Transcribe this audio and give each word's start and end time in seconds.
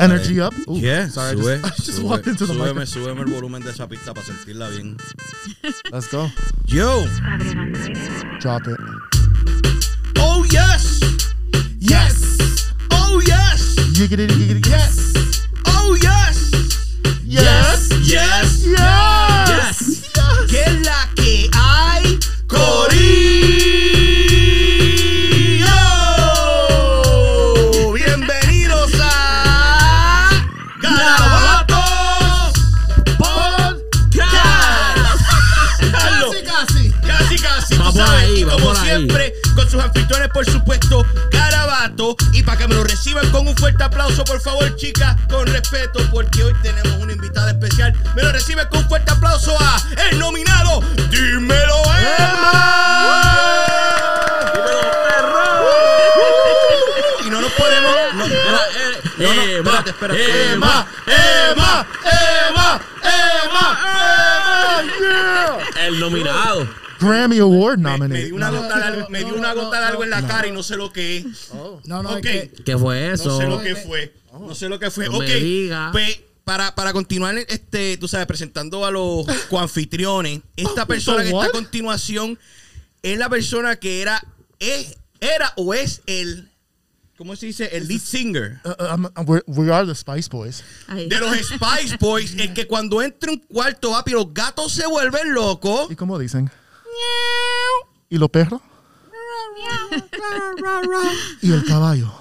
Energy 0.00 0.40
up. 0.40 0.54
Ooh, 0.68 0.76
Yeah, 0.78 1.08
sorry, 1.08 1.36
sube, 1.36 1.60
I 1.64 1.68
just, 1.68 1.72
I 1.72 1.84
just 1.84 1.96
sube, 1.98 2.04
walked 2.10 2.26
into 2.26 2.46
the 2.46 2.54
súbeme, 2.54 2.74
mic. 2.80 2.88
súbeme 2.88 3.20
el 3.20 3.26
volumen 3.32 3.62
de 3.62 3.70
esa 3.70 3.86
pista 3.86 4.14
para 4.14 4.24
sentirla 4.26 4.68
bien. 4.70 4.96
Let's 5.92 6.08
go. 6.08 6.30
Yo, 6.66 7.04
Drop 8.40 8.62
it. 8.66 8.78
oh 10.18 10.44
yes, 10.50 11.00
yes, 11.80 12.72
oh 12.92 13.20
yes, 13.26 13.76
Yiggity, 13.94 14.26
yiggity, 14.28 14.66
yes. 14.68 15.12
oh 15.66 15.96
yes, 16.00 16.50
Yes. 17.24 17.90
yes, 18.00 18.00
Yes. 18.00 18.64
Yes. 18.64 18.64
yes. 18.64 18.88
yes. 19.48 20.10
yes. 20.16 20.48
Que 20.48 20.80
la 20.82 21.08
que 21.14 21.48
hay, 21.52 22.18
Corillo. 22.48 23.69
Sus 39.70 39.80
anfitriones, 39.80 40.28
por 40.30 40.44
supuesto, 40.44 41.06
Garabato. 41.30 42.16
Y 42.32 42.42
para 42.42 42.58
que 42.58 42.66
me 42.68 42.74
lo 42.74 42.82
reciban 42.82 43.30
con 43.30 43.46
un 43.46 43.56
fuerte 43.56 43.84
aplauso, 43.84 44.24
por 44.24 44.40
favor, 44.40 44.74
chicas, 44.76 45.16
con 45.30 45.46
respeto, 45.46 46.00
porque 46.10 46.42
hoy 46.42 46.54
tenemos 46.62 46.92
una 46.98 47.12
invitada 47.12 47.50
especial. 47.50 47.94
Me 48.16 48.22
lo 48.22 48.32
reciben 48.32 48.66
con 48.68 48.80
un 48.80 48.88
fuerte 48.88 49.12
aplauso 49.12 49.56
a 49.60 49.80
el 50.10 50.18
nominado 50.18 50.80
Dímelo 51.10 51.82
Emma. 52.18 52.82
Y 57.24 57.30
no 57.30 57.40
nos 57.40 57.52
podemos. 57.52 57.92
No, 58.14 58.26
no, 58.26 58.34
no, 59.18 59.34
no, 59.34 59.42
espérate, 59.42 59.90
espérate. 59.90 60.52
Emma, 60.52 60.86
Emma, 61.06 61.86
Emma, 62.04 62.80
Emma, 63.04 63.78
Emma. 65.06 65.58
El 65.86 66.00
nominado. 66.00 66.79
Grammy 67.00 67.38
Award 67.38 67.78
Me 67.78 67.90
nominee. 67.98 68.24
dio 68.26 68.34
una 68.36 68.50
gota 68.50 68.78
de 68.78 68.84
algo, 68.84 69.08
me 69.10 69.18
dio 69.24 69.34
una 69.34 69.54
gota 69.54 69.80
de 69.80 69.86
algo 69.86 70.04
en 70.04 70.10
la 70.10 70.26
cara 70.26 70.46
y 70.46 70.52
no 70.52 70.62
sé 70.62 70.76
lo 70.76 70.92
que 70.92 71.18
es. 71.18 71.24
No, 71.84 72.02
no, 72.02 72.10
Ok. 72.10 72.24
es 72.26 72.48
que 72.52 72.62
¿Qué 72.64 72.78
fue 72.78 73.12
eso? 73.12 73.28
No 73.30 73.38
sé 73.38 73.46
lo 73.46 73.60
que 73.60 73.76
fue. 73.76 74.14
No 74.32 74.54
sé 74.54 74.68
lo 74.68 74.78
que 74.78 74.90
fue. 74.90 75.06
No 75.08 75.16
ok. 75.16 75.20
me 75.24 75.34
diga. 75.36 75.88
Pues, 75.92 76.20
para, 76.44 76.74
para 76.74 76.92
continuar, 76.92 77.36
este, 77.38 77.96
tú 77.96 78.08
sabes, 78.08 78.26
presentando 78.26 78.84
a 78.84 78.90
los 78.90 79.24
coanfitriones, 79.50 80.40
esta 80.56 80.86
persona 80.86 81.22
que 81.22 81.28
está 81.30 81.44
a 81.46 81.50
continuación 81.50 82.38
es 83.02 83.18
la 83.18 83.28
persona 83.28 83.76
que 83.76 84.02
era, 84.02 84.22
es, 84.58 84.96
era 85.20 85.52
o 85.56 85.72
es 85.74 86.02
el, 86.06 86.50
¿cómo 87.16 87.36
se 87.36 87.46
dice? 87.46 87.76
El 87.76 87.86
lead 87.88 88.00
singer. 88.00 88.58
Uh, 88.64 88.68
uh, 88.70 88.72
I'm- 88.86 89.12
we're- 89.26 89.44
we 89.46 89.72
are 89.72 89.86
the 89.86 89.94
Spice 89.94 90.28
Boys. 90.30 90.64
De 90.88 91.18
los 91.18 91.36
Spice 91.36 91.96
Boys, 92.00 92.34
el 92.36 92.52
que 92.52 92.66
cuando 92.66 93.00
entra 93.00 93.30
en 93.32 93.38
un 93.38 93.46
cuarto, 93.46 93.92
papi, 93.92 94.12
los 94.12 94.32
gatos 94.34 94.72
se 94.72 94.86
vuelven 94.86 95.32
locos. 95.32 95.90
¿Y 95.90 95.96
cómo 95.96 96.18
dicen? 96.18 96.50
¿Y 98.08 98.18
los 98.18 98.28
perros? 98.30 98.60
¿Y 101.42 101.52
el 101.52 101.64
caballo? 101.64 102.12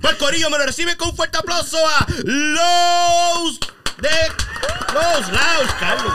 Pues 0.00 0.14
Corillo 0.16 0.50
me 0.50 0.58
lo 0.58 0.66
recibe 0.66 0.96
con 0.96 1.08
un 1.10 1.16
fuerte 1.16 1.38
aplauso 1.38 1.78
a 1.78 2.06
los 2.24 3.60
de 3.98 4.32
los 4.92 5.32
Laos, 5.32 5.70
Carlos. 5.78 6.12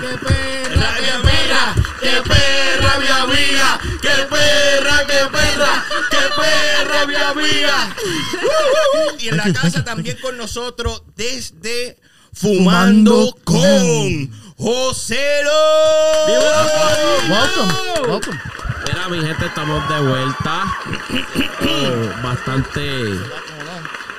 qué 0.00 0.18
perra, 0.24 0.94
¡Qué 0.98 1.12
perra! 1.22 1.74
¡Qué 2.00 2.22
perra, 2.22 2.98
mi 2.98 3.08
amiga! 3.08 3.80
¡Qué 4.00 4.16
perra, 4.30 5.06
qué 5.06 5.20
perra! 5.30 5.84
¡Qué 6.10 6.22
perra, 6.36 6.67
mi 7.06 7.14
amiga! 7.14 7.94
Y 9.18 9.28
en 9.28 9.36
la 9.36 9.52
casa 9.52 9.84
también 9.84 10.16
con 10.20 10.36
nosotros 10.36 11.02
desde 11.16 11.98
Fumando 12.32 13.34
Fumando 13.36 13.36
con 13.44 14.30
Joselo. 14.56 15.50
Welcome, 17.28 18.10
welcome. 18.10 18.40
Mira, 18.86 19.08
mi 19.08 19.20
gente, 19.20 19.46
estamos 19.46 19.88
de 19.88 20.00
vuelta. 20.00 20.78
Oh, 21.62 22.22
bastante. 22.22 23.18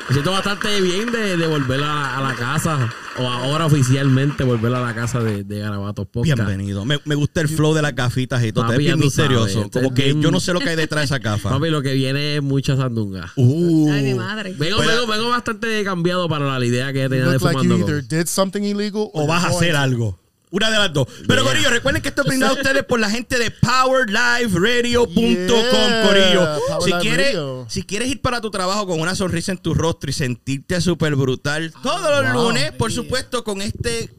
Me 0.09 0.14
siento 0.14 0.31
bastante 0.31 0.81
bien 0.81 1.12
de, 1.12 1.38
de 1.38 1.46
volver 1.47 1.84
a, 1.84 2.18
a 2.18 2.22
la 2.22 2.36
casa. 2.36 2.90
O 3.20 3.28
ahora 3.28 3.68
oficialmente 3.68 4.44
volver 4.44 4.74
a 4.74 4.81
la 4.81 4.96
casa 4.96 5.20
de, 5.20 5.44
de 5.44 5.59
Garabatos 5.59 6.08
Podcast. 6.08 6.36
Bienvenido. 6.36 6.84
Me, 6.84 7.00
me 7.06 7.14
gusta 7.14 7.42
el 7.42 7.47
flow 7.47 7.75
de 7.75 7.81
las 7.84 7.94
gafitas 7.94 8.44
y 8.44 8.52
todo. 8.52 8.64
Papi, 8.64 8.74
es 8.75 8.80
bien 8.80 9.00
misterioso. 9.00 9.53
sabes, 9.53 9.70
Como 9.72 9.88
es 9.90 9.94
que 9.94 10.03
bien- 10.06 10.22
yo 10.22 10.31
no 10.31 10.40
sé 10.40 10.53
lo 10.53 10.62
que 10.62 10.70
hay 10.70 10.75
detrás 10.75 11.02
de 11.02 11.06
esa 11.16 11.20
gafa. 11.30 11.50
Papi, 11.52 11.70
lo 11.70 11.84
que 11.84 11.94
viene 11.94 12.38
es 12.38 12.42
mucha 12.42 12.75
sandunga. 12.75 13.31
Uh. 13.36 13.92
Ay, 13.92 14.03
mi 14.03 14.14
madre. 14.16 14.56
Vengo, 14.58 14.80
vengo, 14.80 15.06
vengo 15.06 15.30
bastante 15.30 15.84
cambiado 15.84 16.28
para 16.28 16.58
la 16.58 16.66
idea 16.66 16.88
que 16.91 17.08
tenía 17.08 17.26
You 17.26 17.31
de 17.31 17.38
like 17.38 17.59
fumando. 17.59 17.78
either 17.78 18.02
did 18.08 18.26
something 18.26 18.62
illegal 18.64 19.09
o 19.14 19.28
vas 19.28 19.44
a 19.44 19.50
hacer 19.50 19.76
algo. 19.76 20.18
Una 20.52 20.72
de 20.72 20.78
las 20.80 20.92
dos. 20.92 21.08
Pero, 21.28 21.44
Yeah. 21.44 21.52
Corillo, 21.52 21.70
recuerden 21.70 22.02
que 22.02 22.10
esto 22.10 22.24
es 22.24 22.28
brindado 22.28 22.54
a 22.54 22.56
ustedes 22.56 22.84
por 22.84 23.00
la 23.00 23.10
gente 23.10 23.38
de 23.38 23.52
PowerLiveRadio.com, 23.52 25.14
Yeah, 25.16 26.04
Corillo. 26.08 26.60
Power 26.68 26.84
Si 26.84 26.92
quieres, 27.08 27.38
si 27.68 27.84
quieres 27.84 28.10
ir 28.10 28.22
para 28.22 28.42
tu 28.42 28.50
trabajo 28.50 28.88
con 28.88 29.00
una 29.00 29.14
sonrisa 29.16 29.52
en 29.52 29.59
tu 29.59 29.74
rostro 29.74 30.09
y 30.09 30.14
sentirte 30.14 30.82
súper 30.82 31.16
brutal 31.16 31.72
todos 31.84 32.24
los 32.24 32.34
wow. 32.34 32.44
lunes, 32.48 32.72
por 32.74 32.92
supuesto, 32.92 33.44
con 33.44 33.62
este 33.62 34.09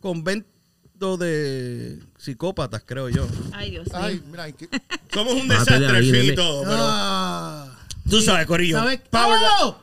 convento 0.00 1.16
de 1.18 1.98
psicópatas, 2.18 2.82
creo 2.86 3.08
yo. 3.08 3.26
Ay, 3.52 3.70
Dios 3.70 3.86
mío. 3.88 3.96
Ay, 4.00 4.22
mira, 4.30 4.52
que- 4.52 4.68
Somos 5.12 5.34
un 5.34 5.48
desastre, 5.48 5.88
pero 6.34 6.62
Ah, 6.66 7.66
tú 8.08 8.20
sabes, 8.20 8.46
Corillo. 8.46 8.78
¿Sabes? 8.78 9.00
Power 9.10 9.38
¡Oh! 9.60 9.76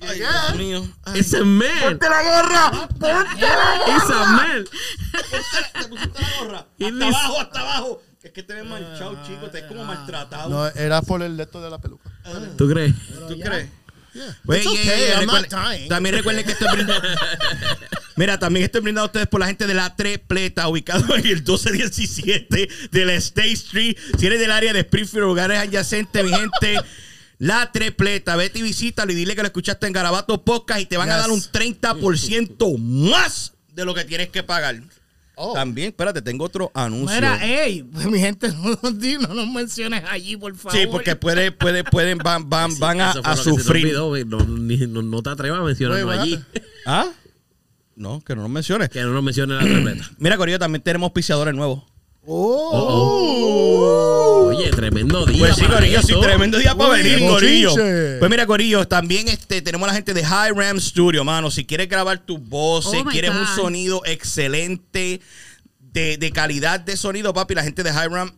Ay, 0.00 0.18
Dios 0.18 0.54
mío. 0.56 0.88
Ay, 1.04 1.20
It's 1.20 1.34
a 1.34 1.44
man. 1.44 1.98
la 2.00 2.22
gorra! 2.22 2.88
It's 3.86 4.10
a 4.10 4.26
man. 4.26 4.64
¿Te 5.80 5.88
pusiste 5.88 6.20
la 6.20 6.38
gorra? 6.38 6.66
Y 6.78 6.84
Hasta 6.84 7.06
abajo, 7.08 7.40
hasta 7.40 7.60
abajo. 7.60 8.02
Es 8.22 8.32
que 8.32 8.42
te 8.42 8.54
ves 8.54 8.64
manchado, 8.64 9.18
chico. 9.26 9.46
Te 9.50 9.60
ves 9.60 9.68
como 9.68 9.84
maltratado. 9.84 10.50
No, 10.50 10.66
era 10.66 11.02
por 11.02 11.22
el 11.22 11.36
leto 11.36 11.60
de 11.60 11.70
la 11.70 11.78
peluca. 11.78 12.10
¿Tú 12.56 12.68
crees? 12.68 12.94
¿Tú 13.28 13.38
crees? 13.40 13.68
Dying. 14.44 15.88
También 15.88 16.14
recuerden 16.14 16.44
que 16.44 16.52
estoy 16.52 16.68
brindando. 16.72 17.08
Mira, 18.16 18.38
también 18.38 18.64
estoy 18.64 18.80
brindado 18.80 19.04
a 19.04 19.06
ustedes 19.06 19.28
por 19.28 19.38
la 19.40 19.46
gente 19.46 19.66
de 19.66 19.74
la 19.74 19.94
Trepleta, 19.94 20.66
ubicado 20.68 21.04
en 21.14 21.26
el 21.26 21.34
1217 21.36 22.68
de 22.90 23.04
la 23.04 23.14
State 23.14 23.52
Street. 23.52 23.96
Si 24.18 24.26
eres 24.26 24.40
del 24.40 24.50
área 24.50 24.72
de 24.72 24.80
Springfield, 24.80 25.24
lugares 25.26 25.58
adyacentes, 25.60 26.24
mi 26.24 26.30
gente. 26.32 26.80
La 27.38 27.70
Trepleta, 27.70 28.34
vete 28.36 28.58
y 28.58 28.62
visítalo 28.62 29.12
y 29.12 29.14
dile 29.14 29.36
que 29.36 29.42
lo 29.42 29.46
escuchaste 29.46 29.86
en 29.86 29.92
Garabato 29.92 30.42
Podcast 30.44 30.80
y 30.80 30.86
te 30.86 30.96
van 30.96 31.08
a 31.10 31.16
dar 31.16 31.30
un 31.30 31.40
30% 31.40 32.78
más 32.78 33.52
de 33.74 33.84
lo 33.84 33.94
que 33.94 34.04
tienes 34.04 34.28
que 34.30 34.42
pagar. 34.42 34.80
Oh. 35.40 35.52
también, 35.52 35.90
espérate, 35.90 36.20
tengo 36.20 36.44
otro 36.44 36.72
anuncio. 36.74 37.14
Mira, 37.14 37.38
ey, 37.46 37.84
pues, 37.84 38.06
mi 38.10 38.18
gente, 38.18 38.48
no, 38.48 38.76
no 38.82 39.34
nos 39.34 39.46
menciones 39.46 40.02
allí, 40.10 40.36
por 40.36 40.52
favor. 40.56 40.76
sí, 40.76 40.88
porque 40.90 41.14
puede, 41.14 41.52
puede, 41.52 41.84
pueden, 41.84 42.18
van, 42.18 42.50
van, 42.50 42.76
van 42.80 43.00
a, 43.00 43.36
sufrir. 43.36 43.96
olvidó, 43.96 44.36
no, 44.36 44.44
ni- 44.44 44.78
no- 44.88 45.02
no 45.02 45.22
te 45.22 45.30
atrevas 45.30 45.60
a 45.60 45.62
mencionarlo 45.62 46.08
Oye, 46.08 46.18
allí. 46.18 46.40
¿Ah? 46.86 47.06
No, 47.94 48.20
que 48.20 48.34
no 48.34 48.42
nos 48.42 48.50
menciones. 48.50 48.88
Que 48.88 49.00
no 49.02 49.10
nos 49.12 49.22
mencione 49.22 49.54
la 49.54 49.60
tremenda. 49.60 50.10
Mira, 50.18 50.36
Corillo, 50.36 50.58
también 50.58 50.82
tenemos 50.82 51.12
piseadores 51.12 51.54
nuevos. 51.54 51.84
Oye, 54.50 54.70
tremendo 54.70 55.24
día. 55.24 55.38
Pues 55.38 55.56
sí, 55.56 55.62
para 55.62 55.78
Corillo, 55.78 56.02
sí, 56.02 56.12
tremendo 56.20 56.58
día 56.58 56.74
para 56.74 56.90
venir, 56.90 57.26
Corillo. 57.26 57.70
bochinche. 57.70 58.16
Pues 58.18 58.30
mira, 58.30 58.46
Corillo, 58.46 58.86
también 58.86 59.28
este, 59.28 59.62
tenemos 59.62 59.88
a 59.88 59.92
la 59.92 59.94
gente 59.94 60.12
de 60.12 60.22
High 60.22 60.52
Ram 60.54 60.78
Studio, 60.78 61.24
mano. 61.24 61.50
Si 61.50 61.64
quieres 61.64 61.88
grabar 61.88 62.18
tus 62.18 62.38
voces, 62.40 63.02
Oh 63.04 63.08
quieres 63.08 63.30
un 63.30 63.46
sonido 63.46 64.02
excelente, 64.04 65.22
de, 65.80 66.18
de 66.18 66.30
calidad 66.30 66.80
de 66.80 66.98
sonido, 66.98 67.32
papi, 67.32 67.54
la 67.54 67.62
gente 67.62 67.82
de 67.82 67.92
High 67.92 68.08
Ram 68.08 68.30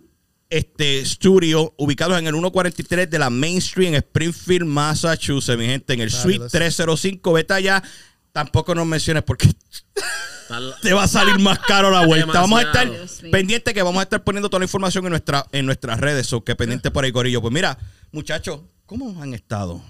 este, 0.50 1.04
Studio, 1.04 1.74
ubicados 1.76 2.18
en 2.18 2.26
el 2.26 2.32
143 2.32 3.08
de 3.08 3.18
la 3.18 3.30
Main 3.30 3.58
Street 3.58 3.88
en 3.88 3.94
Springfield, 3.94 4.66
Massachusetts, 4.66 5.58
mi 5.58 5.66
gente, 5.66 5.94
en 5.94 6.00
el 6.00 6.10
Suite 6.10 6.38
Fabulous. 6.38 6.52
305. 6.52 7.32
Vete 7.32 7.54
allá. 7.54 7.82
Tampoco 8.32 8.74
nos 8.74 8.86
menciones 8.86 9.22
porque 9.22 9.48
te 10.82 10.92
va 10.92 11.04
a 11.04 11.08
salir 11.08 11.38
más 11.38 11.58
caro 11.60 11.90
la 11.90 12.06
vuelta. 12.06 12.40
Demasiado. 12.40 12.48
Vamos 12.48 12.60
a 12.60 12.62
estar 12.62 13.30
pendiente 13.30 13.74
que 13.74 13.82
vamos 13.82 14.00
a 14.00 14.02
estar 14.04 14.22
poniendo 14.22 14.48
toda 14.48 14.60
la 14.60 14.64
información 14.64 15.04
en, 15.06 15.10
nuestra, 15.10 15.46
en 15.52 15.66
nuestras 15.66 16.00
redes. 16.00 16.26
So 16.26 16.44
que 16.44 16.54
pendiente 16.56 16.90
por 16.90 17.04
ahí, 17.04 17.12
Corillo. 17.12 17.40
Pues 17.40 17.52
mira, 17.52 17.78
muchachos, 18.12 18.60
¿cómo 18.86 19.20
han 19.22 19.34
estado? 19.34 19.82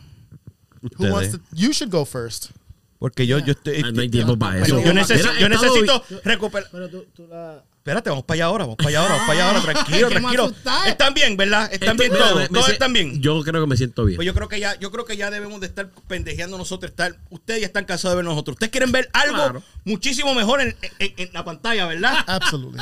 Who 0.83 1.13
wants 1.13 1.35
Ustedes. 1.35 1.51
to? 1.51 1.57
You 1.57 1.73
should 1.73 1.93
go 1.93 2.05
first. 2.05 2.51
Porque 2.99 3.27
yo, 3.27 3.39
yo 3.39 3.53
estoy. 3.53 3.83
No 3.93 4.03
hay 4.03 4.09
tiempo 4.11 4.39
para 4.39 4.63
eso. 4.63 4.83
yo, 4.83 4.93
necesito, 4.93 5.33
yo 5.39 5.49
necesito 5.49 6.05
recuperar. 6.25 6.69
Pero 6.71 6.89
tú, 6.91 7.07
tú 7.15 7.27
la... 7.27 7.65
Espérate, 7.91 8.11
vamos 8.11 8.25
para 8.25 8.35
allá 8.37 8.45
ahora, 8.45 8.65
vamos 8.65 8.77
para 8.77 8.89
allá 8.89 9.01
ahora, 9.01 9.15
vamos 9.15 9.27
para 9.27 9.39
allá 9.39 9.49
ahora. 9.61 9.61
Tranquilo, 9.85 10.09
tranquilo. 10.11 10.53
Están 10.87 11.15
bien, 11.15 11.37
¿verdad? 11.37 11.69
Están 11.73 11.97
bien 11.97 12.13
mira, 12.13 12.25
todos. 12.29 12.41
me- 12.43 12.49
Todos 12.49 12.69
están 12.69 12.93
bien. 12.93 13.21
Yo 13.21 13.43
creo 13.43 13.61
que 13.63 13.67
me 13.67 13.77
siento 13.77 14.05
bien. 14.05 14.17
Pues 14.17 14.27
yo 14.27 14.35
creo 14.35 14.49
que 14.49 14.61
ya, 14.61 14.79
yo 14.79 14.91
creo 14.93 15.05
que 15.05 15.17
ya 15.17 15.31
debemos 15.31 15.61
de 15.61 15.67
estar 15.67 15.91
pendejeando 16.07 16.57
nosotros, 16.57 16.91
estar, 16.91 17.17
ustedes 17.31 17.61
ya 17.63 17.67
están 17.67 17.85
cansados 17.85 18.13
de 18.13 18.17
ver 18.23 18.25
nosotros. 18.25 18.55
Ustedes 18.55 18.71
quieren 18.71 18.93
ver 18.93 19.11
algo 19.13 19.35
Claro. 19.35 19.63
muchísimo 19.85 20.35
mejor 20.35 20.61
en, 20.61 20.77
en- 21.01 21.15
en 21.17 21.31
la 21.33 21.45
pantalla, 21.45 21.87
¿verdad? 21.87 22.15
Absolutely. 22.27 22.81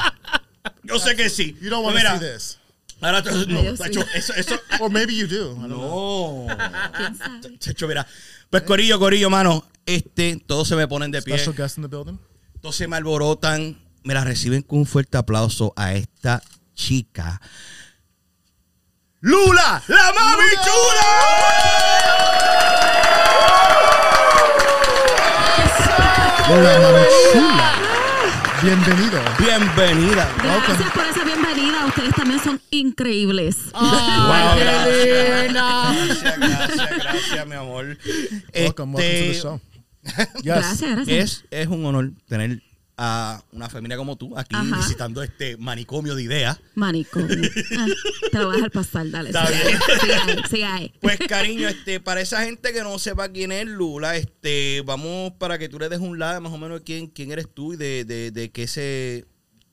Yo 0.82 0.98
sé 0.98 1.16
que 1.16 1.30
sí. 1.30 1.56
You 1.62 1.70
don't 1.70 1.82
Pues 1.84 1.94
want 2.04 2.06
to 2.06 2.14
mira, 2.16 2.18
see 2.18 2.34
this. 2.36 2.58
Ahora, 3.00 3.22
tú- 3.22 3.46
no, 3.48 3.62
tacho, 3.76 4.04
eso, 4.14 4.34
eso, 4.34 4.60
Or 4.80 4.90
maybe 4.90 5.14
you 5.16 5.26
do. 5.26 5.54
No. 5.68 6.46
Chacho, 7.58 7.88
mira. 7.88 8.06
Pues 8.50 8.62
Corillo, 8.64 8.98
Corillo, 8.98 9.30
mano. 9.30 9.64
Este, 9.86 10.36
todos 10.46 10.68
se 10.68 10.76
me 10.76 10.86
ponen 10.88 11.10
de 11.10 11.22
pie. 11.22 11.34
Special 11.38 11.54
guest 11.56 11.78
in 11.78 11.84
the 11.84 11.88
building. 11.88 12.18
Todos 12.60 12.76
se 12.76 12.88
me 12.88 12.96
alborotan. 12.96 13.78
Me 14.04 14.14
la 14.14 14.24
reciben 14.24 14.62
con 14.62 14.80
un 14.80 14.86
fuerte 14.86 15.18
aplauso 15.18 15.72
a 15.76 15.92
esta 15.94 16.42
chica. 16.74 17.40
¡Lula! 19.20 19.82
¡La 19.88 20.12
mami 20.12 20.44
Hola, 26.50 26.78
mami 26.80 27.04
chula. 27.32 27.74
Bienvenido. 28.62 29.20
chula! 29.22 29.36
Bienvenida. 29.38 30.28
Gracias 30.42 30.90
por 30.92 31.04
esa 31.04 31.24
bienvenida. 31.24 31.84
Ustedes 31.86 32.14
también 32.14 32.40
son 32.42 32.60
increíbles. 32.70 33.56
¡Ay, 33.74 34.60
gracias. 34.60 35.04
qué 35.04 35.42
linda! 35.44 35.92
Gracias, 35.92 36.38
gracias, 36.38 36.90
gracias, 37.04 37.46
mi 37.46 37.54
amor. 37.54 37.98
Welcome, 38.54 38.54
welcome 38.54 38.92
to 38.92 38.98
the 38.98 39.30
Este, 39.30 39.42
show. 39.42 39.60
Yes. 40.36 40.44
Gracias, 40.44 40.90
gracias. 40.90 41.08
es, 41.08 41.44
es 41.50 41.66
un 41.66 41.84
honor 41.84 42.10
tener 42.28 42.62
a 42.98 43.44
una 43.52 43.70
familia 43.70 43.96
como 43.96 44.16
tú 44.16 44.36
aquí 44.36 44.56
Ajá. 44.56 44.76
visitando 44.76 45.22
este 45.22 45.56
manicomio 45.56 46.16
de 46.16 46.24
ideas. 46.24 46.60
Manicomio. 46.74 47.48
Ah, 47.78 47.86
te 48.32 48.38
lo 48.38 48.46
voy 48.46 48.54
a 48.54 48.56
dejar 48.56 48.72
pasar, 48.72 49.08
dale. 49.10 49.28
Está 49.28 49.48
bien. 49.48 49.78
sigue 50.50 50.66
sigue. 50.66 50.92
Pues 51.00 51.18
cariño, 51.28 51.68
este, 51.68 52.00
para 52.00 52.20
esa 52.20 52.42
gente 52.44 52.72
que 52.72 52.82
no 52.82 52.98
sepa 52.98 53.28
quién 53.28 53.52
es 53.52 53.68
Lula, 53.68 54.16
este, 54.16 54.82
vamos 54.84 55.32
para 55.38 55.58
que 55.58 55.68
tú 55.68 55.78
le 55.78 55.88
des 55.88 56.00
un 56.00 56.18
lado 56.18 56.40
más 56.40 56.52
o 56.52 56.58
menos 56.58 56.80
de 56.80 56.84
quién, 56.84 57.06
quién 57.06 57.30
eres 57.30 57.48
tú 57.54 57.74
y 57.74 57.76
de, 57.76 58.04
de, 58.04 58.32
de 58.32 58.50
qué 58.50 58.66
se, 58.66 59.26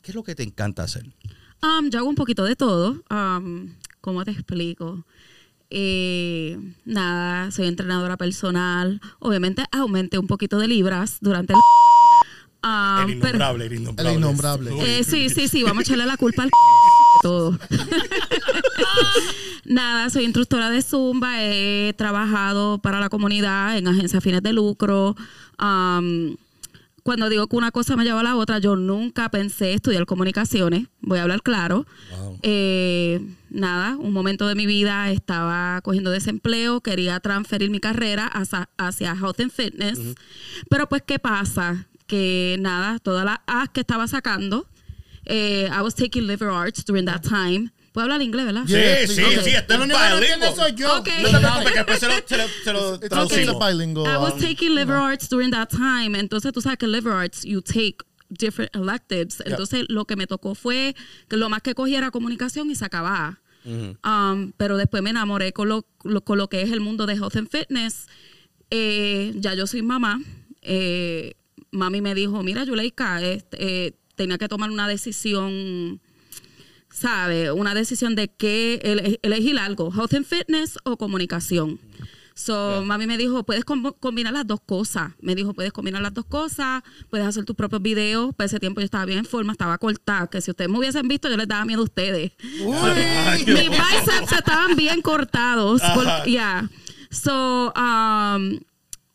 qué 0.04 0.12
es 0.12 0.16
lo 0.16 0.24
que 0.24 0.36
te 0.36 0.44
encanta 0.44 0.83
hacer. 0.83 1.06
Um, 1.63 1.89
yo 1.89 2.00
hago 2.00 2.10
un 2.10 2.16
poquito 2.16 2.44
de 2.44 2.56
todo. 2.56 3.04
Um, 3.10 3.74
¿Cómo 4.01 4.24
te 4.24 4.31
explico? 4.31 5.04
Eh, 5.71 6.60
nada, 6.86 7.50
soy 7.50 7.68
entrenadora 7.68 8.18
personal. 8.18 9.01
Obviamente 9.18 9.66
aumenté 9.71 10.19
un 10.19 10.28
poquito 10.28 10.60
de 10.60 10.68
libras 10.68 11.18
durante 11.21 11.54
el... 11.54 11.60
Um, 12.65 13.09
el 13.12 13.19
pero- 13.19 13.29
innombrable, 13.35 13.65
el 13.67 13.73
innombrable. 13.73 14.12
El 14.12 14.17
innombrable. 14.17 15.00
Eh, 15.00 15.03
sí, 15.03 15.29
sí, 15.29 15.47
sí, 15.47 15.62
vamos 15.62 15.79
a 15.79 15.81
echarle 15.83 16.06
la 16.07 16.17
culpa 16.17 16.44
al 16.44 16.50
todo. 17.21 17.59
Nada, 19.65 20.09
soy 20.09 20.25
instructora 20.25 20.69
de 20.69 20.81
Zumba, 20.81 21.44
he 21.44 21.94
trabajado 21.97 22.79
para 22.79 23.00
la 23.00 23.09
comunidad 23.09 23.77
en 23.77 23.88
agencias 23.88 24.23
fines 24.23 24.41
de 24.44 24.53
lucro. 24.53 25.15
Cuando 25.57 27.29
digo 27.29 27.45
que 27.47 27.56
una 27.56 27.69
cosa 27.69 27.95
me 27.95 28.03
lleva 28.03 28.21
a 28.21 28.23
la 28.23 28.35
otra, 28.35 28.57
yo 28.57 28.75
nunca 28.75 29.29
pensé 29.29 29.73
estudiar 29.73 30.07
comunicaciones, 30.07 30.88
voy 31.01 31.19
a 31.19 31.21
hablar 31.23 31.44
claro. 31.44 31.85
Eh, 32.41 33.21
nada, 33.51 33.95
un 33.97 34.11
momento 34.11 34.47
de 34.47 34.56
mi 34.56 34.65
vida 34.65 35.11
estaba 35.11 35.81
cogiendo 35.81 36.09
desempleo, 36.09 36.81
quería 36.81 37.19
transferir 37.19 37.69
mi 37.69 37.79
carrera 37.79 38.25
hacia, 38.25 38.69
hacia 38.77 39.11
Health 39.13 39.39
and 39.39 39.51
Fitness. 39.51 40.00
Pero 40.68 40.89
pues, 40.89 41.03
¿qué 41.06 41.19
pasa? 41.19 41.85
Que 42.07 42.57
nada, 42.60 43.00
todas 43.00 43.25
las 43.25 43.40
A's 43.48 43.69
que 43.69 43.81
estaba 43.81 44.07
sacando, 44.07 44.68
eh, 45.25 45.68
I 45.72 45.81
was 45.81 45.96
taking 45.96 46.28
liberal 46.28 46.56
arts 46.56 46.86
during 46.86 47.06
that 47.06 47.22
time. 47.22 47.72
¿Puedo 47.94 48.06
hablar 48.06 48.22
inglés, 48.22 48.46
verdad? 48.46 48.63
Sí, 48.68 48.74
sí, 49.13 49.22
Ok. 49.24 49.42
sí, 49.44 49.52
no 49.69 49.84
entiende 49.84 50.19
bilingüe. 50.19 50.56
soy 50.56 50.74
yo. 50.75 50.98
Ok. 50.98 51.07
No 51.22 51.31
te 51.31 51.38
preocupes, 51.40 51.72
que 51.72 51.78
después 51.78 52.00
se 52.00 52.07
lo, 52.07 52.13
se 52.28 52.38
lo, 52.38 52.48
se 52.66 52.74
lo 52.74 52.96
It's 52.96 53.31
okay, 53.34 53.46
bilingual. 53.48 54.06
I 54.13 54.18
was 54.18 54.34
um, 54.34 54.40
taking 54.42 54.75
liberal 54.75 55.04
arts 55.06 55.30
during 55.30 55.50
that 55.52 55.69
time. 55.69 56.16
Entonces, 56.19 56.52
tú 56.52 56.62
sabes 56.62 56.78
que 56.78 56.88
liberal 56.88 57.18
arts, 57.19 57.44
you 57.44 57.62
take 57.62 57.98
different 58.30 58.75
electives. 58.75 59.42
Entonces, 59.46 59.86
lo 59.88 60.04
que 60.06 60.16
me 60.18 60.28
tocó 60.28 60.56
fue 60.56 60.94
que 61.30 61.38
lo 61.38 61.48
más 61.50 61.62
que 61.62 61.74
cogí 61.74 61.96
era 61.96 62.12
comunicación 62.12 62.69
y 62.69 62.75
se 62.75 62.84
acababa. 62.86 63.40
Um, 63.63 64.52
pero 64.57 64.78
después 64.78 65.02
me 65.02 65.10
enamoré 65.12 65.52
con 65.54 65.69
lo, 65.69 65.88
lo- 66.04 66.22
con 66.24 66.38
lo 66.38 66.50
que 66.50 66.62
es 66.62 66.72
el 66.72 66.81
mundo 66.81 67.06
de 67.07 67.13
health 67.13 67.36
and 67.38 67.50
fitness. 67.50 68.07
Eh, 68.69 69.31
ya 69.38 69.54
yo 69.56 69.66
soy 69.68 69.81
mamá. 69.81 70.19
Eh, 70.62 71.36
mami 71.71 72.01
me 72.01 72.15
dijo, 72.15 72.41
mira, 72.44 72.63
Yuleika, 72.63 73.21
este, 73.21 73.57
eh, 73.88 73.94
tenía 74.15 74.38
que 74.38 74.47
tomar 74.47 74.71
una 74.71 74.88
decisión 74.88 76.00
sabe, 76.89 77.51
una 77.51 77.73
decisión 77.73 78.15
de 78.15 78.29
qué 78.29 78.79
ele- 78.83 79.19
elegir 79.21 79.57
algo, 79.59 79.91
health 79.94 80.13
and 80.13 80.25
fitness 80.25 80.77
o 80.85 80.97
comunicación. 80.97 81.79
So, 82.38 82.83
mami 82.85 83.07
me 83.07 83.18
dijo, 83.18 83.44
puedes 83.45 83.63
com- 83.63 83.94
combinar 83.99 84.33
las 84.33 84.45
dos 84.45 84.59
cosas. 84.66 85.13
Me 85.21 85.35
dijo, 85.35 85.54
puedes 85.54 85.71
combinar 85.71 86.01
las 86.01 86.13
dos 86.13 86.25
cosas, 86.25 86.83
puedes 87.09 87.25
hacer 87.25 87.45
tus 87.45 87.56
propios 87.56 87.81
videos. 87.81 88.35
Para 88.35 88.45
ese 88.47 88.59
tiempo 88.59 88.81
yo 88.81 88.85
estaba 88.85 89.06
bien 89.06 89.19
en 89.19 89.25
forma, 89.25 89.54
estaba 89.54 89.78
cortada, 89.78 90.28
que 90.28 90.42
si 90.42 90.51
ustedes 90.51 90.69
me 90.69 90.78
hubiesen 90.78 91.07
visto, 91.07 91.30
yo 91.30 91.37
les 91.37 91.47
daba 91.47 91.63
miedo 91.63 91.81
a 91.81 91.85
ustedes. 91.85 92.33
Porque 92.61 93.45
mis 93.54 93.69
bíceps 93.69 94.31
estaban 94.33 94.75
bien 94.75 95.01
cortados. 95.01 95.81
Ya. 96.28 96.69
So, 97.09 97.71
um, 97.73 98.59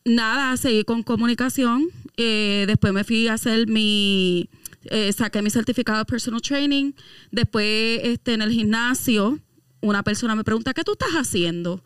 nada, 0.06 0.56
seguí 0.56 0.84
con 0.84 1.02
comunicación. 1.02 1.88
Eh, 2.22 2.64
después 2.66 2.92
me 2.92 3.02
fui 3.02 3.28
a 3.28 3.32
hacer 3.34 3.66
mi, 3.66 4.50
eh, 4.84 5.10
saqué 5.12 5.40
mi 5.40 5.48
certificado 5.48 5.98
de 6.00 6.04
personal 6.04 6.42
training. 6.42 6.92
Después, 7.30 8.00
este, 8.04 8.34
en 8.34 8.42
el 8.42 8.50
gimnasio, 8.50 9.38
una 9.80 10.02
persona 10.02 10.34
me 10.34 10.44
pregunta, 10.44 10.74
¿qué 10.74 10.84
tú 10.84 10.92
estás 10.92 11.12
haciendo? 11.12 11.82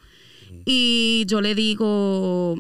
Y 0.65 1.25
yo 1.29 1.41
le 1.41 1.55
digo, 1.55 2.57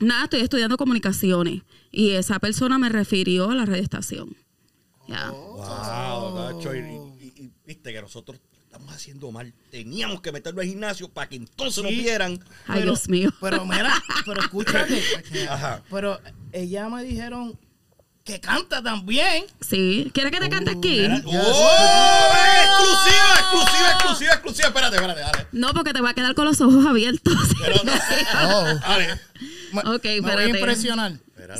nada, 0.00 0.24
estoy 0.24 0.40
estudiando 0.40 0.76
comunicaciones. 0.76 1.62
Y 1.92 2.10
esa 2.10 2.38
persona 2.40 2.78
me 2.78 2.88
refirió 2.88 3.50
a 3.50 3.54
la 3.54 3.64
radioestación. 3.66 4.34
Ya. 5.08 5.30
Wow, 5.30 6.34
gacho, 6.34 6.74
y, 6.74 6.78
y- 6.80 7.42
y 7.44 7.50
viste 7.66 7.92
que 7.92 8.00
nosotros 8.00 8.40
estamos 8.72 8.94
haciendo 8.94 9.30
mal. 9.30 9.52
Teníamos 9.70 10.22
que 10.22 10.32
meterlo 10.32 10.62
al 10.62 10.66
gimnasio 10.66 11.08
para 11.08 11.28
que 11.28 11.36
entonces 11.36 11.82
nos 11.84 11.92
vieran. 11.92 12.42
Ay, 12.66 12.82
Dios 12.82 13.06
mío. 13.08 13.30
Pero 13.40 13.66
mira, 13.66 13.92
pero 14.24 14.40
escúchate. 14.40 15.02
Ajá. 15.48 15.82
Pero 15.90 16.18
ella 16.52 16.88
me 16.88 17.04
dijeron 17.04 17.58
que 18.24 18.40
canta 18.40 18.82
también. 18.82 19.44
Sí. 19.60 20.10
¿Quieres 20.14 20.32
que 20.32 20.40
te 20.40 20.48
cante 20.48 20.70
aquí? 20.70 21.04
¡Oh! 21.26 22.32
¡Exclusiva, 22.64 23.34
exclusiva, 23.40 23.90
exclusiva, 23.92 24.32
exclusiva! 24.32 24.68
Espérate, 24.68 24.96
espérate, 24.96 25.20
dale. 25.20 25.46
No, 25.52 25.74
porque 25.74 25.92
te 25.92 26.00
va 26.00 26.10
a 26.10 26.14
quedar 26.14 26.34
con 26.34 26.46
los 26.46 26.60
ojos 26.62 26.86
abiertos. 26.86 27.34
Pero, 27.60 27.76
Oh. 28.44 28.64
dale. 28.80 29.20
Ok, 29.74 30.04
me 30.04 30.20
voy 30.20 30.42
a 30.44 30.48
impresionar. 30.48 31.12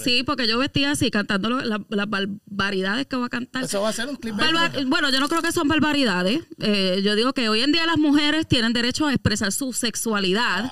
Sí, 0.02 0.22
porque 0.22 0.46
yo 0.46 0.58
vestía 0.58 0.92
así, 0.92 1.10
cantando 1.10 1.50
las 1.60 2.08
barbaridades 2.08 3.06
que 3.06 3.16
voy 3.16 3.26
a 3.26 3.28
cantar. 3.28 3.64
Eso 3.64 3.80
va 3.82 3.88
a 3.88 3.92
ser 3.92 4.08
un 4.08 4.14
clip. 4.16 4.34
Barbar- 4.36 4.84
bueno, 4.86 5.10
yo 5.10 5.18
no 5.18 5.28
creo 5.28 5.42
que 5.42 5.50
son 5.50 5.66
barbaridades. 5.66 6.40
Eh, 6.60 7.00
yo 7.04 7.16
digo 7.16 7.32
que 7.32 7.48
hoy 7.48 7.62
en 7.62 7.72
día 7.72 7.84
las 7.84 7.98
mujeres 7.98 8.46
tienen 8.46 8.72
derecho 8.72 9.06
a 9.08 9.12
expresar 9.12 9.50
su 9.50 9.72
sexualidad 9.72 10.70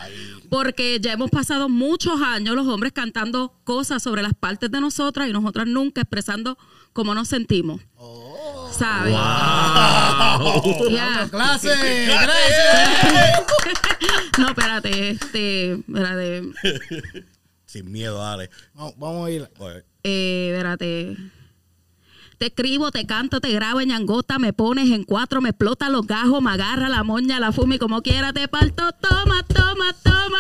porque 0.49 0.99
ya 1.01 1.13
hemos 1.13 1.31
pasado 1.31 1.69
muchos 1.69 2.21
años 2.23 2.55
los 2.55 2.69
hombres 2.69 2.93
cantando 2.93 3.53
cosas 3.65 4.01
sobre 4.03 4.23
las 4.23 4.35
partes 4.35 4.71
de 4.71 4.81
nosotras 4.81 5.29
y 5.29 5.33
nosotras 5.33 5.67
nunca 5.67 6.03
expresando 6.03 6.57
cómo 6.93 7.13
nos 7.15 7.27
sentimos. 7.29 7.81
¿Sabes? 8.73 9.13
Ya. 10.91 11.29
Clase, 11.31 11.69
gracias. 12.07 13.43
No, 14.39 14.49
espérate, 14.49 15.11
este, 15.11 15.73
espérate, 15.73 16.43
Sin 17.71 17.93
miedo, 17.93 18.19
dale. 18.19 18.51
Vamos, 18.75 18.95
vamos 18.99 19.27
a 19.29 19.31
ir. 19.31 19.49
Oye, 19.59 19.85
eh, 20.03 20.51
espérate. 20.53 21.17
Te 22.37 22.47
escribo, 22.47 22.91
te 22.91 23.07
canto, 23.07 23.41
te 23.41 23.53
grabo 23.53 23.81
en 23.81 23.91
ñangota, 23.91 24.41
me 24.41 24.53
pones 24.53 24.91
en 24.91 25.05
cuatro, 25.05 25.41
me 25.41 25.51
explota 25.51 25.89
los 25.89 26.05
gajos, 26.05 26.43
me 26.43 26.51
agarra 26.51 26.89
la 26.89 27.05
moña, 27.05 27.39
la 27.39 27.53
fumi, 27.53 27.79
como 27.79 28.03
quiera 28.03 28.33
te 28.33 28.49
parto, 28.49 28.91
toma, 28.93 29.45
toma, 29.45 29.93
toma. 30.03 30.39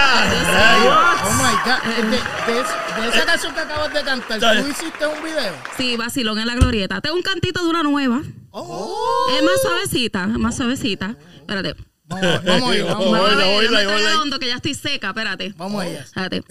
Oh 0.00 1.32
my 1.32 1.54
God. 1.64 2.10
De, 2.10 2.52
de 2.52 2.60
es- 2.60 3.02
de 3.02 3.08
esa 3.08 3.24
canción 3.26 3.54
que 3.54 3.60
acabas 3.60 3.92
de 3.94 4.02
cantar. 4.02 4.62
¿tú 4.62 4.68
hiciste 4.68 5.06
un 5.06 5.22
video? 5.22 5.54
Sí, 5.76 5.96
vacilón 5.96 6.38
en 6.38 6.46
la 6.48 6.54
glorieta. 6.54 7.00
Tengo 7.00 7.16
un 7.16 7.22
cantito 7.22 7.62
de 7.62 7.68
una 7.70 7.82
nueva. 7.82 8.22
Oh. 8.50 9.26
Es 9.36 9.42
más 9.42 9.60
suavecita, 9.62 10.24
es 10.24 10.38
más 10.38 10.56
suavecita. 10.56 11.16
Espérate. 11.36 11.76
Vamos, 12.08 12.44
vamos 12.44 12.70
a 12.72 12.76
ir, 12.76 12.84
vamos 12.84 13.06
a 13.06 13.10
Vamos 13.20 13.32
ir. 13.32 13.40
a 13.42 13.46
Oíla, 13.46 13.46
ver, 13.46 13.58
oíla, 13.58 13.70
no 13.70 13.70
me 13.70 13.94
oíla. 13.94 13.96
traiga 14.02 14.22
hondo, 14.22 14.38
que 14.38 14.46
ya 14.46 14.54
estoy 14.56 14.74
seca, 14.74 15.08
espérate. 15.08 15.54
Vamos 15.56 15.82
a. 15.82 15.86
Espérate. 15.86 16.42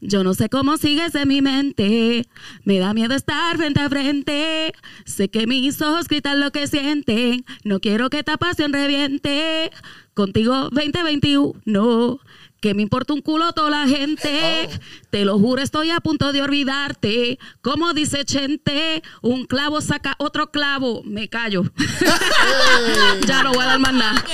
Yo 0.00 0.22
no 0.24 0.34
sé 0.34 0.48
cómo 0.50 0.76
sigues 0.76 1.14
en 1.14 1.28
mi 1.28 1.40
mente. 1.40 2.26
Me 2.64 2.78
da 2.78 2.92
miedo 2.92 3.14
estar 3.14 3.56
frente 3.56 3.80
a 3.80 3.88
frente. 3.88 4.72
Sé 5.06 5.30
que 5.30 5.46
mis 5.46 5.80
ojos 5.80 6.08
gritan 6.08 6.40
lo 6.40 6.50
que 6.50 6.66
sienten. 6.66 7.44
No 7.64 7.80
quiero 7.80 8.10
que 8.10 8.18
esta 8.18 8.36
pasión 8.36 8.72
reviente. 8.72 9.70
Contigo 10.12 10.68
2021. 10.70 12.18
Que 12.60 12.74
me 12.74 12.82
importa 12.82 13.12
un 13.14 13.20
culo 13.22 13.52
toda 13.52 13.70
la 13.70 13.86
gente. 13.88 14.68
Te 15.10 15.24
lo 15.24 15.38
juro, 15.38 15.62
estoy 15.62 15.90
a 15.90 16.00
punto 16.00 16.32
de 16.32 16.42
olvidarte. 16.42 17.38
Como 17.62 17.92
dice 17.94 18.24
Chente, 18.24 19.02
un 19.22 19.44
clavo 19.46 19.80
saca 19.80 20.14
otro 20.18 20.50
clavo. 20.50 21.02
Me 21.04 21.28
callo. 21.28 21.62
ya 23.26 23.42
no 23.42 23.52
voy 23.52 23.62
a 23.64 23.68
dar 23.68 23.78
más 23.78 23.92
nada. 23.94 24.24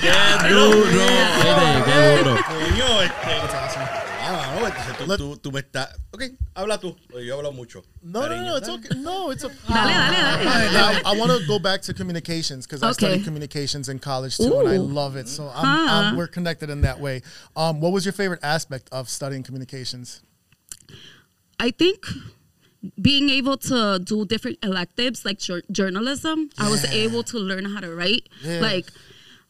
¡Qué 0.00 0.48
duro! 0.48 0.74
Oye, 0.74 1.84
¡Qué 1.84 2.18
duro! 2.18 2.36
Coño, 2.46 3.02
este. 3.02 3.16
Ah, 4.28 4.56
no, 4.58 4.66
entonces 4.66 4.96
tú, 4.98 5.16
tú, 5.16 5.36
tú 5.36 5.52
me 5.52 5.60
estás. 5.60 5.88
Ok, 6.10 6.22
habla 6.54 6.78
tú. 6.78 6.96
Oye, 7.14 7.26
yo 7.26 7.36
hablo 7.36 7.52
mucho. 7.52 7.84
No, 8.02 8.22
no, 8.22 8.26
Cariño, 8.28 8.46
no, 8.50 8.56
it's 8.56 8.68
okay. 8.68 8.98
No, 9.00 9.30
it's 9.30 9.44
okay. 9.44 9.56
Dale, 9.68 9.92
dale, 9.92 10.44
dale. 10.44 10.72
Now, 10.72 11.00
I 11.04 11.16
want 11.16 11.30
to 11.30 11.46
go 11.46 11.58
back 11.60 11.82
to 11.82 11.94
communications 11.94 12.66
because 12.66 12.82
I 12.82 12.90
Okay. 12.90 13.06
studied 13.06 13.24
communications 13.24 13.88
in 13.88 13.98
college 14.00 14.36
too, 14.36 14.58
and 14.58 14.68
I 14.68 14.76
Ooh. 14.78 14.82
love 14.82 15.14
it. 15.16 15.28
So 15.28 15.44
I'm, 15.54 15.64
Huh. 15.64 15.92
I'm, 15.92 16.16
we're 16.16 16.26
connected 16.26 16.70
in 16.70 16.80
that 16.80 16.98
way. 16.98 17.22
Um, 17.56 17.80
what 17.80 17.92
was 17.92 18.04
your 18.04 18.12
favorite 18.14 18.40
aspect 18.42 18.88
of 18.90 19.08
studying 19.08 19.44
communications? 19.44 20.22
I 21.60 21.70
think 21.70 22.06
being 23.00 23.30
able 23.30 23.56
to 23.58 24.00
do 24.02 24.24
different 24.26 24.58
electives 24.64 25.24
like 25.24 25.38
jour- 25.38 25.62
journalism, 25.70 26.50
I 26.58 26.68
was 26.68 26.84
able 26.86 27.22
to 27.24 27.38
learn 27.38 27.64
how 27.66 27.80
to 27.80 27.94
write. 27.94 28.28
Yeah. 28.42 28.60
Like, 28.60 28.86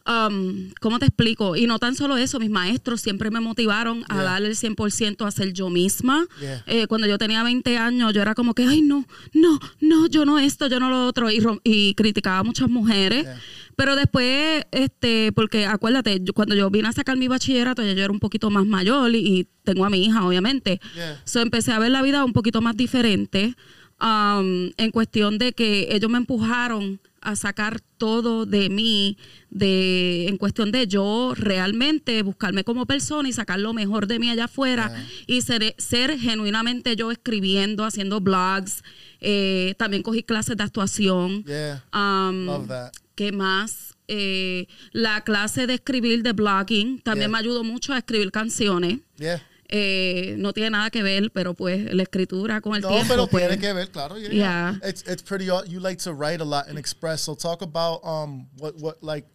um, 0.07 0.71
¿cómo 0.79 0.99
te 0.99 1.05
explico? 1.05 1.55
Y 1.55 1.67
no 1.67 1.79
tan 1.79 1.95
solo 1.95 2.17
eso, 2.17 2.39
mis 2.39 2.49
maestros 2.49 3.01
siempre 3.01 3.29
me 3.31 3.39
motivaron 3.39 4.03
a 4.09 4.15
Yeah. 4.15 4.23
darle 4.23 4.47
el 4.49 4.55
100% 4.55 5.25
a 5.25 5.31
ser 5.31 5.53
yo 5.53 5.69
misma. 5.69 6.25
Yeah. 6.39 6.63
Eh, 6.65 6.87
cuando 6.87 7.07
yo 7.07 7.17
tenía 7.17 7.43
20 7.43 7.77
años, 7.77 8.13
yo 8.13 8.21
era 8.21 8.33
como 8.35 8.53
que, 8.53 8.63
ay, 8.63 8.81
no, 8.81 9.05
no, 9.33 9.59
no, 9.81 10.07
yo 10.07 10.25
no 10.25 10.39
esto, 10.39 10.67
yo 10.67 10.79
no 10.79 10.89
lo 10.89 11.05
otro. 11.07 11.27
Y, 11.63 11.93
criticaba 11.95 12.39
a 12.39 12.43
muchas 12.43 12.69
mujeres. 12.69 13.23
Yeah. 13.23 13.39
Pero 13.75 13.95
después, 13.95 14.63
este, 14.71 15.31
porque 15.33 15.65
acuérdate, 15.65 16.19
yo- 16.23 16.33
cuando 16.33 16.55
yo 16.55 16.69
vine 16.71 16.87
a 16.87 16.93
sacar 16.93 17.15
mi 17.17 17.27
bachillerato, 17.27 17.83
ya 17.83 17.93
yo 17.93 18.03
era 18.03 18.11
un 18.11 18.19
poquito 18.19 18.49
más 18.49 18.65
mayor 18.65 19.13
y, 19.13 19.17
y 19.19 19.47
tengo 19.63 19.85
a 19.85 19.89
mi 19.89 20.03
hija, 20.03 20.25
obviamente. 20.25 20.79
So, 21.25 21.41
empecé 21.41 21.71
a 21.73 21.79
ver 21.79 21.91
la 21.91 22.01
vida 22.01 22.23
un 22.25 22.33
poquito 22.33 22.61
más 22.61 22.75
diferente 22.75 23.55
um, 24.01 24.71
en 24.77 24.91
cuestión 24.91 25.37
de 25.37 25.53
que 25.53 25.89
ellos 25.91 26.09
me 26.09 26.17
empujaron 26.17 26.99
a 27.27 27.35
sacar 27.35 27.81
todo 27.97 28.45
de 28.45 28.69
mí, 28.69 29.17
de, 29.49 30.29
en 30.29 30.37
cuestión 30.37 30.71
de 30.71 30.87
yo 30.87 31.33
realmente 31.35 32.21
buscarme 32.23 32.63
como 32.63 32.85
persona 32.85 33.27
y 33.27 33.33
sacar 33.33 33.59
lo 33.59 33.73
mejor 33.73 34.07
de 34.07 34.17
mí 34.17 34.29
allá 34.29 34.45
afuera 34.45 35.05
y 35.25 35.41
ser, 35.41 35.75
ser 35.77 36.17
genuinamente 36.17 36.95
yo 36.95 37.11
escribiendo, 37.11 37.83
haciendo 37.83 38.21
blogs. 38.21 38.81
Eh, 39.19 39.75
también 39.77 40.03
cogí 40.03 40.23
clases 40.23 40.55
de 40.55 40.63
actuación. 40.63 41.43
Yeah. 41.43 41.83
Um, 41.93 42.45
Love 42.45 42.67
that. 42.69 42.91
¿Qué 43.15 43.33
más? 43.33 43.97
Eh, 44.07 44.67
la 44.93 45.25
clase 45.25 45.67
de 45.67 45.73
escribir 45.73 46.23
de 46.23 46.31
blogging 46.31 47.01
también 47.01 47.29
Yeah. 47.29 47.33
me 47.33 47.39
ayudó 47.39 47.65
mucho 47.65 47.91
a 47.91 47.97
escribir 47.97 48.31
canciones. 48.31 48.99
Yeah. 49.17 49.43
Eh, 49.69 50.35
no 50.37 50.53
tiene 50.53 50.69
nada 50.69 50.89
que 50.89 51.03
ver, 51.03 51.31
pero 51.31 51.53
pues 51.53 51.93
la 51.93 52.03
escritura 52.03 52.61
con 52.61 52.75
el 52.75 52.81
No, 52.81 52.89
tiempo. 52.89 53.07
pero 53.09 53.27
pues, 53.27 53.47
tiene 53.47 53.59
que 53.61 53.73
ver, 53.73 53.89
claro. 53.91 54.17
Yeah, 54.17 54.29
Yeah. 54.31 54.79
It's 54.87 55.03
it's 55.07 55.21
pretty. 55.23 55.49
aw- 55.49 55.65
You 55.67 55.79
like 55.81 56.01
to 56.03 56.13
write 56.13 56.41
a 56.41 56.45
lot 56.45 56.67
and 56.69 56.77
express. 56.79 57.21
So 57.21 57.35
talk 57.35 57.61
about 57.61 57.99
um 58.05 58.47
what 58.59 58.75
what 58.79 58.97
like 59.03 59.27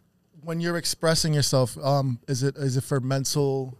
when 0.42 0.60
you're 0.60 0.78
expressing 0.78 1.34
yourself. 1.34 1.76
Um, 1.76 2.18
is 2.28 2.42
it 2.42 2.56
is 2.56 2.76
it 2.76 2.84
for 2.84 3.00
mental? 3.00 3.76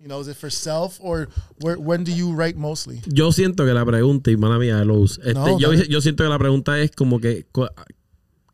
You 0.00 0.06
know, 0.06 0.20
is 0.20 0.28
it 0.28 0.36
for 0.36 0.48
self 0.48 0.98
or 1.00 1.28
where, 1.60 1.76
when 1.76 2.04
do 2.04 2.12
you 2.12 2.32
write 2.32 2.56
mostly? 2.56 3.00
Yo 3.06 3.32
siento 3.32 3.64
que 3.64 3.72
la 3.74 3.84
pregunta, 3.84 4.30
y 4.30 4.36
mala 4.36 4.56
mía, 4.58 4.84
Luz, 4.84 5.18
este, 5.24 5.34
No, 5.34 5.58
yo, 5.58 5.72
siento 6.00 6.22
que 6.22 6.28
la 6.30 6.38
pregunta 6.38 6.78
es 6.78 6.92
como 6.92 7.18
que 7.18 7.46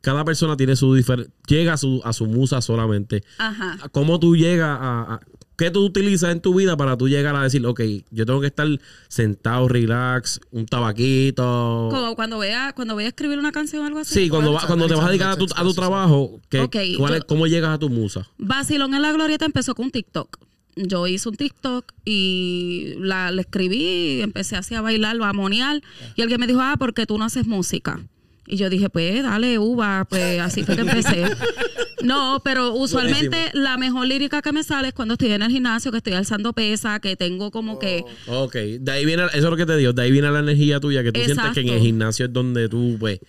cada 0.01 0.25
persona 0.25 0.57
tiene 0.57 0.75
su 0.75 0.93
diferente, 0.95 1.31
llega 1.47 1.73
a 1.73 1.77
su, 1.77 2.01
a 2.03 2.13
su 2.13 2.25
musa 2.25 2.61
solamente. 2.61 3.23
Ajá. 3.37 3.77
¿Cómo 3.91 4.19
tú 4.19 4.35
llegas 4.35 4.69
a, 4.81 5.01
a- 5.15 5.19
qué 5.57 5.71
tú 5.71 5.83
utilizas 5.85 6.31
en 6.31 6.41
tu 6.41 6.53
vida 6.55 6.75
para 6.77 6.97
tú 6.97 7.07
llegar 7.07 7.35
a 7.35 7.41
decir, 7.43 7.65
ok, 7.65 7.81
yo 8.11 8.25
tengo 8.25 8.41
que 8.41 8.47
estar 8.47 8.67
sentado, 9.07 9.67
relax, 9.67 10.39
un 10.51 10.65
tabaquito? 10.65 11.89
Como 11.91 12.15
cuando 12.15 12.39
vea, 12.39 12.73
cuando 12.75 12.93
voy 12.93 13.05
a 13.05 13.07
escribir 13.07 13.39
una 13.39 13.51
canción 13.51 13.83
o 13.83 13.87
algo 13.87 13.99
así. 13.99 14.13
Sí, 14.13 14.29
cuando, 14.29 14.53
va- 14.53 14.65
cuando 14.67 14.87
te 14.87 14.95
vas 14.95 15.05
a 15.05 15.09
dedicar 15.09 15.31
a 15.31 15.37
tu, 15.37 15.45
a 15.55 15.63
tu 15.63 15.73
trabajo, 15.73 16.39
¿qué- 16.49 16.61
Ok, 16.61 16.75
cuál 16.97 17.13
es- 17.15 17.19
yo- 17.21 17.27
¿cómo 17.27 17.47
llegas 17.47 17.71
a 17.75 17.79
tu 17.79 17.89
musa? 17.89 18.27
Vacilón 18.37 18.93
en 18.93 19.01
la 19.01 19.11
glorieta 19.11 19.45
empezó 19.45 19.75
con 19.75 19.85
un 19.85 19.91
TikTok. 19.91 20.37
Yo 20.77 21.07
hice 21.07 21.29
un 21.29 21.35
TikTok 21.37 21.85
y 22.03 22.95
la, 22.99 23.31
la 23.31 23.41
escribí 23.41 24.17
y 24.17 24.21
empecé 24.21 24.57
así 24.57 24.75
a 24.75 24.81
bailar, 24.81 25.15
a 25.21 25.31
monear. 25.31 25.81
Y 26.15 26.21
alguien 26.21 26.39
me 26.39 26.47
dijo, 26.47 26.59
ah, 26.61 26.75
porque 26.77 27.05
tú 27.05 27.17
no 27.17 27.23
haces 27.23 27.47
música. 27.47 27.99
Y 28.45 28.57
yo 28.57 28.69
dije, 28.69 28.89
pues 28.89 29.23
dale, 29.23 29.57
uva, 29.57 30.05
pues 30.09 30.39
así 30.41 30.63
fue 30.63 30.75
que 30.75 30.81
empecé. 30.81 31.23
No, 32.05 32.41
pero 32.43 32.73
usualmente 32.73 33.49
la 33.53 33.77
mejor 33.77 34.07
lírica 34.07 34.41
que 34.41 34.51
me 34.51 34.63
sale 34.63 34.89
es 34.89 34.93
cuando 34.93 35.13
estoy 35.15 35.31
en 35.31 35.41
el 35.41 35.51
gimnasio, 35.51 35.91
que 35.91 35.97
estoy 35.97 36.13
alzando 36.13 36.53
pesa, 36.53 36.99
que 36.99 37.15
tengo 37.15 37.51
como 37.51 37.79
que... 37.79 38.03
Ok, 38.27 38.55
de 38.79 38.91
ahí 38.91 39.05
viene, 39.05 39.23
eso 39.25 39.37
es 39.37 39.43
lo 39.43 39.57
que 39.57 39.65
te 39.65 39.75
digo, 39.77 39.93
de 39.93 40.01
ahí 40.01 40.11
viene 40.11 40.29
la 40.31 40.39
energía 40.39 40.79
tuya, 40.79 41.03
que 41.03 41.11
tú 41.11 41.19
sientes 41.21 41.51
que 41.53 41.61
en 41.61 41.69
el 41.69 41.79
gimnasio 41.81 42.25
es 42.27 42.33
donde 42.33 42.69
tú, 42.69 42.97
pues, 42.99 43.19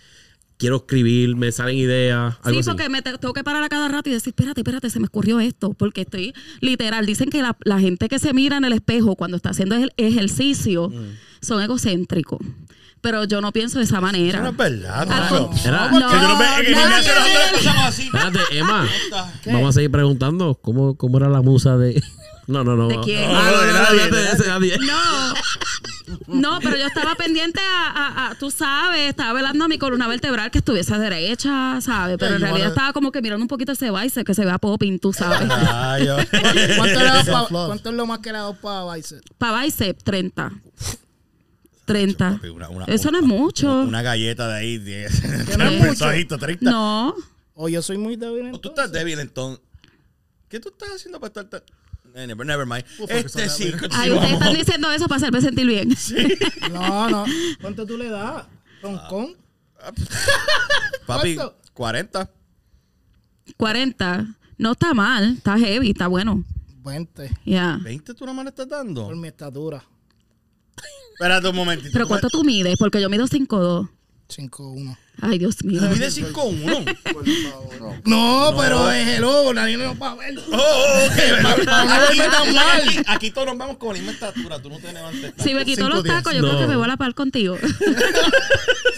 quiero 0.58 0.76
escribir, 0.76 1.36
me 1.36 1.52
salen 1.52 1.76
ideas, 1.76 2.36
algo 2.42 2.54
Sí, 2.54 2.60
así. 2.60 2.70
porque 2.70 2.88
me 2.88 3.02
te- 3.02 3.18
tengo 3.18 3.34
que 3.34 3.44
parar 3.44 3.62
a 3.62 3.68
cada 3.68 3.88
rato 3.88 4.08
y 4.08 4.12
decir, 4.12 4.30
espérate, 4.30 4.60
espérate, 4.62 4.88
se 4.88 4.98
me 5.00 5.06
ocurrió 5.06 5.38
esto. 5.38 5.74
Porque 5.74 6.00
estoy 6.02 6.32
literal. 6.60 7.04
Dicen 7.04 7.28
que 7.28 7.42
la, 7.42 7.56
la 7.64 7.78
gente 7.78 8.08
que 8.08 8.18
se 8.18 8.32
mira 8.32 8.56
en 8.56 8.64
el 8.64 8.72
espejo 8.72 9.16
cuando 9.16 9.36
está 9.36 9.50
haciendo 9.50 9.74
el 9.74 9.92
ejercicio 9.98 10.90
son 11.42 11.62
egocéntricos. 11.62 12.38
Pero 13.00 13.24
yo 13.24 13.40
no 13.40 13.52
pienso 13.52 13.78
de 13.78 13.84
esa 13.84 14.00
manera. 14.00 14.40
No 14.40 14.48
es 14.50 14.56
verdad, 14.56 15.28
con- 15.28 15.58
Era- 15.64 15.90
no, 15.90 16.00
yo 16.00 16.20
no 16.28 16.36
me- 16.36 16.56
en 16.66 16.72
no, 16.72 16.80
no, 16.80 16.88
no, 16.88 17.72
no. 17.74 17.84
así. 17.86 18.02
Espérate, 18.06 18.38
Emma, 18.58 18.88
vamos 19.46 19.68
a 19.68 19.72
seguir 19.72 19.90
preguntando 19.90 20.54
cómo, 20.60 20.96
cómo 20.96 21.18
era 21.18 21.28
la 21.28 21.42
musa 21.42 21.76
de... 21.76 22.02
No, 22.48 22.62
no, 22.62 22.76
no. 22.76 22.86
¿De 22.86 23.00
quién? 23.00 23.28
No, 23.32 23.42
No, 23.42 23.60
de 23.60 23.72
no, 23.72 23.72
nadie, 23.72 24.08
no, 24.08 24.16
de 24.16 24.22
de 24.22 24.30
ese 24.30 24.46
nadie. 24.46 24.78
No, 24.78 25.34
no, 26.28 26.60
pero 26.60 26.76
yo 26.76 26.86
estaba 26.86 27.16
pendiente 27.16 27.58
a, 27.60 27.90
a- 27.90 28.26
a- 28.30 28.34
tú 28.36 28.52
sabes, 28.52 29.08
estaba 29.08 29.32
velando 29.32 29.64
a 29.64 29.68
mi 29.68 29.78
columna 29.78 30.06
vertebral 30.06 30.52
que 30.52 30.58
estuviese 30.58 30.96
derecha, 30.96 31.80
¿sabes? 31.80 32.18
Pero 32.20 32.36
en 32.36 32.42
realidad 32.42 32.60
wanna- 32.66 32.68
estaba 32.68 32.92
como 32.92 33.10
que 33.10 33.20
mirando 33.20 33.42
un 33.42 33.48
poquito 33.48 33.72
ese 33.72 33.90
vice 33.90 34.22
que 34.22 34.32
se 34.32 34.44
vea 34.44 34.58
popping, 34.58 35.00
tú 35.00 35.12
sabes. 35.12 35.40
Ay, 35.50 36.06
yo- 36.06 36.16
¿Cuánto, 36.76 37.00
le 37.00 37.04
da 37.04 37.14
pa- 37.24 37.24
Self-love. 37.24 37.66
¿Cuánto 37.66 37.88
es 37.90 37.94
lo 37.96 38.06
más 38.06 38.20
que 38.20 38.30
le 38.30 38.38
ha 38.38 38.42
dado 38.42 38.54
para 38.54 38.94
Bicep? 38.94 39.22
Para 39.38 39.62
bicep, 39.64 40.00
30. 40.04 40.52
30. 41.86 42.32
Papi, 42.32 42.48
una- 42.48 42.68
una- 42.68 42.84
Eso 42.86 43.10
no 43.10 43.18
es 43.18 43.24
mucho. 43.24 43.82
Una 43.82 44.02
galleta 44.02 44.46
de 44.48 44.54
ahí. 44.54 44.78
de- 44.78 45.08
no 45.56 45.64
es 45.64 45.70
un 45.70 45.76
mucho. 45.78 45.82
mensajito, 45.86 46.36
30. 46.38 46.70
No. 46.70 47.14
O 47.54 47.68
yo 47.70 47.80
soy 47.80 47.96
muy 47.96 48.16
débil. 48.16 48.48
O 48.52 48.60
tú 48.60 48.68
entonces. 48.68 48.84
estás 48.84 48.92
débil 48.92 49.18
entonces. 49.20 49.64
¿Qué 50.48 50.60
tú 50.60 50.68
estás 50.68 50.90
haciendo 50.96 51.18
para 51.18 51.28
estar 51.28 51.44
tan.? 51.46 51.62
Never, 52.28 52.46
never 52.46 52.66
mind. 52.66 52.84
Focus 52.96 53.10
Este 53.14 53.48
sí. 53.48 53.72
Ay, 53.92 54.10
ustedes 54.10 54.32
están 54.34 54.54
diciendo 54.54 54.90
eso 54.90 55.06
para 55.06 55.16
hacerme 55.16 55.40
sentir 55.40 55.66
bien. 55.66 55.94
No, 56.72 57.08
no. 57.10 57.24
¿Cuánto 57.60 57.86
tú 57.86 57.96
le 57.98 58.08
das? 58.08 58.44
¿Roncón? 58.82 59.36
Papi, 61.06 61.36
¿Cuánto? 61.36 61.56
40. 61.74 62.30
40. 63.56 64.26
No 64.58 64.72
está 64.72 64.94
mal, 64.94 65.34
está 65.36 65.58
heavy, 65.58 65.90
está 65.90 66.06
bueno. 66.08 66.44
20 66.84 67.30
Yeah. 67.44 67.78
20 67.82 68.14
tú 68.14 68.24
nada 68.24 68.34
más 68.34 68.44
le 68.44 68.48
estás 68.50 68.68
dando. 68.68 69.04
por 69.06 69.16
mi 69.16 69.28
estatura. 69.28 69.84
Espérate 71.12 71.48
un 71.48 71.56
momentito. 71.56 71.90
Pero 71.92 72.06
¿cuánto 72.06 72.28
tú 72.28 72.44
mides? 72.44 72.76
Porque 72.78 73.00
yo 73.00 73.08
mido 73.08 73.26
5'2". 73.26 73.88
5'1. 74.28 74.96
Ay, 75.22 75.38
Dios 75.38 75.64
mío. 75.64 75.80
¿Tú 75.80 75.88
mides 75.94 76.18
5'1"? 76.18 78.02
No, 78.04 78.54
pero 78.58 78.90
es 78.90 79.08
el 79.08 79.20
lobo, 79.22 79.54
nadie 79.54 79.76
lo 79.76 79.96
va 79.96 80.10
a 80.10 80.14
ver. 80.16 80.36
Oh, 80.38 80.56
oh, 80.56 81.06
ok. 81.06 81.64
Tan 81.64 82.54
mal. 82.54 82.82
Aquí, 82.82 82.98
aquí 83.06 83.30
todos 83.30 83.46
nos 83.46 83.56
vamos 83.56 83.76
con 83.78 83.88
la 83.90 83.94
misma 83.94 84.12
estatura. 84.12 84.60
Tú 84.60 84.68
no 84.68 84.78
te 84.78 84.92
levantes. 84.92 85.32
Si 85.38 85.54
me 85.54 85.64
quito 85.64 85.82
Cinco 85.84 85.94
los 85.96 86.04
tacos, 86.04 86.34
yo 86.34 86.42
No. 86.42 86.48
creo 86.48 86.60
que 86.60 86.66
me 86.66 86.76
voy 86.76 86.84
a 86.84 86.88
la 86.88 86.96
par 86.96 87.14
contigo. 87.14 87.56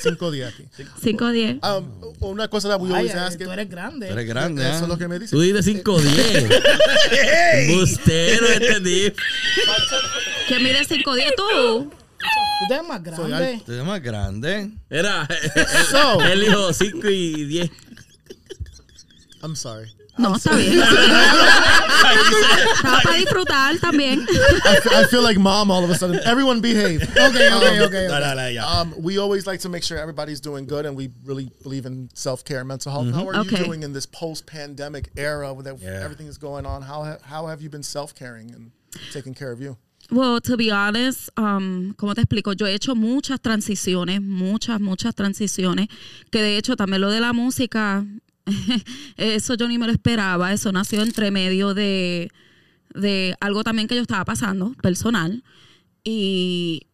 Cinco 0.03 0.31
días 0.31 0.53
aquí. 0.55 0.65
5 1.03 1.31
10. 1.31 1.57
Um, 1.63 1.91
una 2.21 2.49
cosa 2.49 2.69
Ay, 2.69 2.75
always 2.75 3.15
ay, 3.15 3.21
ask. 3.21 3.39
tú 3.39 3.51
eres 3.53 3.69
grande. 3.69 4.07
Tú 4.09 4.13
eres 4.15 4.27
grande, 4.27 4.63
Eso 4.63 4.73
¿ah? 4.73 4.83
es 4.83 4.89
lo 4.89 4.99
que 4.99 5.09
me 5.09 5.19
dicen. 5.19 5.39
Tú 5.39 5.43
dices 5.43 5.67
5'10. 5.67 7.69
Bustero 7.77 8.47
entendí. 8.49 9.13
¿Quién 10.49 10.63
mide 10.63 10.85
5 10.85 11.15
10 11.15 11.33
tú? 11.37 11.93
Tú 12.19 12.67
te 12.69 12.75
ves 12.75 12.89
más 12.89 13.17
Soy 13.17 13.31
grande. 13.31 13.63
Tú 13.65 13.73
eres 13.73 13.85
más 13.87 14.03
grande. 14.03 14.71
Era. 14.91 15.29
So, 15.91 16.21
Él 16.23 16.41
dijo 16.41 16.73
5 16.73 17.09
y 17.09 17.45
10. 17.45 17.71
I'm 19.43 19.55
sorry. 19.55 19.93
No, 20.19 20.35
está 20.35 20.53
bien. 20.57 20.83
Estaba 22.75 23.01
para 23.05 23.17
disfrutar 23.19 23.79
también. 23.79 24.27
I 24.29 24.81
feel, 24.81 24.93
I 24.95 25.05
feel 25.05 25.23
like 25.23 25.39
mom 25.39 25.71
all 25.71 25.85
of 25.85 25.91
a 25.91 25.95
sudden. 25.95 26.19
Everyone 26.25 26.61
behave. 26.61 27.03
Okay, 27.17 27.53
okay, 27.53 27.81
okay. 27.83 28.09
Dale, 28.09 28.21
dale, 28.35 28.53
ya. 28.53 28.67
Um, 28.81 28.95
we 28.99 29.19
always 29.19 29.47
like 29.47 29.61
to 29.61 29.69
make 29.69 29.85
sure 29.85 29.97
everybody's 29.97 30.41
doing 30.41 30.67
good, 30.67 30.87
and 30.87 30.97
we 30.97 31.11
really 31.25 31.51
believe 31.63 31.87
in 31.87 32.09
self 32.15 32.45
care 32.45 32.59
and 32.59 32.67
mental 32.69 32.91
health. 32.91 33.15
How 33.15 33.29
are 33.29 33.37
Okay. 33.43 33.59
you 33.59 33.65
doing 33.65 33.85
in 33.85 33.93
this 33.93 34.07
post 34.07 34.45
pandemic 34.47 35.11
era 35.17 35.55
where 35.55 35.63
that 35.63 35.79
Yeah. 35.81 36.01
everything 36.03 36.27
is 36.27 36.37
going 36.39 36.67
on? 36.67 36.83
How 36.83 37.05
ha- 37.05 37.19
how 37.23 37.47
have 37.47 37.63
you 37.63 37.71
been 37.71 37.85
self 37.85 38.13
caring 38.15 38.51
and 38.51 38.73
taking 39.13 39.35
care 39.35 39.53
of 39.53 39.61
you? 39.61 39.77
Well, 40.11 40.41
to 40.41 40.57
be 40.57 40.71
honest, 40.71 41.29
um, 41.37 41.93
¿cómo 41.95 42.15
te 42.15 42.23
explico? 42.23 42.55
Yo 42.55 42.67
he 42.67 42.73
hecho 42.73 42.95
muchas 42.95 43.43
transiciones, 43.43 44.23
muchas, 44.23 44.81
muchas 44.81 45.15
transiciones, 45.15 45.89
que 46.31 46.41
de 46.41 46.57
hecho 46.57 46.77
también 46.77 47.03
lo 47.03 47.11
de 47.11 47.21
la 47.21 47.35
música, 47.35 48.07
eso 49.19 49.55
yo 49.55 49.69
ni 49.69 49.77
me 49.77 49.87
lo 49.87 49.93
esperaba, 49.93 50.55
eso 50.55 50.73
nació 50.73 51.03
entre 51.03 51.31
medio 51.31 51.75
de, 51.75 52.31
de 52.95 53.37
algo 53.41 53.63
también 53.65 53.87
que 53.87 53.97
yo 53.97 54.01
estaba 54.01 54.25
pasando, 54.25 54.73
personal, 54.81 55.45
y 56.05 56.87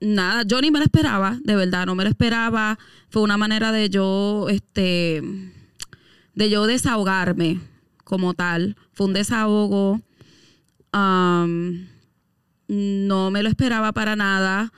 nada, 0.00 0.44
yo 0.44 0.62
ni 0.62 0.70
me 0.70 0.78
lo 0.78 0.86
esperaba, 0.86 1.38
de 1.44 1.56
verdad, 1.56 1.84
no 1.84 1.94
me 1.94 2.04
lo 2.04 2.08
esperaba, 2.08 2.78
fue 3.10 3.20
una 3.20 3.36
manera 3.36 3.70
de 3.70 3.90
yo, 3.90 4.46
este, 4.48 5.22
de 6.34 6.48
yo 6.48 6.66
desahogarme 6.66 7.60
como 8.04 8.32
tal, 8.34 8.76
fue 8.92 9.06
un 9.06 9.12
desahogo. 9.12 10.00
No 10.92 11.80
me 13.30 13.42
lo 13.42 13.48
esperaba 13.48 13.92
para 13.92 14.16
nada. 14.16 14.72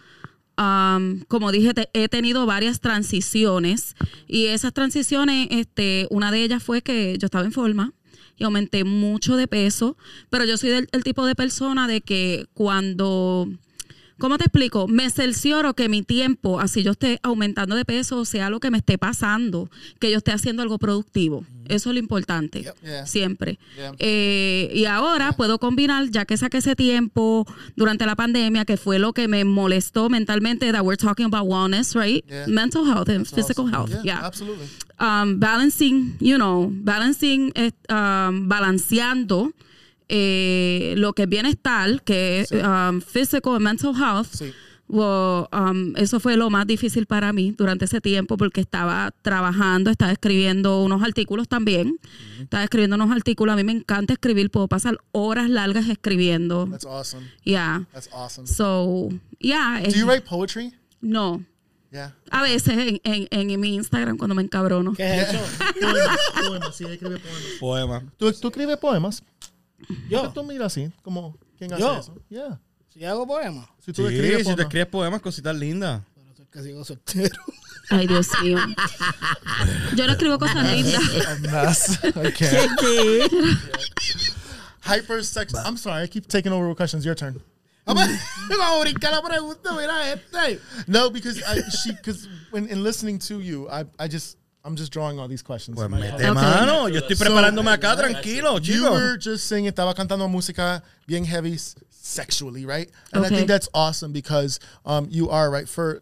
Como 0.56 1.52
dije, 1.52 1.72
he 1.92 2.08
tenido 2.08 2.46
varias 2.46 2.80
transiciones 2.80 3.96
y 4.26 4.46
esas 4.46 4.72
transiciones, 4.72 5.48
este, 5.50 6.06
una 6.10 6.30
de 6.30 6.42
ellas 6.42 6.62
fue 6.62 6.82
que 6.82 7.16
yo 7.18 7.26
estaba 7.26 7.44
en 7.44 7.52
forma 7.52 7.92
y 8.36 8.44
aumenté 8.44 8.84
mucho 8.84 9.36
de 9.36 9.48
peso, 9.48 9.96
pero 10.30 10.44
yo 10.44 10.56
soy 10.56 10.70
del 10.70 10.88
el 10.92 11.04
tipo 11.04 11.26
de 11.26 11.34
persona 11.34 11.86
de 11.86 12.00
que 12.00 12.46
cuando, 12.54 13.48
¿cómo 14.18 14.38
te 14.38 14.44
explico? 14.44 14.86
Me 14.88 15.10
cercioro 15.10 15.74
que 15.74 15.88
mi 15.88 16.02
tiempo, 16.02 16.60
así 16.60 16.82
yo 16.82 16.92
esté 16.92 17.18
aumentando 17.22 17.76
de 17.76 17.84
peso, 17.84 18.24
sea 18.24 18.50
lo 18.50 18.60
que 18.60 18.70
me 18.70 18.78
esté 18.78 18.98
pasando, 18.98 19.70
que 20.00 20.10
yo 20.10 20.18
esté 20.18 20.32
haciendo 20.32 20.62
algo 20.62 20.78
productivo. 20.78 21.44
Eso 21.66 21.88
es 21.90 21.94
lo 21.94 21.98
importante, 21.98 22.62
Yeah. 22.82 23.06
siempre. 23.06 23.58
Yeah. 23.76 23.92
Eh, 23.98 24.70
y 24.74 24.84
ahora 24.84 25.32
puedo 25.32 25.58
combinar, 25.58 26.10
ya 26.10 26.26
que 26.26 26.36
saqué 26.36 26.58
ese 26.58 26.76
tiempo 26.76 27.46
durante 27.74 28.04
la 28.04 28.14
pandemia, 28.16 28.64
que 28.66 28.76
fue 28.76 28.98
lo 28.98 29.12
que 29.14 29.28
me 29.28 29.44
molestó 29.44 30.10
mentalmente, 30.10 30.70
that 30.72 30.82
we're 30.82 30.96
talking 30.98 31.24
about 31.24 31.46
wellness, 31.48 31.94
right? 31.94 32.22
Yeah. 32.28 32.46
Mental 32.48 32.84
health 32.84 33.08
and 33.08 33.24
That's 33.24 33.32
physical 33.34 33.64
awesome. 33.66 33.90
health. 33.92 34.04
Yeah, 34.04 34.16
Yeah. 34.20 34.26
absolutely. 34.26 34.66
Um, 35.00 35.40
balancing, 35.40 36.16
you 36.20 36.36
know, 36.36 36.68
balancing, 36.70 37.50
eh, 37.56 37.70
um, 37.88 38.46
balanceando 38.48 39.52
eh, 40.08 40.94
lo 40.96 41.12
que 41.12 41.22
es 41.24 41.28
bienestar, 41.28 42.02
que 42.02 42.40
es 42.40 42.52
um, 42.52 43.00
physical 43.00 43.54
and 43.54 43.62
mental 43.64 43.94
health. 43.94 44.28
Sí. 44.32 44.52
Well, 44.86 45.46
um, 45.50 45.96
eso 45.96 46.20
fue 46.20 46.36
lo 46.36 46.50
más 46.50 46.66
difícil 46.66 47.06
para 47.06 47.32
mí 47.32 47.52
durante 47.56 47.86
ese 47.86 48.02
tiempo 48.02 48.36
porque 48.36 48.60
estaba 48.60 49.12
trabajando, 49.22 49.90
estaba 49.90 50.12
escribiendo 50.12 50.82
unos 50.82 51.02
artículos 51.02 51.48
también. 51.48 51.98
Estaba 52.38 52.64
escribiendo 52.64 52.96
unos 52.96 53.10
artículos. 53.10 53.54
A 53.54 53.56
mí 53.56 53.64
me 53.64 53.72
encanta 53.72 54.12
escribir, 54.12 54.50
puedo 54.50 54.68
pasar 54.68 54.98
horas 55.12 55.48
largas 55.48 55.88
escribiendo. 55.88 56.66
That's 56.70 56.84
awesome. 56.84 57.26
Yeah. 57.44 57.86
That's 57.94 58.10
awesome. 58.12 58.46
So, 58.46 59.08
yeah. 59.38 59.80
Do 59.80 59.88
es- 59.88 59.94
you 59.96 60.06
write 60.06 60.26
poetry? 60.28 60.74
No. 61.00 61.42
Yeah. 61.90 62.12
A 62.30 62.42
veces 62.42 62.76
en, 62.76 63.00
en, 63.04 63.28
en 63.50 63.60
mi 63.60 63.74
Instagram 63.76 64.18
cuando 64.18 64.34
me 64.34 64.42
encabrono. 64.42 64.92
¿Qué 64.94 65.14
es 65.14 65.28
eso? 65.28 65.38
Poemas, 65.80 66.18
poemas, 66.46 66.76
sí, 66.76 66.84
escribe 66.84 67.18
poemas. 67.18 67.42
Poema. 67.60 68.04
¿Tú, 68.18 68.32
tú 68.32 68.48
escribes 68.48 68.76
poemas? 68.78 69.22
Yo, 70.08 70.30
Tú 70.32 70.42
mira 70.44 70.66
así, 70.66 70.90
como, 71.02 71.36
¿quién 71.58 71.72
hace 71.72 71.80
Yo. 71.82 71.98
eso? 71.98 72.14
Yeah. 72.28 72.60
si 72.92 73.04
hago 73.04 73.26
poemas, 73.26 73.66
Si 73.80 73.86
Sí, 73.86 73.92
tú 73.92 74.06
escribes 74.06 74.38
si 74.38 74.42
tú 74.42 74.44
poemas. 74.44 74.60
escribes 74.66 74.86
poemas, 74.88 75.20
cositas 75.22 75.56
lindas. 75.56 76.02
pero 76.14 76.34
soy 76.36 76.46
que 76.46 76.62
sigo 76.62 76.84
soltero. 76.84 77.40
Ay, 77.90 78.06
Dios 78.06 78.28
mío. 78.42 78.58
Yo 79.96 80.06
no 80.06 80.12
escribo 80.12 80.38
cosas 80.38 80.64
lindas. 80.72 82.00
Hypersex. 84.82 85.54
I'm 85.64 85.76
sorry, 85.76 86.02
I 86.02 86.06
keep 86.06 86.26
taking 86.28 86.52
over 86.52 86.68
with 86.68 86.76
questions. 86.76 87.04
Your 87.04 87.14
turn. 87.14 87.40
Vamos 87.86 88.06
vamos 88.48 88.78
a 88.78 88.80
brincar 88.80 89.12
la 89.12 89.20
pregunta, 89.22 89.72
mira 89.76 90.12
este. 90.12 90.60
No, 90.86 91.10
because 91.10 91.42
I 91.42 91.60
she 91.70 91.92
because 91.92 92.28
when 92.50 92.66
in 92.68 92.82
listening 92.82 93.18
to 93.20 93.40
you, 93.40 93.68
I 93.70 93.84
I 93.98 94.08
just 94.08 94.36
I'm 94.64 94.76
just 94.76 94.92
drawing 94.92 95.18
all 95.18 95.28
these 95.28 95.42
questions. 95.42 95.76
Pues 95.76 95.90
My 95.90 96.00
mete 96.00 96.14
apologies. 96.22 96.34
mano. 96.34 96.86
Yo 96.86 97.00
estoy 97.02 97.16
So- 97.16 97.24
preparándome 97.26 97.68
acá, 97.76 97.96
tranquilo, 97.96 98.58
You 98.66 98.90
were 98.90 99.18
just 99.18 99.46
saying 99.46 99.66
estaba 99.66 99.94
cantando 99.94 100.26
música 100.28 100.82
bien 101.06 101.24
heavy 101.24 101.58
sexually, 101.90 102.64
right? 102.64 102.90
And 103.12 103.24
I 103.26 103.28
think 103.28 103.46
that's 103.46 103.68
awesome 103.74 104.12
because 104.12 104.60
um, 104.86 105.06
you 105.10 105.28
are 105.28 105.50
right 105.50 105.68
for 105.68 106.00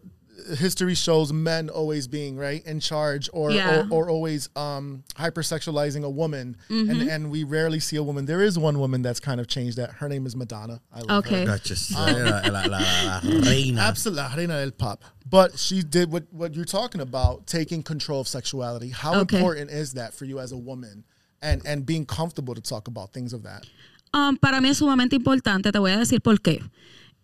history 0.57 0.95
shows 0.95 1.31
men 1.33 1.69
always 1.69 2.07
being 2.07 2.35
right 2.37 2.65
in 2.65 2.79
charge 2.79 3.29
or 3.33 3.51
Yeah. 3.51 3.87
or, 3.89 4.05
or 4.05 4.09
always 4.09 4.49
um, 4.55 5.03
hypersexualizing 5.15 6.03
a 6.03 6.09
woman, 6.09 6.57
Mm-hmm. 6.69 6.89
and 6.89 7.09
and 7.09 7.31
we 7.31 7.43
rarely 7.43 7.79
see 7.79 7.95
a 7.97 8.03
woman. 8.03 8.25
There 8.25 8.41
is 8.41 8.57
one 8.57 8.79
woman 8.79 9.01
that's 9.01 9.19
kind 9.19 9.39
of 9.39 9.47
changed 9.47 9.77
that. 9.77 9.91
Her 9.93 10.07
name 10.09 10.25
is 10.25 10.35
Madonna. 10.35 10.79
I 10.93 10.99
love 11.01 11.09
her. 11.09 11.15
Okay. 11.35 11.45
Gachas. 11.45 11.93
La, 11.93 12.05
la, 12.05 12.39
la, 12.49 12.77
la, 12.77 13.21
la 13.23 13.39
reina. 13.49 13.81
Absolutely, 13.81 14.21
la 14.23 14.33
reina 14.35 14.59
del 14.59 14.71
pop. 14.71 15.03
But 15.29 15.57
she 15.57 15.81
did 15.83 16.11
what, 16.11 16.25
what 16.31 16.53
you're 16.55 16.65
talking 16.65 17.01
about, 17.01 17.47
taking 17.47 17.81
control 17.83 18.19
of 18.21 18.27
sexuality. 18.27 18.89
How 18.89 19.21
Okay. 19.21 19.37
important 19.37 19.71
is 19.71 19.93
that 19.93 20.13
for 20.13 20.25
you 20.25 20.39
as 20.39 20.51
a 20.51 20.57
woman? 20.57 21.03
And 21.41 21.61
and 21.65 21.85
being 21.85 22.05
comfortable 22.05 22.55
to 22.55 22.61
talk 22.61 22.87
about 22.87 23.11
things 23.13 23.33
of 23.33 23.43
that. 23.43 23.65
Um, 24.13 24.37
para 24.37 24.61
mí 24.61 24.69
es 24.69 24.77
sumamente 24.77 25.15
importante, 25.15 25.71
te 25.71 25.79
voy 25.79 25.91
a 25.91 25.97
decir 25.97 26.21
por 26.21 26.37
qué. 26.39 26.61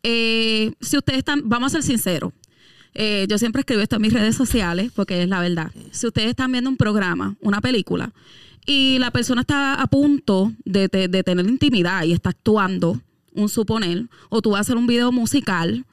Eh, 0.03 0.71
si 0.82 0.97
ustedes 0.97 1.19
están, 1.19 1.41
vamos 1.47 1.73
a 1.75 1.82
ser 1.82 1.84
sinceros, 1.84 2.32
eh, 2.93 3.25
yo 3.30 3.38
siempre 3.38 3.62
escribo 3.62 3.82
esto 3.82 3.95
en 3.97 4.02
mis 4.02 4.13
redes 4.13 4.36
sociales 4.36 4.91
porque 4.95 5.21
es 5.23 5.30
la 5.30 5.39
verdad. 5.39 5.71
Si 5.91 6.08
ustedes 6.08 6.30
están 6.30 6.52
viendo 6.52 6.69
un 6.69 6.78
programa, 6.78 7.36
una 7.41 7.62
película, 7.62 8.12
y 8.65 8.97
la 8.99 9.12
persona 9.12 9.41
está 9.41 9.75
a 9.82 9.88
punto 9.88 10.52
de, 10.65 10.88
de- 10.89 11.08
de 11.08 11.23
tener 11.23 11.47
intimidad 11.47 12.04
y 12.04 12.13
está 12.13 12.30
actuando, 12.30 12.99
un 13.34 13.47
suponer, 13.49 14.06
o 14.30 14.41
tú 14.41 14.52
vas 14.52 14.60
a 14.60 14.62
hacer 14.62 14.75
un 14.78 14.88
video 14.88 15.12
musical, 15.12 15.86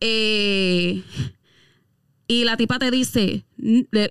eh, 0.00 1.02
y 2.40 2.44
la 2.44 2.56
tipa 2.56 2.78
te 2.78 2.90
dice, 2.90 3.44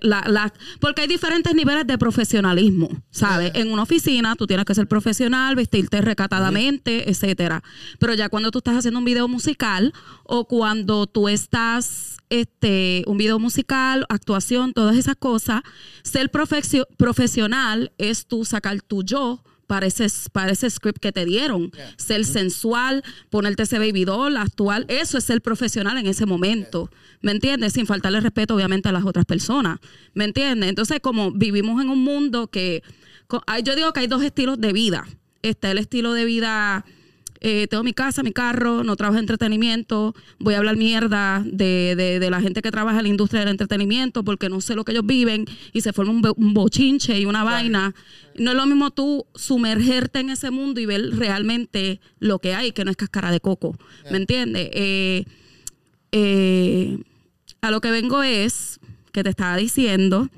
la, 0.02 0.22
la- 0.28 0.52
porque 0.80 1.02
hay 1.02 1.08
diferentes 1.08 1.54
niveles 1.54 1.86
de 1.86 1.98
profesionalismo, 1.98 2.88
¿sabes? 3.10 3.50
En 3.54 3.70
una 3.72 3.82
oficina 3.82 4.36
tú 4.36 4.46
tienes 4.46 4.64
que 4.64 4.74
ser 4.74 4.86
profesional, 4.86 5.56
vestirte 5.56 6.00
recatadamente, 6.00 7.10
etcétera. 7.10 7.62
Pero 7.98 8.14
ya 8.14 8.28
cuando 8.28 8.50
tú 8.50 8.58
estás 8.58 8.76
haciendo 8.76 8.98
un 8.98 9.04
video 9.04 9.28
musical 9.28 9.92
o 10.24 10.46
cuando 10.46 11.06
tú 11.06 11.28
estás, 11.28 12.18
este, 12.30 13.04
un 13.06 13.18
video 13.18 13.38
musical, 13.38 14.06
actuación, 14.08 14.72
todas 14.72 14.96
esas 14.96 15.16
cosas, 15.16 15.62
ser 16.02 16.30
profesio- 16.30 16.86
profesional 16.96 17.92
es 17.98 18.26
tú 18.26 18.44
sacar 18.44 18.80
tu 18.82 19.02
yo 19.02 19.42
para 19.72 19.86
ese, 19.86 20.06
para 20.32 20.52
ese 20.52 20.68
script 20.68 20.98
que 21.00 21.12
te 21.12 21.24
dieron. 21.24 21.72
Ser 21.96 22.26
sensual, 22.26 23.02
ponerte 23.30 23.62
ese 23.62 23.78
baby 23.78 24.04
doll, 24.04 24.36
actual, 24.36 24.84
eso 24.88 25.16
es 25.16 25.24
ser 25.24 25.40
profesional 25.40 25.96
en 25.96 26.06
ese 26.06 26.26
momento. 26.26 26.90
¿Me 27.22 27.32
entiendes? 27.32 27.72
Sin 27.72 27.86
faltarle 27.86 28.20
respeto, 28.20 28.54
obviamente, 28.54 28.90
a 28.90 28.92
las 28.92 29.06
otras 29.06 29.24
personas. 29.24 29.78
¿Me 30.12 30.24
entiendes? 30.24 30.68
Entonces, 30.68 31.00
como 31.00 31.32
vivimos 31.32 31.80
en 31.80 31.88
un 31.88 32.04
mundo 32.04 32.48
que. 32.48 32.82
Yo 33.64 33.74
digo 33.74 33.94
que 33.94 34.00
hay 34.00 34.08
dos 34.08 34.22
estilos 34.22 34.60
de 34.60 34.74
vida. 34.74 35.08
Está 35.40 35.70
el 35.70 35.78
estilo 35.78 36.12
de 36.12 36.26
vida 36.26 36.84
eh, 37.44 37.66
tengo 37.68 37.82
mi 37.82 37.92
casa, 37.92 38.22
mi 38.22 38.30
carro, 38.32 38.84
no 38.84 38.94
trabajo 38.96 39.18
en 39.18 39.24
entretenimiento, 39.24 40.14
voy 40.38 40.54
a 40.54 40.58
hablar 40.58 40.76
mierda 40.76 41.42
de, 41.44 41.94
de- 41.96 42.20
de 42.20 42.30
la 42.30 42.40
gente 42.40 42.62
que 42.62 42.70
trabaja 42.70 42.98
en 42.98 43.02
la 43.02 43.08
industria 43.08 43.40
del 43.40 43.48
entretenimiento 43.50 44.22
porque 44.22 44.48
no 44.48 44.60
sé 44.60 44.74
lo 44.76 44.84
que 44.84 44.92
ellos 44.92 45.04
viven 45.04 45.44
y 45.72 45.80
se 45.80 45.92
forma 45.92 46.12
un, 46.12 46.22
bo- 46.22 46.34
un 46.36 46.54
bochinche 46.54 47.18
y 47.18 47.26
una 47.26 47.42
vaina. 47.44 47.94
No 48.38 48.52
es 48.52 48.56
lo 48.56 48.66
mismo 48.66 48.90
tú 48.92 49.26
sumergerte 49.34 50.20
en 50.20 50.30
ese 50.30 50.50
mundo 50.50 50.80
y 50.80 50.86
ver 50.86 51.02
realmente 51.18 52.00
lo 52.20 52.38
que 52.38 52.54
hay, 52.54 52.70
que 52.72 52.84
no 52.84 52.90
es 52.92 52.96
cáscara 52.96 53.30
de 53.32 53.40
coco. 53.40 53.76
¿Me 54.10 54.16
entiendes? 54.18 54.70
Eh, 54.72 55.24
eh, 56.12 56.98
a 57.60 57.70
lo 57.70 57.80
que 57.80 57.90
vengo 57.90 58.22
es 58.22 58.78
que 59.12 59.22
te 59.22 59.30
estaba 59.30 59.56
diciendo. 59.56 60.28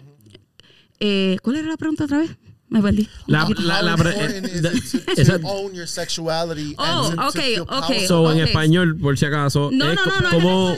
eh, 1.01 1.37
¿Cuál 1.43 1.57
era 1.57 1.69
la 1.69 1.77
pregunta 1.77 2.05
otra 2.05 2.19
vez? 2.19 2.37
Me 2.75 2.83
perdí. 2.83 3.09
La, 3.27 3.45
How 3.45 3.55
la, 3.59 3.83
la, 3.83 3.93
important 3.93 4.47
is 4.47 4.65
it 4.65 5.07
to, 5.07 5.15
to 5.15 5.21
esa- 5.23 5.41
own 5.45 5.75
your 5.75 5.87
sexuality 5.87 6.75
Oh, 6.77 7.13
okay, 7.29 7.55
feel 7.55 7.67
okay. 7.69 8.07
so, 8.07 8.31
en 8.33 8.41
español, 8.41 8.99
por 9.01 9.17
si 9.17 9.27
acaso. 9.27 9.71
No, 9.73 9.91
es 9.91 9.97
no, 9.97 10.05
no, 10.07 10.21
no. 10.21 10.31
como- 10.31 10.77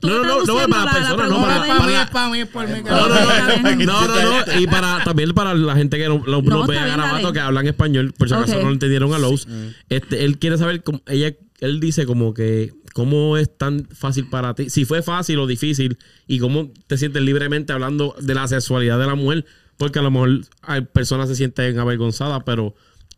No, 0.00 0.22
no, 0.22 0.44
no, 0.44 0.44
no, 0.46 0.68
para 0.68 0.84
la- 0.84 1.00
la 1.10 1.16
personas, 1.16 1.28
no, 1.30 1.40
para- 1.42 1.66
para 1.66 1.80
mí, 1.80 1.92
para- 1.92 2.10
para 2.10 2.28
mí, 2.30 2.44
por 2.44 2.68
mí. 2.68 2.82
No, 2.84 3.08
no, 3.08 3.14
no, 3.20 3.76
bien. 3.76 3.86
no, 3.86 4.06
no, 4.06 4.46
no, 4.46 4.60
y 4.60 4.66
para 4.68 5.02
también 5.04 5.32
para 5.34 5.54
la 5.54 5.74
gente 5.74 5.98
que 5.98 6.08
no, 6.08 6.22
no, 6.26 6.40
No, 6.40 6.66
ve 6.66 6.78
a 6.78 7.32
que 7.32 7.40
hablan 7.40 7.66
español, 7.66 8.14
por 8.16 8.28
si 8.28 8.34
acaso 8.34 8.54
no 8.58 8.66
lo 8.68 8.72
entendieron 8.72 9.12
a 9.12 9.18
Lowe's, 9.18 9.46
este, 9.88 10.24
él 10.24 10.38
quiere 10.38 10.56
saber 10.56 10.82
cómo, 10.84 11.02
ella, 11.06 11.34
él 11.60 11.80
dice 11.80 12.06
como 12.06 12.32
que 12.32 12.72
cómo 12.94 13.36
es 13.36 13.56
tan 13.58 13.86
fácil 13.92 14.28
para 14.30 14.54
ti, 14.54 14.70
si 14.70 14.84
fue 14.84 15.02
fácil 15.02 15.38
o 15.40 15.46
difícil 15.48 15.98
y 16.28 16.38
cómo 16.38 16.72
te 16.86 16.96
sientes 16.96 17.20
libremente 17.22 17.72
hablando 17.72 18.14
de 18.20 18.34
la 18.34 18.46
sexualidad 18.48 18.98
de 19.00 19.06
la 19.06 19.14
mujer, 19.16 19.44
porque 19.78 20.00
a 20.00 20.02
lo 20.02 20.10
mejor 20.10 20.40
hay 20.62 20.82
personas 20.82 21.28
se 21.28 21.36
sienten 21.36 21.78
avergonzadas, 21.78 22.42
pero 22.44 22.74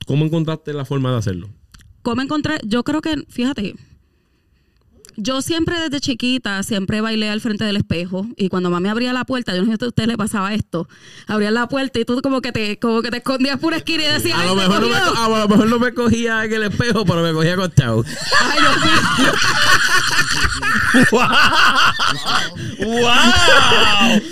¿cómo 0.06 0.24
encontraste 0.24 0.72
la 0.72 0.84
forma 0.84 1.10
de 1.10 1.18
hacerlo? 1.18 1.50
¿Cómo 2.02 2.22
encontré? 2.22 2.58
Yo 2.64 2.84
creo 2.84 3.00
que, 3.00 3.24
fíjate, 3.28 3.74
yo 5.22 5.42
siempre 5.42 5.78
desde 5.78 6.00
chiquita, 6.00 6.62
siempre 6.62 7.00
bailé 7.00 7.28
al 7.28 7.40
frente 7.40 7.64
del 7.64 7.76
espejo 7.76 8.26
y 8.36 8.48
cuando 8.48 8.70
mami 8.70 8.88
abría 8.88 9.12
la 9.12 9.24
puerta, 9.24 9.54
yo 9.54 9.62
no 9.64 9.70
sé 9.70 9.76
si 9.78 9.84
a 9.84 9.88
usted 9.88 10.06
le 10.06 10.16
pasaba 10.16 10.54
esto, 10.54 10.88
abría 11.26 11.50
la 11.50 11.68
puerta 11.68 11.98
y 11.98 12.04
tú 12.04 12.20
como 12.22 12.40
que 12.40 12.52
te, 12.52 12.78
como 12.78 13.02
que 13.02 13.10
te 13.10 13.18
escondías 13.18 13.58
por 13.58 13.68
una 13.68 13.76
esquina 13.78 14.02
y 14.04 14.06
decías, 14.06 14.38
A 14.38 14.42
"Ay, 14.42 14.48
lo, 14.48 14.54
me 14.56 14.62
mejor 14.68 14.80
no 14.82 14.88
me, 14.88 14.94
cogió". 14.98 15.12
co- 15.14 15.18
a 15.20 15.28
lo 15.38 15.48
mejor 15.48 15.66
no 15.68 15.78
me 15.78 15.94
cogía 15.94 16.44
en 16.44 16.52
el 16.52 16.62
espejo, 16.64 17.04
pero 17.04 17.22
me 17.22 17.32
cogía 17.32 17.54
acostado. 17.54 18.04
Ay, 18.40 18.58
Dios 18.60 18.76
mío. 18.84 19.32
¡Wow! 22.80 23.06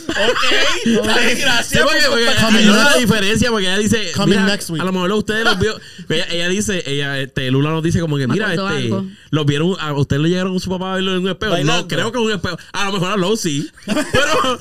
Ok. 0.08 1.08
Gracias. 1.38 1.72
eso. 1.72 2.98
diferencia 2.98 3.50
porque 3.50 3.66
ella 3.66 3.78
dice 3.78 4.10
mira, 4.26 4.44
next 4.46 4.70
week. 4.70 4.80
a 4.82 4.84
lo 4.84 4.92
mejor 4.92 5.12
ustedes 5.12 5.44
los 5.44 5.58
vio 5.58 5.78
ella, 6.08 6.26
ella 6.30 6.48
dice 6.48 6.82
ella 6.86 7.18
este 7.20 7.50
Lula 7.50 7.70
nos 7.70 7.82
dice 7.82 8.00
como 8.00 8.16
que 8.16 8.26
mira 8.26 8.52
este 8.54 8.90
los 9.30 9.46
vieron 9.46 9.76
a 9.78 9.92
ustedes 9.92 10.22
le 10.22 10.28
llegaron 10.30 10.58
su 10.58 10.70
papá 10.78 10.92
a 10.92 10.94
verlo 10.96 11.12
en 11.12 11.18
un 11.22 11.28
espejo 11.28 11.52
Bailando. 11.52 11.82
no 11.82 11.88
creo 11.88 12.12
que 12.12 12.18
en 12.18 12.24
un 12.24 12.32
espejo 12.32 12.56
a 12.72 12.84
lo 12.86 12.92
mejor 12.92 13.08
a 13.12 13.16
Lowe 13.16 13.36
sí 13.36 13.70
pero 13.86 14.58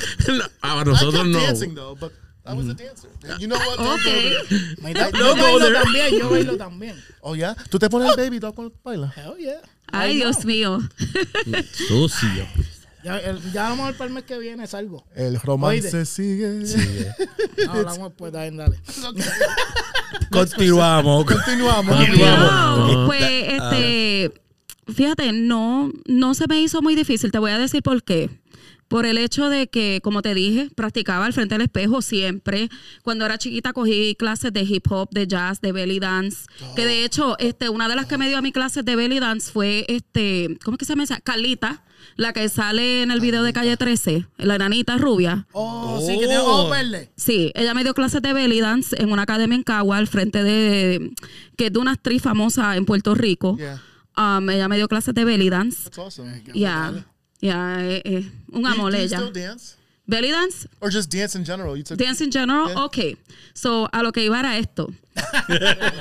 a 0.61 0.81
I 0.81 0.85
nosotros 0.85 1.13
kept 1.23 1.25
no 1.27 1.39
dancing 1.39 1.75
though, 1.75 1.95
but 1.99 2.11
I 2.45 2.53
was 2.53 2.65
a 2.69 2.73
dancer. 2.73 3.09
You 3.39 3.47
know 3.47 3.57
what? 3.57 3.77
No 3.77 3.97
yo 3.97 5.35
bailo 5.35 5.59
there. 5.59 5.73
también, 5.83 6.17
yo 6.17 6.29
bailo 6.29 6.55
también. 6.57 6.95
Oh 7.19 7.35
yeah. 7.35 7.53
¿Tú 7.69 7.77
te 7.77 7.89
pones 7.89 8.09
el 8.11 8.15
baby 8.15 8.39
doll 8.39 8.53
cuando 8.53 8.73
bailas? 8.85 9.17
Hell 9.17 9.35
yeah. 9.37 9.59
Ay, 9.91 10.15
Dios 10.15 10.45
mío. 10.45 10.79
sucio 11.89 12.47
Ya, 13.03 13.17
el- 13.19 13.51
ya 13.51 13.63
vamos 13.63 13.83
a 13.83 13.85
ver 13.87 13.97
para 13.97 14.07
el 14.07 14.13
mes 14.13 14.23
que 14.23 14.37
viene 14.39 14.65
salgo. 14.65 15.05
El 15.13 15.39
romance 15.41 15.97
Oíste. 15.97 16.05
sigue. 16.05 16.63
No, 17.65 17.71
hablamos 17.73 18.09
después, 18.09 18.31
dale, 18.31 18.51
dale. 18.55 18.79
Continuamos. 20.31 21.25
Continuamos. 21.25 21.95
Continuamos. 21.97 22.93
No, 22.93 23.05
pues, 23.07 23.23
este, 23.23 24.31
fíjate, 24.93 25.31
no, 25.31 25.91
no 26.05 26.33
se 26.33 26.47
me 26.47 26.61
hizo 26.61 26.81
muy 26.81 26.95
difícil. 26.95 27.31
Te 27.31 27.39
voy 27.39 27.51
a 27.51 27.57
decir 27.57 27.83
por 27.83 28.03
qué. 28.03 28.29
Por 28.87 29.05
el 29.05 29.17
hecho 29.17 29.49
de 29.49 29.67
que, 29.67 29.99
como 30.01 30.21
te 30.21 30.33
dije, 30.33 30.69
practicaba 30.73 31.25
al 31.25 31.33
frente 31.33 31.55
del 31.55 31.63
espejo 31.63 32.01
siempre. 32.01 32.69
Cuando 33.03 33.25
era 33.25 33.37
chiquita 33.37 33.73
cogí 33.73 34.15
clases 34.15 34.53
de 34.53 34.61
hip 34.61 34.89
hop, 34.89 35.09
de 35.11 35.27
jazz, 35.27 35.59
de 35.59 35.73
belly 35.73 35.99
dance. 35.99 36.45
Que 36.75 36.85
de 36.85 37.03
hecho, 37.03 37.37
este, 37.39 37.67
una 37.67 37.89
de 37.89 37.95
las 37.95 38.05
que 38.05 38.17
me 38.17 38.29
dio 38.29 38.37
a 38.37 38.41
mi 38.41 38.53
clases 38.53 38.85
de 38.85 38.95
belly 38.95 39.19
dance 39.19 39.51
fue, 39.51 39.85
este, 39.89 40.57
¿cómo 40.63 40.75
es 40.75 40.79
que 40.79 40.85
se 40.85 40.93
llama 40.93 41.03
esa? 41.03 41.19
Carlita, 41.19 41.83
la 42.15 42.31
que 42.31 42.47
sale 42.47 43.03
en 43.03 43.11
el 43.11 43.19
video 43.19 43.43
de 43.43 43.51
Calle 43.51 43.75
13, 43.75 44.25
la 44.37 44.55
enanita 44.55 44.97
rubia. 44.97 45.47
Oh, 45.51 46.01
sí, 46.05 46.17
que 46.17 46.27
tengo 46.27 46.45
ojos 46.45 46.71
verdes. 46.71 47.09
Sí, 47.17 47.51
ella 47.55 47.73
me 47.73 47.83
dio 47.83 47.93
clases 47.93 48.21
de 48.21 48.31
belly 48.31 48.61
dance 48.61 48.95
en 49.01 49.11
una 49.11 49.23
academia 49.23 49.55
en 49.55 49.63
Cagua, 49.63 49.97
al 49.97 50.07
frente 50.07 50.43
de, 50.43 51.11
que 51.57 51.65
es 51.65 51.73
de 51.73 51.79
una 51.79 51.91
actriz 51.91 52.21
famosa 52.21 52.77
en 52.77 52.85
Puerto 52.85 53.15
Rico. 53.15 53.57
Yeah. 53.57 53.81
Um, 54.17 54.49
ella 54.49 54.67
me 54.67 54.77
dio 54.77 54.87
clases 54.87 55.13
de 55.13 55.23
belly 55.23 55.49
dance. 55.49 55.83
That's 55.83 55.97
awesome. 55.99 56.41
Ya, 56.53 56.91
ya, 57.39 57.77
eh, 57.85 58.01
eh, 58.03 58.31
un 58.51 58.63
Do 58.63 58.67
you- 58.69 58.73
amor 58.73 58.91
do 58.91 58.97
you 58.97 59.03
ella. 59.03 59.17
still 59.19 59.31
dance? 59.31 59.75
Belly 60.09 60.31
dance, 60.31 60.67
Or 60.79 60.89
just 60.89 61.11
dance 61.13 61.37
in 61.37 61.43
general? 61.43 61.75
You 61.77 61.83
took 61.83 61.97
dance 61.99 62.23
in 62.23 62.31
general, 62.31 62.69
Yeah. 62.69 62.83
ok. 62.85 62.97
So, 63.53 63.89
a 63.91 64.01
lo 64.01 64.11
que 64.13 64.23
iba 64.23 64.39
era 64.39 64.57
esto. 64.57 64.87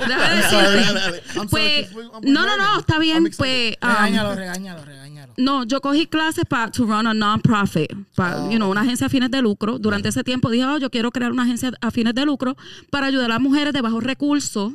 Déjame 0.07 1.21
Pues, 1.49 1.91
no, 2.23 2.45
no, 2.45 2.57
no, 2.57 2.79
está 2.79 2.99
bien, 2.99 3.23
pues. 3.37 3.75
um, 3.81 3.89
Regáñalo, 3.89 4.35
regáñalo, 4.35 4.85
regáñalo. 4.85 5.33
no, 5.37 5.63
yo 5.65 5.81
cogí 5.81 6.07
clases 6.07 6.45
para 6.45 6.71
to 6.71 6.85
run 6.85 7.05
a 7.07 7.13
non-profit, 7.13 7.91
para, 8.15 8.49
you 8.49 8.57
know, 8.57 8.69
una 8.71 8.81
agencia 8.81 9.07
a 9.07 9.09
fines 9.09 9.29
de 9.31 9.41
lucro. 9.41 9.77
Durante 9.79 10.09
ese 10.09 10.23
tiempo 10.23 10.49
dije, 10.49 10.65
oh, 10.65 10.77
yo 10.77 10.89
quiero 10.89 11.11
crear 11.11 11.31
una 11.31 11.43
agencia 11.43 11.71
a 11.81 11.91
fines 11.91 12.15
de 12.15 12.25
lucro 12.25 12.55
para 12.89 13.07
ayudar 13.07 13.25
a 13.25 13.33
las 13.35 13.41
mujeres 13.41 13.73
de 13.73 13.81
bajos 13.81 14.03
recursos 14.03 14.73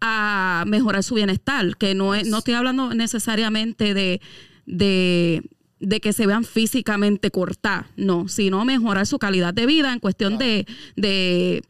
a 0.00 0.64
mejorar 0.66 1.02
su 1.02 1.14
bienestar, 1.14 1.76
que 1.76 1.94
no 1.94 2.14
es, 2.14 2.28
no 2.28 2.38
estoy 2.38 2.54
hablando 2.54 2.94
necesariamente 2.94 3.94
de, 3.94 4.20
de, 4.66 5.42
de 5.80 6.00
que 6.00 6.12
se 6.12 6.26
vean 6.26 6.44
físicamente 6.44 7.30
cortadas, 7.30 7.86
no, 7.96 8.28
sino 8.28 8.64
mejorar 8.64 9.06
su 9.06 9.18
calidad 9.18 9.54
de 9.54 9.66
vida 9.66 9.92
en 9.92 10.00
cuestión 10.00 10.38
de, 10.38 10.66
de, 10.96 11.62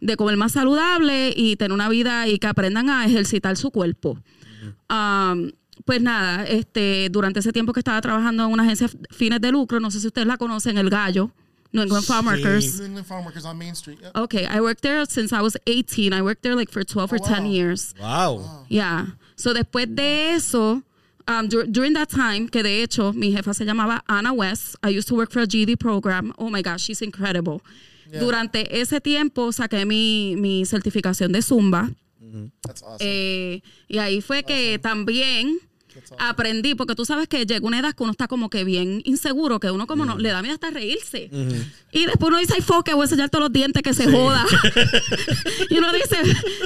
de 0.00 0.16
comer 0.16 0.36
más 0.36 0.52
saludable 0.52 1.32
y 1.36 1.56
tener 1.56 1.72
una 1.72 1.88
vida 1.88 2.28
y 2.28 2.38
que 2.38 2.46
aprendan 2.46 2.90
a 2.90 3.06
ejercitar 3.06 3.56
su 3.56 3.70
cuerpo. 3.70 4.18
Um, 4.88 5.50
pues 5.84 6.00
nada, 6.00 6.44
este, 6.44 7.08
durante 7.10 7.40
ese 7.40 7.52
tiempo 7.52 7.72
que 7.72 7.80
estaba 7.80 8.00
trabajando 8.00 8.44
en 8.46 8.52
una 8.52 8.62
agencia 8.62 8.88
fines 9.10 9.40
de 9.40 9.50
lucro, 9.50 9.80
no 9.80 9.90
sé 9.90 10.00
si 10.00 10.06
ustedes 10.06 10.26
la 10.26 10.36
conocen, 10.36 10.78
El 10.78 10.88
Gallo, 10.88 11.32
New 11.74 11.82
England 11.82 12.04
Farm 12.06 12.26
Workers. 12.26 12.78
New 12.78 12.86
England 12.86 13.06
Farm 13.06 13.24
Workers 13.24 13.44
on 13.44 13.58
Main 13.58 13.74
Street. 13.74 13.98
Yeah. 14.00 14.22
Okay, 14.22 14.46
I 14.46 14.60
worked 14.60 14.82
there 14.82 15.04
since 15.06 15.32
I 15.32 15.42
was 15.42 15.56
18. 15.66 16.12
I 16.12 16.22
worked 16.22 16.42
there 16.42 16.54
like 16.54 16.70
for 16.70 16.84
12 16.84 17.12
or 17.12 17.18
10 17.18 17.46
years. 17.46 17.92
Wow. 18.00 18.64
Yeah. 18.68 19.06
So 19.36 19.52
después 19.52 19.94
de 19.94 20.30
eso, 20.36 20.82
um, 21.26 21.48
dur- 21.48 21.66
during 21.66 21.92
that 21.94 22.08
time, 22.08 22.48
que 22.48 22.62
de 22.62 22.82
hecho 22.82 23.12
mi 23.12 23.32
jefa 23.34 23.52
se 23.54 23.64
llamaba 23.64 24.00
Anna 24.08 24.32
West. 24.32 24.76
I 24.84 24.88
used 24.90 25.08
to 25.08 25.14
work 25.16 25.30
for 25.32 25.40
a 25.40 25.46
GD 25.46 25.76
program. 25.78 26.32
Oh 26.38 26.48
my 26.48 26.62
gosh, 26.62 26.82
she's 26.82 27.02
incredible. 27.02 27.60
Yeah. 28.10 28.20
Durante 28.20 28.68
ese 28.80 29.00
tiempo 29.00 29.50
saqué 29.50 29.84
mi, 29.86 30.36
mi 30.36 30.64
certificación 30.64 31.32
de 31.32 31.40
Zumba. 31.42 31.92
That's 32.62 32.82
awesome. 32.82 32.98
Eh, 33.00 33.62
y 33.88 33.98
ahí 33.98 34.20
fue 34.20 34.42
que 34.44 34.78
también 34.78 35.58
aprendí, 36.18 36.74
porque 36.74 36.94
tú 36.94 37.04
sabes 37.04 37.28
que 37.28 37.46
llega 37.46 37.66
una 37.66 37.78
edad 37.78 37.94
que 37.94 38.02
uno 38.02 38.12
está 38.12 38.28
como 38.28 38.50
que 38.50 38.64
bien 38.64 39.00
inseguro, 39.04 39.60
que 39.60 39.70
uno 39.70 39.86
como 39.86 40.04
no, 40.04 40.18
le 40.18 40.28
da 40.30 40.42
miedo 40.42 40.54
hasta 40.54 40.70
reírse. 40.70 41.30
Y 41.92 42.06
después 42.06 42.28
uno 42.28 42.38
dice, 42.38 42.54
ay, 42.56 42.62
fuck, 42.62 42.84
que 42.84 42.94
voy 42.94 43.02
a 43.02 43.04
enseñar 43.04 43.30
todos 43.30 43.44
los 43.44 43.52
dientes 43.52 43.82
que 43.82 43.94
se 43.94 44.10
joda. 44.10 44.44
y 45.70 45.78
uno 45.78 45.92
dice, 45.92 46.16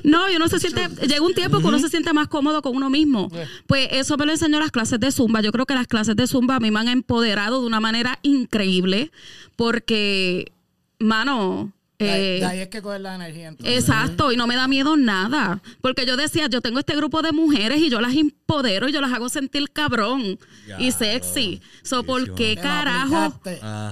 no, 0.04 0.30
y 0.30 0.36
uno 0.36 0.48
se 0.48 0.58
siente, 0.60 0.88
llega 1.06 1.20
un 1.22 1.34
tiempo 1.34 1.60
que 1.60 1.66
uno 1.66 1.78
se 1.78 1.88
siente 1.88 2.12
más 2.12 2.28
cómodo 2.28 2.62
con 2.62 2.76
uno 2.76 2.90
mismo. 2.90 3.30
Pues 3.66 3.88
eso 3.92 4.16
me 4.16 4.26
lo 4.26 4.32
enseñó 4.32 4.58
las 4.60 4.70
clases 4.70 4.98
de 5.00 5.10
Zumba. 5.12 5.40
Yo 5.40 5.52
creo 5.52 5.66
que 5.66 5.74
las 5.74 5.86
clases 5.86 6.16
de 6.16 6.26
Zumba 6.26 6.56
a 6.56 6.60
mí 6.60 6.70
me 6.70 6.80
han 6.80 6.88
empoderado 6.88 7.60
de 7.60 7.66
una 7.66 7.80
manera 7.80 8.18
increíble, 8.22 9.10
porque, 9.56 10.52
mano... 10.98 11.72
De 11.98 12.10
ahí- 12.10 12.20
eh, 12.20 12.38
de 12.38 12.44
ahí 12.46 12.58
es 12.60 12.68
que 12.68 12.80
coger 12.80 13.00
la 13.00 13.16
energía. 13.16 13.48
entonces. 13.48 13.76
Exacto, 13.76 14.30
y 14.30 14.36
no 14.36 14.46
me 14.46 14.54
da 14.54 14.68
miedo 14.68 14.96
nada. 14.96 15.60
Porque 15.80 16.06
yo 16.06 16.16
decía, 16.16 16.46
yo 16.46 16.60
tengo 16.60 16.78
este 16.78 16.94
grupo 16.94 17.22
de 17.22 17.32
mujeres 17.32 17.80
y 17.80 17.90
yo 17.90 18.00
las 18.00 18.14
empodero 18.50 18.88
y 18.88 18.92
yo 18.92 19.02
las 19.02 19.12
hago 19.12 19.28
sentir 19.28 19.70
cabrón 19.70 20.38
y 20.78 20.90
sexy. 20.92 21.60
So, 21.82 22.02
¿por 22.02 22.34
qué 22.34 22.56
carajo? 22.56 23.38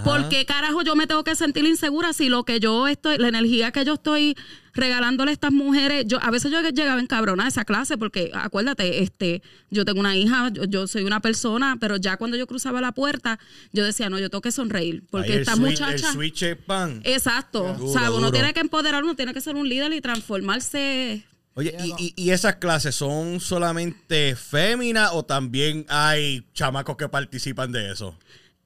¿Por 0.03 0.31
qué 0.31 0.47
carajo 0.47 0.83
yo 0.83 0.97
me 0.97 1.07
tengo 1.07 1.25
que 1.25 1.35
sentir 1.37 1.67
insegura 1.67 2.15
si 2.15 2.31
lo 2.31 2.45
que 2.45 2.59
yo 2.59 2.89
estoy, 2.89 3.19
la 3.19 3.29
energía 3.29 3.71
que 3.71 3.85
yo 3.85 3.95
estoy 3.95 4.35
regalándole 4.73 5.31
a 5.31 5.35
estas 5.35 5.53
mujeres, 5.53 6.05
yo 6.07 6.19
a 6.23 6.31
veces 6.31 6.51
yo 6.51 6.61
llegaba 6.71 7.01
en 7.01 7.07
cabrona 7.07 7.45
a 7.45 7.49
esa 7.49 7.65
clase 7.67 7.97
porque 7.99 8.31
acuérdate, 8.35 9.03
este, 9.03 9.43
yo 9.71 9.85
tengo 9.85 10.01
una 10.01 10.17
hija, 10.17 10.49
yo, 10.51 10.65
yo 10.65 10.87
soy 10.87 11.05
una 11.05 11.21
persona, 11.21 11.77
pero 11.79 11.97
ya 11.97 12.17
cuando 12.17 12.37
yo 12.39 12.47
cruzaba 12.47 12.81
la 12.81 12.93
puerta, 12.93 13.39
yo 13.73 13.85
decía, 13.85 14.09
no, 14.11 14.19
yo 14.19 14.29
tengo 14.31 14.43
que 14.43 14.53
sonreír 14.53 15.03
porque 15.11 15.29
Ahí 15.33 15.37
el 15.37 15.41
esta 15.43 15.55
switch- 15.55 15.61
muchacha 15.81 16.09
El 16.09 16.13
switch 16.15 16.43
es 16.43 16.57
pan. 16.57 17.01
Exacto. 17.05 17.75
Duro, 17.79 17.91
o 17.91 17.93
sea, 17.93 18.09
uno 18.11 18.19
duro. 18.19 18.33
tiene 18.33 18.53
que 18.55 18.61
empoderar, 18.61 19.05
uno 19.05 19.15
tiene 19.17 19.33
que 19.35 19.41
ser 19.43 19.55
un 19.57 19.69
líder 19.69 19.93
y 19.93 20.01
transformarse. 20.01 21.27
Oye, 21.59 21.75
y, 21.83 21.95
y- 21.99 22.13
y 22.17 22.31
esas 22.31 22.57
clases 22.57 22.95
son 22.95 23.41
solamente 23.41 24.37
féminas 24.37 25.11
o 25.15 25.25
también 25.25 25.87
hay 25.89 26.45
chamacos 26.53 26.97
que 26.97 27.09
participan 27.09 27.73
de 27.73 27.91
eso? 27.93 28.17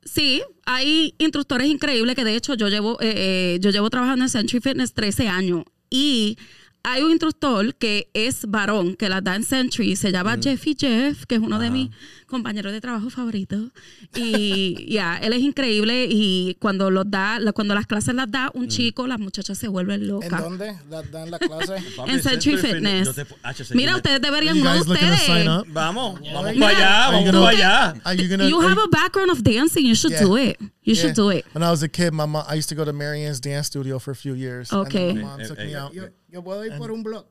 Sí, 0.04 0.42
hay 0.66 1.14
instructores 1.18 1.68
increíbles 1.68 2.16
que 2.16 2.24
de 2.24 2.34
hecho 2.34 2.54
yo 2.54 2.68
llevo, 2.68 3.00
eh, 3.00 3.12
eh, 3.54 3.58
yo 3.60 3.70
llevo 3.70 3.90
trabajando 3.90 4.24
en 4.24 4.28
Century 4.28 4.60
Fitness 4.60 4.92
13 4.92 5.28
años 5.28 5.64
y 5.88 6.36
hay 6.82 7.02
un 7.02 7.10
instructor 7.10 7.74
que 7.74 8.08
es 8.14 8.46
varón, 8.46 8.96
que 8.96 9.08
las 9.08 9.22
da 9.22 9.36
en 9.36 9.44
Century, 9.44 9.96
se 9.96 10.10
llama 10.12 10.36
Jeffy 10.42 10.76
Jeff, 10.78 11.24
que 11.26 11.34
es 11.36 11.40
uno 11.40 11.58
de 11.58 11.70
mis 11.70 11.90
compañeros 12.26 12.72
de 12.72 12.80
trabajo 12.80 13.10
favoritos. 13.10 13.70
Y 14.14 14.86
ya, 14.92 15.16
él 15.18 15.32
es 15.32 15.40
increíble 15.42 16.06
y 16.10 16.56
cuando 16.60 16.90
los 16.90 17.10
da, 17.10 17.38
la- 17.38 17.52
cuando 17.52 17.74
las 17.74 17.86
clases 17.86 18.14
las 18.14 18.30
da 18.30 18.50
un 18.54 18.68
chico, 18.68 19.06
las 19.06 19.18
muchachas 19.18 19.58
se 19.58 19.68
vuelven 19.68 20.02
¿En 20.02 20.08
locas. 20.08 20.40
dónde? 20.42 20.76
¿La- 20.88 21.02
¿Dan 21.02 21.30
la 21.30 21.38
clase? 21.38 21.74
Papi, 21.96 22.10
En 22.10 22.22
Century 22.22 22.56
Fitness. 22.56 23.06
Yo 23.08 23.14
te- 23.14 23.26
H, 23.42 23.64
se 23.64 23.74
Mira, 23.74 23.96
ustedes 23.96 24.20
deberían, 24.20 24.56
you 24.56 24.64
no 24.64 24.72
guys 24.74 24.86
looking 24.86 25.08
to 25.10 25.16
sign 25.16 25.48
ustedes. 25.48 25.72
Vamos, 25.74 26.20
vamos 26.32 26.54
Mira, 26.54 26.66
para 26.66 26.76
allá, 26.78 27.10
vamos 27.10 27.30
para 27.30 27.48
allá. 27.48 27.94
Are 28.04 28.16
you 28.16 28.28
gonna? 28.28 28.48
You 28.48 28.60
have 28.60 28.78
a 28.78 28.88
background 28.90 29.30
of 29.30 29.42
dancing, 29.42 29.84
you 29.86 29.94
should 29.94 30.12
Yeah. 30.12 30.22
do 30.24 30.36
it. 30.36 30.56
You 30.82 30.94
should 30.94 31.14
Yeah. 31.16 31.22
do 31.24 31.30
it. 31.30 31.44
When 31.52 31.62
I 31.62 31.70
was 31.70 31.82
a 31.82 31.88
kid, 31.88 32.12
my 32.12 32.26
mom, 32.26 32.44
I 32.48 32.54
used 32.56 32.68
to 32.70 32.74
go 32.74 32.84
to 32.84 32.92
Marianne's 32.92 33.40
dance 33.40 33.66
studio 33.66 33.98
for 33.98 34.12
a 34.12 34.16
few 34.16 34.34
years. 34.34 34.72
and 34.72 34.80
Okay. 34.86 35.08
then 35.08 35.16
my 35.16 35.36
mom 35.36 35.40
took 35.46 35.58
me 35.58 35.74
out. 35.74 35.92
Yo, 36.30 36.42
puedo 36.42 36.64
ir 36.64 36.76
por 36.78 36.90
un 36.90 37.02
blog. 37.02 37.26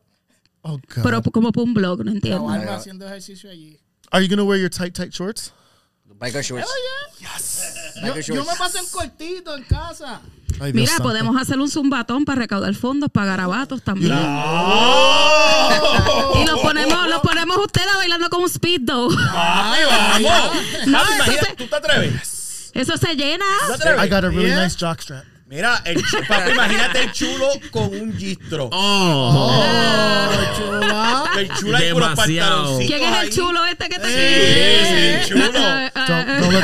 Oh 0.62 0.78
god. 0.78 1.04
Pero 1.04 1.22
como 1.24 1.52
por 1.52 1.64
un 1.64 1.74
blog, 1.74 2.04
no 2.04 2.12
entiendo. 2.12 2.46
Grabarme 2.46 2.72
haciendo 2.72 3.08
ejercicio 3.08 3.50
allí. 3.50 3.80
Are 4.12 4.24
you 4.26 4.30
gonna 4.30 4.44
wear 4.44 4.60
your 4.60 4.70
tight, 4.70 4.94
tight 4.94 5.12
shorts? 5.14 5.54
Biker 6.20 6.44
shorts. 6.44 6.68
Yo, 7.22 8.02
Biker 8.02 8.24
yo 8.24 8.36
me 8.36 8.42
shorts. 8.44 8.60
paso 8.60 8.78
en 8.80 8.86
cortito 8.88 9.56
en 9.56 9.64
casa. 9.64 10.20
Ay, 10.60 10.74
Mira, 10.74 10.88
santo. 10.90 11.04
podemos 11.04 11.42
hacer 11.42 11.58
un 11.60 11.70
zumbatón 11.70 12.26
para 12.26 12.42
recaudar 12.42 12.76
fondos 12.76 13.10
para 13.10 13.28
garabatos 13.28 13.82
también. 13.84 14.12
¡Oh! 14.14 15.70
Y 16.42 16.46
los 16.46 16.60
ponemos, 16.60 17.08
los 17.08 17.22
ponemos 17.22 17.58
ustedes 17.60 17.94
bailando 17.96 18.30
como 18.30 18.44
un 18.44 18.50
speed 18.50 18.82
though. 18.86 19.16
Papi, 19.16 20.24
vamos. 20.24 20.58
No, 20.88 21.00
se- 21.26 21.56
¿tú 21.56 21.68
te 21.68 21.76
atreves? 21.76 22.72
Eso 22.74 22.98
se 22.98 23.16
llena. 23.16 23.46
I 24.04 24.10
got 24.10 24.26
a 24.26 24.30
really 24.30 24.48
Yeah. 24.50 24.64
nice 24.64 24.76
jockstrap. 24.78 25.24
Mira, 25.50 25.82
el, 25.84 25.96
chu- 26.04 26.22
papi, 26.28 26.52
imagínate 26.52 27.02
el 27.04 27.12
chulo 27.12 27.50
con 27.72 27.86
un 27.86 28.16
gistro. 28.16 28.70
Oh, 28.72 30.32
El 31.38 31.50
chulo 31.56 31.78
ahí 31.78 31.90
con 31.92 32.00
los 32.02 32.10
Demasiado. 32.10 32.78
pantaloncitos 32.78 32.98
¿Quién 33.00 33.14
es 33.14 33.24
el 33.24 33.30
chulo 33.34 33.66
este 33.66 33.90
que 33.90 33.98
te 34.00 34.08
Sí, 34.08 34.14
sí, 34.86 34.96
el 35.08 35.26
chulo. 35.26 35.44
Ah, 35.58 35.92
ah, 35.96 36.06
Don't, 36.08 36.30
ah. 36.30 36.40
don't 36.40 36.54
let, 36.54 36.64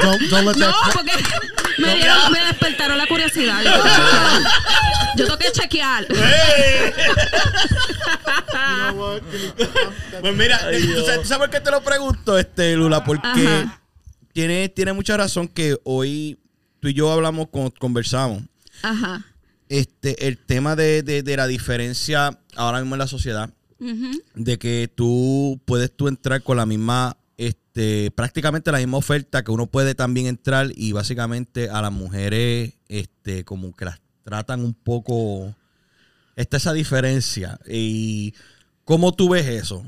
don't, 0.00 0.22
don't 0.30 0.46
let 0.46 0.54
No, 0.56 0.66
that. 0.72 0.92
porque 0.92 1.12
me, 1.78 1.96
dieron- 1.96 2.30
me 2.32 2.40
despertaron 2.44 2.98
la 2.98 3.06
curiosidad. 3.06 3.60
Yo 5.16 5.24
tengo 5.24 5.38
que 5.38 5.50
chequear. 5.50 6.06
Yo 6.08 6.14
tengo 6.14 6.24
que 9.20 9.30
chequear. 9.38 10.20
Pues 10.20 10.34
mira, 10.36 10.58
¿tú 10.60 11.04
sabes, 11.04 11.22
tú 11.22 11.28
sabes 11.28 11.38
por 11.38 11.50
qué 11.50 11.60
te 11.60 11.70
lo 11.70 11.80
pregunto, 11.82 12.38
este 12.38 12.74
Lula? 12.76 13.02
Porque 13.02 13.66
tiene, 14.32 14.68
tiene 14.68 14.92
mucha 14.92 15.16
razón 15.16 15.48
que 15.48 15.76
hoy 15.84 16.38
tú 16.86 16.90
y 16.90 16.94
yo 16.94 17.10
hablamos, 17.10 17.48
con- 17.48 17.70
conversamos. 17.72 18.44
Ajá. 18.84 19.24
Este, 19.68 20.28
el 20.28 20.38
tema 20.38 20.76
de, 20.76 21.02
de- 21.02 21.24
de 21.24 21.36
la 21.36 21.48
diferencia 21.48 22.38
ahora 22.54 22.78
mismo 22.78 22.94
en 22.94 23.00
la 23.00 23.08
sociedad, 23.08 23.50
de 24.36 24.58
que 24.58 24.88
tú 24.94 25.60
puedes 25.64 25.90
tú 25.94 26.06
entrar 26.06 26.42
con 26.44 26.56
la 26.58 26.64
misma, 26.64 27.16
este, 27.36 28.12
prácticamente 28.12 28.70
la 28.70 28.78
misma 28.78 28.98
oferta 28.98 29.42
que 29.42 29.50
uno 29.50 29.66
puede 29.66 29.96
también 29.96 30.28
entrar 30.28 30.70
y 30.76 30.92
básicamente 30.92 31.68
a 31.70 31.82
las 31.82 31.90
mujeres, 31.92 32.74
este, 32.88 33.42
como 33.44 33.74
que 33.74 33.84
las 33.86 34.00
tratan 34.22 34.60
un 34.64 34.72
poco, 34.72 35.54
está 36.36 36.56
esa 36.58 36.72
diferencia. 36.72 37.58
Y 37.68 38.32
¿cómo 38.84 39.12
tú 39.12 39.28
ves 39.30 39.46
eso? 39.46 39.84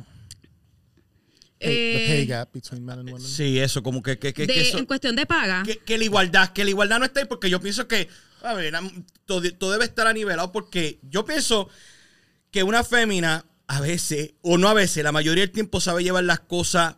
Pay- 1.60 1.68
the 1.68 2.04
pay 2.06 2.22
Eh, 2.22 2.26
gap 2.26 2.52
between 2.52 2.84
men 2.84 3.00
and 3.00 3.10
women. 3.10 3.26
Sí, 3.26 3.58
eso, 3.58 3.82
como 3.82 4.02
que, 4.02 4.18
que, 4.18 4.32
que, 4.32 4.46
de- 4.46 4.54
que 4.54 4.60
eso- 4.60 4.78
en 4.78 4.86
cuestión 4.86 5.16
de 5.16 5.26
paga. 5.26 5.62
que, 5.64 5.78
que 5.78 5.98
la 5.98 6.04
igualdad, 6.04 6.52
que 6.52 6.62
la 6.64 6.70
igualdad 6.70 6.98
no 6.98 7.04
está 7.04 7.20
ahí 7.20 7.26
porque 7.26 7.50
yo 7.50 7.60
pienso 7.60 7.88
que, 7.88 8.08
a 8.42 8.54
ver, 8.54 8.74
todo, 9.24 9.42
todo 9.54 9.72
debe 9.72 9.84
estar 9.84 10.06
anivelado 10.06 10.52
porque 10.52 11.00
yo 11.02 11.24
pienso 11.24 11.68
que 12.50 12.62
una 12.62 12.84
fémina 12.84 13.44
a 13.66 13.80
veces, 13.80 14.34
o 14.42 14.56
no 14.56 14.68
a 14.68 14.74
veces, 14.74 15.02
la 15.04 15.12
mayoría 15.12 15.42
del 15.42 15.50
tiempo 15.52 15.80
sabe 15.80 16.02
llevar 16.04 16.24
las 16.24 16.40
cosas 16.40 16.96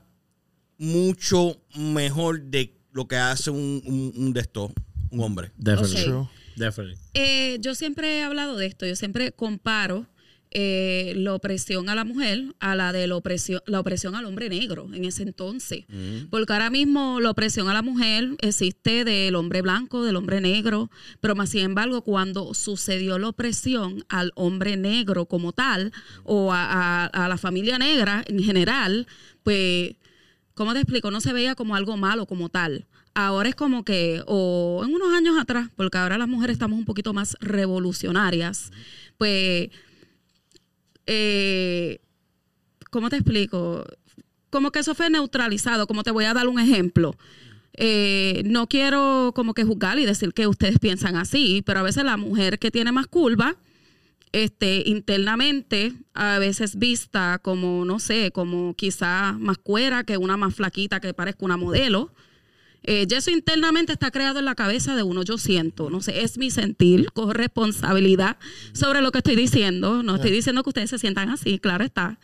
mucho 0.78 1.60
mejor 1.74 2.42
de 2.42 2.74
lo 2.92 3.06
que 3.08 3.16
hace 3.16 3.50
un, 3.50 3.82
un, 3.86 4.12
un 4.16 4.32
de 4.32 4.40
estos, 4.40 4.70
un 5.10 5.20
hombre. 5.20 5.52
definitely. 5.56 6.00
Ok. 6.00 6.04
True. 6.06 6.28
Definitely. 6.56 6.98
Eh, 7.14 7.56
yo 7.60 7.74
siempre 7.74 8.18
he 8.18 8.22
hablado 8.22 8.56
de 8.56 8.66
esto, 8.66 8.84
yo 8.86 8.94
siempre 8.96 9.32
comparo 9.32 10.06
eh, 10.52 11.12
la 11.16 11.34
opresión 11.34 11.88
a 11.88 11.94
la 11.94 12.04
mujer 12.04 12.54
a 12.58 12.74
la 12.74 12.92
de 12.92 13.06
la 13.06 13.16
opresión, 13.16 13.60
la 13.66 13.78
opresión 13.80 14.14
al 14.16 14.24
hombre 14.24 14.48
negro 14.48 14.88
en 14.92 15.04
ese 15.04 15.22
entonces. 15.22 15.84
Porque 16.30 16.52
ahora 16.52 16.70
mismo 16.70 17.20
la 17.20 17.30
opresión 17.30 17.68
a 17.68 17.72
la 17.74 17.82
mujer 17.82 18.30
existe 18.40 19.04
del 19.04 19.34
hombre 19.36 19.62
blanco, 19.62 20.02
del 20.04 20.16
hombre 20.16 20.40
negro, 20.40 20.90
pero 21.20 21.34
más 21.36 21.50
sin 21.50 21.60
embargo 21.62 22.02
cuando 22.02 22.52
sucedió 22.54 23.18
la 23.18 23.28
opresión 23.28 24.04
al 24.08 24.32
hombre 24.34 24.76
negro 24.76 25.26
como 25.26 25.52
tal 25.52 25.92
o 26.24 26.52
a, 26.52 26.64
a- 26.64 27.06
a 27.06 27.28
la 27.28 27.38
familia 27.38 27.78
negra 27.78 28.24
en 28.26 28.42
general, 28.42 29.06
pues 29.42 29.94
¿cómo 30.54 30.72
te 30.72 30.80
explico? 30.80 31.10
No 31.10 31.20
se 31.20 31.32
veía 31.32 31.54
como 31.54 31.74
algo 31.76 31.96
malo 31.96 32.26
como 32.26 32.48
tal. 32.48 32.86
Ahora 33.14 33.48
es 33.48 33.56
como 33.56 33.84
que, 33.84 34.22
o 34.26 34.82
en 34.84 34.94
unos 34.94 35.12
años 35.12 35.36
atrás, 35.38 35.68
porque 35.74 35.98
ahora 35.98 36.16
las 36.16 36.28
mujeres 36.28 36.54
estamos 36.54 36.78
un 36.78 36.84
poquito 36.84 37.12
más 37.12 37.36
revolucionarias, 37.90 38.70
pues, 39.18 39.68
eh, 41.06 42.00
¿cómo 42.90 43.10
te 43.10 43.16
explico? 43.16 43.84
Como 44.50 44.70
que 44.70 44.80
eso 44.80 44.94
fue 44.94 45.10
neutralizado, 45.10 45.86
como 45.86 46.02
te 46.02 46.10
voy 46.10 46.24
a 46.24 46.34
dar 46.34 46.48
un 46.48 46.58
ejemplo. 46.58 47.14
Eh, 47.74 48.42
no 48.44 48.66
quiero 48.66 49.32
como 49.34 49.54
que 49.54 49.64
juzgar 49.64 49.98
y 49.98 50.06
decir 50.06 50.34
que 50.34 50.46
ustedes 50.46 50.78
piensan 50.78 51.16
así, 51.16 51.62
pero 51.64 51.80
a 51.80 51.84
veces 51.84 52.04
la 52.04 52.16
mujer 52.16 52.58
que 52.58 52.70
tiene 52.70 52.92
más 52.92 53.06
curva, 53.06 53.56
este, 54.32 54.82
internamente 54.86 55.92
a 56.14 56.38
veces 56.38 56.76
vista 56.76 57.40
como, 57.42 57.84
no 57.84 57.98
sé, 57.98 58.30
como 58.32 58.74
quizá 58.74 59.32
más 59.38 59.58
cuera 59.58 60.04
que 60.04 60.16
una 60.16 60.36
más 60.36 60.54
flaquita 60.54 61.00
que 61.00 61.14
parezca 61.14 61.44
una 61.44 61.56
modelo. 61.56 62.12
Eh, 62.82 63.06
y 63.08 63.14
eso 63.14 63.30
internamente 63.30 63.92
está 63.92 64.10
creado 64.10 64.38
en 64.38 64.46
la 64.46 64.54
cabeza 64.54 64.96
de 64.96 65.02
uno, 65.02 65.22
yo 65.22 65.38
siento, 65.38 65.90
no 65.90 66.00
sé, 66.00 66.22
es 66.22 66.38
mi 66.38 66.50
sentir, 66.50 67.10
con 67.12 67.34
responsabilidad 67.34 68.38
sobre 68.72 69.02
lo 69.02 69.12
que 69.12 69.18
estoy 69.18 69.36
diciendo. 69.36 70.02
No 70.02 70.16
estoy 70.16 70.30
diciendo 70.30 70.62
que 70.62 70.70
ustedes 70.70 70.90
se 70.90 70.98
sientan 70.98 71.28
así, 71.28 71.58
claro 71.58 71.84
está. 71.84 72.18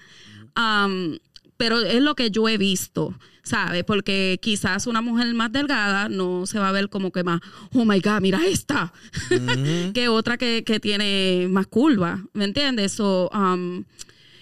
Pero 1.56 1.80
es 1.80 2.02
lo 2.02 2.14
que 2.14 2.30
yo 2.30 2.48
he 2.48 2.58
visto, 2.58 3.18
¿sabes? 3.42 3.84
Porque 3.84 4.38
quizás 4.42 4.86
una 4.86 5.00
mujer 5.00 5.32
más 5.34 5.52
delgada 5.52 6.08
no 6.08 6.46
se 6.46 6.58
va 6.58 6.68
a 6.68 6.72
ver 6.72 6.90
como 6.90 7.12
que 7.12 7.24
más, 7.24 7.40
oh 7.72 7.84
my 7.84 8.00
God, 8.00 8.20
mira 8.20 8.44
esta, 8.46 8.92
que 9.94 10.08
otra 10.08 10.36
que, 10.36 10.64
que 10.64 10.80
tiene 10.80 11.46
más 11.48 11.66
curva, 11.66 12.22
¿me 12.34 12.44
entiendes? 12.44 12.92
So, 12.92 13.30
um, 13.32 13.84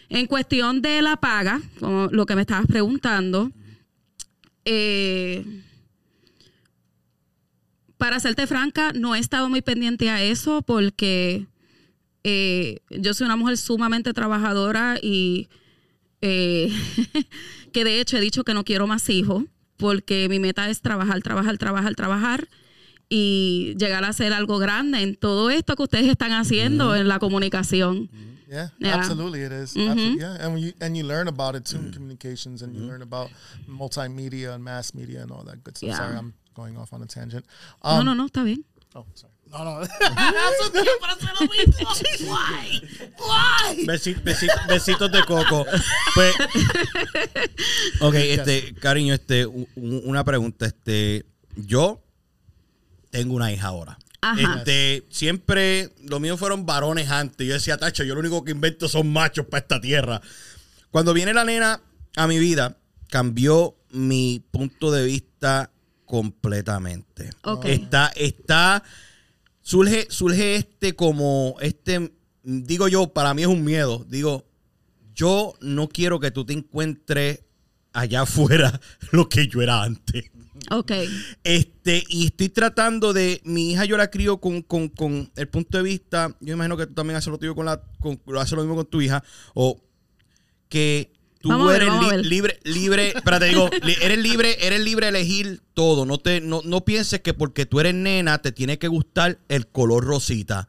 en 0.09 0.27
cuestión 0.27 0.83
de 0.83 1.03
la 1.03 1.17
paga, 1.17 1.61
como 1.79 2.09
lo 2.11 2.27
que 2.27 2.35
me 2.35 2.43
estabas 2.43 2.67
preguntando, 2.67 3.51
eh, 4.65 5.45
para 7.99 8.21
serte 8.21 8.47
franca, 8.47 8.93
no 8.93 9.15
he 9.15 9.19
estado 9.19 9.49
muy 9.49 9.63
pendiente 9.63 10.11
a 10.11 10.23
eso 10.23 10.63
porque 10.63 11.47
eh, 12.25 12.79
yo 12.91 13.15
soy 13.15 13.27
una 13.27 13.37
mujer 13.37 13.57
sumamente 13.59 14.13
trabajadora 14.13 14.97
y 15.01 15.49
eh, 16.21 16.71
que 17.73 17.85
de 17.85 18.01
hecho 18.01 18.17
he 18.17 18.21
dicho 18.21 18.45
que 18.45 18.55
no 18.55 18.65
quiero 18.65 18.87
más 18.87 19.09
hijos 19.11 19.45
porque 19.77 20.29
mi 20.29 20.39
meta 20.39 20.69
es 20.71 20.81
trabajar, 20.81 21.21
trabajar, 21.23 21.59
trabajar, 21.59 21.95
trabajar 21.95 22.49
y 23.09 23.75
llegar 23.79 24.05
a 24.05 24.09
hacer 24.09 24.33
algo 24.33 24.59
grande 24.59 25.03
en 25.03 25.17
todo 25.17 25.51
esto 25.51 25.77
que 25.77 25.83
ustedes 25.83 26.07
están 26.07 26.33
haciendo 26.33 26.95
en 26.97 27.09
la 27.09 27.19
comunicación. 27.19 28.09
Yeah, 28.49 28.71
Yeah. 28.79 28.95
absolutely, 28.95 29.41
it 29.43 29.51
is. 29.53 29.77
Absolutely, 29.77 30.21
yeah, 30.21 30.37
and 30.47 30.61
you 30.61 30.73
and 30.81 30.97
you 30.97 31.03
learn 31.03 31.27
about 31.27 31.57
it 31.57 31.65
too 31.65 31.79
in 31.79 31.91
communications, 31.93 32.63
and 32.63 32.73
you 32.73 32.83
learn 32.83 33.03
about 33.03 33.31
multimedia 33.67 34.55
and 34.55 34.63
mass 34.63 34.95
media 34.95 35.23
and 35.23 35.33
all 35.33 35.45
that 35.45 35.65
good 35.65 35.77
stuff. 35.77 35.89
Yeah. 35.89 35.97
Sorry, 35.99 36.17
I'm 36.17 36.35
going 36.55 36.77
off 36.77 36.93
on 36.93 37.03
a 37.03 37.07
tangent. 37.07 37.45
No, 37.83 37.99
Um, 38.01 38.05
no, 38.05 38.15
no, 38.15 38.27
está 38.27 38.43
bien. 38.45 38.65
Oh, 38.95 39.05
sorry. 39.15 39.33
No, 39.51 39.65
no. 39.65 39.79
Hace 39.81 40.71
tiempo 40.73 41.07
hace 41.07 41.27
lo 41.27 41.49
mismo. 41.49 41.89
Why? 42.33 42.81
Why? 43.19 43.87
Besi- 43.87 44.21
besi- 44.23 44.49
besitos 44.69 45.11
de 45.13 45.23
coco. 45.25 45.65
Pues, 46.15 46.35
ok, 48.01 48.15
este, 48.15 48.75
cariño, 48.75 49.15
este, 49.15 49.47
u- 49.47 49.69
una 49.77 50.25
pregunta. 50.25 50.67
Este, 50.67 51.27
yo 51.57 52.03
tengo 53.11 53.35
una 53.35 53.53
hija 53.53 53.69
ahora. 53.69 53.99
Ajá. 54.21 54.57
Este, 54.59 55.05
siempre, 55.11 55.91
los 56.03 56.21
míos 56.21 56.39
fueron 56.39 56.65
varones 56.67 57.11
antes. 57.11 57.47
Yo 57.47 57.55
decía, 57.55 57.77
tacho, 57.77 58.05
yo 58.05 58.15
lo 58.15 58.21
único 58.21 58.43
que 58.45 58.53
invento 58.53 58.89
son 58.89 59.13
machos 59.13 59.47
para 59.47 59.61
esta 59.61 59.81
tierra. 59.81 60.21
Cuando 60.91 61.13
viene 61.13 61.35
la 61.35 61.45
nena 61.45 61.81
a 62.17 62.27
mi 62.27 62.39
vida, 62.39 62.77
cambió 63.11 63.77
mi 63.91 64.43
punto 64.51 64.91
de 64.91 65.05
vista 65.05 65.71
completamente. 66.15 67.31
Ok. 67.43 67.65
Está, 67.65 68.13
está, 68.15 68.85
surge, 69.63 70.07
surge 70.11 70.55
este 70.55 70.95
como, 70.95 71.57
este, 71.61 72.13
digo 72.45 72.87
yo, 72.87 73.09
para 73.09 73.35
mí 73.35 73.43
es 73.43 73.49
un 73.49 73.65
miedo. 73.65 74.07
Digo, 74.09 74.47
yo 75.13 75.55
no 75.61 75.89
quiero 75.89 76.21
que 76.21 76.31
tú 76.31 76.45
te 76.45 76.53
encuentres 76.53 77.41
allá 77.93 78.21
afuera 78.23 78.81
lo 79.11 79.29
que 79.29 79.49
yo 79.49 79.61
era 79.61 79.83
antes. 79.83 80.27
Ok. 80.71 80.93
Este, 81.43 82.05
y 82.09 82.27
estoy 82.27 82.49
tratando 82.49 83.13
de. 83.13 83.41
Mi 83.43 83.73
hija 83.73 83.85
yo 83.85 83.97
la 83.97 84.09
crío 84.09 84.37
con, 84.41 84.63
con, 84.63 84.91
con 84.91 85.33
el 85.35 85.49
punto 85.49 85.79
de 85.79 85.83
vista. 85.83 86.37
Yo 86.39 86.55
imagino 86.55 86.77
que 86.77 86.87
tú 86.87 86.95
también 86.95 87.17
haces 87.17 87.33
lo 87.33 87.39
tuyo 87.39 87.57
con 87.57 87.67
la. 87.67 87.83
Con, 87.99 88.21
haces 88.39 88.53
lo 88.53 88.63
mismo 88.63 88.77
con 88.77 88.87
tu 88.87 89.01
hija. 89.01 89.25
O 89.53 89.83
que 90.69 91.13
tú 91.45 91.51
Vamos 91.51 91.69
a 91.69 91.73
ver, 91.75 91.83
eres 91.83 91.95
li- 92.01 92.09
ver. 92.09 92.25
libre, 92.27 92.59
libre. 92.65 93.09
Espérate, 93.15 93.45
digo, 93.45 93.69
eres 94.01 94.19
libre, 94.19 94.57
eres 94.67 94.81
libre 94.81 95.05
de 95.13 95.19
elegir 95.19 95.61
todo. 95.75 96.07
No 96.07 96.17
te, 96.17 96.41
no, 96.41 96.63
no 96.65 96.87
pienses 96.87 97.21
que 97.21 97.35
porque 97.35 97.67
tú 97.67 97.81
eres 97.81 97.93
nena, 97.95 98.39
te 98.41 98.51
tiene 98.51 98.79
que 98.79 98.89
gustar 98.89 99.39
el 99.49 99.67
color 99.67 100.05
rosita. 100.05 100.69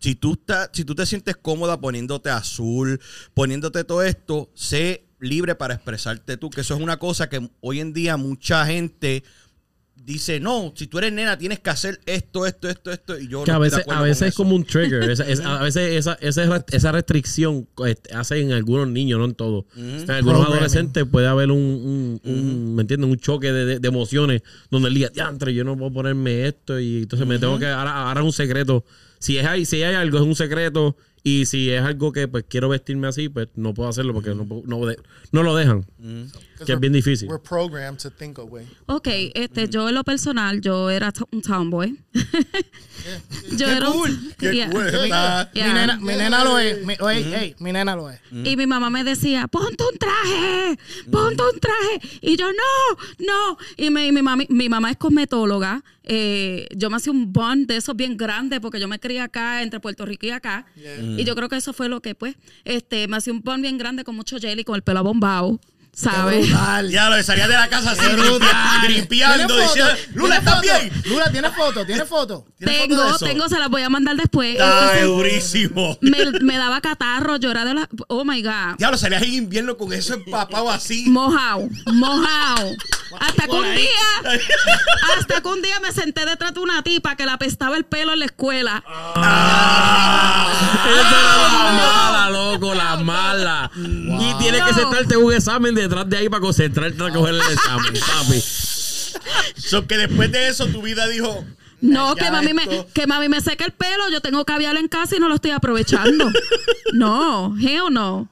Si 0.00 0.14
tú, 0.14 0.32
estás, 0.32 0.70
si 0.72 0.84
tú 0.86 0.94
te 0.94 1.04
sientes 1.04 1.36
cómoda 1.36 1.78
poniéndote 1.78 2.30
azul, 2.30 3.02
poniéndote 3.34 3.84
todo 3.84 4.02
esto, 4.02 4.50
sé 4.54 5.04
libre 5.20 5.54
para 5.56 5.74
expresarte 5.74 6.38
tú, 6.38 6.48
que 6.48 6.62
eso 6.62 6.74
es 6.74 6.80
una 6.80 6.98
cosa 6.98 7.28
que 7.28 7.50
hoy 7.60 7.80
en 7.80 7.92
día 7.92 8.16
mucha 8.16 8.64
gente 8.64 9.24
dice, 10.04 10.38
no, 10.40 10.72
si 10.76 10.86
tú 10.86 10.98
eres 10.98 11.12
nena 11.12 11.38
tienes 11.38 11.60
que 11.60 11.70
hacer 11.70 11.98
esto, 12.06 12.46
esto, 12.46 12.68
esto, 12.68 12.90
esto, 12.92 13.18
y 13.18 13.26
yo 13.28 13.42
Que 13.44 13.52
no 13.52 13.60
a 13.62 13.66
estoy 13.66 13.70
de 13.80 13.84
veces, 13.86 13.92
a 13.96 14.02
veces 14.02 14.28
es 14.28 14.34
como 14.34 14.54
un 14.54 14.64
trigger. 14.64 15.10
Esa- 15.10 15.26
es- 15.28 15.40
a 15.40 15.62
veces 15.62 15.92
esa, 15.92 16.14
esa, 16.20 16.64
esa 16.70 16.92
restricción 16.92 17.66
este, 17.86 18.14
hace 18.14 18.40
en 18.40 18.52
algunos 18.52 18.88
niños, 18.88 19.18
no 19.18 19.24
en 19.24 19.34
todos. 19.34 19.64
En 19.76 19.82
algunos 20.10 20.22
Programming. 20.22 20.52
adolescentes 20.52 21.04
puede 21.10 21.26
haber 21.26 21.50
un, 21.50 21.58
un, 21.58 22.20
un, 22.24 22.74
¿me 22.74 22.82
entiendes? 22.82 23.08
Un 23.10 23.18
choque 23.18 23.52
de, 23.52 23.64
de- 23.64 23.78
de 23.80 23.88
emociones 23.88 24.42
donde 24.70 24.88
el 24.88 24.94
día, 24.94 25.08
diantre, 25.08 25.54
yo 25.54 25.64
no 25.64 25.76
puedo 25.76 25.92
ponerme 25.92 26.46
esto 26.46 26.78
y 26.78 26.98
entonces 27.02 27.26
me 27.26 27.38
tengo 27.38 27.58
que, 27.58 27.66
ahora, 27.66 28.08
ahora 28.08 28.20
es 28.20 28.26
un 28.26 28.32
secreto. 28.32 28.84
Si 29.18 29.38
es 29.38 29.46
hay, 29.46 29.64
si 29.64 29.82
hay 29.82 29.94
algo, 29.94 30.18
es 30.18 30.24
un 30.24 30.34
secreto 30.36 30.96
y 31.22 31.46
si 31.46 31.70
es 31.70 31.80
algo 31.80 32.12
que 32.12 32.28
pues 32.28 32.44
quiero 32.46 32.68
vestirme 32.68 33.06
así, 33.06 33.30
pues 33.30 33.48
no 33.56 33.72
puedo 33.72 33.88
hacerlo 33.88 34.12
porque 34.12 34.34
no, 34.34 34.44
puedo- 34.46 34.62
no, 34.66 34.84
de- 34.84 34.98
no 35.32 35.42
lo 35.42 35.56
dejan. 35.56 35.86
Que 36.64 36.72
es 36.72 36.80
bien 36.80 36.92
difícil. 36.92 37.28
We're 37.28 37.42
programmed 37.42 37.98
to 38.00 38.10
think 38.10 38.38
away. 38.38 38.66
Ok, 38.86 39.08
este, 39.34 39.68
yo 39.68 39.88
en 39.88 39.94
lo 39.94 40.04
personal, 40.04 40.60
yo 40.60 40.88
era 40.90 41.12
un 41.30 41.42
tomboy. 41.42 41.98
yo 43.56 43.66
Qué 43.66 43.72
era 43.72 43.88
un- 43.90 43.98
cool, 43.98 44.34
qué 44.38 44.54
Yeah. 44.54 44.70
cool, 44.70 44.86
está- 44.86 45.50
Yeah. 45.54 45.66
Mi, 45.68 45.72
nena, 45.74 45.96
mi 45.98 46.14
nena 46.14 46.44
lo 46.44 46.58
es. 46.58 46.84
Mi, 46.86 46.94
oye, 47.00 47.36
ey, 47.38 47.56
mi 47.58 47.72
nena 47.72 47.96
lo 47.96 48.10
es. 48.10 48.20
Y 48.32 48.56
mi 48.56 48.66
mamá 48.66 48.90
me 48.90 49.04
decía, 49.04 49.46
ponte 49.48 49.82
un 49.84 49.98
traje, 49.98 50.78
ponte 51.10 51.42
un 51.42 51.60
traje. 51.60 52.18
Y 52.22 52.36
yo, 52.36 52.46
no, 52.50 52.96
no. 53.26 53.58
Y, 53.76 53.90
me- 53.90 54.06
y 54.06 54.12
mi, 54.12 54.20
mami- 54.20 54.48
mi 54.48 54.68
mamá 54.68 54.90
es 54.90 54.96
cosmetóloga. 54.96 55.82
Eh, 56.06 56.66
yo 56.76 56.90
me 56.90 56.96
hacía 56.96 57.12
un 57.12 57.32
bond 57.32 57.66
de 57.66 57.76
esos 57.76 57.96
bien 57.96 58.16
grandes 58.16 58.60
porque 58.60 58.78
yo 58.78 58.88
me 58.88 58.98
crié 59.00 59.20
acá, 59.20 59.62
entre 59.62 59.80
Puerto 59.80 60.04
Rico 60.06 60.26
y 60.26 60.30
acá. 60.30 60.66
Y 61.16 61.24
yo 61.24 61.34
creo 61.34 61.48
que 61.48 61.56
eso 61.56 61.72
fue 61.72 61.88
lo 61.88 62.00
que, 62.00 62.14
pues, 62.14 62.36
este, 62.64 63.08
me 63.08 63.16
hacía 63.16 63.32
un 63.32 63.40
bond 63.40 63.62
bien 63.62 63.78
grande 63.78 64.04
con 64.04 64.14
mucho 64.14 64.38
jelly, 64.38 64.64
con 64.64 64.76
el 64.76 64.82
pelo 64.82 65.00
abombado, 65.00 65.58
¿sabes? 65.94 66.48
Ya 66.90 67.08
lo 67.08 67.16
de 67.16 67.22
salía 67.22 67.48
de 67.48 67.54
la 67.54 67.68
casa 67.68 67.92
así, 67.92 68.00
gripeando, 68.86 69.46
¿Tiene 69.46 69.62
diciendo, 69.62 69.90
foto? 69.90 70.10
Lula, 70.14 70.40
¿Tiene 70.40 70.50
¿estás 70.50 70.60
bien? 70.60 71.02
Lula, 71.04 71.30
¿tiene 71.30 71.50
foto? 71.50 71.86
¿Tiene 71.86 72.04
foto? 72.04 72.46
¿Tienes 72.56 72.76
foto 72.76 72.84
de 72.84 72.86
Tengo, 72.88 73.14
eso? 73.14 73.24
tengo, 73.24 73.48
se 73.48 73.58
las 73.58 73.68
voy 73.68 73.82
a 73.82 73.90
mandar 73.90 74.16
después. 74.16 74.58
Ay, 74.60 74.66
Entonces, 74.66 75.04
durísimo. 75.06 75.98
me, 76.00 76.18
me 76.40 76.56
daba 76.56 76.80
catarro, 76.80 77.38
de 77.38 77.74
la... 77.74 77.88
Oh, 78.08 78.24
my 78.24 78.42
God. 78.42 78.76
Ya 78.78 78.90
lo 78.90 78.98
salías 78.98 79.22
en 79.22 79.34
invierno 79.34 79.76
con 79.76 79.92
eso 79.92 80.14
empapado 80.14 80.70
así. 80.70 81.08
Mojado, 81.08 81.68
mojado. 81.92 82.70
Hasta 83.20 83.44
que 83.46 83.52
un 83.52 83.74
día, 83.74 83.86
hasta 85.18 85.40
que 85.40 85.48
un 85.48 85.62
día 85.62 85.78
me 85.80 85.92
senté 85.92 86.24
detrás 86.26 86.54
de 86.54 86.60
una 86.60 86.82
tipa 86.82 87.16
que 87.16 87.24
le 87.26 87.32
apestaba 87.32 87.76
el 87.76 87.84
pelo 87.84 88.12
en 88.12 88.18
la 88.20 88.24
escuela. 88.24 88.82
Esa 90.84 91.20
era 91.20 91.36
la 91.36 91.72
mala, 91.72 92.30
loco, 92.30 92.74
la 92.74 92.96
mala. 92.96 93.70
Y 93.76 94.34
tienes 94.38 94.62
que 94.64 94.74
sentarte 94.74 95.16
un 95.16 95.32
examen 95.32 95.74
detrás 95.88 96.08
de 96.08 96.16
ahí 96.16 96.28
para 96.28 96.40
concentrarte 96.40 97.02
a 97.02 97.10
coger 97.10 97.34
el 97.34 97.40
examen, 97.52 97.92
papi. 97.94 98.42
So 99.56 99.86
que 99.86 99.96
después 99.96 100.30
de 100.32 100.48
eso 100.48 100.66
tu 100.66 100.82
vida 100.82 101.06
dijo. 101.08 101.44
No, 101.80 102.14
que 102.14 102.30
mami, 102.30 102.54
me, 102.54 102.86
que 102.94 103.06
mami 103.06 103.28
me 103.28 103.40
seque 103.42 103.64
el 103.64 103.72
pelo, 103.72 104.08
yo 104.10 104.20
tengo 104.22 104.44
caviar 104.46 104.76
en 104.76 104.88
casa 104.88 105.16
y 105.16 105.20
no 105.20 105.28
lo 105.28 105.34
estoy 105.36 105.50
aprovechando. 105.50 106.30
No, 106.92 107.56
hell 107.58 107.90
no. 107.90 108.28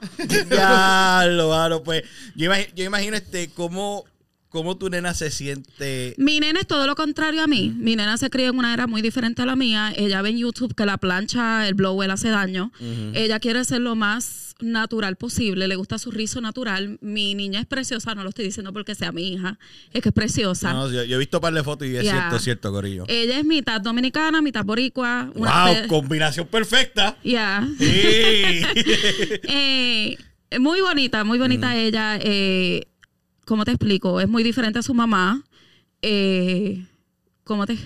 Ya, 0.49 1.25
lo 1.29 1.49
claro, 1.49 1.83
pues. 1.83 2.05
Yo 2.37 2.47
imagino, 2.47 2.69
yo 2.77 2.85
imagino 2.85 3.17
este, 3.17 3.51
cómo, 3.51 4.05
cómo 4.51 4.77
tu 4.77 4.89
nena 4.89 5.15
se 5.15 5.33
siente. 5.33 6.15
Mi 6.17 6.39
nena 6.39 6.61
es 6.61 6.69
todo 6.69 6.87
lo 6.87 6.95
contrario 6.95 7.43
a 7.43 7.49
mí. 7.49 7.75
Mi 7.77 7.97
nena 7.97 8.17
se 8.19 8.31
crió 8.31 8.51
en 8.51 8.59
una 8.59 8.73
era 8.73 8.87
muy 8.87 9.03
diferente 9.03 9.43
a 9.43 9.47
la 9.47 9.57
mía. 9.57 9.93
Ella 9.97 10.23
ve 10.23 10.29
en 10.29 10.39
YouTube 10.39 10.77
que 10.77 10.87
la 10.87 10.97
plancha, 10.97 11.67
el 11.67 11.75
blower 11.75 12.13
hace 12.13 12.29
daño. 12.29 12.71
Ella 13.15 13.41
quiere 13.41 13.65
ser 13.65 13.81
lo 13.81 13.97
más 13.97 14.52
natural 14.63 15.17
posible. 15.17 15.69
Le 15.69 15.77
gusta 15.77 15.99
su 15.99 16.11
rizo 16.11 16.41
natural. 16.41 16.99
Mi 17.01 17.35
niña 17.35 17.61
es 17.61 17.67
preciosa, 17.67 18.15
no 18.15 18.23
lo 18.23 18.29
estoy 18.31 18.45
diciendo 18.47 18.73
porque 18.73 18.95
sea 18.95 19.13
mi 19.13 19.29
hija. 19.33 19.59
Es 19.93 20.03
que 20.03 20.09
es 20.09 20.15
preciosa. 20.15 20.73
No, 20.73 20.91
yo, 20.91 21.05
yo 21.05 21.17
he 21.17 21.19
visto 21.19 21.39
un 21.39 21.43
par 21.43 21.53
de 21.55 21.63
fotos 21.63 21.87
y 21.89 21.97
es 21.97 22.05
Ya. 22.05 22.13
cierto, 22.13 22.37
es 22.37 22.43
cierto, 22.43 22.73
Corillo. 22.73 23.05
Ella 23.09 23.39
es 23.39 23.45
mitad 23.45 23.81
dominicana, 23.81 24.41
mitad 24.41 24.65
boricua. 24.65 25.31
una 25.35 25.65
wow, 25.67 25.75
pe- 25.75 25.89
combinación 25.89 26.47
perfecta. 26.47 27.17
Ya. 27.25 27.67
Sí. 27.79 28.63
Eh, 29.45 30.17
muy 30.61 30.81
bonita, 30.81 31.25
muy 31.25 31.39
bonita 31.39 31.77
ella. 31.77 32.19
Eh, 32.23 32.87
¿Cómo 33.45 33.65
te 33.65 33.73
explico? 33.73 34.21
Es 34.21 34.29
muy 34.29 34.43
diferente 34.43 34.79
a 34.79 34.83
su 34.83 34.95
mamá. 34.95 35.43
Eh, 36.03 36.85
¿Cómo 37.45 37.67
te...? 37.67 37.77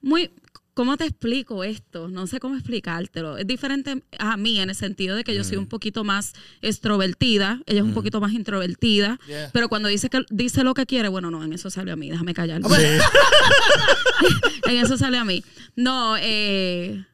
Muy... 0.00 0.30
¿Cómo 0.74 0.96
te 0.96 1.04
explico 1.04 1.64
esto? 1.64 2.08
No 2.08 2.26
sé 2.26 2.40
cómo 2.40 2.54
explicártelo. 2.54 3.36
Es 3.36 3.46
diferente 3.46 4.02
a 4.18 4.38
mí 4.38 4.58
en 4.58 4.70
el 4.70 4.74
sentido 4.74 5.14
de 5.16 5.22
que 5.22 5.34
yo 5.34 5.44
soy 5.44 5.58
un 5.58 5.66
poquito 5.66 6.02
más 6.02 6.32
extrovertida, 6.62 7.60
ella 7.66 7.80
es 7.80 7.84
un 7.84 7.92
poquito 7.92 8.22
más 8.22 8.32
introvertida, 8.32 9.20
Yeah. 9.28 9.50
pero 9.52 9.68
cuando 9.68 9.90
dice 9.90 10.08
que 10.08 10.22
dice 10.30 10.64
lo 10.64 10.72
que 10.72 10.86
quiere, 10.86 11.08
bueno, 11.08 11.30
no, 11.30 11.44
en 11.44 11.52
eso 11.52 11.68
sale 11.68 11.92
a 11.92 11.96
mí, 11.96 12.08
déjame 12.10 12.32
callar. 12.32 12.62
en 14.66 14.76
eso 14.76 14.96
sale 14.96 15.18
a 15.18 15.24
mí. 15.24 15.44
No, 15.76 16.16
eh, 16.18 17.04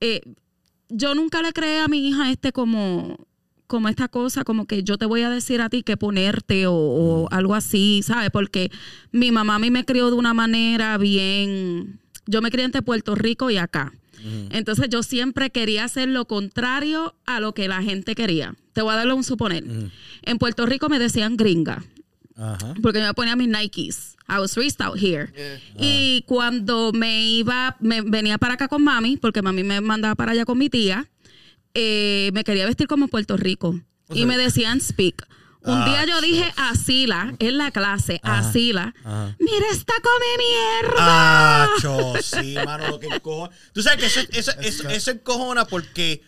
eh, 0.00 0.20
yo 0.88 1.14
nunca 1.14 1.42
le 1.42 1.52
creé 1.52 1.80
a 1.80 1.88
mi 1.88 2.08
hija 2.08 2.30
este 2.30 2.52
como, 2.52 3.16
como 3.70 3.88
esta 3.88 4.08
cosa, 4.08 4.42
como 4.42 4.66
que 4.66 4.82
yo 4.82 4.98
te 4.98 5.06
voy 5.06 5.22
a 5.22 5.30
decir 5.30 5.62
a 5.62 5.70
ti 5.70 5.84
qué 5.84 5.96
ponerte 5.96 6.66
o, 6.66 6.74
o 6.74 7.28
algo 7.30 7.54
así, 7.54 8.02
¿sabes? 8.04 8.30
Porque 8.30 8.70
mi 9.12 9.30
mamá 9.30 9.54
a 9.54 9.58
mí 9.60 9.70
me 9.70 9.84
crió 9.84 10.10
de 10.10 10.16
una 10.16 10.34
manera 10.34 10.98
bien... 10.98 12.00
Yo 12.26 12.42
me 12.42 12.50
crié 12.50 12.64
entre 12.64 12.82
Puerto 12.82 13.14
Rico 13.14 13.48
y 13.48 13.56
acá. 13.56 13.92
Entonces 14.50 14.88
yo 14.90 15.02
siempre 15.02 15.50
quería 15.50 15.84
hacer 15.84 16.08
lo 16.08 16.26
contrario 16.26 17.14
a 17.26 17.40
lo 17.40 17.54
que 17.54 17.68
la 17.68 17.82
gente 17.82 18.14
quería. 18.14 18.54
Te 18.74 18.82
voy 18.82 18.92
a 18.92 18.96
darle 18.96 19.14
un 19.14 19.24
suponer. 19.24 19.64
En 20.22 20.38
Puerto 20.38 20.66
Rico 20.66 20.88
me 20.88 20.98
decían 20.98 21.36
gringa 21.36 21.82
Ajá. 22.36 22.74
porque 22.82 22.98
yo 22.98 23.06
me 23.06 23.14
ponía 23.14 23.36
mis 23.36 23.48
Nikes. 23.48 24.16
I 24.28 24.38
was 24.38 24.56
raised 24.56 24.80
out 24.82 24.96
here. 24.96 25.32
Y 25.78 26.22
cuando 26.26 26.92
me 26.92 27.24
iba, 27.24 27.76
me 27.80 28.02
venía 28.02 28.36
para 28.36 28.54
acá 28.54 28.68
con 28.68 28.82
mami, 28.82 29.16
porque 29.16 29.42
mami 29.42 29.64
me 29.64 29.80
mandaba 29.80 30.14
para 30.16 30.32
allá 30.32 30.44
con 30.44 30.58
mi 30.58 30.68
tía, 30.68 31.08
eh, 31.74 32.30
me 32.32 32.44
quería 32.44 32.66
vestir 32.66 32.86
como 32.86 33.04
en 33.04 33.10
Puerto 33.10 33.36
Rico. 33.36 33.80
y 34.12 34.26
me 34.26 34.36
decían 34.36 34.80
speak. 34.80 35.26
Un 35.62 35.74
Ah, 35.74 35.84
día 35.84 36.04
yo 36.06 36.20
dije 36.22 36.50
a 36.56 36.74
Sila, 36.74 37.34
en 37.38 37.58
la 37.58 37.70
clase, 37.70 38.18
a 38.22 38.50
Sila, 38.50 38.94
mira 39.38 39.66
esta 39.70 39.92
come 40.02 40.26
mierda. 40.38 40.94
Ah, 40.98 41.68
cho, 41.82 42.14
sí, 42.22 42.54
mano, 42.64 42.88
lo 42.88 42.98
que 42.98 43.08
encojona. 43.08 43.54
Tú 43.74 43.82
sabes 43.82 44.00
que 44.00 44.06
eso, 44.06 44.20
eso, 44.32 44.52
eso, 44.62 44.88
eso 44.88 45.10
encojona 45.10 45.66
porque 45.66 46.22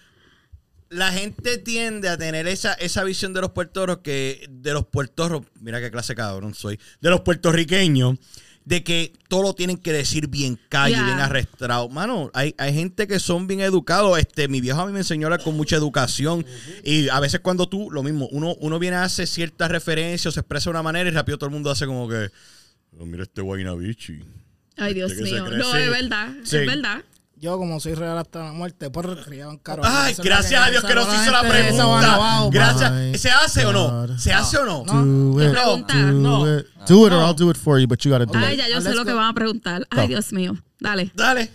la 0.90 1.10
gente 1.12 1.56
tiende 1.56 2.10
a 2.10 2.18
tener 2.18 2.46
esa, 2.46 2.74
esa 2.74 3.02
visión 3.04 3.32
de 3.32 3.40
los 3.40 3.52
puertorros 3.52 3.98
que, 4.04 4.46
de 4.50 4.74
los 4.74 4.86
puertorros, 4.86 5.42
mira 5.60 5.80
qué 5.80 5.90
clase 5.90 6.14
cabrón 6.14 6.54
soy, 6.54 6.78
de 7.00 7.08
los 7.08 7.22
puertorriqueños, 7.22 8.18
de 8.64 8.84
que 8.84 9.12
todo 9.28 9.42
lo 9.42 9.54
tienen 9.54 9.76
que 9.76 9.92
decir 9.92 10.28
bien 10.28 10.58
calle, 10.68 10.94
Ya. 10.94 11.04
bien 11.04 11.18
arrastrado. 11.18 11.88
Mano, 11.88 12.30
hay, 12.34 12.54
hay 12.58 12.72
gente 12.72 13.06
que 13.06 13.18
son 13.18 13.46
bien 13.46 13.60
educados. 13.60 14.18
Este, 14.18 14.46
mi 14.48 14.60
viejo 14.60 14.80
a 14.80 14.86
mí 14.86 14.92
me 14.92 15.00
enseñó 15.00 15.28
a 15.32 15.38
con 15.38 15.56
mucha 15.56 15.76
educación. 15.76 16.46
Y 16.84 17.08
a 17.08 17.18
veces 17.20 17.40
cuando 17.40 17.68
tú, 17.68 17.90
lo 17.90 18.02
mismo, 18.02 18.28
uno, 18.30 18.54
uno 18.60 18.78
viene 18.78 18.96
a 18.96 19.04
hacer 19.04 19.26
ciertas 19.26 19.70
referencias 19.70 20.26
o 20.26 20.32
se 20.32 20.40
expresa 20.40 20.64
de 20.64 20.70
una 20.70 20.82
manera 20.82 21.08
y 21.08 21.12
rápido 21.12 21.38
todo 21.38 21.48
el 21.48 21.54
mundo 21.54 21.70
hace 21.70 21.86
como 21.86 22.08
que, 22.08 22.28
"Oh, 22.98 23.06
mira 23.06 23.24
este 23.24 23.40
guaynabichi. 23.42 24.20
Ay, 24.76 24.94
Dios 24.94 25.10
¿De 25.10 25.16
qué 25.18 25.24
se 25.26 25.32
mío. 25.32 25.50
No, 25.50 25.76
es 25.76 25.90
verdad. 25.90 26.32
Sí. 26.44 26.56
Es 26.58 26.66
verdad. 26.66 27.02
Yo, 27.42 27.58
como 27.58 27.80
soy 27.80 27.94
real 27.94 28.16
hasta 28.18 28.38
la 28.44 28.52
muerte, 28.52 28.88
por 28.88 29.20
criado 29.24 29.50
en 29.50 29.58
caro. 29.58 29.82
Ay, 29.84 30.14
gracias 30.22 30.64
a 30.64 30.70
Dios 30.70 30.84
que 30.84 30.94
nos 30.94 31.12
hizo 31.12 31.32
la 31.32 31.40
pregunta. 31.42 32.48
Gracias. 32.52 33.20
¿Se 33.20 33.30
hace 33.32 33.66
o 33.66 33.72
no? 33.72 34.16
¿Se 34.16 34.32
hace 34.32 34.58
o 34.58 34.64
no? 34.64 34.84
No. 34.84 35.40
it. 35.42 36.66
Do 36.86 37.04
it 37.08 37.12
or 37.12 37.18
I'll 37.18 37.34
do 37.34 37.50
it 37.50 37.56
for 37.56 37.80
you, 37.80 37.88
but 37.88 37.98
you 38.04 38.12
gotta 38.12 38.26
do 38.26 38.38
Ay, 38.38 38.54
it. 38.54 38.60
ya 38.60 38.68
yo 38.68 38.80
sé 38.80 38.94
lo 38.94 39.04
que 39.04 39.12
van 39.12 39.26
a 39.26 39.34
preguntar. 39.34 39.84
Ay, 39.90 40.06
Dios 40.06 40.32
mío. 40.32 40.56
Dale. 40.78 41.10
Dale. 41.16 41.50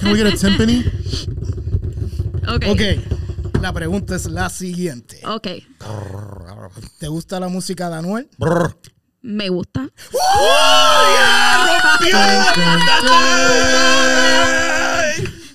Can 0.00 0.10
we 0.10 0.16
get 0.16 0.26
a 0.26 0.36
timpani? 0.36 0.84
Ok. 2.48 2.64
Ok, 2.70 2.80
la 3.62 3.72
pregunta 3.72 4.16
es 4.16 4.26
la 4.26 4.50
siguiente. 4.50 5.20
Ok. 5.24 5.46
¿Te 6.98 7.06
gusta 7.06 7.38
la 7.38 7.46
música 7.46 7.88
de 7.88 7.98
Anuel? 7.98 8.28
Me 9.28 9.50
gusta. 9.50 9.86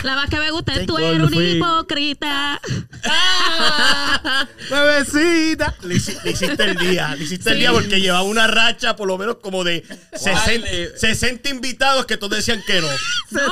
La 0.04 0.16
más 0.16 0.30
que 0.30 0.38
me 0.38 0.52
gusta 0.52 0.76
es 0.76 0.86
tú 0.86 1.00
eres 1.00 1.20
un 1.20 1.34
hipócrita. 1.34 2.62
Bebecita. 4.70 5.76
Le, 5.82 5.96
hici- 5.96 6.22
le 6.24 6.32
hiciste 6.32 6.64
el 6.64 6.78
día, 6.78 7.16
le 7.16 7.24
hiciste 7.24 7.50
el 7.50 7.58
día 7.58 7.72
porque 7.72 8.00
llevaba 8.00 8.22
una 8.22 8.46
racha 8.46 8.96
por 8.96 9.08
lo 9.08 9.18
menos 9.18 9.38
como 9.38 9.64
de 9.64 9.84
60, 10.14 10.68
Vale. 10.68 10.96
60 10.96 11.50
invitados 11.50 12.06
que 12.06 12.18
todos 12.18 12.38
decían 12.38 12.62
que 12.68 12.80
no. 12.80 12.88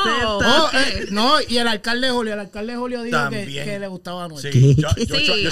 Oh, 0.06 0.70
eh, 0.74 1.08
no, 1.10 1.42
y 1.42 1.58
el 1.58 1.68
alcalde 1.68 2.12
Julio, 2.12 2.34
el 2.36 2.42
alcalde 2.42 2.76
Julio 2.76 3.02
dijo 3.02 3.28
que, 3.32 3.80
le 3.80 3.88
gustaba 3.88 4.26
a. 4.26 4.30
Sí, 4.38 4.76
yo, 4.78 4.90
Sí, 4.98 5.48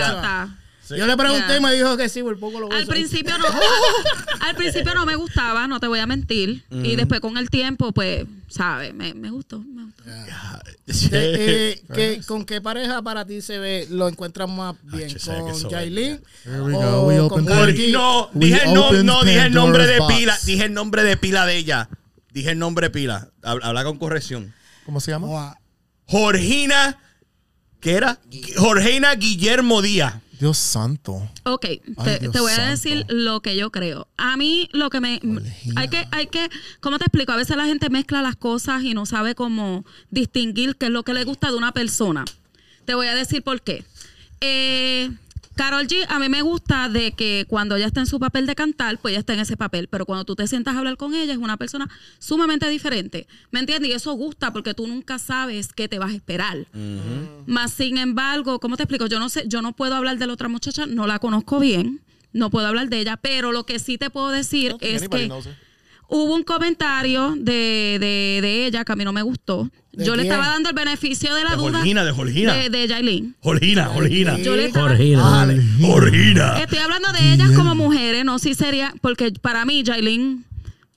a. 0.00 0.63
Sí. 0.86 0.96
Yo 0.98 1.06
le 1.06 1.16
pregunté 1.16 1.46
Ya. 1.48 1.56
y 1.56 1.60
me 1.60 1.72
dijo 1.72 1.96
que 1.96 2.08
sí, 2.10 2.22
por 2.22 2.38
poco 2.38 2.60
lo 2.60 2.70
Al 2.70 2.80
beso. 2.80 2.90
principio 2.90 3.38
no, 3.38 3.44
al 4.40 4.54
principio 4.54 4.94
no 4.94 5.06
me 5.06 5.16
gustaba, 5.16 5.66
no 5.66 5.80
te 5.80 5.86
voy 5.86 5.98
a 6.00 6.06
mentir. 6.06 6.62
Y 6.70 6.96
después 6.96 7.20
con 7.20 7.38
el 7.38 7.48
tiempo, 7.50 7.92
pues, 7.92 8.26
¿sabes? 8.48 8.92
Me, 8.92 9.14
me 9.14 9.30
gustó, 9.30 9.60
me 9.60 9.84
gustó. 9.84 10.02
Sí. 10.86 11.08
Eh, 11.12 11.80
eh, 11.80 11.82
¿qué- 11.94 12.20
¿Con 12.26 12.44
qué 12.44 12.60
pareja 12.60 13.00
para 13.00 13.24
ti 13.24 13.40
se 13.40 13.58
ve, 13.58 13.86
lo 13.90 14.06
encuentras 14.06 14.50
más 14.50 14.74
bien? 14.82 15.08
¿Con 15.24 15.58
the- 17.46 17.50
G? 17.74 17.92
No, 17.92 18.28
dije, 18.34 18.60
no, 18.66 18.92
no, 19.02 19.24
dije 19.24 19.46
el 19.46 19.52
nombre 19.54 19.86
de 19.86 20.00
pila. 20.06 20.36
Dije 20.44 20.64
el 20.66 20.74
nombre 20.74 21.02
de 21.04 21.16
pila 21.16 21.46
de 21.46 21.56
ella. 21.56 21.88
Dije 22.32 22.50
el 22.50 22.58
nombre 22.58 22.88
de 22.88 22.90
pila. 22.90 23.28
Hab- 23.42 23.60
Habla 23.62 23.84
con 23.84 23.96
corrección. 23.98 24.52
¿Cómo 24.84 25.00
se 25.00 25.10
llama? 25.10 25.26
Joa, 25.26 25.58
Georgina, 26.06 26.98
¿qué 27.80 27.92
era? 27.92 28.18
Georgina 28.30 29.14
Guillermo 29.14 29.80
Díaz. 29.82 30.14
Dios 30.38 30.58
santo. 30.58 31.28
Ok, 31.44 31.62
te, 31.62 31.82
Ay, 31.96 32.18
Dios 32.20 32.32
te 32.32 32.40
voy 32.40 32.52
a 32.52 32.66
decir 32.66 33.04
lo 33.08 33.40
que 33.40 33.56
yo 33.56 33.70
creo. 33.70 34.08
A 34.16 34.36
mí 34.36 34.68
lo 34.72 34.90
que 34.90 35.00
me... 35.00 35.20
Hay 35.76 35.88
que, 35.88 36.06
hay 36.10 36.26
que, 36.26 36.48
¿cómo 36.80 36.98
te 36.98 37.04
explico? 37.04 37.32
A 37.32 37.36
veces 37.36 37.56
la 37.56 37.66
gente 37.66 37.90
mezcla 37.90 38.22
las 38.22 38.36
cosas 38.36 38.82
y 38.82 38.94
no 38.94 39.06
sabe 39.06 39.34
cómo 39.34 39.84
distinguir 40.10 40.76
qué 40.76 40.86
es 40.86 40.92
lo 40.92 41.02
que 41.02 41.14
le 41.14 41.24
gusta 41.24 41.50
de 41.50 41.56
una 41.56 41.72
persona. 41.72 42.24
Te 42.84 42.94
voy 42.94 43.06
a 43.06 43.14
decir 43.14 43.42
por 43.42 43.62
qué. 43.62 43.84
Eh, 44.40 45.10
Carol 45.54 45.86
G, 45.86 46.04
a 46.08 46.18
mí 46.18 46.28
me 46.28 46.42
gusta 46.42 46.88
de 46.88 47.12
que 47.12 47.46
cuando 47.48 47.76
ella 47.76 47.86
está 47.86 48.00
en 48.00 48.06
su 48.06 48.18
papel 48.18 48.46
de 48.46 48.54
cantar, 48.54 48.98
pues 48.98 49.12
ella 49.12 49.20
está 49.20 49.34
en 49.34 49.40
ese 49.40 49.56
papel. 49.56 49.88
Pero 49.88 50.04
cuando 50.04 50.24
tú 50.24 50.34
te 50.34 50.46
sientas 50.46 50.74
a 50.74 50.78
hablar 50.78 50.96
con 50.96 51.14
ella, 51.14 51.32
es 51.32 51.38
una 51.38 51.56
persona 51.56 51.88
sumamente 52.18 52.68
diferente. 52.68 53.26
¿Me 53.50 53.60
entiendes? 53.60 53.90
Y 53.90 53.92
eso 53.92 54.12
gusta 54.14 54.52
porque 54.52 54.74
tú 54.74 54.86
nunca 54.86 55.18
sabes 55.18 55.72
qué 55.72 55.88
te 55.88 55.98
vas 55.98 56.10
a 56.10 56.14
esperar. 56.14 56.66
Más 57.46 57.72
sin 57.72 57.98
embargo, 57.98 58.58
¿cómo 58.58 58.76
te 58.76 58.82
explico? 58.82 59.06
Yo 59.06 59.20
no 59.20 59.28
sé, 59.28 59.44
yo 59.46 59.62
no 59.62 59.72
puedo 59.72 59.94
hablar 59.94 60.18
de 60.18 60.26
la 60.26 60.32
otra 60.32 60.48
muchacha, 60.48 60.86
no 60.86 61.06
la 61.06 61.18
conozco 61.18 61.60
bien, 61.60 62.00
no 62.32 62.50
puedo 62.50 62.66
hablar 62.66 62.88
de 62.88 63.00
ella, 63.00 63.16
pero 63.16 63.52
lo 63.52 63.64
que 63.64 63.78
sí 63.78 63.96
te 63.96 64.10
puedo 64.10 64.30
decir 64.30 64.76
es 64.80 65.08
que. 65.08 65.30
Hubo 66.08 66.34
un 66.34 66.42
comentario 66.42 67.34
de, 67.36 67.98
de, 68.00 68.38
de 68.42 68.66
ella 68.66 68.84
que 68.84 68.92
a 68.92 68.96
mí 68.96 69.04
no 69.04 69.12
me 69.12 69.22
gustó. 69.22 69.68
¿De 69.92 70.04
Yo 70.04 70.16
le 70.16 70.22
estaba 70.24 70.48
dando 70.48 70.68
el 70.70 70.74
beneficio 70.74 71.34
de 71.34 71.44
la 71.44 71.50
De 71.50 71.56
duda. 71.56 71.78
Jorgina, 71.78 72.04
de 72.04 72.12
Jorgina. 72.12 72.54
De, 72.54 72.68
de 72.70 72.88
Yailin. 72.88 73.36
Georgina, 73.42 73.90
Georgina. 73.92 74.38
Yo 74.38 74.56
le 74.56 74.66
estaba- 74.66 74.88
Georgina. 74.96 75.46
Georgina. 75.78 76.58
Estoy 76.60 76.78
hablando 76.78 77.12
de 77.12 77.32
ellas 77.32 77.50
como 77.52 77.74
mujeres, 77.74 78.24
no 78.24 78.38
si 78.38 78.54
sería, 78.54 78.92
porque 79.00 79.32
para 79.40 79.64
mí 79.64 79.82
Yailin 79.84 80.44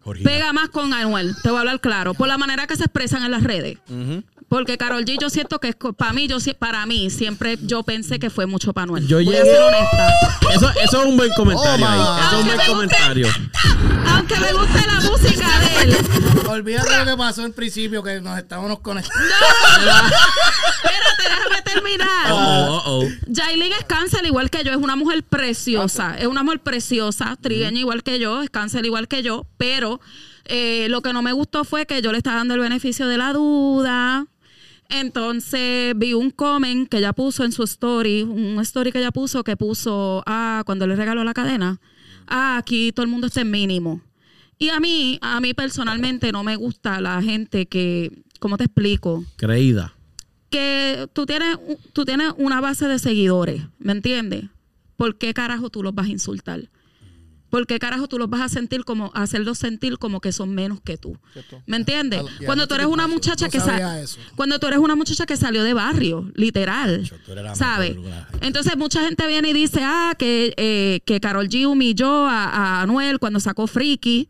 Georgina. 0.03 0.29
pega 0.31 0.53
más 0.53 0.69
con 0.69 0.93
Anuel, 0.93 1.35
te 1.43 1.49
voy 1.49 1.57
a 1.57 1.59
hablar 1.61 1.79
claro, 1.79 2.13
por 2.13 2.27
la 2.27 2.37
manera 2.37 2.65
que 2.65 2.75
se 2.75 2.85
expresan 2.85 3.23
en 3.23 3.31
las 3.31 3.43
redes. 3.43 3.77
Porque 4.49 4.77
Carol 4.77 5.03
G 5.03 5.17
yo 5.19 5.29
siento 5.29 5.59
que 5.59 5.67
es 5.69 5.75
para 5.97 6.13
mí, 6.13 6.27
yo 6.27 6.37
para 6.57 6.85
mí 6.85 7.09
siempre 7.09 7.57
yo 7.61 7.83
pensé 7.83 8.17
que 8.17 8.29
fue 8.29 8.45
mucho 8.45 8.71
para 8.71 8.83
Anuel. 8.83 9.05
Yo 9.07 9.17
Voy 9.17 9.27
a 9.35 9.43
llegué- 9.43 9.43
ser 9.51 9.61
honesta. 9.61 10.13
Eso, 10.53 10.69
eso 10.81 11.01
es 11.01 11.07
un 11.09 11.17
buen 11.17 11.31
comentario 11.33 11.85
Oh, 11.85 11.89
ahí. 11.89 12.01
Eso 12.01 12.27
es 12.27 12.39
un 12.41 12.45
buen 12.45 12.57
guste- 12.59 12.67
comentario. 12.67 13.27
Aunque 14.07 14.35
me 14.39 14.53
guste 14.53 14.79
la 14.87 15.01
música 15.01 15.59
de 15.59 15.81
él. 15.83 15.97
Olvídate 16.47 16.97
lo 16.97 17.05
que 17.11 17.17
pasó 17.17 17.43
al 17.43 17.51
principio, 17.51 18.01
que 18.01 18.21
nos 18.21 18.37
estábamos 18.37 18.79
conectando. 18.79 19.25
Espérate, 20.75 21.23
déjame 21.23 21.61
terminar. 21.63 22.31
Oh, 22.31 22.81
oh, 22.85 23.01
oh. 23.03 23.07
Jailin 23.33 23.73
es 23.73 23.83
cáncer 23.85 24.25
igual 24.25 24.49
que 24.49 24.63
yo, 24.63 24.71
es 24.71 24.77
una 24.77 24.95
mujer 24.95 25.23
preciosa, 25.23 26.15
es 26.17 26.27
una 26.27 26.43
mujer 26.43 26.59
preciosa, 26.61 27.37
trigueña 27.41 27.79
igual 27.79 28.03
que 28.03 28.19
yo, 28.19 28.41
es 28.41 28.49
cáncer 28.49 28.85
igual 28.85 29.07
que 29.07 29.23
yo, 29.23 29.45
pero 29.57 29.99
eh, 30.45 30.87
lo 30.89 31.01
que 31.01 31.13
no 31.13 31.21
me 31.21 31.33
gustó 31.33 31.63
fue 31.65 31.85
que 31.85 32.01
yo 32.01 32.11
le 32.11 32.17
estaba 32.19 32.37
dando 32.37 32.53
el 32.53 32.59
beneficio 32.61 33.07
de 33.07 33.17
la 33.17 33.33
duda. 33.33 34.25
Entonces 34.89 35.93
vi 35.97 36.13
un 36.13 36.31
comment 36.31 36.87
que 36.87 36.97
ella 36.97 37.13
puso 37.13 37.43
en 37.43 37.51
su 37.51 37.63
story, 37.63 38.23
un 38.23 38.59
story 38.61 38.91
que 38.91 38.99
ella 38.99 39.11
puso 39.11 39.43
que 39.43 39.57
puso, 39.57 40.23
ah, 40.25 40.63
cuando 40.65 40.87
le 40.87 40.95
regaló 40.95 41.23
la 41.23 41.33
cadena, 41.33 41.79
ah, 42.27 42.57
aquí 42.57 42.91
todo 42.93 43.03
el 43.03 43.11
mundo 43.11 43.27
está 43.27 43.41
en 43.41 43.51
mínimo. 43.51 44.01
Y 44.57 44.69
a 44.69 44.79
mí, 44.79 45.19
a 45.21 45.39
mí 45.39 45.53
personalmente 45.53 46.31
no 46.31 46.43
me 46.43 46.55
gusta 46.55 46.99
la 47.01 47.21
gente 47.21 47.67
que, 47.67 48.23
¿cómo 48.39 48.57
te 48.57 48.63
explico? 48.65 49.23
Creída. 49.35 49.93
que 50.49 51.07
tú 51.13 51.25
tienes, 51.25 51.57
tú 51.93 52.05
tienes 52.05 52.31
una 52.37 52.61
base 52.61 52.87
de 52.87 52.99
seguidores, 52.99 53.63
¿me 53.79 53.91
entiendes? 53.91 54.45
¿Por 54.95 55.17
qué 55.17 55.33
carajo 55.33 55.69
tú 55.69 55.83
los 55.83 55.93
vas 55.93 56.07
a 56.07 56.11
insultar? 56.11 56.69
¿Por 57.49 57.65
qué 57.65 57.79
carajo 57.79 58.07
tú 58.07 58.17
los 58.19 58.29
vas 58.29 58.41
a 58.41 58.49
sentir 58.49 58.83
como, 58.83 59.11
a 59.15 59.21
hacerlos 59.23 59.57
sentir 59.57 59.97
como 59.97 60.19
que 60.19 60.31
son 60.31 60.53
menos 60.53 60.81
que 60.81 60.97
tú? 60.97 61.17
¿Me 61.65 61.77
entiendes? 61.77 62.21
Cuando 62.45 62.67
tú 62.67 62.75
eres 62.75 62.87
una 62.87 63.07
muchacha 63.07 63.45
No 63.45 63.51
que 63.51 63.59
sabía 63.59 63.87
sa- 63.87 64.01
eso. 64.01 64.19
cuando 64.35 64.59
tú 64.59 64.67
eres 64.67 64.79
una 64.79 64.95
muchacha 64.95 65.25
que 65.25 65.37
salió 65.37 65.63
de 65.63 65.73
barrio, 65.73 66.29
literal, 66.35 67.09
¿sabes? 67.55 67.95
Entonces 68.41 68.75
mucha 68.77 69.01
gente 69.03 69.25
viene 69.27 69.49
y 69.49 69.53
dice, 69.53 69.79
ah, 69.83 70.13
que, 70.17 70.53
eh, 70.57 70.99
que 71.05 71.19
Carol 71.19 71.47
G 71.47 71.65
humilló 71.67 72.27
a, 72.27 72.45
a 72.45 72.81
Anuel 72.81 73.19
cuando 73.19 73.39
sacó 73.39 73.67
Freaky. 73.67 74.27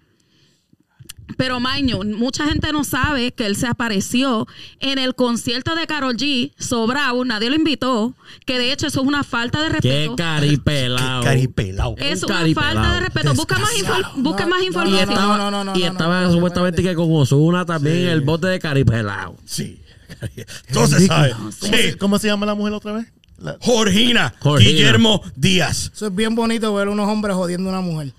Pero 1.36 1.60
Maño, 1.60 2.00
mucha 2.06 2.46
gente 2.48 2.72
no 2.72 2.84
sabe 2.86 3.34
que 3.34 3.46
él 3.46 3.56
se 3.58 3.68
apareció 3.68 4.48
en 4.80 4.98
el 4.98 5.14
concierto 5.14 5.76
de 5.76 5.86
Carol 5.86 6.16
G, 6.16 6.54
sobrado, 6.58 7.26
nadie 7.26 7.50
lo 7.50 7.56
invitó, 7.58 8.14
que 8.46 8.58
de 8.58 8.72
hecho 8.72 8.88
eso 8.88 9.02
es 9.02 9.08
una 9.08 9.24
falta 9.24 9.62
de 9.62 9.68
Qué 9.68 9.74
respeto. 9.74 10.16
caripelado. 10.16 11.24
Caripelado. 11.24 11.96
Es 11.98 12.24
un 12.24 12.32
una 12.32 12.46
falta 12.56 12.94
de 12.94 13.00
respeto. 13.02 13.34
Busca 13.34 13.58
más, 13.60 13.72
busca 14.16 14.44
No, 14.46 14.50
más 14.52 14.64
información. 14.64 15.10
no, 15.14 15.52
no, 15.52 15.64
no, 15.66 15.78
y 15.78 15.84
estaba 15.84 16.22
no, 16.22 16.28
no, 16.28 16.34
supuestamente 16.34 16.82
que 16.82 16.96
con 16.96 17.08
Osuna 17.12 17.66
también 17.66 17.98
en 17.98 18.08
el 18.10 18.22
bote 18.22 18.48
de 18.48 18.60
caripelado. 18.60 19.36
Sí. 19.46 19.82
Entonces, 20.68 21.06
¿sabes? 21.08 21.34
¿Cómo, 21.36 21.52
Sí. 21.52 21.68
se, 21.68 21.98
cómo 21.98 22.20
se 22.20 22.28
llama 22.28 22.46
la 22.46 22.56
mujer 22.56 22.74
otra 22.74 22.94
vez? 22.94 23.08
La- 23.38 23.58
Georgina. 23.62 24.34
Guillermo 24.60 25.22
Díaz. 25.36 25.92
Eso 25.94 26.08
es 26.08 26.16
bien 26.16 26.34
bonito 26.36 26.74
ver 26.74 26.88
unos 26.88 27.08
hombres 27.10 27.36
jodiendo 27.36 27.70
a 27.70 27.74
una 27.74 27.82
mujer. 27.82 28.14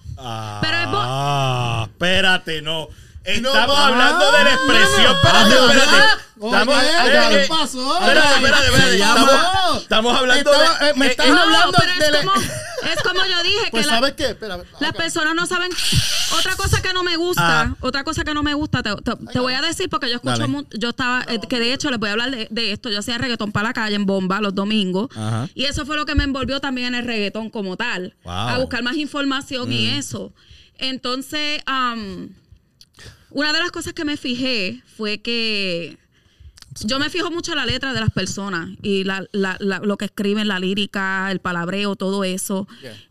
Pero 0.61 0.77
es 0.79 0.87
Ah, 0.91 1.87
espérate, 1.89 2.63
no. 2.63 2.89
Estamos 3.25 3.77
No, 3.79 3.85
hablando 3.85 4.33
de 4.33 4.45
la 4.45 4.51
expresión. 4.55 5.05
no, 5.05 5.17
Espérate, 5.19 5.55
no, 5.55 5.71
espérate. 5.71 5.97
no. 6.37 6.47
Estamos, 6.47 6.75
Oye, 6.79 6.89
eh, 6.89 7.29
¿qué 7.43 7.47
pasó? 7.49 7.99
Espérate, 7.99 8.35
espérate, 8.37 8.67
espérate. 8.67 8.97
Estamos, 8.97 9.83
estamos 9.83 10.19
hablando 10.19 10.53
Estaba- 10.53 10.79
de. 10.79 10.89
eh, 10.91 10.93
me 10.97 11.07
eh, 11.07 11.11
estás 11.11 11.27
eh, 11.27 11.31
No, 11.31 11.41
hablando 11.43 11.79
pero 11.79 11.93
de 12.13 12.19
como, 12.27 12.33
es 12.83 13.03
como 13.03 13.21
yo 13.25 13.43
dije, 13.43 13.69
Pues 13.71 13.85
que 13.87 13.91
la- 13.91 13.99
¿sabes 13.99 14.13
qué? 14.15 14.27
Espera, 14.31 14.59
las 14.81 14.93
personas 14.93 15.35
no 15.35 15.47
saben. 15.47 15.71
Otra 16.39 16.57
cosa 16.57 16.81
que 16.83 16.93
no 16.93 17.03
me 17.03 17.17
gusta, 17.17 17.63
Ah. 17.63 17.77
otra 17.81 18.05
cosa 18.05 18.23
que 18.25 18.35
no 18.35 18.43
me 18.43 18.55
gusta, 18.55 18.83
te, 18.83 18.95
te- 18.97 19.17
te 19.33 19.39
voy 19.41 19.55
a 19.55 19.63
decir 19.63 19.89
porque 19.89 20.09
yo 20.11 20.17
escucho, 20.17 20.47
mu- 20.49 20.65
yo 20.79 20.91
estaba, 20.91 21.25
eh, 21.29 21.41
que 21.49 21.59
de 21.59 21.73
hecho 21.73 21.91
les 21.91 21.99
voy 21.99 22.09
a 22.11 22.13
hablar 22.13 22.31
de, 22.31 22.49
de 22.51 22.73
esto, 22.73 22.91
yo 22.91 22.99
hacía 22.99 23.19
reggaetón 23.19 23.51
para 23.53 23.69
la 23.69 23.73
calle 23.73 23.97
en 23.97 24.07
bomba 24.07 24.41
los 24.41 24.55
domingos 24.55 25.09
Ajá. 25.17 25.49
y 25.55 25.65
eso 25.65 25.87
fue 25.87 25.97
lo 25.97 26.05
que 26.07 26.15
me 26.15 26.25
envolvió 26.25 26.61
también 26.61 26.89
en 26.89 26.95
el 26.97 27.07
reggaetón 27.07 27.51
como 27.51 27.77
tal, 27.77 28.15
Wow. 28.25 28.33
a 28.33 28.59
buscar 28.59 28.83
más 28.83 28.97
información 28.97 29.73
y 29.73 29.87
eso. 29.89 30.33
Entonces, 30.77 31.61
una 33.31 33.53
de 33.53 33.59
las 33.59 33.71
cosas 33.71 33.93
que 33.93 34.05
me 34.05 34.17
fijé 34.17 34.83
fue 34.97 35.19
que 35.19 35.99
yo 36.87 36.99
me 36.99 37.11
fijo 37.11 37.31
mucho 37.31 37.53
en 37.53 37.59
la 37.59 37.67
letra 37.67 37.93
de 37.93 38.01
las 38.01 38.11
personas 38.11 38.71
y 38.83 39.05
la, 39.05 39.25
la- 39.33 39.57
la- 39.61 39.79
lo 39.81 39.97
que 39.97 40.05
escriben, 40.07 40.49
la 40.49 40.59
lírica, 40.59 41.31
el 41.31 41.41
palabreo, 41.41 41.97
todo 41.97 42.25
eso. 42.25 42.67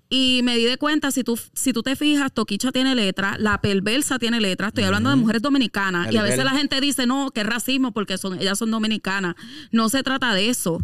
Y 0.09 0.39
me 0.43 0.55
di 0.57 0.63
de 0.65 0.77
cuenta, 0.77 1.11
si 1.11 1.23
tú, 1.23 1.37
si 1.53 1.73
tú 1.73 1.83
te 1.83 1.95
fijas, 1.97 2.31
Toquicha 2.33 2.71
tiene 2.71 2.95
letra, 2.95 3.35
la 3.39 3.59
perversa 3.59 4.17
tiene 4.19 4.39
letra, 4.39 4.67
estoy 4.69 4.83
hablando 4.85 5.09
de 5.09 5.15
mujeres 5.17 5.41
dominicanas. 5.41 6.07
Y 6.13 6.17
a 6.17 6.21
veces 6.23 6.45
la 6.45 6.51
gente 6.57 6.79
dice, 6.79 7.05
no, 7.05 7.31
que 7.31 7.41
es 7.41 7.47
racismo 7.47 7.91
porque 7.91 8.17
son, 8.17 8.39
ellas 8.39 8.57
son 8.57 8.71
dominicanas. 8.71 9.35
No 9.71 9.89
se 9.89 10.03
trata 10.03 10.33
de 10.33 10.47
eso. 10.49 10.79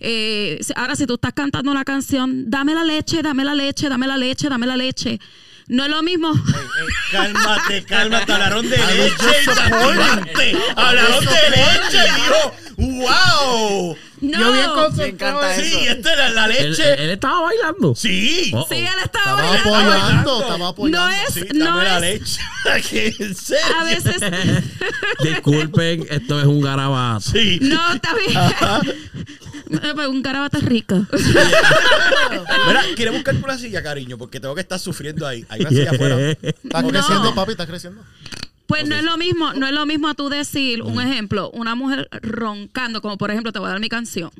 Eh, 0.00 0.58
ahora, 0.74 0.96
si 0.96 1.06
tú 1.06 1.14
estás 1.14 1.34
cantando 1.34 1.70
una 1.70 1.84
canción, 1.84 2.48
dame 2.50 2.74
la 2.74 2.82
leche, 2.84 3.22
dame 3.22 3.44
la 3.44 3.54
leche, 3.54 3.88
dame 3.90 4.06
la 4.06 4.16
leche, 4.16 4.48
dame 4.48 4.66
la 4.66 4.76
leche. 4.76 5.18
No 5.68 5.84
es 5.84 5.90
lo 5.90 6.02
mismo. 6.02 6.32
Cálmate, 7.10 7.84
cálmate. 7.84 8.32
Hablaron 8.32 8.68
de 8.68 8.76
leche 8.76 9.26
y. 10.50 10.56
Hablaron 10.78 11.24
de 11.24 11.50
leche, 11.50 11.98
dijo. 12.16 12.54
¡Wow! 12.76 13.96
No. 14.22 14.38
Yo 14.40 14.52
bien 14.52 14.70
concentrado. 14.74 15.40
Sí, 15.56 15.84
esta 15.86 16.12
era 16.12 16.30
la 16.30 16.46
leche. 16.46 16.92
él- 16.94 17.00
él 17.00 17.10
estaba 17.10 17.42
bailando. 17.42 17.94
Sí. 17.94 18.50
Oh, 18.54 18.66
Sí, 18.68 18.76
él 18.76 18.86
estaba 19.04 19.42
Estaba 19.56 19.70
bailando. 19.72 19.74
apoyando, 19.74 20.40
estaba 20.42 20.68
apoyando. 20.68 21.06
No 21.06 21.10
es, 21.26 21.34
Sí, 21.34 21.40
no 21.54 21.64
dame 21.64 21.84
la 21.84 22.08
es. 22.08 22.38
leche. 22.64 23.14
¿En 23.24 23.34
serio? 23.34 23.76
A 23.80 23.84
veces. 23.84 24.22
Disculpen, 25.22 26.06
esto 26.10 26.40
es 26.40 26.46
un 26.46 26.60
garabato. 26.60 27.20
Sí. 27.30 27.58
No, 27.62 27.92
está 27.94 28.14
bien. 28.14 28.96
Un 30.08 30.22
garabato 30.22 30.58
es 30.58 30.64
rico. 30.64 31.06
Mira, 32.66 32.82
¿quieres 32.96 33.14
buscarte 33.14 33.42
una 33.42 33.58
silla, 33.58 33.82
cariño? 33.82 34.18
Porque 34.18 34.40
tengo 34.40 34.54
que 34.54 34.60
estar 34.60 34.78
sufriendo 34.78 35.26
ahí. 35.26 35.44
Hay 35.48 35.60
una 35.60 35.70
silla 35.70 35.90
afuera. 35.90 36.30
Está 36.42 36.82
No. 36.82 36.88
creciendo, 36.88 37.34
papi, 37.34 37.52
está 37.52 37.66
creciendo. 37.66 38.02
Pues 38.66 38.88
no 38.88 38.96
es 38.96 39.02
lo 39.04 39.18
mismo, 39.18 39.52
no 39.52 39.66
es 39.66 39.72
lo 39.74 39.84
mismo 39.84 40.08
a 40.08 40.14
tú 40.14 40.30
decir, 40.30 40.80
un 40.80 40.98
ejemplo, 40.98 41.50
una 41.50 41.74
mujer 41.74 42.08
roncando, 42.22 43.02
como 43.02 43.18
por 43.18 43.30
ejemplo, 43.30 43.52
te 43.52 43.58
voy 43.58 43.66
a 43.68 43.72
dar 43.72 43.80
mi 43.80 43.90
canción. 43.90 44.30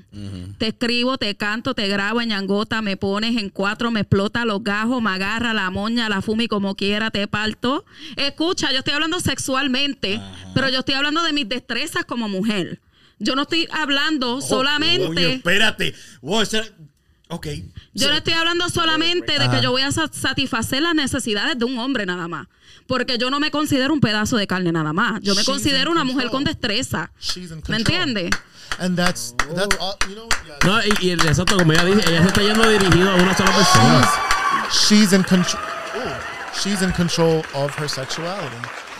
Te 0.56 0.68
escribo, 0.68 1.18
te 1.18 1.34
canto, 1.34 1.74
te 1.74 1.86
grabo 1.86 2.22
en 2.22 2.30
ñangota, 2.30 2.80
me 2.80 2.96
pones 2.96 3.36
en 3.36 3.50
cuatro, 3.50 3.90
me 3.90 4.00
explota 4.00 4.46
los 4.46 4.64
gajos, 4.64 5.02
me 5.02 5.10
agarra 5.10 5.52
la 5.52 5.68
moña, 5.70 6.08
la 6.08 6.22
fumi 6.22 6.48
como 6.48 6.76
quiera, 6.76 7.10
te 7.10 7.26
parto. 7.28 7.84
Escucha, 8.16 8.72
yo 8.72 8.78
estoy 8.78 8.94
hablando 8.94 9.20
sexualmente, 9.20 10.18
pero 10.54 10.70
yo 10.70 10.78
estoy 10.78 10.94
hablando 10.94 11.22
de 11.24 11.34
mis 11.34 11.46
destrezas 11.48 12.06
como 12.06 12.26
mujer. 12.28 12.80
Yo 13.22 13.34
no 13.36 13.42
estoy 13.42 13.68
hablando 13.72 14.40
solamente. 14.40 15.34
Espérate. 15.34 15.94
Wow, 16.20 16.42
ese- 16.42 16.72
ok. 17.28 17.46
Yo 17.94 18.08
no 18.08 18.14
estoy 18.16 18.32
hablando 18.32 18.68
solamente 18.68 19.38
de 19.38 19.48
que 19.50 19.60
yo 19.62 19.70
voy 19.70 19.82
a 19.82 19.92
sa- 19.92 20.10
satisfacer 20.12 20.82
las 20.82 20.94
necesidades 20.94 21.58
de 21.58 21.64
un 21.64 21.78
hombre 21.78 22.04
nada 22.06 22.26
más. 22.28 22.46
Porque 22.86 23.16
yo 23.18 23.30
no 23.30 23.38
me 23.38 23.50
considero 23.50 23.94
un 23.94 24.00
pedazo 24.00 24.36
de 24.36 24.46
carne 24.46 24.72
nada 24.72 24.92
más. 24.92 25.20
Yo 25.22 25.34
me 25.34 25.42
She's 25.42 25.46
considero 25.46 25.90
una 25.92 26.04
mujer 26.04 26.30
con 26.30 26.44
destreza. 26.44 27.10
She's 27.20 27.50
¿Me 27.68 27.76
entiendes? 27.76 28.30
And 28.78 28.96
that's 28.96 29.34
that's 29.54 29.76
all. 29.78 29.94
You 30.08 30.14
know, 30.14 30.28
yeah. 30.46 30.56
No, 30.64 30.80
y, 30.82 31.06
y 31.06 31.10
el 31.10 31.20
exacto, 31.20 31.56
como 31.58 31.72
ella 31.72 31.84
dice, 31.84 32.08
ella 32.10 32.22
se 32.22 32.28
está 32.28 32.40
yendo 32.42 32.68
dirigido 32.68 33.10
a 33.10 33.14
una 33.16 33.36
sola 33.36 33.52
persona. 33.54 34.10
she's 34.72 35.12
in 35.12 35.22
control. 35.22 35.62
She's 36.62 36.82
in 36.82 36.90
control 36.92 37.42
of 37.54 37.70
her 37.78 37.88
sexuality. 37.88 38.56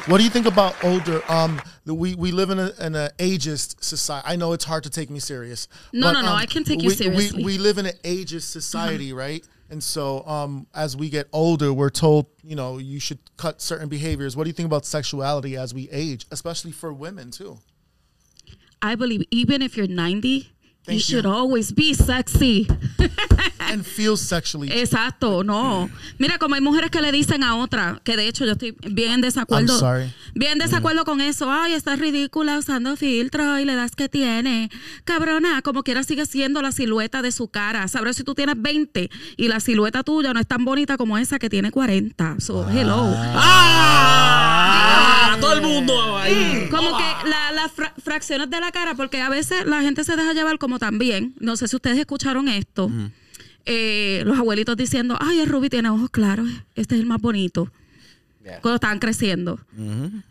What 0.06 0.18
do 0.18 0.24
you 0.24 0.30
think 0.30 0.46
about 0.46 0.82
older? 0.84 1.22
Um, 1.30 1.62
we 1.86 2.16
we 2.16 2.32
live 2.32 2.50
in 2.50 2.58
a 2.58 2.72
in 2.80 2.96
an 2.96 3.10
ageist 3.18 3.82
society. 3.84 4.26
I 4.28 4.34
know 4.34 4.52
it's 4.52 4.64
hard 4.64 4.82
to 4.82 4.90
take 4.90 5.10
me 5.10 5.20
serious. 5.20 5.68
No, 5.92 6.08
but, 6.08 6.12
no, 6.14 6.22
no, 6.22 6.28
um, 6.32 6.36
I 6.36 6.46
can 6.46 6.64
take 6.64 6.82
you 6.82 6.88
we, 6.88 6.94
seriously. 6.94 7.44
We, 7.44 7.52
we 7.52 7.58
live 7.58 7.78
in 7.78 7.86
an 7.86 7.94
ageist 8.02 8.50
society, 8.50 9.12
right? 9.12 9.46
And 9.70 9.82
so, 9.82 10.26
um, 10.26 10.66
as 10.74 10.96
we 10.96 11.08
get 11.08 11.28
older, 11.32 11.72
we're 11.72 11.88
told, 11.88 12.26
you 12.42 12.56
know, 12.56 12.78
you 12.78 12.98
should 12.98 13.20
cut 13.36 13.62
certain 13.62 13.88
behaviors. 13.88 14.36
What 14.36 14.44
do 14.44 14.50
you 14.50 14.54
think 14.54 14.66
about 14.66 14.84
sexuality 14.84 15.56
as 15.56 15.72
we 15.72 15.88
age, 15.90 16.26
especially 16.30 16.72
for 16.72 16.92
women 16.92 17.30
too? 17.30 17.58
I 18.82 18.96
believe 18.96 19.22
even 19.30 19.62
if 19.62 19.76
you're 19.76 19.86
90, 19.86 20.52
you 20.88 20.98
should 20.98 21.24
you. 21.24 21.30
always 21.30 21.72
be 21.72 21.94
sexy. 21.94 22.66
And 23.60 23.86
feel 23.86 24.16
sexually. 24.16 24.68
Exacto, 24.70 25.42
no. 25.44 25.88
Mira, 26.18 26.38
como 26.38 26.56
hay 26.56 26.60
mujeres 26.60 26.90
que 26.90 27.00
le 27.00 27.12
dicen 27.12 27.42
a 27.42 27.56
otra, 27.56 28.00
que 28.04 28.16
de 28.16 28.28
hecho 28.28 28.44
yo 28.44 28.52
estoy 28.52 28.76
bien 28.90 29.12
en 29.12 29.20
desacuerdo. 29.20 29.72
I'm 29.72 29.80
sorry. 29.80 30.12
Bien 30.34 30.52
en 30.52 30.58
desacuerdo 30.58 31.04
con 31.04 31.20
eso. 31.20 31.50
Ay, 31.50 31.72
estás 31.72 31.98
ridícula 31.98 32.58
usando 32.58 32.96
filtro 32.96 33.58
y 33.58 33.64
la 33.64 33.74
edad 33.74 33.90
que 33.90 34.08
tiene. 34.08 34.70
Cabrona, 35.04 35.62
como 35.62 35.82
quiera 35.84 36.02
sigue 36.02 36.26
siendo 36.26 36.60
la 36.60 36.72
silueta 36.72 37.22
de 37.22 37.32
su 37.32 37.48
cara. 37.48 37.86
Sabrás 37.88 38.16
si 38.16 38.24
tú 38.24 38.34
tienes 38.34 38.56
20 38.58 39.10
y 39.36 39.48
la 39.48 39.60
silueta 39.60 40.02
tuya 40.02 40.32
no 40.34 40.40
es 40.40 40.46
tan 40.46 40.64
bonita 40.64 40.96
como 40.96 41.16
esa 41.16 41.38
que 41.38 41.48
tiene 41.48 41.70
40. 41.70 42.36
So, 42.40 42.68
hello. 42.68 43.14
¡Ah! 43.16 44.51
Todo 45.40 45.52
el 45.54 45.62
mundo 45.62 46.18
ahí. 46.18 46.68
Como 46.70 46.96
que 46.96 47.28
la- 47.28 47.52
las 47.52 47.72
fra- 47.72 47.94
fracciones 48.02 48.48
de 48.50 48.60
la 48.60 48.70
cara, 48.72 48.94
porque 48.94 49.20
a 49.20 49.28
veces 49.28 49.66
la 49.66 49.80
gente 49.82 50.04
se 50.04 50.16
deja 50.16 50.32
llevar 50.32 50.58
como 50.58 50.78
también. 50.78 51.34
No 51.40 51.56
sé 51.56 51.68
si 51.68 51.76
ustedes 51.76 51.98
escucharon 51.98 52.48
esto. 52.48 52.90
eh, 53.64 54.22
los 54.26 54.36
abuelitos 54.38 54.76
diciendo, 54.76 55.16
ay, 55.20 55.38
el 55.38 55.48
Ruby 55.48 55.68
tiene 55.70 55.88
ojos 55.88 56.10
claros, 56.10 56.48
este 56.74 56.96
es 56.96 57.00
el 57.00 57.06
más 57.06 57.20
bonito. 57.20 57.70
Yeah. 58.42 58.60
Cuando 58.60 58.74
estaban 58.74 58.98
creciendo. 58.98 59.60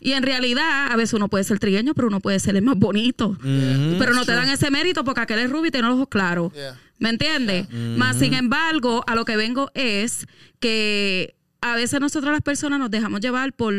Y 0.02 0.12
en 0.12 0.24
realidad, 0.24 0.92
a 0.92 0.98
veces 0.98 1.14
uno 1.14 1.30
puede 1.30 1.46
ser 1.46 1.58
trigueño, 1.58 1.94
pero 1.94 2.10
uno 2.10 2.20
puede 2.20 2.42
ser 2.42 2.58
el 2.58 2.62
más 2.62 2.76
bonito. 2.78 3.38
Pero 3.42 4.14
no 4.14 4.26
te 4.26 4.34
dan 4.34 4.50
ese 4.50 4.70
mérito 4.70 5.06
porque 5.06 5.22
aquel 5.22 5.40
es 5.40 5.50
Ruby 5.50 5.70
y 5.70 5.72
tiene 5.72 5.88
los 5.88 5.96
ojos 5.96 6.10
claros. 6.10 6.52
Yeah. 6.52 6.78
¿Me 7.00 7.08
entiendes? 7.10 7.68
Más 7.72 8.18
sin 8.18 8.34
embargo, 8.34 9.06
a 9.08 9.16
lo 9.16 9.24
que 9.24 9.38
vengo 9.38 9.72
es 9.76 10.28
que 10.60 11.34
a 11.62 11.76
veces 11.78 12.02
nosotros 12.02 12.34
las 12.34 12.42
personas 12.42 12.80
nos 12.80 12.92
dejamos 12.92 13.22
llevar 13.22 13.54
por, 13.54 13.74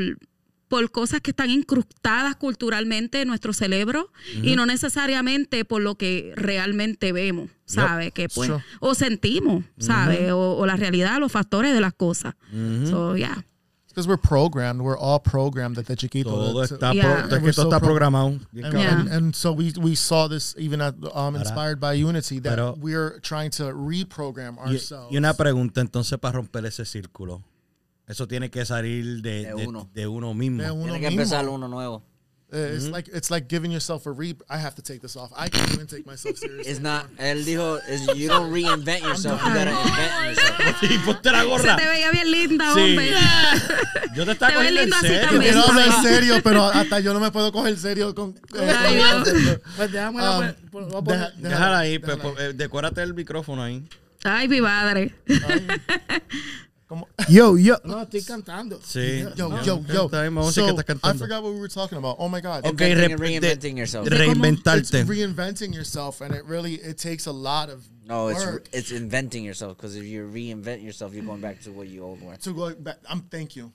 por 0.72 0.90
cosas 0.90 1.20
que 1.20 1.32
están 1.32 1.50
incrustadas 1.50 2.34
culturalmente 2.36 3.20
en 3.20 3.28
nuestro 3.28 3.52
cerebro 3.52 4.10
y 4.42 4.56
no 4.56 4.64
necesariamente 4.64 5.66
por 5.66 5.82
lo 5.82 5.96
que 5.96 6.32
realmente 6.34 7.12
vemos, 7.12 7.50
¿sabes? 7.66 8.10
Que 8.14 8.30
pues, 8.30 8.48
Sure. 8.48 8.64
o 8.80 8.94
sentimos, 8.94 9.64
¿sabes? 9.78 10.32
O, 10.32 10.56
o 10.56 10.64
la 10.64 10.76
realidad, 10.76 11.18
los 11.20 11.30
factores 11.30 11.74
de 11.74 11.80
las 11.82 11.92
cosas. 11.92 12.36
So, 12.88 13.16
yeah. 13.18 13.44
Because 13.88 14.08
we're 14.08 14.16
programmed. 14.16 14.80
We're 14.80 14.96
all 14.98 15.20
programmed 15.20 15.76
at 15.78 15.84
the 15.84 15.94
chiquito. 15.94 16.30
Todo 16.30 16.66
to- 16.66 16.74
está, 16.76 16.94
Yeah. 16.94 17.26
pro- 17.28 17.52
so 17.52 17.64
está 17.64 17.78
pro- 17.78 17.88
programado. 17.90 18.28
And. 18.28 18.72
Yeah. 18.72 19.00
and, 19.00 19.08
and 19.12 19.34
so 19.34 19.52
we 19.52 19.74
we 19.78 19.94
saw 19.94 20.26
this 20.26 20.54
even 20.58 20.80
at 20.80 20.94
um, 21.14 21.36
inspired 21.36 21.78
by 21.80 21.92
unity 22.02 22.40
that 22.40 22.56
Pero- 22.56 22.74
we're 22.80 23.20
trying 23.20 23.50
to 23.58 23.64
reprogram 23.74 24.56
Y, 24.64 24.76
ourselves. 24.76 25.12
y 25.12 25.18
una 25.18 25.34
pregunta 25.34 25.82
entonces 25.82 26.18
para 26.18 26.38
romper 26.38 26.64
ese 26.64 26.86
círculo. 26.86 27.42
Eso 28.08 28.26
tiene 28.26 28.50
que 28.50 28.64
salir 28.64 29.22
de, 29.22 29.44
De 29.44 29.54
de- 29.54 29.66
uno. 29.66 29.90
de 29.94 30.06
uno 30.06 30.34
mismo. 30.34 30.62
De 30.62 30.70
uno 30.70 30.84
Tiene 30.84 31.00
que 31.00 31.06
mismo. 31.08 31.22
empezar 31.22 31.48
uno 31.48 31.68
nuevo. 31.68 32.04
Uh, 32.54 32.74
It's 32.76 32.88
like 32.90 33.08
it's 33.14 33.30
like 33.30 33.46
giving 33.48 33.70
yourself 33.72 34.06
a 34.06 34.10
re. 34.12 34.36
I 34.50 34.58
have 34.58 34.74
to 34.74 34.82
take 34.82 35.00
this 35.00 35.16
off. 35.16 35.32
I 35.34 35.48
can't 35.48 35.72
even 35.72 35.86
take 35.86 36.04
myself 36.04 36.36
seriously. 36.38 36.70
It's 36.70 36.80
not, 36.80 37.06
él 37.16 37.46
dijo, 37.46 37.78
you 38.14 38.28
don't 38.28 38.52
reinvent 38.52 39.00
yourself, 39.02 39.40
you 39.40 39.54
gotta 39.54 39.70
invent 39.70 40.36
yourself. 40.36 41.04
Ponte 41.06 41.30
la 41.32 41.40
Se 41.58 41.76
te 41.82 41.88
veía 41.88 42.10
bien 42.10 42.30
linda, 42.30 42.74
Sí. 42.74 42.80
hombre. 42.80 43.10
Yo 44.14 44.26
te 44.26 44.32
estaba 44.32 44.52
cogiendo 44.52 44.82
en 44.82 44.92
serio. 44.92 45.20
también. 45.30 45.40
Quiero 45.54 45.66
hablar 45.66 45.88
Ay. 45.90 46.02
serio, 46.04 46.40
pero 46.44 46.64
hasta 46.66 47.00
yo 47.00 47.14
no 47.14 47.20
me 47.20 47.30
puedo 47.30 47.50
coger 47.52 47.78
serio 47.78 48.14
con. 48.14 48.34
eh, 48.54 48.74
Ay. 48.78 49.00
Pues 49.76 49.90
déjame 49.90 50.20
Um, 50.22 51.04
Déjala 51.38 51.78
ahí, 51.78 51.98
pues, 51.98 52.16
déjala 52.18 52.34
pues, 52.34 52.44
eh, 52.50 52.52
decórate 52.52 53.02
el 53.02 53.14
micrófono 53.14 53.62
ahí. 53.62 53.82
Ay, 54.24 54.46
mi 54.48 54.60
madre. 54.60 55.14
Como- 56.92 57.08
Yo, 57.26 57.56
yo. 57.56 57.76
No, 57.84 58.02
estoy 58.02 58.22
cantando. 58.22 58.78
Sí. 58.84 59.20
Yo, 59.34 59.48
No, 59.48 59.62
yo, 59.64 59.80
yo. 59.88 60.04
está 60.04 60.20
bien, 60.20 60.34
vamos 60.34 60.54
a 60.58 60.60
decir 60.60 60.84
So, 61.00 61.08
I 61.08 61.14
forgot 61.14 61.42
what 61.42 61.54
we 61.54 61.58
were 61.58 61.68
talking 61.70 61.96
about. 61.96 62.16
Oh 62.18 62.28
my 62.28 62.42
god. 62.42 62.66
Ok, 62.66 62.82
Inventing 62.82 63.10
rep- 63.12 63.18
reinventing 63.18 63.76
yourself. 63.78 64.06
reinventarte. 64.08 64.80
It's 65.00 65.08
reinventing 65.08 65.72
yourself, 65.74 66.20
and 66.20 66.34
it 66.34 66.44
really 66.44 66.74
it 66.74 66.98
takes 66.98 67.24
a 67.26 67.32
lot 67.32 67.70
of 67.70 67.82
No, 68.06 68.28
it's 68.28 68.44
work 68.44 68.68
it's 68.74 68.90
inventing 68.90 69.42
yourself 69.42 69.78
because 69.78 69.96
if 69.96 70.04
you 70.04 70.28
reinvent 70.30 70.82
yourself, 70.84 71.14
you're 71.14 71.24
going 71.24 71.40
back 71.40 71.62
to 71.62 71.70
what 71.72 71.88
you 71.88 72.02
old 72.04 72.20
were. 72.20 72.36
to 72.36 72.52
go 72.52 72.74
back. 72.74 72.98
I'm 73.08 73.20
thank 73.30 73.56
you. 73.56 73.72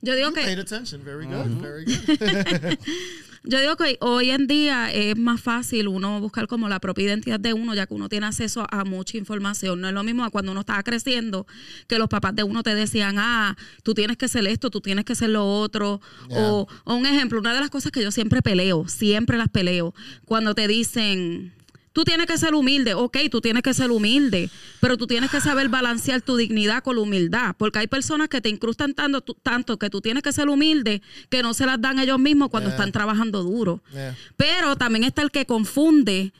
Yo 0.00 0.14
digo 0.14 0.28
You 0.28 0.34
paid 0.34 0.54
que 0.54 0.60
attention. 0.60 1.04
Very 1.04 1.26
good. 1.26 1.60
Very 1.60 1.84
good. 1.84 2.78
yo 3.44 3.60
digo 3.60 3.76
que 3.76 3.98
hoy 4.00 4.30
en 4.30 4.46
día 4.46 4.92
es 4.92 5.16
más 5.16 5.40
fácil 5.40 5.88
uno 5.88 6.20
buscar 6.20 6.46
como 6.46 6.68
la 6.68 6.80
propia 6.80 7.04
identidad 7.06 7.40
de 7.40 7.52
uno, 7.52 7.74
ya 7.74 7.86
que 7.86 7.94
uno 7.94 8.08
tiene 8.08 8.26
acceso 8.26 8.66
a 8.70 8.84
mucha 8.84 9.16
información. 9.16 9.80
No 9.80 9.88
es 9.88 9.94
lo 9.94 10.02
mismo 10.04 10.24
a 10.24 10.30
cuando 10.30 10.52
uno 10.52 10.60
estaba 10.60 10.82
creciendo, 10.82 11.46
que 11.86 11.98
los 11.98 12.08
papás 12.08 12.34
de 12.34 12.42
uno 12.42 12.62
te 12.62 12.74
decían, 12.74 13.16
ah, 13.18 13.56
tú 13.82 13.94
tienes 13.94 14.16
que 14.16 14.28
ser 14.28 14.46
esto, 14.46 14.70
tú 14.70 14.80
tienes 14.80 15.04
que 15.04 15.14
ser 15.14 15.30
lo 15.30 15.46
otro. 15.46 16.00
O, 16.30 16.66
o 16.84 16.94
un 16.94 17.06
ejemplo, 17.06 17.40
una 17.40 17.54
de 17.54 17.60
las 17.60 17.70
cosas 17.70 17.92
que 17.92 18.02
yo 18.02 18.10
siempre 18.10 18.42
peleo, 18.42 18.86
siempre 18.88 19.38
las 19.38 19.48
peleo, 19.48 19.94
cuando 20.24 20.54
te 20.54 20.68
dicen, 20.68 21.52
Tú 21.98 22.04
tienes 22.04 22.28
que 22.28 22.38
ser 22.38 22.54
humilde, 22.54 22.94
ok, 22.94 23.16
tú 23.28 23.40
tienes 23.40 23.64
que 23.64 23.74
ser 23.74 23.90
humilde, 23.90 24.50
pero 24.80 24.96
tú 24.96 25.08
tienes 25.08 25.32
que 25.32 25.40
saber 25.40 25.68
balancear 25.68 26.22
tu 26.22 26.36
dignidad 26.36 26.80
con 26.84 26.94
la 26.94 27.02
humildad, 27.02 27.56
porque 27.58 27.80
hay 27.80 27.88
personas 27.88 28.28
que 28.28 28.40
te 28.40 28.48
incrustan 28.48 28.94
tanto, 28.94 29.20
tanto 29.20 29.80
que 29.80 29.90
tú 29.90 30.00
tienes 30.00 30.22
que 30.22 30.32
ser 30.32 30.48
humilde 30.48 31.02
que 31.28 31.42
no 31.42 31.54
se 31.54 31.66
las 31.66 31.80
dan 31.80 31.98
ellos 31.98 32.20
mismos 32.20 32.50
cuando 32.50 32.68
Yeah. 32.68 32.76
están 32.76 32.92
trabajando 32.92 33.42
duro. 33.42 33.82
Yeah. 33.92 34.16
Pero 34.36 34.76
también 34.76 35.02
está 35.02 35.22
el 35.22 35.32
que 35.32 35.44
confunde 35.44 36.32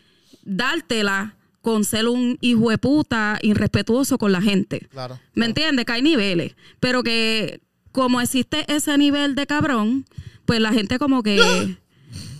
dártela 0.44 1.34
con 1.60 1.82
ser 1.84 2.06
un 2.06 2.38
hijo 2.40 2.70
de 2.70 2.78
puta 2.78 3.40
irrespetuoso 3.42 4.16
con 4.16 4.30
la 4.30 4.40
gente. 4.40 4.86
Claro. 4.92 5.18
¿Me 5.34 5.46
entiendes? 5.46 5.86
Que 5.86 5.92
hay 5.92 6.02
niveles. 6.02 6.54
Pero 6.78 7.02
que 7.02 7.62
como 7.90 8.20
existe 8.20 8.64
ese 8.72 8.96
nivel 8.96 9.34
de 9.34 9.48
cabrón, 9.48 10.06
pues 10.46 10.60
la 10.60 10.72
gente 10.72 11.00
como 11.00 11.24
que... 11.24 11.76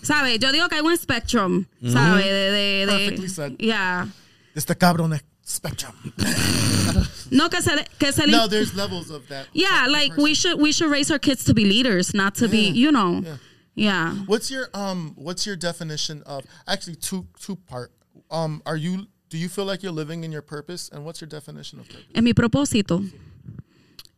¿Sabes? 0.03 0.39
Yo 0.41 0.53
digo 0.53 0.69
que 0.69 0.77
hay 0.77 0.83
un 0.83 0.97
spectrum, 0.97 1.67
¿sabes? 1.83 2.25
De, 2.25 2.31
de, 2.51 2.87
de, 2.87 2.87
Perfectly 2.87 3.29
said. 3.29 3.57
Yeah. 3.59 4.07
It's 4.55 4.65
the 4.67 4.75
cabrón 4.75 5.19
spectrum. 5.45 5.95
No, 7.31 7.49
que 7.51 7.61
se, 7.61 7.75
le- 7.77 7.85
que 7.99 8.11
se 8.11 8.27
le- 8.27 8.33
no, 8.33 8.49
there's 8.49 8.75
levels 8.75 9.11
of 9.11 9.29
that. 9.29 9.49
Yeah, 9.53 9.87
like 9.91 10.17
we 10.17 10.33
should 10.35 10.59
we 10.59 10.73
should 10.73 10.91
raise 10.91 11.11
our 11.11 11.19
kids 11.19 11.45
to 11.45 11.53
be 11.53 11.67
leaders, 11.67 12.15
not 12.15 12.35
to 12.37 12.49
be, 12.49 12.71
you 12.71 12.91
know. 12.91 13.21
Yeah. 13.23 13.37
Yeah. 13.75 14.15
What's 14.27 14.51
your 14.51 14.71
um? 14.73 15.13
What's 15.17 15.45
your 15.47 15.55
definition 15.57 16.23
of 16.25 16.45
actually 16.67 16.97
two 16.97 17.27
two 17.39 17.57
part? 17.57 17.93
Um, 18.31 18.63
are 18.65 18.79
you 18.79 19.07
do 19.29 19.37
you 19.37 19.51
feel 19.51 19.67
like 19.67 19.83
you're 19.83 19.93
living 19.93 20.25
in 20.25 20.33
your 20.33 20.41
purpose? 20.43 20.89
And 20.91 21.05
what's 21.05 21.21
your 21.21 21.29
definition 21.29 21.81
of 21.81 21.87
purpose? 21.89 22.07
En 22.15 22.25
mi 22.25 22.33
propósito. 22.33 23.05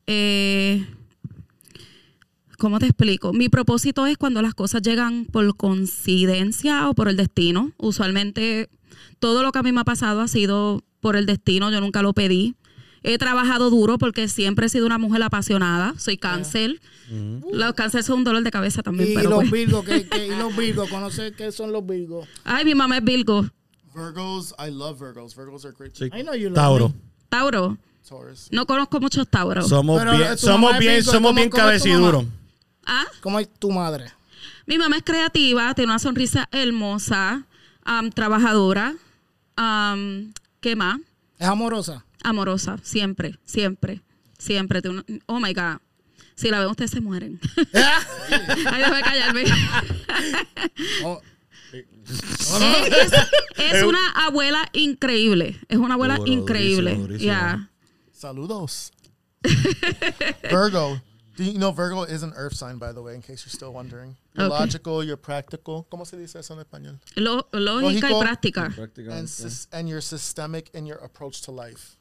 Eh, 0.07 0.85
¿Cómo 2.61 2.79
te 2.79 2.85
explico? 2.85 3.33
Mi 3.33 3.49
propósito 3.49 4.05
es 4.05 4.19
cuando 4.19 4.43
las 4.43 4.53
cosas 4.55 4.83
llegan 4.83 5.25
por 5.25 5.57
coincidencia 5.57 6.91
o 6.91 6.95
por 6.95 7.09
el 7.09 7.17
destino. 7.17 7.73
Usualmente 7.79 8.69
todo 9.19 9.43
lo 9.43 9.51
que 9.51 9.61
a 9.61 9.63
mí 9.63 9.73
me 9.73 9.81
ha 9.81 9.85
pasado 9.85 10.21
ha 10.21 10.29
sido 10.29 10.85
por 11.01 11.17
el 11.17 11.25
destino, 11.25 11.71
yo 11.71 11.81
nunca 11.81 12.03
lo 12.03 12.13
pedí. 12.13 12.55
He 13.03 13.17
trabajado 13.17 13.71
duro 13.71 13.97
porque 13.97 14.29
siempre 14.29 14.67
he 14.67 14.69
sido 14.69 14.85
una 14.85 14.99
mujer 14.99 15.23
apasionada. 15.23 15.95
Soy 15.97 16.19
cáncer. 16.19 16.83
Los 17.51 17.73
cánceres 17.73 18.05
son 18.05 18.19
un 18.19 18.25
dolor 18.25 18.43
de 18.43 18.51
cabeza 18.51 18.83
también. 18.83 19.13
Y 19.13 19.15
pero 19.15 19.31
los 19.31 19.39
pues- 19.39 19.51
virgos, 19.51 19.85
¿qué, 19.87 20.07
qué, 20.07 20.27
y 20.27 20.37
los 20.37 20.55
virgos, 20.57 20.91
¿conoces 20.91 21.33
qué 21.35 21.51
son 21.53 21.73
los 21.73 21.87
virgos? 21.87 22.29
Ay, 22.45 22.67
mi 22.67 22.75
mamá 22.75 22.99
es 22.99 23.05
Virgo. 23.05 23.47
Virgos, 23.95 24.55
I 24.59 24.71
love 24.71 25.01
Virgos. 25.01 25.35
Virgos 25.35 25.65
are 25.65 25.75
great. 25.79 25.95
Sí. 25.97 26.05
I 26.15 26.23
know 26.23 26.35
you 26.35 26.51
love 26.51 26.57
Tauro. 26.57 26.89
me. 26.91 26.95
Tauro. 27.31 27.79
Taurus. 28.07 28.49
No 28.51 28.67
conozco 28.67 29.01
muchos 29.01 29.27
Tauros. 29.29 29.67
Somos 29.69 29.99
Pero, 29.99 30.13
bien, 30.19 30.33
eh, 30.33 30.37
somos 30.37 30.79
bien, 30.79 31.03
somos 31.03 31.31
¿cómo- 31.31 31.35
bien 31.37 31.49
cómo 31.49 31.63
¿Ah? 32.93 33.07
¿Cómo 33.21 33.39
es 33.39 33.49
tu 33.49 33.71
madre? 33.71 34.11
Mi 34.67 34.77
mamá 34.77 34.97
es 34.97 35.05
creativa, 35.05 35.73
tiene 35.75 35.93
una 35.93 36.01
sonrisa 36.01 36.49
hermosa, 36.51 37.45
trabajadora. 38.15 38.95
am, 39.55 40.33
¿Qué 40.61 40.75
más? 40.75 40.99
¿Es 41.39 41.47
amorosa? 41.47 42.05
Amorosa, 42.25 42.79
siempre, 42.83 43.39
siempre, 43.45 44.03
siempre. 44.39 44.83
Oh 45.27 45.39
my 45.39 45.55
God. 45.55 45.79
Si 46.35 46.51
la 46.51 46.59
ven, 46.59 46.69
ustedes 46.69 46.91
se 46.91 47.01
mueren. 47.01 47.39
Ay, 47.75 48.79
déjame 48.83 49.03
callarme. 49.03 49.45
Oh, 51.05 51.21
es, 52.61 53.13
es 53.57 53.83
una 53.85 54.11
abuela 54.27 54.69
increíble. 54.73 55.61
Es 55.69 55.79
una 55.79 55.95
abuela 55.95 56.17
Duro, 56.17 56.33
increíble. 56.33 57.19
Yeah. 57.19 57.71
Saludos. 58.13 58.93
Virgo. 60.51 61.01
Do 61.37 61.45
you 61.45 61.59
know 61.59 61.71
Virgo 61.71 62.03
is 62.03 62.23
an 62.23 62.33
earth 62.37 62.55
sign, 62.55 62.79
by 62.79 62.93
the 62.93 63.01
way, 63.03 63.15
in 63.15 63.23
case 63.23 63.45
you're 63.47 63.53
still 63.53 63.73
wondering? 63.73 64.17
You're 64.35 64.47
Okay. 64.47 64.59
logical, 64.59 65.03
you're 65.05 65.17
practical. 65.17 65.87
¿Cómo 65.91 66.05
se 66.07 66.17
dice 66.17 66.37
eso 66.41 66.55
en 66.55 66.61
español? 66.65 66.99
Lo- 67.17 67.47
lógica 67.53 68.09
y 68.09 68.11
Lógico. 68.11 68.21
práctica. 68.75 69.13
And, 69.17 69.29
sys- 69.29 69.67
and 69.73 69.89
you're 69.89 70.01
systemic 70.03 70.71
in 70.75 70.87
your 70.87 70.99
approach 70.99 71.41
to 71.43 71.53
life. 71.53 71.97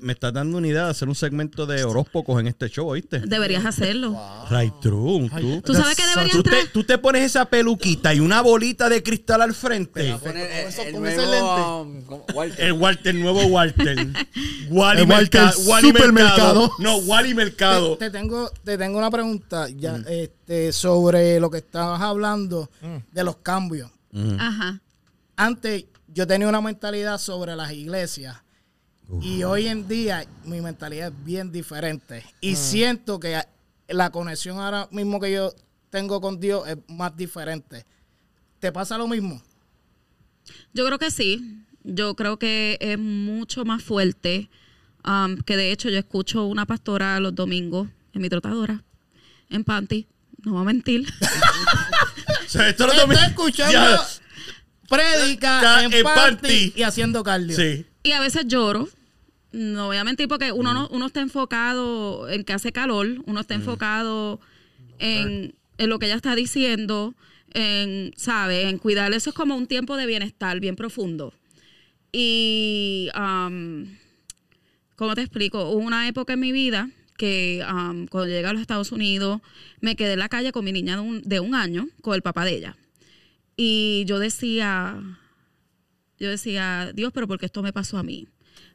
Me 0.00 0.12
estás 0.12 0.32
dando 0.32 0.58
una 0.58 0.66
idea 0.66 0.84
de 0.86 0.90
hacer 0.90 1.08
un 1.08 1.14
segmento 1.14 1.64
de 1.64 1.84
horóscopos 1.84 2.40
en 2.40 2.48
este 2.48 2.68
show, 2.68 2.88
¿oíste? 2.88 3.20
Deberías 3.20 3.64
hacerlo. 3.64 4.20
Right 4.50 4.74
true. 4.80 5.30
Tú, 5.40 5.62
¿Tú 5.62 5.74
sabes 5.74 5.96
que 5.96 6.06
deberías 6.06 6.36
tú, 6.36 6.42
te, 6.42 6.66
tú 6.72 6.84
te 6.84 6.98
pones 6.98 7.22
esa 7.22 7.44
peluquita 7.44 8.12
y 8.12 8.20
una 8.20 8.42
bolita 8.42 8.88
de 8.88 9.02
cristal 9.02 9.40
al 9.42 9.54
frente. 9.54 10.14
Poner 10.16 10.50
el, 10.50 10.66
eso- 10.68 10.82
el 10.82 10.92
con 10.94 11.06
ese 11.06 11.26
nuevo, 11.26 11.82
um, 11.82 12.02
Walter. 12.34 12.64
El 12.66 12.72
Walter, 12.72 13.14
el 13.14 13.22
nuevo 13.22 13.46
Walter. 13.46 13.96
Wally, 14.70 15.02
El 15.02 15.08
Walter 15.08 15.48
Wally. 15.66 15.92
Mercado. 16.12 16.70
No, 16.78 16.96
Wally 16.98 17.34
Mercado. 17.34 17.96
Te, 17.96 18.06
te 18.06 18.18
tengo, 18.18 18.50
te 18.64 18.76
tengo 18.76 18.98
una 18.98 19.10
pregunta 19.10 19.68
ya, 19.68 19.96
este, 20.08 20.72
sobre 20.72 21.38
lo 21.40 21.50
que 21.50 21.58
estabas 21.58 22.00
hablando 22.00 22.70
de 23.12 23.24
los 23.24 23.36
cambios. 23.36 23.90
Ajá. 24.38 24.80
Antes 25.36 25.84
yo 26.08 26.26
tenía 26.26 26.48
una 26.48 26.60
mentalidad 26.60 27.18
sobre 27.18 27.54
las 27.54 27.70
iglesias 27.72 28.36
y 29.22 29.42
hoy 29.44 29.66
en 29.68 29.88
día 29.88 30.26
mi 30.44 30.60
mentalidad 30.60 31.08
es 31.08 31.24
bien 31.24 31.50
diferente. 31.52 32.24
Y 32.40 32.56
siento 32.56 33.18
que 33.18 33.40
la 33.88 34.10
conexión 34.10 34.58
ahora 34.58 34.88
mismo 34.90 35.18
que 35.20 35.32
yo 35.32 35.52
tengo 35.90 36.20
con 36.20 36.38
Dios 36.40 36.68
es 36.68 36.76
más 36.88 37.16
diferente. 37.16 37.84
¿Te 38.60 38.70
pasa 38.72 38.98
lo 38.98 39.08
mismo? 39.08 39.42
Yo 40.74 40.84
creo 40.86 40.98
que 40.98 41.10
sí. 41.10 41.64
Yo 41.84 42.14
creo 42.16 42.38
que 42.38 42.76
es 42.80 42.98
mucho 42.98 43.64
más 43.64 43.82
fuerte. 43.82 44.50
um, 45.06 45.36
que 45.38 45.56
de 45.56 45.72
hecho 45.72 45.88
yo 45.88 45.98
escucho 45.98 46.44
una 46.44 46.66
pastora 46.66 47.18
los 47.20 47.34
domingos 47.34 47.88
en 48.12 48.20
mi 48.20 48.28
trotadora, 48.28 48.82
en 49.48 49.64
Panty. 49.64 50.06
No 50.44 50.52
voy 50.52 50.62
a 50.62 50.64
mentir. 50.64 51.06
O 52.46 52.50
sea, 52.50 52.68
esto 52.70 52.90
estoy 52.90 53.14
escuchando 53.26 53.72
Ya. 53.72 54.00
prédica 54.88 55.60
Ya, 55.60 55.84
en 55.84 55.92
en 55.92 56.02
party 56.02 56.36
party. 56.36 56.72
y 56.76 56.82
haciendo 56.82 57.22
cardio. 57.22 57.54
Sí. 57.54 57.84
y 58.02 58.12
a 58.12 58.20
veces 58.20 58.46
lloro. 58.46 58.88
No 59.52 59.86
voy 59.86 59.96
a 59.96 60.04
mentir 60.04 60.28
porque 60.28 60.52
uno, 60.52 60.74
no, 60.74 60.88
uno 60.88 61.06
está 61.06 61.20
enfocado 61.20 62.28
en 62.28 62.44
que 62.44 62.52
hace 62.52 62.70
calor, 62.70 63.22
uno 63.24 63.40
está 63.40 63.54
enfocado 63.54 64.40
en, 64.98 65.54
en 65.78 65.88
lo 65.88 65.98
que 65.98 66.06
ella 66.06 66.16
está 66.16 66.34
diciendo, 66.34 67.14
en, 67.54 68.12
¿sabe? 68.16 68.68
En 68.68 68.78
cuidar. 68.78 69.12
Eso 69.12 69.30
es 69.30 69.36
como 69.36 69.56
un 69.56 69.66
tiempo 69.66 69.96
de 69.96 70.06
bienestar 70.06 70.60
bien 70.60 70.76
profundo. 70.76 71.32
Y, 72.12 73.08
um, 73.16 73.86
¿cómo 74.96 75.14
te 75.14 75.22
explico? 75.22 75.70
Hubo 75.70 75.78
una 75.78 76.08
época 76.08 76.34
en 76.34 76.40
mi 76.40 76.52
vida 76.52 76.90
que 77.16 77.64
um, 77.68 78.06
cuando 78.06 78.26
llegué 78.26 78.46
a 78.46 78.52
los 78.52 78.62
Estados 78.62 78.92
Unidos 78.92 79.40
me 79.80 79.96
quedé 79.96 80.12
en 80.12 80.20
la 80.20 80.28
calle 80.28 80.52
con 80.52 80.64
mi 80.64 80.72
niña 80.72 80.96
de 80.96 81.02
un, 81.02 81.22
de 81.22 81.40
un 81.40 81.54
año, 81.54 81.88
con 82.00 82.14
el 82.14 82.22
papá 82.22 82.44
de 82.44 82.54
ella. 82.54 82.76
Y 83.56 84.04
yo 84.06 84.18
decía, 84.18 85.02
yo 86.18 86.30
decía, 86.30 86.92
Dios, 86.94 87.12
pero 87.12 87.26
¿por 87.26 87.38
qué 87.38 87.46
esto 87.46 87.62
me 87.62 87.72
pasó 87.72 87.98
a 87.98 88.02
mí? 88.02 88.28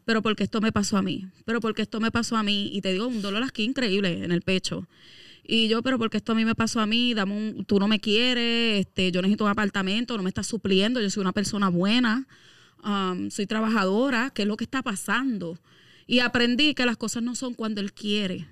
Pero 0.05 0.21
¿por 0.21 0.35
qué 0.35 0.43
esto 0.43 0.61
me 0.61 0.71
pasó 0.71 0.97
a 0.97 1.01
mí? 1.01 1.27
Pero 1.45 1.59
¿por 1.61 1.73
qué 1.73 1.81
esto 1.81 1.99
me 1.99 2.11
pasó 2.11 2.35
a 2.35 2.43
mí? 2.43 2.69
Y 2.73 2.81
te 2.81 2.91
digo, 2.91 3.07
un 3.07 3.21
dolor 3.21 3.43
aquí 3.43 3.63
increíble 3.63 4.23
en 4.23 4.31
el 4.31 4.41
pecho. 4.41 4.87
Y 5.45 5.67
yo, 5.67 5.81
pero 5.83 5.97
¿por 5.97 6.09
qué 6.09 6.17
esto 6.17 6.31
a 6.31 6.35
mí 6.35 6.45
me 6.45 6.55
pasó 6.55 6.79
a 6.79 6.85
mí? 6.85 7.13
Dame 7.13 7.35
un, 7.35 7.65
tú 7.65 7.79
no 7.79 7.87
me 7.87 7.99
quieres, 7.99 8.85
este, 8.85 9.11
yo 9.11 9.21
necesito 9.21 9.43
un 9.43 9.49
apartamento, 9.49 10.15
no 10.15 10.23
me 10.23 10.29
estás 10.29 10.47
supliendo, 10.47 11.01
yo 11.01 11.09
soy 11.09 11.21
una 11.21 11.33
persona 11.33 11.69
buena, 11.69 12.27
um, 12.83 13.29
soy 13.29 13.45
trabajadora, 13.45 14.31
¿qué 14.33 14.43
es 14.43 14.47
lo 14.47 14.55
que 14.55 14.63
está 14.63 14.81
pasando? 14.81 15.59
Y 16.07 16.19
aprendí 16.19 16.73
que 16.73 16.85
las 16.85 16.97
cosas 16.97 17.23
no 17.23 17.35
son 17.35 17.53
cuando 17.53 17.81
Él 17.81 17.93
quiere. 17.93 18.47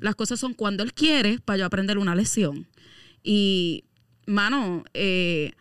Las 0.00 0.14
cosas 0.14 0.40
son 0.40 0.54
cuando 0.54 0.82
Él 0.82 0.92
quiere 0.92 1.38
para 1.38 1.58
yo 1.58 1.66
aprender 1.66 1.96
una 1.98 2.14
lección. 2.14 2.66
Y, 3.22 3.84
mano, 4.26 4.84
eh, 4.94 5.52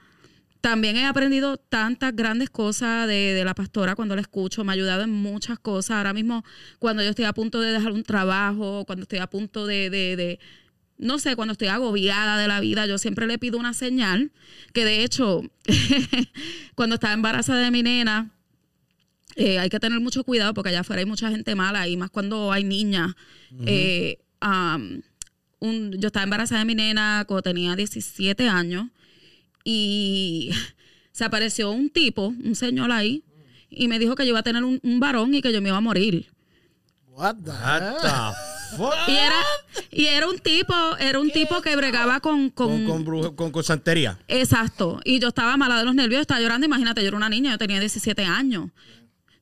también 0.61 0.97
he 0.97 1.05
aprendido 1.05 1.57
tantas 1.57 2.15
grandes 2.15 2.49
cosas 2.49 3.07
de, 3.07 3.33
de 3.33 3.45
la 3.45 3.55
pastora 3.55 3.95
cuando 3.95 4.15
la 4.15 4.21
escucho. 4.21 4.63
Me 4.63 4.71
ha 4.71 4.73
ayudado 4.73 5.03
en 5.03 5.09
muchas 5.11 5.57
cosas. 5.59 5.91
Ahora 5.97 6.13
mismo, 6.13 6.43
cuando 6.79 7.01
yo 7.03 7.09
estoy 7.09 7.25
a 7.25 7.33
punto 7.33 7.61
de 7.61 7.71
dejar 7.71 7.91
un 7.93 8.03
trabajo, 8.03 8.83
cuando 8.85 9.03
estoy 9.03 9.19
a 9.19 9.27
punto 9.27 9.65
de, 9.65 9.89
de- 9.89 10.15
de- 10.15 10.39
no 10.97 11.17
sé, 11.17 11.37
cuando 11.37 11.53
estoy 11.53 11.69
agobiada 11.69 12.37
de 12.37 12.49
la 12.49 12.59
vida, 12.59 12.85
yo 12.85 12.97
siempre 12.97 13.25
le 13.25 13.37
pido 13.37 13.57
una 13.57 13.73
señal. 13.73 14.31
Que 14.73 14.83
de 14.83 15.03
hecho, 15.03 15.43
cuando 16.75 16.95
estaba 16.95 17.13
embarazada 17.13 17.61
de 17.61 17.71
mi 17.71 17.83
nena, 17.83 18.31
eh, 19.37 19.59
hay 19.59 19.69
que 19.69 19.79
tener 19.79 20.01
mucho 20.01 20.25
cuidado 20.25 20.53
porque 20.53 20.69
allá 20.71 20.81
afuera 20.81 20.99
hay 20.99 21.05
mucha 21.05 21.29
gente 21.29 21.55
mala 21.55 21.87
y 21.87 21.95
más 21.95 22.09
cuando 22.09 22.51
hay 22.51 22.65
niñas. 22.65 23.11
Eh, 23.65 24.17
un- 25.61 25.91
yo 25.99 26.07
estaba 26.07 26.23
embarazada 26.23 26.59
de 26.59 26.65
mi 26.65 26.75
nena 26.75 27.23
cuando 27.27 27.43
tenía 27.43 27.75
17 27.75 28.47
años 28.49 28.87
y 29.71 30.49
se 31.11 31.23
apareció 31.25 31.71
un 31.71 31.89
tipo, 31.89 32.27
un 32.27 32.55
señor 32.55 32.91
ahí, 32.91 33.23
y 33.69 33.87
me 33.87 33.99
dijo 33.99 34.15
que 34.15 34.23
yo 34.23 34.29
iba 34.29 34.39
a 34.39 34.43
tener 34.43 34.63
un, 34.63 34.79
un 34.83 34.99
varón 34.99 35.33
y 35.35 35.41
que 35.41 35.53
yo 35.53 35.61
me 35.61 35.69
iba 35.69 35.77
a 35.77 35.81
morir. 35.81 36.31
What 37.07 37.35
the 37.43 37.51
What 37.51 38.01
the 38.01 38.77
fuck? 38.77 38.93
Y 39.07 39.11
era, 39.15 39.35
y 39.91 40.05
era 40.05 40.27
un 40.27 40.39
tipo, 40.39 40.73
era 40.99 41.19
un 41.19 41.29
tipo 41.31 41.61
que 41.61 41.75
bregaba 41.75 42.19
con, 42.19 42.49
con, 42.49 42.85
Con, 42.85 42.85
con, 42.85 43.05
bruja- 43.05 43.35
con, 43.35 43.51
con 43.51 43.63
santería. 43.63 44.17
Exacto. 44.27 44.99
Y 45.03 45.19
yo 45.19 45.27
estaba 45.27 45.57
mala 45.57 45.77
de 45.79 45.85
los 45.85 45.93
nervios, 45.93 46.21
estaba 46.21 46.39
llorando. 46.39 46.65
Imagínate, 46.65 47.01
yo 47.01 47.09
era 47.09 47.17
una 47.17 47.29
niña, 47.29 47.51
yo 47.51 47.57
tenía 47.57 47.79
17 47.79 48.23
años. 48.23 48.69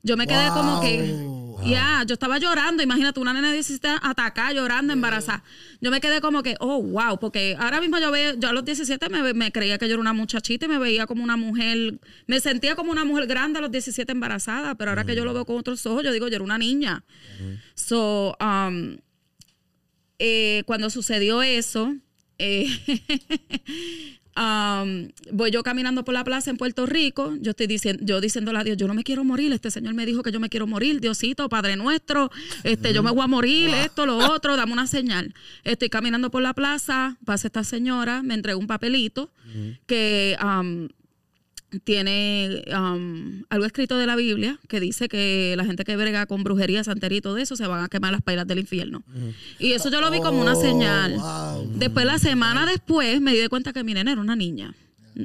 Yo 0.01 0.17
me 0.17 0.25
quedé 0.27 0.47
como 0.49 0.81
que. 0.81 1.36
Ya, 1.69 2.03
yo 2.07 2.13
estaba 2.13 2.37
llorando. 2.37 2.83
Imagínate, 2.83 3.19
una 3.19 3.33
nena 3.33 3.49
de 3.49 3.55
17 3.55 3.87
atacada, 4.01 4.53
llorando, 4.53 4.93
embarazada. 4.93 5.43
Yo 5.81 5.91
me 5.91 5.99
quedé 5.99 6.21
como 6.21 6.43
que, 6.43 6.55
oh, 6.59 6.81
wow. 6.81 7.19
Porque 7.19 7.55
ahora 7.59 7.81
mismo 7.81 7.99
yo 7.99 8.11
veo, 8.11 8.35
yo 8.35 8.49
a 8.49 8.53
los 8.53 8.63
17 8.63 9.09
me, 9.09 9.33
me 9.33 9.51
creía 9.51 9.77
que 9.77 9.87
yo 9.87 9.93
era 9.93 10.01
una 10.01 10.13
muchachita 10.13 10.65
y 10.65 10.69
me 10.69 10.79
veía 10.79 11.07
como 11.07 11.23
una 11.23 11.37
mujer. 11.37 11.99
Me 12.25 12.39
sentía 12.39 12.75
como 12.75 12.91
una 12.91 13.05
mujer 13.05 13.27
grande 13.27 13.59
a 13.59 13.61
los 13.61 13.71
17 13.71 14.11
embarazada. 14.11 14.75
Pero 14.75 14.91
ahora 14.91 15.05
que 15.05 15.15
yo 15.15 15.25
lo 15.25 15.33
veo 15.33 15.45
con 15.45 15.57
otros 15.57 15.85
ojos, 15.85 16.03
yo 16.03 16.11
digo, 16.11 16.27
yo 16.27 16.35
era 16.35 16.43
una 16.43 16.57
niña. 16.57 17.03
So, 17.75 18.35
um, 18.39 18.97
eh, 20.19 20.63
cuando 20.65 20.89
sucedió 20.89 21.43
eso, 21.43 21.95
eh, 22.39 22.67
um, 24.37 25.09
voy 25.31 25.51
yo 25.51 25.63
caminando 25.63 26.03
por 26.03 26.13
la 26.13 26.23
plaza 26.23 26.49
en 26.49 26.57
Puerto 26.57 26.85
Rico, 26.85 27.35
yo 27.41 27.51
estoy 27.51 27.67
diciendo, 27.67 28.03
yo 28.05 28.21
diciéndole 28.21 28.59
a 28.59 28.63
Dios, 28.63 28.77
yo 28.77 28.87
no 28.87 28.93
me 28.93 29.03
quiero 29.03 29.23
morir, 29.23 29.51
este 29.51 29.71
señor 29.71 29.93
me 29.93 30.05
dijo 30.05 30.23
que 30.23 30.31
yo 30.31 30.39
me 30.39 30.49
quiero 30.49 30.67
morir, 30.67 31.01
Diosito, 31.01 31.49
Padre 31.49 31.75
nuestro, 31.75 32.31
este, 32.63 32.93
yo 32.93 33.03
me 33.03 33.11
voy 33.11 33.23
a 33.23 33.27
morir, 33.27 33.69
esto, 33.69 34.05
lo 34.05 34.17
otro, 34.33 34.55
dame 34.55 34.73
una 34.73 34.87
señal. 34.87 35.33
Estoy 35.63 35.89
caminando 35.89 36.29
por 36.29 36.41
la 36.41 36.53
plaza, 36.53 37.17
pasa 37.25 37.47
esta 37.47 37.63
señora, 37.63 38.23
me 38.23 38.33
entrega 38.33 38.57
un 38.57 38.67
papelito 38.67 39.31
que 39.85 40.37
um, 40.43 40.87
tiene 41.83 42.63
um, 42.73 43.43
algo 43.49 43.65
escrito 43.65 43.97
de 43.97 44.05
la 44.07 44.15
Biblia 44.15 44.57
que 44.69 44.79
dice 44.79 45.09
que 45.09 45.53
la 45.57 45.65
gente 45.65 45.83
que 45.83 45.97
brega 45.97 46.25
con 46.25 46.43
brujería, 46.43 46.83
santería 46.83 47.17
y 47.17 47.21
todo 47.21 47.37
eso 47.37 47.55
se 47.55 47.67
van 47.67 47.83
a 47.83 47.89
quemar 47.89 48.11
las 48.13 48.21
pailas 48.21 48.47
del 48.47 48.59
infierno. 48.59 49.03
Y 49.59 49.73
eso 49.73 49.89
yo 49.89 49.99
lo 50.01 50.09
vi 50.09 50.19
como 50.19 50.41
una 50.41 50.55
señal. 50.55 51.17
Después, 51.75 52.05
la 52.05 52.19
semana 52.19 52.65
después, 52.65 53.19
me 53.21 53.33
di 53.33 53.47
cuenta 53.47 53.73
que 53.73 53.83
mi 53.83 53.93
nena 53.93 54.13
era 54.13 54.21
una 54.21 54.35
niña. 54.35 54.73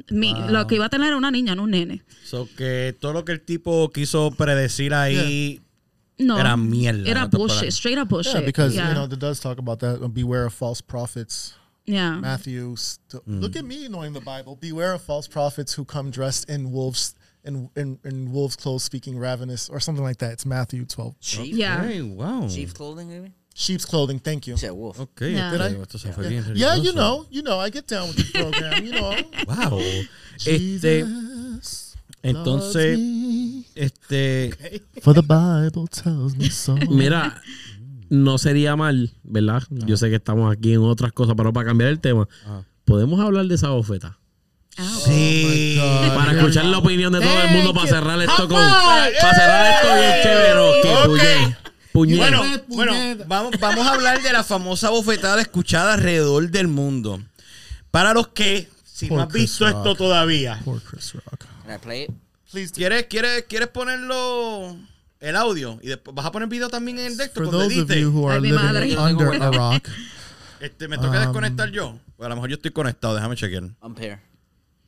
Mi- 0.09 0.33
Lo 0.49 0.65
que 0.67 0.75
iba 0.75 0.85
a 0.85 0.89
tener 0.89 1.09
era 1.09 1.17
una 1.17 1.29
niña, 1.31 1.55
no 1.55 1.63
un 1.63 1.71
nene. 1.71 2.03
So 2.23 2.49
que 2.57 2.95
todo 2.99 3.13
lo 3.13 3.23
que 3.25 3.31
el 3.31 3.41
tipo 3.41 3.91
quiso 3.91 4.31
predecir 4.31 4.93
ahí 4.93 5.61
No. 6.17 6.39
Era 6.39 6.55
mierda, 6.57 7.09
Era 7.09 7.25
bullshit, 7.25 7.69
straight 7.69 7.97
up 7.99 8.07
bullshit. 8.07 8.33
Yeah, 8.33 8.45
because 8.45 8.75
yeah. 8.75 8.89
you 8.89 8.93
know, 8.93 9.05
it 9.05 9.19
does 9.19 9.39
talk 9.39 9.57
about 9.59 9.79
that. 9.79 9.99
uh, 10.01 10.07
Beware 10.07 10.45
of 10.45 10.53
false 10.53 10.81
prophets. 10.81 11.55
Yeah. 11.85 12.15
Matthew, 12.19 12.75
st- 12.75 13.25
Mm. 13.27 13.41
look 13.41 13.55
at 13.55 13.65
me 13.65 13.87
knowing 13.87 14.13
the 14.13 14.21
Bible. 14.21 14.55
Beware 14.55 14.93
of 14.93 15.01
false 15.01 15.27
prophets 15.27 15.73
who 15.73 15.85
come 15.85 16.11
dressed 16.11 16.49
in 16.49 16.71
wolves 16.71 17.15
in 17.43 17.69
in, 17.75 17.99
in 18.05 18.31
wolves' 18.31 18.55
clothes, 18.55 18.83
speaking 18.83 19.17
ravenous 19.17 19.69
or 19.69 19.79
something 19.79 20.03
like 20.03 20.17
that. 20.19 20.31
It's 20.33 20.45
Matthew 20.45 20.85
twelve. 20.85 21.15
Sheep? 21.19 21.53
Yeah. 21.55 21.83
Hey, 21.83 22.01
wow. 22.01 22.47
Sheep's 22.47 22.73
clothing, 22.73 23.09
maybe? 23.09 23.31
Sheep's 23.55 23.85
clothing. 23.85 24.19
Thank 24.19 24.47
you. 24.47 24.53
You 24.53 24.57
said 24.57 24.71
wolf. 24.71 24.99
Ok, 24.99 25.21
Yeah. 25.29 25.51
Did 25.51 25.61
I? 25.61 25.73
esto 25.81 25.97
se 25.99 26.11
fue 26.11 26.27
bien 26.27 26.43
Yeah, 26.55 26.75
you 26.75 26.91
know, 26.93 27.25
you 27.29 27.43
know, 27.43 27.59
I 27.59 27.69
get 27.69 27.85
down 27.87 28.07
with 28.07 28.17
the 28.17 28.39
program. 28.39 28.83
You 28.85 28.91
know, 28.93 29.13
Wow. 29.47 29.79
Este, 30.35 31.03
Jesus 31.03 31.95
entonces, 32.23 32.97
loves 32.97 32.97
me, 32.97 33.65
este, 33.75 34.53
for 35.03 35.13
the 35.13 35.21
Bible 35.21 35.87
tells 35.87 36.35
me 36.35 36.49
so. 36.49 36.75
Mira, 36.89 37.39
no 38.13 38.37
sería 38.37 38.75
mal, 38.75 39.11
¿verdad? 39.23 39.63
Yo 39.71 39.97
sé 39.97 40.09
que 40.11 40.17
estamos 40.17 40.55
aquí 40.55 40.73
en 40.73 40.81
otras 40.83 41.11
cosas, 41.13 41.33
pero 41.35 41.51
para 41.51 41.65
cambiar 41.65 41.89
el 41.89 41.99
tema, 41.99 42.27
podemos 42.85 43.19
hablar 43.19 43.47
de 43.47 43.55
esa 43.55 43.69
bofeta. 43.69 44.19
Sí. 45.03 45.79
Para 46.13 46.33
escuchar 46.33 46.65
la 46.65 46.77
opinión 46.77 47.11
de 47.11 47.21
todo 47.21 47.41
el 47.41 47.51
mundo, 47.51 47.73
para 47.73 47.87
cerrar 47.87 48.21
esto 48.21 48.47
con. 48.47 48.57
Para 48.57 49.33
cerrar 49.33 49.73
esto 49.73 49.95
bien 49.95 50.13
chévere. 50.23 50.81
Que 50.83 50.93
Ok. 50.93 51.05
puñe. 51.07 51.57
Puñe. 51.91 52.17
Bueno, 52.17 52.43
bueno 52.67 52.93
vamos, 53.27 53.55
vamos 53.59 53.87
a 53.87 53.93
hablar 53.93 54.21
de 54.21 54.31
la 54.31 54.43
famosa 54.43 54.91
bofetada 54.91 55.41
escuchada 55.41 55.95
alrededor 55.95 56.49
del 56.51 56.67
mundo. 56.67 57.19
Para 57.89 58.13
los 58.13 58.27
que, 58.29 58.69
si 58.83 59.09
no 59.09 59.21
has 59.21 59.27
Chris 59.27 59.43
visto 59.43 59.67
Rock. 59.67 59.77
esto 59.77 59.95
todavía, 59.95 60.59
Poor 60.63 60.81
Chris 60.83 61.13
Rock. 61.13 61.45
¿quieres, 62.73 63.05
quieres, 63.07 63.45
¿quieres 63.47 63.69
ponerlo 63.69 64.75
el 65.29 65.35
audio? 65.35 65.79
Y 65.81 65.87
después 65.87 66.13
vas 66.15 66.25
a 66.25 66.31
poner 66.31 66.47
video 66.49 66.69
también 66.69 66.99
en 66.99 67.05
el 67.05 67.17
texto 67.17 67.35
for 67.41 67.43
cuando 67.49 67.59
those 67.63 67.81
of 67.81 67.89
edite. 67.89 68.01
you 68.01 68.11
who 68.11 68.27
are 68.27 68.35
Ay, 68.35 68.41
mi 68.41 68.49
living 68.51 68.63
madre. 68.65 68.97
under 68.97 69.41
a 69.41 69.51
rock, 69.57 69.87
Este, 70.59 70.87
me 70.87 70.97
toca 70.97 71.17
Um, 71.19 71.23
desconectar 71.25 71.69
yo. 71.71 71.97
Pues 72.17 72.25
a 72.25 72.29
lo 72.29 72.35
mejor 72.35 72.49
yo 72.49 72.55
estoy 72.55 72.71
conectado, 72.71 73.15
déjame 73.15 73.35
chequear. 73.35 73.63
I'm 73.81 73.93
pair. 73.95 74.19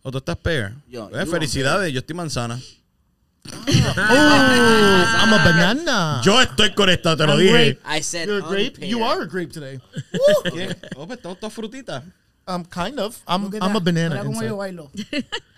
¿O 0.03 0.11
tú 0.11 0.19
estás 0.19 0.37
peor? 0.37 0.73
Yo, 0.87 1.09
Eh, 1.13 1.25
felicidades, 1.25 1.91
yo 1.91 1.99
estoy 1.99 2.15
manzana. 2.15 2.59
oh, 3.45 5.05
I'm 5.21 5.33
a 5.33 5.43
banana. 5.43 6.21
Yo 6.23 6.39
estoy 6.41 6.73
conectado, 6.73 7.17
te 7.17 7.25
lo 7.25 7.33
I'm 7.33 7.39
dije. 7.39 7.51
grape. 7.51 7.79
I 7.85 8.01
said 8.01 8.27
You're 8.27 8.43
a 8.43 8.47
grape. 8.47 8.87
You 8.87 9.03
are 9.03 9.23
a 9.23 9.25
grape 9.27 9.51
today. 9.51 9.79
¿Qué? 10.53 10.75
Oh, 10.95 11.05
pues 11.07 11.17
estamos 11.19 11.39
todas 11.39 11.53
frutitas. 11.53 12.03
Um, 12.47 12.63
kind 12.65 12.99
of. 12.99 13.17
I'm 13.27 13.49
I'm 13.61 13.75
a 13.75 13.79
banana. 13.79 14.09
Mira 14.15 14.23
cómo 14.23 14.43
yo 14.43 14.57
bailo. 14.57 14.91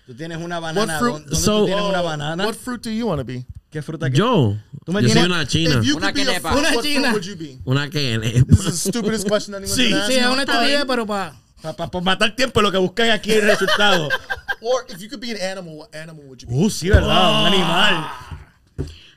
Tú 0.06 0.14
tienes 0.14 0.38
una 0.38 0.58
banana. 0.60 0.98
fruit- 0.98 1.24
¿Dónde 1.24 1.36
So- 1.36 1.60
tú 1.60 1.66
tienes 1.66 1.84
una 1.84 2.00
banana? 2.00 2.44
What 2.46 2.54
fruit 2.54 2.82
do 2.82 2.90
you 2.90 3.06
want 3.06 3.20
to 3.20 3.24
be? 3.24 3.44
¿Qué 3.70 3.82
fruta 3.82 4.08
que 4.10 4.16
Yo. 4.16 4.56
Tú 4.84 4.92
me 4.92 5.02
Yo 5.02 5.08
soy 5.08 5.14
tienes- 5.14 5.26
una 5.30 5.46
china. 5.46 5.74
If 5.80 5.82
you 5.84 5.96
Una 5.96 6.06
could 6.12 6.14
be 6.16 6.22
a 6.22 6.24
quenepa. 6.26 6.50
fruit, 6.52 6.60
Una 6.60 6.68
what 6.74 6.80
fruit 6.82 6.94
china. 6.96 7.12
would 7.12 7.22
you 7.24 7.36
be? 7.36 7.58
Una 7.66 7.90
que. 7.90 8.18
This 8.48 8.58
is 8.60 8.64
the 8.64 8.90
stupidest 8.90 9.28
question 9.28 9.54
anyone's 9.54 9.74
Sí. 9.74 9.92
ask 9.92 10.06
Sí, 10.10 10.14
es 10.14 10.26
una 10.26 10.42
estupidez, 10.42 10.84
pero 10.86 11.06
pa. 11.06 11.36
Para 11.60 11.90
matar 12.02 12.34
tiempo 12.36 12.62
lo 12.62 12.70
que 12.72 12.78
buscan 12.78 13.10
aquí 13.10 13.32
es 13.32 13.42
el 13.42 13.46
resultado. 13.48 14.08
Or 14.62 14.86
if 14.88 14.98
you 15.00 15.08
could 15.08 15.20
be 15.20 15.30
an 15.32 15.58
animal, 15.58 15.74
what 15.76 15.94
animal 15.94 16.24
would 16.26 16.38
you 16.40 16.48
be? 16.48 16.54
Uh, 16.54 16.70
sí, 16.70 16.88
¿verdad? 16.88 17.42
Un 17.42 17.46
animal. 17.54 18.06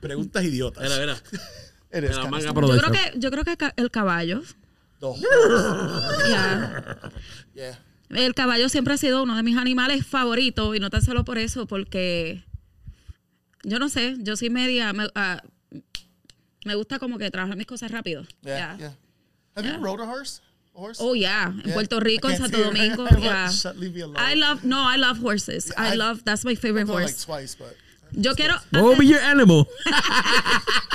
Preguntas 0.02 0.44
idiotas. 0.44 0.84
Mira, 0.84 0.98
mira. 1.00 1.14
It 1.94 2.04
is 2.04 2.18
kinda 2.18 2.30
manga 2.30 2.50
stupid. 2.50 2.68
Yo 2.68 2.78
creo 2.78 2.92
que, 2.92 3.20
yo 3.20 3.32
creo 3.32 3.44
que 3.46 3.58
ca- 3.58 3.74
el 3.78 3.90
caballo. 3.92 4.42
ya. 6.30 6.98
Yeah. 7.54 7.80
El 8.10 8.34
caballo 8.34 8.70
siempre 8.70 8.94
ha 8.94 8.98
sido 8.98 9.24
uno 9.24 9.36
de 9.36 9.44
mis 9.44 9.58
animales 9.58 10.06
favoritos 10.06 10.76
y 10.76 10.80
no 10.80 10.90
tan 10.90 11.02
solo 11.02 11.24
por 11.24 11.38
eso, 11.38 11.66
porque 11.66 12.44
yo 13.64 13.80
no 13.80 13.90
sé, 13.90 14.16
yo 14.20 14.36
soy 14.36 14.50
media, 14.50 14.94
me, 14.94 15.08
ah, 15.16 15.42
me 16.66 16.76
gusta 16.76 17.00
como 17.00 17.18
que 17.18 17.30
trabajar 17.32 17.56
mis 17.58 17.66
cosas 17.68 17.92
rápido. 17.92 18.24
Yeah, 18.44 18.78
yeah. 18.78 18.94
Have 19.56 19.66
you 19.68 19.78
rode 19.84 20.02
a 20.02 20.06
horse? 20.06 20.42
Horse? 20.74 21.00
Oh 21.04 21.14
yeah, 21.16 21.48
en 21.48 21.62
Yeah. 21.66 21.74
Puerto 21.74 22.00
Rico, 22.00 22.30
I 22.30 22.34
en 22.34 22.38
can't 22.40 22.52
Santo. 22.52 22.66
Domingo, 22.68 23.06
Shut- 23.10 23.20
yeah. 23.22 23.74
leave 23.80 23.94
me 23.94 24.02
alone. 24.02 24.18
I 24.18 24.36
love 24.36 24.64
no, 24.64 24.80
I 24.88 24.96
love 24.98 25.20
horses. 25.20 25.72
I 25.78 25.94
I- 25.94 25.96
love 25.98 26.24
that's 26.24 26.46
my 26.46 26.56
favorite 26.56 26.84
I've 26.84 26.88
gone 26.88 27.04
like 27.04 27.14
horse. 27.14 27.26
twice, 27.26 27.56
but 27.58 27.76
Yo 28.14 28.36
quiero 28.36 28.56
What 28.72 28.84
will 28.84 28.98
be 28.98 29.06
your 29.06 29.22
animal? 29.22 29.68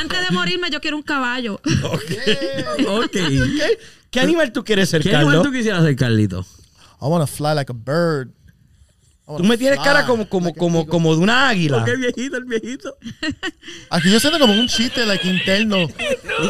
antes 0.00 0.20
de 0.28 0.30
morirme 0.34 0.70
yo 0.70 0.80
quiero 0.80 0.96
un 0.96 1.02
caballo. 1.02 1.54
ok. 1.84 3.10
¿Qué, 3.12 3.78
qué 4.10 4.20
animal 4.20 4.52
tú 4.52 4.64
quieres 4.64 4.88
ser, 4.88 5.02
¿Qué 5.02 5.10
Carlos? 5.10 5.28
animal 5.34 5.46
tú 5.46 5.52
quisieras 5.52 5.82
ser, 5.84 5.94
Carlito? 5.96 6.44
I 7.00 7.06
want 7.08 7.22
to 7.22 7.26
fly 7.26 7.52
like 7.52 7.70
a 7.70 7.74
bird. 7.74 8.32
Tú 9.26 9.42
me 9.42 9.58
tienes 9.58 9.80
cara 9.80 10.06
como, 10.06 10.28
como, 10.28 10.54
como, 10.54 10.86
como 10.86 11.14
de 11.14 11.20
una 11.20 11.48
águila. 11.48 11.84
Qué 11.84 11.96
viejito, 11.96 12.36
el 12.36 12.44
viejito. 12.44 12.96
Aquí 13.90 14.10
yo 14.12 14.20
siento 14.20 14.38
como 14.38 14.52
un 14.52 14.68
chiste 14.68 15.04
like 15.04 15.28
interno. 15.28 15.88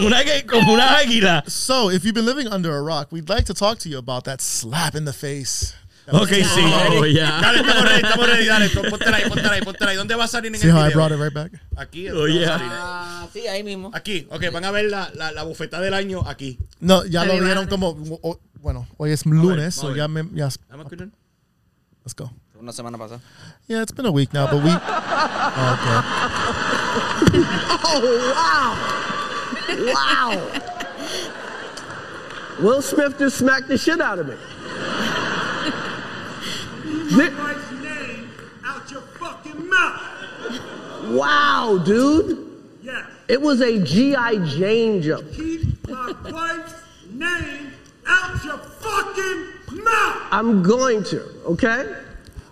Una, 0.02 0.18
como 0.46 0.74
una 0.74 0.98
águila. 0.98 1.42
So, 1.46 1.90
if 1.90 2.04
you've 2.04 2.12
been 2.14 2.26
living 2.26 2.48
under 2.52 2.72
a 2.72 2.82
rock, 2.82 3.10
we'd 3.12 3.28
like 3.30 3.44
to 3.44 3.54
talk 3.54 3.78
to 3.78 3.88
you 3.88 3.96
about 3.98 4.24
that 4.24 4.40
slap 4.42 4.94
in 4.94 5.06
the 5.06 5.12
face. 5.14 5.74
Ok, 6.12 6.28
sí. 6.28 6.60
Oh, 6.90 7.04
ya. 7.06 7.40
Dale, 7.40 7.60
estamos 7.60 7.82
ready, 7.84 8.02
estamos 8.02 8.26
ready. 8.28 8.46
Dale, 8.46 8.68
póntela 8.68 9.16
ahí, 9.16 9.24
póntela 9.28 9.52
ahí, 9.54 9.62
póntela 9.62 9.90
ahí. 9.90 9.96
¿Dónde 9.96 10.14
va 10.14 10.24
a 10.24 10.28
salir 10.28 10.54
en 10.54 10.60
See 10.60 10.68
el 10.68 10.74
how 10.76 10.82
I 10.82 10.88
video? 10.88 10.98
brought 10.98 11.12
it 11.12 11.18
right 11.20 11.32
back? 11.34 11.62
Aquí. 11.76 12.08
Oh, 12.10 12.14
¿dónde 12.14 12.46
va 12.46 12.54
a 12.54 12.58
yeah. 12.58 12.68
Ah, 12.70 13.28
sí, 13.32 13.46
ahí 13.48 13.64
mismo. 13.64 13.90
Aquí. 13.92 14.26
Ok, 14.30 14.44
van 14.52 14.64
a 14.66 14.70
ver 14.70 14.84
la, 14.84 15.10
la, 15.14 15.32
la 15.32 15.42
bufeta 15.42 15.80
del 15.80 15.94
año 15.94 16.22
aquí. 16.28 16.58
No, 16.78 17.04
ya 17.06 17.24
lo 17.24 17.40
vieron 17.42 17.66
como 17.66 17.88
o- 18.22 18.38
bueno, 18.60 18.86
hoy 18.98 19.10
es 19.12 19.24
lunes, 19.26 19.74
so 19.74 19.96
ya 19.96 20.06
me 20.08 20.22
ya 20.32 20.48
Vamos 20.68 20.86
a 20.86 20.88
escuchar. 20.88 21.08
let's 22.04 22.14
go. 22.14 22.30
Una 22.60 22.72
semana 22.72 22.96
pasada. 22.98 23.20
Yeah, 23.68 23.82
it's 23.82 23.92
been 23.92 24.06
a 24.06 24.12
week 24.12 24.32
now, 24.32 24.46
but 24.46 24.62
we 24.62 24.70
Oh, 27.88 28.02
okay. 32.58 32.62
Will 32.62 32.80
Smith 32.82 33.18
just 33.18 33.38
smacked 33.38 33.68
the 33.68 33.76
shit 33.76 34.00
out 34.00 34.18
of 34.18 34.28
me. 34.28 34.36
Thi- 37.10 37.34
wife's 37.36 37.70
name 37.72 38.30
out 38.64 38.90
your 38.90 39.02
fucking 39.02 39.68
mouth. 39.68 40.00
wow, 41.10 41.78
dude. 41.84 42.46
Yes. 42.82 43.04
It 43.28 43.40
was 43.42 43.60
a 43.60 43.78
G.I. 43.82 44.38
Jane 44.46 45.02
joke. 45.02 45.30
Keep 45.32 45.88
my 45.88 46.14
wife's 46.30 46.74
name 47.12 47.72
out 48.06 48.42
your 48.44 48.58
fucking 48.58 49.82
mouth. 49.84 50.22
I'm 50.30 50.62
going 50.62 51.04
to, 51.04 51.20
okay? 51.46 51.94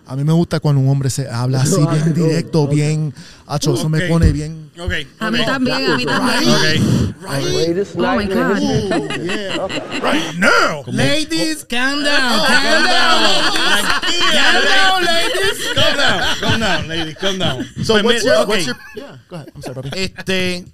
A 0.07 0.15
mí 0.15 0.23
me 0.23 0.33
gusta 0.33 0.59
cuando 0.59 0.81
un 0.81 0.89
hombre 0.89 1.09
se 1.09 1.27
habla 1.29 1.61
así 1.61 1.77
bien 1.91 2.13
directo, 2.13 2.67
bien 2.67 3.13
achoso, 3.47 3.89
me 3.89 4.03
Ok. 4.03 4.09
pone 4.09 4.31
bien. 4.31 4.69
Ok. 4.79 4.91
A 5.19 5.31
mí 5.31 5.39
también, 5.45 5.91
a 5.91 5.97
mí 5.97 6.05
también. 6.05 6.49
Ok. 6.51 7.15
Greatest 7.53 7.95
Oh 7.95 8.15
my 8.15 8.25
God. 8.25 8.57
history. 8.57 9.99
Right 10.01 10.37
now. 10.37 10.83
Ladies, 10.87 11.63
calm 11.65 12.03
down. 12.03 12.39
Calm 12.45 12.83
down. 12.83 13.23
Calm 14.31 14.63
down, 14.63 15.05
ladies. 15.05 15.73
Calm 15.73 15.97
down, 15.97 16.35
calm 16.39 16.59
down, 16.59 16.87
ladies, 16.87 17.15
calm 17.17 17.37
down. 17.39 17.65
So 17.83 17.93
Pues 17.93 18.03
what's 18.03 18.23
your, 18.23 18.45
what's 18.47 18.65
your 18.67 18.77
Yeah, 18.95 19.17
go 19.29 19.35
ahead. 19.37 19.49
I'm 19.55 19.61
sorry, 19.61 19.75
Bobby. 19.75 19.89
Este, 19.99 20.65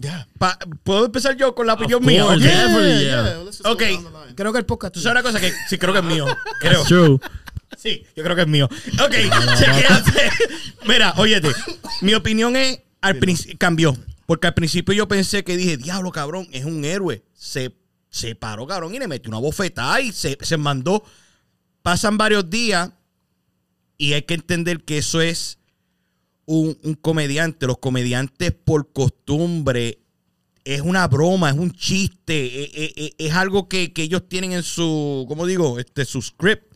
Yeah. 0.00 0.26
pa- 0.38 0.58
¿puedo 0.84 1.06
empezar 1.06 1.36
yo 1.36 1.54
con 1.56 1.66
la 1.66 1.74
opinión 1.74 2.04
mía? 2.04 2.24
Ok. 2.24 2.36
yeah. 2.38 3.00
Yeah. 3.00 3.38
Ok. 3.64 3.82
Creo 4.36 4.52
que 4.52 4.58
el 4.60 4.64
podcast 4.66 4.94
Tú 4.94 5.00
sabes 5.00 5.20
una 5.20 5.22
cosa 5.22 5.40
que 5.40 5.52
sí 5.68 5.76
creo 5.78 5.92
que 5.92 5.98
es 5.98 6.04
mío. 6.04 6.24
Creo. 6.60 6.84
True. 6.84 7.18
Sí, 7.76 8.02
yo 8.16 8.24
creo 8.24 8.34
que 8.34 8.42
es 8.42 8.48
mío. 8.48 8.66
Ok, 9.04 9.10
chequéate. 9.58 10.30
Mira, 10.86 11.14
óyete. 11.16 11.50
Mi 12.00 12.14
opinión 12.14 12.56
es, 12.56 12.80
al 13.00 13.18
principio, 13.18 13.56
cambió. 13.58 13.96
Porque 14.26 14.46
al 14.46 14.54
principio 14.54 14.94
yo 14.94 15.08
pensé 15.08 15.44
que 15.44 15.56
dije, 15.56 15.76
diablo, 15.76 16.10
cabrón, 16.10 16.48
es 16.52 16.64
un 16.64 16.84
héroe. 16.84 17.22
Se, 17.34 17.74
se 18.10 18.34
paró, 18.34 18.66
cabrón, 18.66 18.94
y 18.94 18.98
le 18.98 19.08
metió 19.08 19.30
una 19.30 19.38
bofetada 19.38 20.00
y 20.00 20.12
se, 20.12 20.36
se 20.40 20.56
mandó. 20.56 21.02
Pasan 21.82 22.18
varios 22.18 22.48
días 22.50 22.90
y 23.96 24.12
hay 24.12 24.22
que 24.22 24.34
entender 24.34 24.84
que 24.84 24.98
eso 24.98 25.20
es 25.20 25.58
un, 26.46 26.78
un 26.82 26.94
comediante. 26.94 27.66
Los 27.66 27.78
comediantes 27.78 28.52
por 28.52 28.92
costumbre 28.92 30.00
es 30.64 30.80
una 30.82 31.06
broma, 31.08 31.48
es 31.50 31.56
un 31.56 31.72
chiste, 31.72 32.64
es, 32.84 32.92
es- 32.96 33.12
es 33.16 33.32
algo 33.32 33.68
que, 33.68 33.92
que 33.94 34.02
ellos 34.02 34.28
tienen 34.28 34.52
en 34.52 34.62
su, 34.62 35.24
¿cómo 35.28 35.46
digo? 35.46 35.78
Este, 35.78 36.04
su 36.04 36.20
script. 36.20 36.67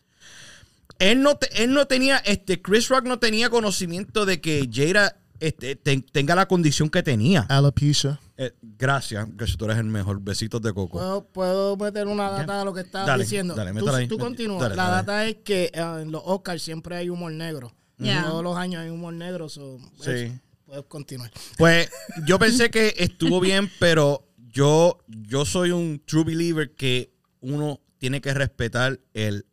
Él 1.11 1.23
no, 1.23 1.37
te- 1.37 1.63
él 1.65 1.73
no 1.73 1.87
tenía, 1.87 2.19
este, 2.19 2.61
Chris 2.63 2.89
Rock 2.89 3.05
no 3.07 3.19
tenía 3.19 3.51
conocimiento 3.51 4.25
de 4.27 4.41
que 4.41 4.69
Jada 4.73 5.17
este, 5.41 5.75
ten- 5.77 6.03
tenga 6.03 6.35
la 6.35 6.47
condición 6.47 6.89
que 6.89 7.03
tenía. 7.03 7.43
Alopecia. 7.49 8.21
Eh, 8.37 8.53
gracias, 8.63 9.27
que 9.39 9.45
tú 9.57 9.65
eres 9.67 9.79
el 9.79 9.85
mejor. 9.85 10.21
Besitos 10.21 10.63
de 10.63 10.73
coco. 10.73 10.99
¿Puedo, 10.99 11.25
puedo 11.27 11.77
meter 11.77 12.07
una 12.07 12.31
data 12.31 12.63
a 12.63 12.65
lo 12.65 12.73
que 12.73 12.81
estás 12.83 13.07
Dale, 13.07 13.25
diciendo. 13.25 13.55
dale, 13.55 13.71
tú, 13.71 13.75
métela 13.75 13.97
ahí. 13.99 14.09
tú 14.09 14.19
continúa. 14.19 14.63
Dale, 14.63 14.77
la 14.77 14.85
dale. 14.85 14.97
data 14.97 15.27
es 15.27 15.37
que 15.45 15.65
eh, 15.73 15.81
en 16.03 16.11
los 16.13 16.23
Oscars 16.25 16.63
siempre 16.63 16.97
hay 16.97 17.09
humor 17.09 17.33
negro. 17.33 17.73
Yeah. 17.99 18.25
Todos 18.25 18.43
los 18.43 18.57
años 18.57 18.83
hay 18.83 18.91
humor 18.91 19.15
negro. 19.15 19.49
So, 19.49 19.79
Sí. 20.01 20.11
eso, 20.11 20.35
puedes 20.65 20.85
continuar. 20.87 21.31
Pues 21.59 21.89
yo 22.27 22.39
pensé 22.39 22.71
que 22.71 22.95
estuvo 22.99 23.39
bien, 23.41 23.71
pero 23.79 24.29
yo, 24.49 24.99
yo 25.09 25.45
soy 25.45 25.71
un 25.73 26.01
true 26.05 26.25
believer 26.25 26.75
que 26.75 27.13
uno 27.41 27.81
tiene 27.99 28.21
que 28.21 28.33
respetar 28.35 28.99
el 29.15 29.47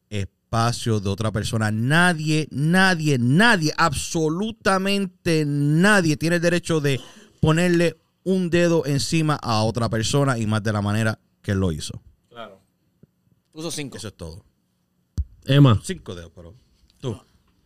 espacio 0.53 0.99
de 0.99 1.09
otra 1.09 1.31
persona. 1.31 1.69
Nadie, 1.69 2.47
nadie, 2.51 3.17
nadie, 3.19 3.71
absolutamente 3.77 5.43
nadie 5.45 6.17
tiene 6.17 6.37
el 6.37 6.41
derecho 6.41 6.81
de 6.81 6.99
ponerle 7.39 7.97
un 8.23 8.49
dedo 8.49 8.83
encima 8.87 9.35
a 9.35 9.61
otra 9.63 9.89
persona 9.89 10.39
y 10.39 10.47
más 10.47 10.63
de 10.63 10.73
la 10.73 10.81
manera 10.81 11.19
que 11.43 11.51
él 11.51 11.59
lo 11.59 11.71
hizo. 11.71 12.01
Puso 13.51 13.69
cinco. 13.71 13.97
Eso 13.97 14.07
es 14.07 14.13
todo. 14.15 14.43
Emma, 15.45 15.79
Cinco 15.83 16.15
dedos, 16.15 16.31
pero 16.35 16.53
tú, 16.99 17.17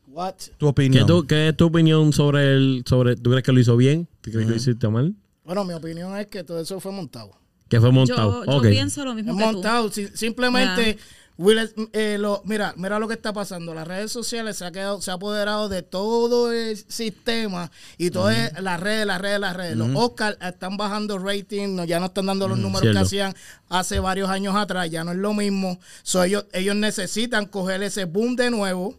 What? 0.07 0.35
tu 0.57 0.65
¿qué, 0.65 0.65
opinión. 0.65 1.05
tú- 1.07 1.25
qué 1.27 1.49
es 1.49 1.57
tu 1.57 1.65
opinión 1.65 2.11
sobre 2.13 2.53
el. 2.55 2.83
sobre 2.87 3.15
¿Tú 3.15 3.29
crees 3.29 3.43
que 3.43 3.51
lo 3.51 3.59
hizo 3.59 3.77
bien? 3.77 4.07
¿Tú 4.21 4.31
crees 4.31 4.45
que 4.45 4.51
lo 4.51 4.57
hiciste 4.57 4.87
mal? 4.89 5.13
Bueno, 5.45 5.63
mi 5.65 5.73
opinión 5.73 6.17
es 6.17 6.27
que 6.27 6.43
todo 6.43 6.59
eso 6.59 6.79
fue 6.79 6.91
montado. 6.91 7.31
Que 7.69 7.79
fue 7.79 7.91
montado. 7.91 8.43
yo 8.45 8.51
ok. 8.57 8.67
pienso 8.69 9.03
lo 9.03 9.11
Es 9.11 9.15
mismo 9.17 9.37
que 9.37 9.43
tú. 9.43 9.51
montado. 9.53 9.91
si- 9.91 10.07
simplemente 10.09 10.97
Will 11.37 11.67
Smith, 11.67 11.89
eh, 11.93 12.17
lo- 12.19 12.41
mira, 12.45 12.73
mira 12.77 12.99
lo 12.99 13.07
que 13.07 13.15
está 13.15 13.33
pasando. 13.33 13.73
Las 13.73 13.87
redes 13.87 14.11
sociales 14.11 14.57
se 14.57 14.65
ha 14.65 14.71
quedado, 14.71 15.01
se 15.01 15.09
ha 15.09 15.15
apoderado 15.15 15.67
de 15.67 15.81
todo 15.81 16.51
el 16.51 16.77
sistema 16.77 17.71
y 17.97 18.11
todas 18.11 18.53
las 18.61 18.79
redes, 18.79 19.05
las 19.07 19.19
redes, 19.19 19.39
las 19.39 19.55
redes. 19.55 19.75
Los 19.75 19.87
Oscars 19.95 20.37
están 20.41 20.77
bajando 20.77 21.17
rating, 21.17 21.75
no, 21.75 21.85
ya 21.85 21.99
no 21.99 22.05
están 22.07 22.27
dando 22.27 22.47
los 22.47 22.57
números 22.59 22.81
que 22.81 22.99
hacían 23.07 23.33
hace 23.69 23.99
varios 23.99 24.29
años 24.29 24.55
atrás, 24.55 24.89
ya 24.91 25.03
no 25.03 25.11
es 25.11 25.17
lo 25.17 25.33
mismo. 25.33 25.79
So, 26.03 26.23
ellos, 26.23 26.45
ellos 26.53 26.75
necesitan 26.75 27.45
coger 27.47 27.81
ese 27.81 28.05
boom 28.05 28.35
de 28.35 28.51
nuevo. 28.51 28.95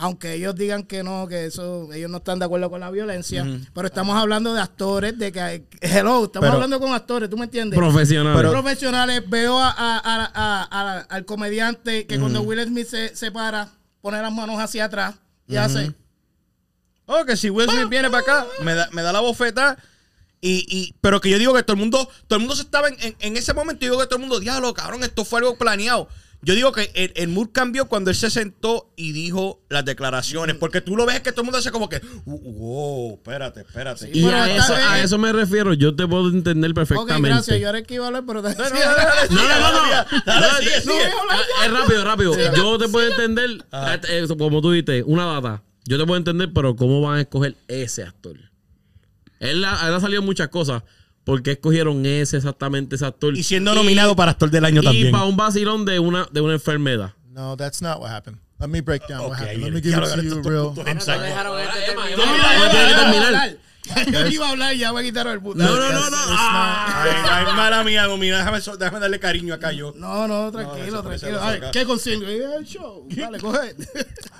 Aunque 0.00 0.34
ellos 0.34 0.54
digan 0.54 0.84
que 0.84 1.02
no, 1.02 1.26
que 1.26 1.46
eso, 1.46 1.92
ellos 1.92 2.08
no 2.08 2.18
están 2.18 2.38
de 2.38 2.44
acuerdo 2.44 2.70
con 2.70 2.78
la 2.78 2.88
violencia, 2.92 3.44
pero 3.74 3.88
estamos 3.88 4.16
hablando 4.16 4.54
de 4.54 4.60
actores, 4.60 5.18
de 5.18 5.32
que, 5.32 5.64
hello, 5.80 6.26
estamos 6.26 6.30
Pero- 6.46 6.52
hablando 6.52 6.78
con 6.78 6.92
actores, 6.92 7.28
¿tú 7.28 7.36
me 7.36 7.46
entiendes? 7.46 7.76
Profesional. 7.76 8.32
Pero- 8.36 8.52
profesionales, 8.52 9.24
veo 9.28 9.58
a, 9.58 9.70
a- 9.70 9.98
a- 9.98 10.30
a- 10.32 10.68
a- 10.70 11.00
al 11.00 11.24
comediante 11.24 12.06
que 12.06 12.16
cuando 12.20 12.42
Will 12.42 12.62
Smith 12.64 12.86
se, 12.86 13.16
se 13.16 13.32
para, 13.32 13.70
pone 14.00 14.22
las 14.22 14.32
manos 14.32 14.60
hacia 14.60 14.84
atrás 14.84 15.16
y 15.48 15.56
hace. 15.56 15.92
Oh, 17.06 17.24
que 17.24 17.36
si 17.36 17.50
Will 17.50 17.68
Smith 17.68 17.88
viene 17.88 18.08
para 18.08 18.22
acá, 18.22 18.46
me 18.62 18.74
da, 18.74 18.88
me 18.92 19.02
da 19.02 19.12
la 19.12 19.18
bofeta. 19.20 19.76
Y, 20.40 20.64
y, 20.68 20.94
pero 21.00 21.20
que 21.20 21.28
yo 21.30 21.38
digo 21.40 21.52
que 21.54 21.64
todo 21.64 21.74
el 21.74 21.80
mundo, 21.80 22.08
todo 22.28 22.36
el 22.36 22.40
mundo 22.42 22.54
se 22.54 22.62
estaba 22.62 22.86
en, 22.86 22.96
en, 23.00 23.16
en 23.18 23.36
ese 23.36 23.52
momento, 23.52 23.84
yo 23.84 23.90
digo 23.90 24.00
que 24.00 24.06
todo 24.06 24.16
el 24.18 24.20
mundo, 24.20 24.38
diablo, 24.38 24.72
cabrón, 24.74 25.02
esto 25.02 25.24
fue 25.24 25.40
algo 25.40 25.58
planeado. 25.58 26.08
Yo 26.40 26.54
digo 26.54 26.70
que 26.70 26.90
el, 26.94 27.12
el 27.16 27.28
mood 27.28 27.48
cambió 27.52 27.88
cuando 27.88 28.10
él 28.10 28.16
se 28.16 28.30
sentó 28.30 28.92
y 28.94 29.10
dijo 29.10 29.60
las 29.68 29.84
declaraciones. 29.84 30.54
Porque 30.54 30.80
tú 30.80 30.96
lo 30.96 31.04
ves 31.04 31.20
que 31.20 31.32
todo 31.32 31.40
el 31.42 31.46
mundo 31.46 31.58
hace 31.58 31.72
como 31.72 31.88
que, 31.88 32.00
"Uh, 32.26 32.38
wow, 32.52 33.14
espérate, 33.14 33.60
espérate. 33.62 34.08
y 34.12 34.22
Pero 34.22 34.36
a 34.36 34.48
eso, 34.48 34.72
a 34.74 35.00
eso 35.00 35.18
me 35.18 35.32
refiero. 35.32 35.74
Yo 35.74 35.96
te 35.96 36.06
puedo 36.06 36.28
entender 36.28 36.70
Ok, 36.70 36.76
perfectamente. 36.76 37.28
gracias, 37.30 37.58
yo 37.60 37.68
era 37.68 37.78
el 37.78 37.86
que 37.86 37.94
iba 37.94 38.04
a 38.04 38.06
hablar, 38.06 38.24
pero 38.24 38.40
te 38.42 38.50
No, 38.50 38.54
no, 38.54 38.70
no, 38.70 38.70
No, 40.24 40.40
no, 40.40 41.64
Es 41.64 41.72
rápido, 41.72 42.04
rápido. 42.04 42.34
Yo 42.56 42.78
te 42.78 42.88
puedo 42.88 43.08
entender, 43.10 43.64
eh, 44.08 44.26
como 44.38 44.60
tú 44.62 44.70
dices, 44.72 45.02
una 45.06 45.24
data. 45.26 45.62
Yo 45.86 45.98
te 45.98 46.04
puedo 46.04 46.18
entender, 46.18 46.52
pero 46.54 46.76
¿cómo 46.76 47.00
van 47.00 47.16
a 47.18 47.20
escoger 47.22 47.56
ese 47.66 48.02
actor? 48.02 48.36
Él, 49.40 49.64
ha- 49.64 49.88
él 49.88 49.94
ha 49.94 50.00
salido 50.00 50.22
muchas 50.22 50.48
cosas. 50.48 50.82
¿Por 51.28 51.42
qué 51.42 51.50
escogieron 51.52 52.06
ese 52.06 52.38
exactamente 52.38 52.96
ese 52.96 53.04
actor? 53.04 53.36
Y 53.36 53.42
siendo 53.42 53.74
nominado 53.74 54.16
para 54.16 54.30
actor 54.30 54.50
del 54.50 54.64
año 54.64 54.80
y 54.80 54.84
también. 54.84 55.12
para 55.12 55.24
un 55.26 55.36
vacilón 55.36 55.84
de 55.84 55.98
una, 55.98 56.26
de 56.32 56.40
una 56.40 56.54
enfermedad. 56.54 57.12
No, 57.32 57.54
that's 57.54 57.82
not 57.82 58.00
what 58.00 58.10
happened. 58.10 58.38
Let 58.58 58.68
me 58.68 58.80
break 58.80 59.06
down 59.06 59.28
what 59.28 59.38
happened. 59.38 59.62
Let 59.62 59.72
me 59.72 59.82
give 59.82 59.92
Ya 59.92 60.02
it 60.04 60.14
to 60.14 60.22
you 60.22 60.40
real. 60.42 60.72
Dejaron 60.72 61.60
este 61.60 61.80
terminar. 61.82 62.16
Yo 62.16 62.24
iba 62.24 62.66
a 62.66 62.70
terminar. 62.70 63.26
hablar. 63.26 63.58
Yo 64.10 64.26
iba 64.26 64.50
a 64.50 64.74
y 64.74 64.78
ya 64.78 65.02
quitaron 65.02 65.34
el 65.34 65.42
puto. 65.42 65.58
No, 65.58 65.76
no, 65.76 65.92
no, 65.92 66.10
no. 66.10 66.16
Ay, 66.30 67.10
ay, 67.30 67.44
mala 67.54 67.84
mía, 67.84 68.04
domina. 68.04 68.38
Déjame, 68.38 68.78
déjame 68.78 68.98
darle 68.98 69.20
cariño 69.20 69.52
acá 69.52 69.70
yo. 69.72 69.92
No, 69.96 70.26
no, 70.26 70.50
tranquilo, 70.50 70.86
eso, 70.86 71.02
tranquilo. 71.02 71.52
eso. 71.52 71.70
¿Qué 71.72 71.84
consigo? 71.84 72.26
El 72.26 72.64
show. 72.64 73.06
Dale, 73.10 73.38
coge. 73.38 73.74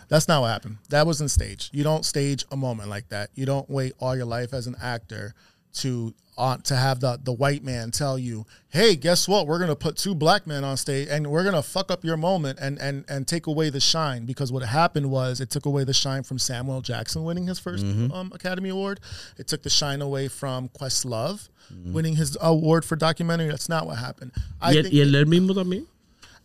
That's 0.09 0.26
not 0.26 0.41
what 0.41 0.53
happened. 0.53 0.78
That 0.89 1.07
wasn't 1.07 1.30
staged. 1.30 1.68
You 1.74 1.84
don't 1.84 2.07
stage 2.07 2.47
a 2.51 2.57
moment 2.57 2.89
like 2.89 3.11
that. 3.11 3.28
You 3.34 3.45
don't 3.45 3.68
wait 3.68 3.93
all 4.01 4.16
your 4.16 4.24
life 4.24 4.55
as 4.55 4.66
an 4.66 4.76
actor 4.80 5.34
to 5.82 6.14
uh, 6.39 6.57
to 6.59 6.76
have 6.76 7.01
the 7.01 7.18
the 7.22 7.32
white 7.32 7.62
man 7.64 7.91
tell 7.91 8.18
you, 8.18 8.47
"Hey, 8.68 8.97
guess 8.97 9.28
what? 9.28 9.47
We're 9.47 9.59
gonna 9.59 9.76
put 9.76 9.97
two 9.97 10.14
black 10.14 10.47
men 10.47 10.64
on 10.64 10.76
stage, 10.76 11.09
and 11.11 11.26
we're 11.26 11.45
gonna 11.45 11.62
fuck 11.62 11.91
up 11.91 12.05
your 12.05 12.16
moment 12.16 12.59
and 12.62 12.78
and 12.78 13.05
and 13.09 13.26
take 13.26 13.47
away 13.49 13.68
the 13.70 13.80
shine." 13.80 14.24
Because 14.24 14.51
what 14.53 14.62
happened 14.62 15.11
was 15.11 15.41
it 15.41 15.51
took 15.51 15.66
away 15.66 15.84
the 15.84 15.93
shine 15.93 16.22
from 16.22 16.39
Samuel 16.39 16.80
Jackson 16.80 17.24
winning 17.24 17.47
his 17.49 17.61
1st 17.61 18.14
um, 18.14 18.30
Academy 18.34 18.68
Award. 18.70 19.01
It 19.36 19.49
took 19.49 19.62
the 19.62 19.70
shine 19.70 20.01
away 20.01 20.28
from 20.28 20.68
Questlove 20.70 21.49
winning 21.84 22.16
his 22.16 22.34
award 22.41 22.82
for 22.84 22.97
documentary. 22.97 23.49
That's 23.49 23.68
not 23.68 23.86
what 23.86 23.99
happened. 23.99 24.32
I 24.61 24.74
Y 24.74 24.82
think 24.82 24.95
y 24.95 25.01
el 25.01 25.11
del 25.12 25.24
mismo 25.26 25.53
también. 25.55 25.84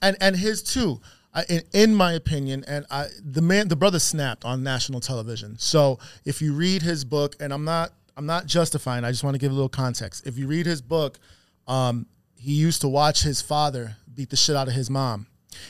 and 0.02 0.18
and 0.20 0.36
his 0.36 0.62
too. 0.64 1.00
I, 1.36 1.44
in, 1.50 1.62
in 1.74 1.96
my 1.96 2.14
opinion, 2.14 2.64
and 2.68 2.86
I, 2.92 3.08
the 3.24 3.42
man, 3.42 3.68
the 3.68 3.76
brother 3.76 3.98
snapped 4.00 4.46
on 4.46 4.62
national 4.64 5.00
television. 5.00 5.56
So 5.58 5.98
if 6.26 6.42
you 6.44 6.54
read 6.54 6.84
his 6.84 7.04
book, 7.04 7.36
and 7.40 7.52
I'm 7.52 7.64
not, 7.66 7.92
I'm 8.16 8.26
not 8.26 8.46
justifying. 8.46 9.04
I 9.04 9.12
just 9.12 9.24
want 9.24 9.34
to 9.36 9.40
give 9.40 9.52
a 9.52 9.56
little 9.56 9.70
context. 9.70 10.26
If 10.28 10.38
you 10.38 10.48
read 10.48 10.66
his 10.66 10.82
book, 10.82 11.20
um, 11.68 12.06
he 12.36 12.54
used 12.54 12.82
to 12.82 12.88
watch 12.88 13.24
his 13.24 13.42
father 13.42 13.96
beat 14.14 14.30
the 14.30 14.36
shit 14.36 14.56
out 14.56 14.68
of 14.68 14.74
his 14.74 14.90
mom. 14.90 15.28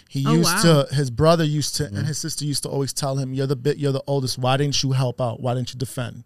He 0.09 0.25
Oh, 0.27 0.33
used 0.33 0.49
wow. 0.65 0.83
to, 0.83 0.95
his 0.95 1.09
brother 1.09 1.43
used 1.43 1.75
to, 1.75 1.85
and 1.85 2.05
his 2.07 2.17
sister 2.17 2.45
used 2.45 2.63
to 2.63 2.69
always 2.69 2.93
tell 2.93 3.17
him, 3.17 3.33
"You're 3.33 3.47
the 3.47 3.55
bit, 3.55 3.77
you're 3.77 3.91
the 3.91 4.03
oldest. 4.07 4.37
Why 4.37 4.57
didn't 4.57 4.81
you 4.83 4.93
help 4.93 5.19
out? 5.21 5.41
Why 5.41 5.53
didn't 5.55 5.73
you 5.73 5.77
defend?" 5.79 6.23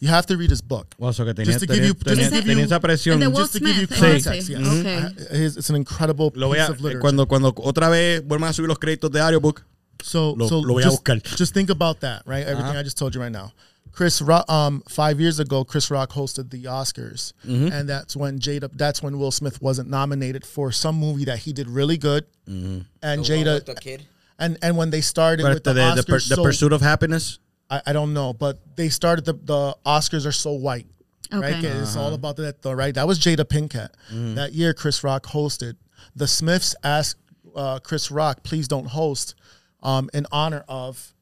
You 0.00 0.08
have 0.08 0.26
to 0.26 0.36
read 0.36 0.50
his 0.50 0.60
book. 0.60 0.94
O 1.00 1.10
sea, 1.12 1.24
que 1.24 1.32
tenía, 1.34 1.46
Just 1.46 1.60
to 1.60 1.66
give 1.66 1.76
tenía- 1.76 1.86
you- 1.88 1.94
just 1.94 2.04
to 2.04 2.10
tenía- 2.14 2.30
give 2.30 2.44
tenía 2.44 2.58
you- 2.58 2.64
esa 2.66 2.80
presión. 2.80 3.12
El 3.14 3.18
de 3.20 3.26
Will 3.28 3.36
Just 3.38 3.52
to 3.54 3.58
give 3.60 3.76
you 3.80 3.86
context, 3.86 4.26
ese. 4.26 4.48
yes. 4.50 4.66
Okay. 4.66 4.96
I- 4.98 5.36
his- 5.36 5.56
it's 5.56 5.70
an 5.70 5.76
incredible 5.76 6.32
Lo 6.34 6.48
voy 6.48 6.56
piece 6.58 6.68
a, 6.68 6.72
of 6.72 6.80
literature. 6.80 7.00
cuando, 7.00 7.26
cuando 7.26 7.52
otra 7.56 7.88
vez 7.88 8.22
vuelvan 8.26 8.50
a 8.50 8.52
subir 8.52 8.68
los 8.68 8.78
créditos 8.78 9.10
de 9.10 9.20
Audiobook. 9.20 9.64
So, 10.02 10.34
Lo- 10.36 10.48
so 10.48 10.60
lo 10.60 10.74
voy 10.74 10.82
a 10.82 10.86
just, 10.86 10.98
buscar. 11.04 11.22
just 11.36 11.54
think 11.54 11.70
about 11.70 12.00
that, 12.00 12.22
right? 12.26 12.46
Everything 12.46 12.76
I 12.76 12.82
just 12.84 12.96
told 12.98 13.14
you 13.14 13.20
right 13.20 13.32
now. 13.32 13.52
Chris 13.98 14.22
Rock, 14.22 14.48
um, 14.48 14.80
five 14.88 15.18
years 15.20 15.40
ago, 15.40 15.64
Chris 15.64 15.90
Rock 15.90 16.10
hosted 16.12 16.50
the 16.50 16.64
Oscars, 16.64 17.32
Mm-hmm. 17.44 17.72
and 17.72 17.88
that's 17.88 18.14
when 18.16 18.38
Jada, 18.38 18.70
that's 18.72 19.02
when 19.02 19.18
Will 19.18 19.32
Smith 19.32 19.60
wasn't 19.60 19.90
nominated 19.90 20.46
for 20.46 20.70
some 20.70 20.94
movie 20.94 21.24
that 21.24 21.40
he 21.40 21.52
did 21.52 21.68
really 21.68 21.98
good, 21.98 22.24
Mm-hmm. 22.48 22.82
and 23.02 23.24
The 23.24 23.28
Jada, 23.28 23.64
the 23.64 23.74
kid. 23.74 24.06
and 24.38 24.56
and 24.62 24.76
when 24.76 24.90
they 24.90 25.00
started 25.00 25.42
Pero 25.42 25.54
with 25.54 25.64
the, 25.64 25.70
este 25.70 25.96
de, 25.96 26.02
the, 26.02 26.12
Oscars, 26.12 26.28
the 26.28 26.36
so- 26.36 26.42
Pursuit 26.44 26.72
of 26.72 26.80
Happiness. 26.80 27.40
I, 27.68 27.82
I 27.88 27.92
don't 27.92 28.14
know, 28.14 28.32
but 28.32 28.60
they 28.76 28.88
started 28.88 29.24
the 29.24 29.32
the 29.34 29.76
Oscars 29.84 30.24
are 30.26 30.32
so 30.46 30.52
white, 30.52 30.86
right? 31.32 31.56
Okay. 31.56 31.62
'Cause 31.72 31.82
It's 31.88 31.96
all 31.96 32.14
about 32.14 32.36
that, 32.36 32.62
though, 32.62 32.72
right? 32.72 32.94
That 32.94 33.08
was 33.08 33.18
Jada 33.18 33.44
Pinkett. 33.44 33.90
That 34.36 34.52
year, 34.54 34.72
Chris 34.74 35.02
Rock 35.02 35.24
hosted. 35.26 35.74
The 36.14 36.28
Smiths 36.28 36.76
asked 36.84 37.16
uh, 37.56 37.80
Chris 37.80 38.10
Rock, 38.12 38.44
please 38.44 38.68
don't 38.68 38.86
host 38.86 39.34
um, 39.82 40.08
in 40.14 40.24
honor 40.30 40.64
of 40.68 41.12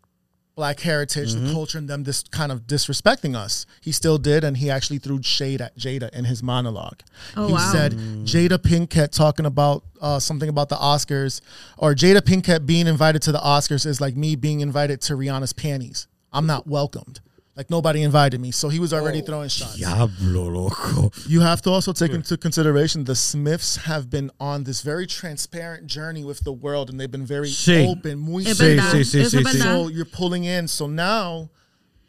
black 0.56 0.80
heritage, 0.80 1.34
the 1.34 1.52
culture, 1.52 1.76
and 1.76 1.86
them 1.86 2.04
this 2.04 2.22
kind 2.22 2.50
of 2.50 2.66
disrespecting 2.66 3.36
us. 3.36 3.66
He 3.82 3.92
still 3.92 4.16
did, 4.16 4.42
and 4.42 4.56
he 4.56 4.70
actually 4.70 4.98
threw 4.98 5.22
shade 5.22 5.60
at 5.60 5.76
Jada 5.76 6.08
in 6.14 6.24
his 6.24 6.42
monologue. 6.42 7.00
Oh, 7.36 7.46
he 7.46 7.52
wow. 7.52 7.72
said 7.72 7.92
Jada 7.92 8.56
Pinkett 8.56 9.10
talking 9.10 9.44
about 9.44 9.84
uh, 10.00 10.18
something 10.18 10.48
about 10.48 10.70
the 10.70 10.76
Oscars, 10.76 11.42
or 11.76 11.94
Jada 11.94 12.20
Pinkett 12.20 12.64
being 12.64 12.86
invited 12.86 13.20
to 13.22 13.32
the 13.32 13.38
Oscars 13.38 13.84
is 13.84 14.00
like 14.00 14.16
me 14.16 14.34
being 14.34 14.60
invited 14.60 15.02
to 15.02 15.12
Rihanna's 15.12 15.52
panties. 15.52 16.08
I'm 16.32 16.46
not 16.46 16.66
welcomed. 16.66 17.20
Like 17.56 17.70
nobody 17.70 18.02
invited 18.02 18.38
me, 18.38 18.50
so 18.50 18.68
he 18.68 18.78
was 18.78 18.92
already 18.92 19.22
oh, 19.22 19.24
throwing 19.24 19.48
shots. 19.48 19.78
Diablo, 19.78 20.42
loco. 20.50 21.10
You 21.26 21.40
have 21.40 21.62
to 21.62 21.70
also 21.70 21.94
take 21.94 22.12
into 22.12 22.36
consideration 22.36 23.04
the 23.04 23.14
Smiths 23.14 23.76
have 23.76 24.10
been 24.10 24.30
on 24.38 24.64
this 24.64 24.82
very 24.82 25.06
transparent 25.06 25.86
journey 25.86 26.22
with 26.22 26.40
the 26.40 26.52
world, 26.52 26.90
and 26.90 27.00
they've 27.00 27.10
been 27.10 27.24
very 27.24 27.48
Sí. 27.48 27.86
open, 27.88 28.18
muy 28.18 28.44
Es 28.46 28.58
Sí, 28.58 28.76
verdad. 28.76 28.92
sí, 28.92 29.00
sí, 29.04 29.24
sí, 29.24 29.42
sí. 29.42 29.58
so 29.62 29.88
you're 29.88 30.04
pulling 30.04 30.44
in. 30.44 30.68
So 30.68 30.86
now, 30.86 31.48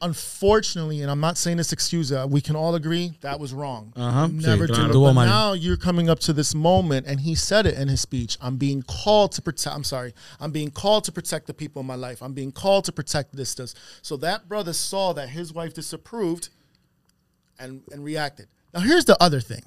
unfortunately, 0.01 1.01
and 1.01 1.09
I'm 1.11 1.19
not 1.19 1.37
saying 1.37 1.57
this 1.57 1.71
excuse, 1.73 2.11
uh, 2.11 2.25
we 2.29 2.41
can 2.41 2.55
all 2.55 2.75
agree 2.75 3.13
that 3.21 3.39
was 3.39 3.53
wrong. 3.53 3.93
Ajá, 3.95 4.31
You 4.31 4.39
sí, 4.39 4.45
Never 4.45 4.67
claro. 4.67 4.91
do 4.91 5.07
it. 5.07 5.13
But 5.13 5.25
now 5.25 5.53
you're 5.53 5.77
coming 5.77 6.09
up 6.09 6.19
to 6.21 6.33
this 6.33 6.53
moment, 6.55 7.07
and 7.07 7.19
he 7.21 7.35
said 7.35 7.65
it 7.65 7.75
in 7.75 7.87
his 7.87 8.01
speech. 8.01 8.37
I'm 8.41 8.57
being 8.57 8.83
called 8.83 9.31
to 9.33 9.41
protect. 9.41 9.75
I'm 9.75 9.83
sorry. 9.83 10.13
I'm 10.39 10.51
being 10.51 10.71
called 10.71 11.03
to 11.05 11.11
protect 11.11 11.47
the 11.47 11.53
people 11.53 11.79
in 11.81 11.85
my 11.87 11.95
life. 11.95 12.21
I'm 12.21 12.33
being 12.33 12.51
called 12.51 12.85
to 12.85 12.91
protect 12.91 13.35
this. 13.35 13.55
this. 13.55 13.73
So 14.01 14.17
that 14.17 14.47
brother 14.47 14.73
saw 14.73 15.13
that 15.13 15.29
his 15.29 15.53
wife 15.53 15.73
disapproved, 15.73 16.49
and 17.59 17.81
and 17.91 18.03
reacted. 18.03 18.47
Now 18.73 18.81
here's 18.81 19.05
the 19.05 19.21
other 19.21 19.39
thing. 19.41 19.63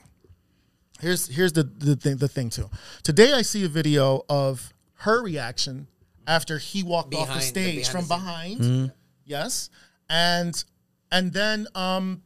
Here's 1.01 1.27
here's 1.29 1.53
the 1.53 1.65
the 1.65 1.97
thing 1.97 2.17
the 2.19 2.29
thing 2.29 2.51
too. 2.51 2.69
Today 3.03 3.33
I 3.33 3.43
see 3.43 3.65
a 3.65 3.69
video 3.69 4.25
of 4.29 4.73
her 5.05 5.23
reaction 5.23 5.87
after 6.27 6.59
he 6.59 6.83
walked 6.83 7.15
off 7.15 7.27
the 7.27 7.27
Behind- 7.27 7.41
the 7.41 7.47
stage 7.47 7.87
behind 7.87 7.87
from 7.89 8.03
the 8.03 8.09
behind. 8.09 8.93
Yes, 9.25 9.71
and 10.11 10.63
and 11.11 11.33
then 11.33 11.67
um, 11.75 12.23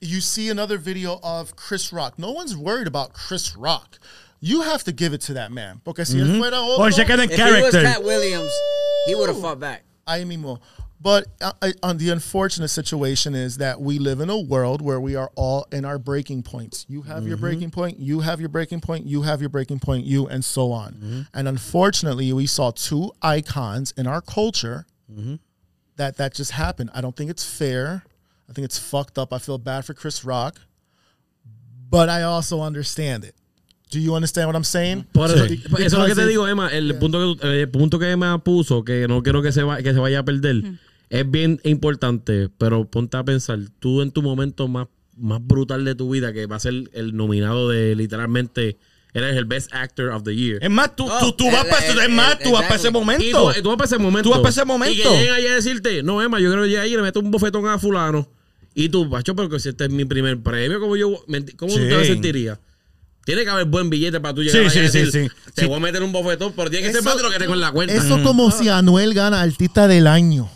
you 0.00 0.20
see 0.20 0.48
another 0.48 0.78
video 0.78 1.20
of 1.22 1.54
Chris 1.54 1.92
Rock. 1.92 2.18
No 2.18 2.32
one's 2.32 2.56
worried 2.56 2.86
about 2.86 3.12
Chris 3.12 3.56
Rock. 3.56 3.98
You 4.40 4.62
have 4.62 4.82
to 4.84 4.92
give 4.92 5.12
it 5.12 5.20
to 5.22 5.34
that 5.34 5.52
man. 5.52 5.82
Porque 5.84 6.04
si 6.06 6.16
él 6.18 6.26
mm-hmm. 6.26 6.40
fuera 6.40 6.54
otro, 6.54 6.84
Or 6.84 6.90
se 6.90 7.04
queda 7.04 7.22
en 7.22 7.30
If 7.30 7.36
he 7.36 7.42
was 7.42 7.72
character. 7.72 7.82
Cat 7.82 8.02
Williams, 8.02 8.52
he 9.06 9.14
would 9.14 9.28
have 9.28 9.40
fought 9.40 9.60
back. 9.60 9.84
I 10.06 10.20
ahí 10.20 10.26
mismo. 10.26 10.58
But 11.02 11.28
uh, 11.40 11.52
I, 11.62 11.72
on 11.82 11.96
the 11.96 12.10
unfortunate 12.10 12.68
situation 12.68 13.34
is 13.34 13.56
that 13.56 13.80
we 13.80 13.98
live 13.98 14.20
in 14.20 14.28
a 14.28 14.38
world 14.38 14.82
where 14.82 15.00
we 15.00 15.16
are 15.16 15.30
all 15.34 15.66
in 15.72 15.86
our 15.86 15.98
breaking 15.98 16.42
points. 16.42 16.84
You 16.90 17.02
have 17.02 17.26
your 17.26 17.36
mm-hmm. 17.36 17.44
breaking 17.46 17.70
point, 17.70 17.98
you 17.98 18.20
have 18.20 18.38
your 18.38 18.50
breaking 18.50 18.80
point, 18.80 19.06
you 19.06 19.22
have 19.22 19.40
your 19.40 19.48
breaking 19.48 19.78
point, 19.78 20.04
you, 20.04 20.26
and 20.26 20.44
so 20.44 20.72
on. 20.72 20.92
Mm-hmm. 20.92 21.20
And 21.32 21.48
unfortunately, 21.48 22.32
we 22.34 22.46
saw 22.46 22.70
two 22.70 23.12
icons 23.22 23.94
in 23.96 24.06
our 24.06 24.20
culture 24.20 24.84
that 26.00 26.16
that 26.16 26.34
just 26.34 26.52
happened. 26.52 26.90
I 26.94 27.00
don't 27.00 27.14
think 27.14 27.30
it's 27.30 27.44
fair. 27.44 28.02
I 28.48 28.52
think 28.52 28.64
it's 28.64 28.78
fucked 28.78 29.18
up. 29.18 29.32
I 29.32 29.38
feel 29.38 29.58
bad 29.58 29.84
for 29.84 29.94
Chris 29.94 30.24
Rock, 30.24 30.58
but 31.90 32.08
I 32.08 32.22
also 32.22 32.62
understand 32.62 33.24
it. 33.24 33.34
Do 33.90 33.98
you 34.00 34.14
understand 34.14 34.46
what 34.48 34.56
I'm 34.56 34.64
saying? 34.64 35.06
Por 35.12 35.26
eso, 35.30 35.46
Sí. 35.46 35.62
eso 35.78 35.82
es 35.84 35.92
lo 35.92 36.06
que 36.06 36.14
te 36.14 36.26
digo, 36.26 36.46
Emma. 36.46 36.68
El, 36.68 36.94
punto 36.98 37.36
que, 37.36 37.60
el 37.62 37.68
punto 37.70 37.98
que 37.98 38.10
Emma 38.10 38.42
puso, 38.42 38.84
que 38.84 39.06
no 39.08 39.22
quiero 39.22 39.42
que 39.42 39.50
se, 39.52 39.62
va- 39.64 39.82
que 39.82 39.92
se 39.92 39.98
vaya 39.98 40.20
a 40.20 40.24
perder, 40.24 40.62
es 41.10 41.28
bien 41.30 41.60
importante, 41.64 42.48
pero 42.56 42.84
ponte 42.88 43.16
a 43.16 43.24
pensar, 43.24 43.58
tú 43.80 44.00
en 44.02 44.12
tu 44.12 44.22
momento 44.22 44.68
más, 44.68 44.86
más 45.16 45.40
brutal 45.44 45.84
de 45.84 45.96
tu 45.96 46.08
vida, 46.10 46.32
que 46.32 46.46
va 46.46 46.56
a 46.56 46.60
ser 46.60 46.74
el 46.92 47.16
nominado 47.16 47.68
de 47.68 47.96
literalmente 47.96 48.78
Eres 49.12 49.36
el 49.36 49.44
Best 49.44 49.74
Actor 49.74 50.10
of 50.10 50.22
the 50.22 50.34
Year. 50.36 50.58
Es 50.62 50.70
más, 50.70 50.94
tú, 50.94 51.08
Oh, 51.10 51.18
tú, 51.18 51.32
tú 51.32 51.50
vas 51.50 51.64
para 51.64 51.84
es 52.04 52.08
más, 52.10 52.38
tú 52.38 52.52
vas 52.52 52.62
para 52.62 52.76
ese 52.76 52.90
momento. 52.90 53.24
Y 53.24 53.30
tú, 53.32 53.62
tú 53.62 53.68
vas 53.70 53.76
para 53.76 53.86
ese 53.86 53.98
momento. 53.98 54.22
Tú 54.28 54.30
vas 54.30 54.38
para 54.40 54.50
ese 54.50 54.64
momento. 54.64 54.94
Y 54.94 55.02
que 55.02 55.08
lleguen 55.08 55.34
allá 55.34 55.50
a 55.52 55.54
decirte, 55.56 56.02
no, 56.02 56.22
Emma, 56.22 56.38
yo 56.38 56.52
creo 56.52 56.64
que 56.64 56.78
ahí 56.78 56.92
y 56.92 56.96
le 56.96 57.02
meto 57.02 57.18
un 57.20 57.30
bofetón 57.30 57.66
a 57.66 57.78
fulano. 57.78 58.28
Y 58.74 58.88
tú, 58.88 59.06
macho, 59.06 59.34
pero 59.34 59.48
que 59.48 59.58
si 59.58 59.70
este 59.70 59.84
es 59.84 59.90
mi 59.90 60.04
primer 60.04 60.40
premio, 60.40 60.78
¿cómo, 60.78 60.96
yo, 60.96 61.10
cómo 61.56 61.72
tú 61.72 61.78
Sí. 61.80 61.88
te 61.88 62.04
sentirías? 62.04 62.58
Tiene 63.24 63.42
que 63.44 63.50
haber 63.50 63.66
buen 63.66 63.90
billete 63.90 64.20
para 64.20 64.32
tú 64.34 64.42
llegar 64.42 64.62
Sí, 64.64 64.70
sí, 64.70 64.80
decir, 64.80 65.10
sí, 65.10 65.28
sí. 65.28 65.50
te 65.54 65.66
voy 65.66 65.76
a 65.76 65.80
meter 65.80 66.02
un 66.02 66.12
bofetón, 66.12 66.52
pero 66.56 66.70
tiene 66.70 66.86
que 66.86 66.92
ser 66.92 67.00
Eso- 67.00 67.08
más 67.08 67.16
de 67.16 67.22
lo 67.24 67.30
que 67.30 67.38
tengo 67.38 67.54
en 67.54 67.60
la 67.60 67.72
cuenta. 67.72 67.94
Eso 67.94 68.22
como 68.22 68.50
si 68.52 68.68
Anuel 68.68 69.12
gana 69.12 69.40
artista 69.42 69.88
del 69.88 70.06
año. 70.06 70.48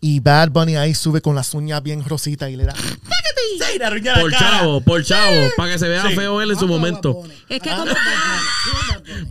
Y 0.00 0.20
Bad 0.20 0.50
Bunny 0.50 0.76
ahí 0.76 0.94
sube 0.94 1.20
con 1.20 1.34
las 1.34 1.52
uñas 1.54 1.82
bien 1.82 2.04
rositas 2.04 2.50
y 2.50 2.56
le 2.56 2.64
da. 2.64 2.74
Sí, 2.74 3.78
la 3.78 3.90
por 3.90 4.30
cara. 4.32 4.38
chavo, 4.58 4.80
por 4.80 5.04
chavo, 5.04 5.48
para 5.56 5.72
que 5.72 5.78
se 5.78 5.88
vea 5.88 6.06
Sí. 6.08 6.14
feo 6.14 6.40
él 6.40 6.50
en 6.52 6.58
su 6.58 6.66
momento. 6.66 7.22
Es 7.48 7.60
que 7.60 7.70
como, 7.70 7.84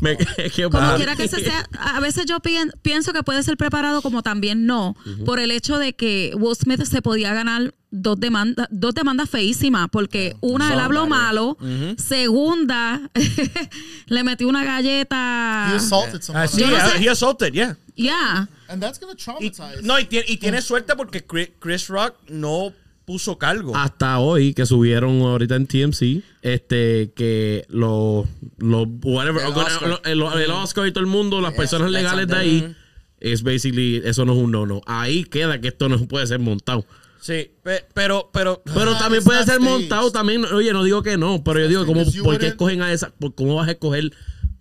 Me- 0.02 0.18
que 0.56 0.64
como 0.70 0.96
quiera 0.96 1.16
que 1.16 1.28
se 1.28 1.40
sea, 1.42 1.68
a 1.80 2.00
veces 2.00 2.26
yo 2.26 2.40
pien- 2.40 2.72
pienso 2.82 3.14
que 3.14 3.24
puede 3.24 3.44
ser 3.44 3.58
preparado 3.58 4.02
como 4.02 4.22
también 4.24 4.66
no, 4.66 4.96
por 5.26 5.40
el 5.40 5.52
hecho 5.52 5.78
de 5.78 5.94
que 5.94 6.34
Will 6.38 6.56
Smith 6.56 6.84
se 6.84 7.02
podía 7.02 7.34
ganar 7.34 7.74
dos 7.92 8.20
demandas, 8.20 8.68
dos 8.70 8.94
demandas 8.94 9.30
feísimas, 9.30 9.88
porque 9.92 10.36
una 10.42 10.74
él 10.74 10.80
habló 10.80 11.08
malo, 11.08 11.58
segunda 11.98 13.02
le 14.08 14.24
metió 14.24 14.48
una 14.48 14.64
He 14.64 14.66
galleta, 14.66 15.76
assaulted 15.76 16.22
someone. 16.22 16.46
Ah, 16.46 16.48
sí, 16.48 16.62
Yo 16.62 16.68
no 16.70 16.76
ah, 16.78 16.90
sé. 16.90 17.04
he 17.04 17.10
assaulted, 17.10 17.52
yeah. 17.54 17.78
ya, 17.96 18.48
And 18.68 18.82
that's 18.82 19.00
gonna 19.00 19.14
Y, 19.14 19.16
traumatize. 19.52 19.82
no, 19.84 20.00
y 20.00 20.06
tiene, 20.06 20.26
y 20.30 20.38
tiene 20.38 20.62
suerte 20.62 20.96
porque 20.96 21.26
Chris 21.60 21.88
Rock 21.88 22.16
no 22.28 22.72
puso 23.10 23.40
cargo. 23.40 23.76
hasta 23.76 24.20
hoy 24.20 24.54
que 24.54 24.68
subieron 24.68 25.22
ahorita 25.22 25.56
en 25.56 25.66
TMC 25.66 26.22
este 26.44 27.12
que 27.16 27.66
los 27.70 28.28
los 28.60 28.88
whatever 29.04 29.42
El 29.44 29.48
Oscar. 29.54 29.90
lo- 29.90 30.04
el, 30.04 30.42
el 30.44 30.52
Oscar 30.52 30.86
y 30.88 30.92
todo 30.92 31.02
el 31.04 31.10
mundo 31.10 31.42
las 31.42 31.54
Yes, 31.54 31.58
personas 31.58 31.90
legales 31.90 32.28
de 32.28 32.36
ahí 32.36 32.76
es 33.20 33.42
basically 33.42 34.00
eso 34.06 34.26
no 34.26 34.34
es 34.34 34.38
un 34.38 34.52
no 34.52 34.68
no 34.68 34.82
ahí 34.86 35.24
queda 35.24 35.60
que 35.60 35.70
esto 35.70 35.90
no 35.90 35.98
puede 36.08 36.28
ser 36.28 36.40
montado. 36.40 36.86
Sí, 37.22 37.52
pe- 37.64 37.84
pero, 37.96 38.30
pero, 38.32 38.62
pero 38.64 38.92
Ah, 38.96 39.00
también 39.00 39.24
puede 39.24 39.44
ser 39.44 39.60
montado 39.60 40.12
también 40.12 40.46
oye 40.46 40.72
no 40.72 40.84
digo 40.84 41.02
que 41.02 41.18
no 41.18 41.44
pero 41.44 41.60
yo 41.62 41.68
digo 41.68 41.86
you 42.14 42.24
por 42.24 42.38
qué 42.38 42.48
escogen 42.48 42.82
a 42.84 42.94
esa 42.94 43.12
cómo 43.36 43.56
vas 43.56 43.68
a 43.68 43.72
escoger 43.72 44.12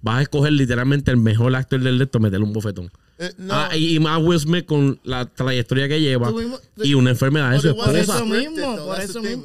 vas 0.02 0.18
a 0.18 0.22
escoger 0.22 0.52
literalmente 0.52 1.10
el 1.10 1.16
mejor 1.16 1.54
actor 1.56 1.80
del 1.80 2.00
esto 2.00 2.20
meterle 2.20 2.44
un 2.46 2.52
bofetón 2.52 2.90
Eh, 3.18 3.32
no. 3.38 3.52
Ah, 3.54 3.76
y, 3.76 3.96
y 3.96 3.98
más 4.00 4.20
Will 4.22 4.38
Smith 4.38 4.64
con 4.64 5.00
la 5.02 5.26
trayectoria 5.26 5.88
que 5.88 6.00
lleva 6.00 6.28
Tuvimos- 6.30 6.60
y 6.82 6.94
una 6.94 7.10
enfermedad 7.10 7.50
de 7.50 7.60
su 7.60 7.68
eso 7.70 7.76
mismo, 8.24 8.76
por 8.86 9.00
eso 9.00 9.20
mismo. 9.22 9.44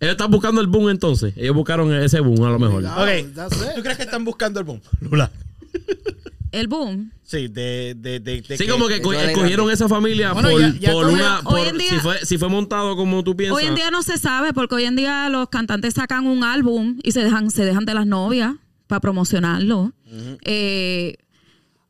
ellos 0.00 0.12
están 0.12 0.30
buscando 0.30 0.60
el 0.60 0.66
boom 0.66 0.90
entonces 0.90 1.32
ellos 1.36 1.54
buscaron 1.54 1.92
ese 1.94 2.20
boom 2.20 2.44
a 2.44 2.50
lo 2.50 2.58
mejor. 2.58 2.82
¿Tú 2.82 3.82
crees 3.82 3.96
que 3.96 4.02
están 4.02 4.24
buscando 4.24 4.60
el 4.60 4.66
boom? 4.66 4.80
Lula. 5.00 5.30
el 6.52 6.68
boom. 6.68 7.10
Sí, 7.24 7.48
de, 7.48 7.94
de, 7.96 8.20
de, 8.20 8.42
de 8.42 8.56
Sí, 8.58 8.66
como 8.66 8.86
que 8.86 8.96
escogieron 8.96 9.70
esa 9.70 9.88
familia 9.88 10.32
Bueno, 10.34 10.50
por, 10.50 10.60
ya- 10.60 10.74
ya 10.78 10.92
por 10.92 11.06
cogió- 11.06 11.14
una. 11.14 11.40
por- 11.42 11.78
día- 11.78 11.88
si, 11.90 11.96
fue, 12.00 12.18
si 12.24 12.38
fue 12.38 12.48
montado 12.48 12.94
como 12.96 13.24
tú 13.24 13.34
piensas. 13.34 13.56
Hoy 13.58 13.64
en 13.66 13.74
día 13.74 13.90
no 13.90 14.02
se 14.02 14.18
sabe 14.18 14.52
porque 14.52 14.74
hoy 14.76 14.84
en 14.84 14.94
día 14.96 15.28
los 15.30 15.48
cantantes 15.48 15.94
sacan 15.94 16.26
un 16.26 16.44
álbum 16.44 16.98
y 17.02 17.12
se 17.12 17.24
dejan, 17.24 17.50
se 17.50 17.64
dejan 17.64 17.86
de 17.86 17.94
las 17.94 18.06
novias 18.06 18.54
para 18.88 19.00
promocionarlo. 19.00 19.92
Eh, 20.46 21.12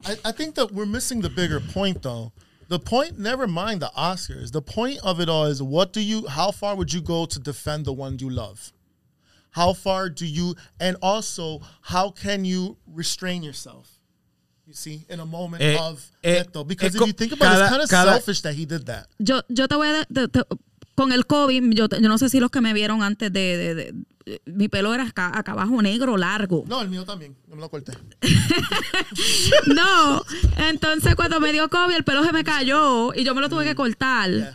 I, 0.06 0.16
I 0.24 0.32
think 0.32 0.54
that 0.56 0.72
we're 0.72 0.86
missing 0.86 1.20
the 1.22 1.30
bigger 1.30 1.60
point, 1.60 2.02
though. 2.02 2.32
The 2.68 2.78
point, 2.78 3.18
never 3.18 3.46
mind 3.46 3.80
the 3.82 3.90
Oscars. 3.96 4.50
The 4.52 4.62
point 4.62 4.98
of 5.04 5.20
it 5.20 5.28
all 5.28 5.44
is 5.46 5.62
what 5.62 5.92
do 5.92 6.00
you, 6.00 6.26
how 6.26 6.50
far 6.50 6.74
would 6.76 6.92
you 6.92 7.00
go 7.00 7.26
to 7.26 7.38
defend 7.38 7.84
the 7.84 7.92
one 7.92 8.18
you 8.18 8.30
love? 8.30 8.72
How 9.50 9.72
far 9.72 10.08
do 10.08 10.26
you, 10.26 10.54
and 10.80 10.96
also, 11.00 11.60
how 11.82 12.10
can 12.10 12.44
you 12.44 12.76
restrain 12.86 13.42
yourself? 13.42 14.00
You 14.66 14.72
see, 14.74 15.04
in 15.08 15.20
a 15.20 15.26
moment 15.26 15.62
Eh, 15.62 15.76
of 15.78 16.10
eh, 16.24 16.40
it, 16.40 16.52
though, 16.52 16.64
because 16.64 16.94
eh, 16.96 16.98
if 17.00 17.06
you 17.06 17.12
think 17.12 17.32
about 17.32 17.58
it, 17.58 17.60
it's 17.60 17.70
kind 17.70 17.82
of 17.82 17.88
cada- 17.90 18.10
selfish 18.12 18.40
that 18.42 18.54
he 18.54 18.64
did 18.64 18.86
that. 18.86 19.06
yo, 19.18 19.42
yo 19.48 19.66
te 19.66 19.76
voy 19.76 19.88
a... 20.00 20.06
de- 20.12 20.28
te- 20.28 20.42
con 20.96 21.12
el 21.12 21.22
COVID, 21.24 21.72
yo, 21.76 21.86
yo 21.90 22.08
no 22.08 22.16
sé 22.16 22.30
si 22.30 22.40
los 22.40 22.50
que 22.50 22.60
me 22.62 22.72
vieron 22.72 23.02
antes 23.02 23.30
de... 23.32 23.56
de- 23.56 23.74
de- 23.74 23.92
de- 23.92 24.04
mi 24.46 24.68
pelo 24.68 24.94
era 24.94 25.04
acá, 25.04 25.30
acá 25.34 25.52
abajo 25.52 25.82
negro, 25.82 26.16
largo. 26.16 26.64
No, 26.66 26.80
el 26.80 26.88
mío 26.88 27.04
también. 27.04 27.36
No 27.46 27.56
me 27.56 27.62
lo 27.62 27.68
corté. 27.68 27.92
No, 29.66 30.22
entonces 30.68 31.14
cuando 31.14 31.40
me 31.40 31.52
dio 31.52 31.68
COVID 31.68 31.94
el 31.94 32.04
pelo 32.04 32.24
se 32.24 32.32
me 32.32 32.44
cayó 32.44 33.12
y 33.14 33.24
yo 33.24 33.34
me 33.34 33.40
lo 33.40 33.48
tuve 33.48 33.64
que 33.64 33.74
cortar. 33.74 34.54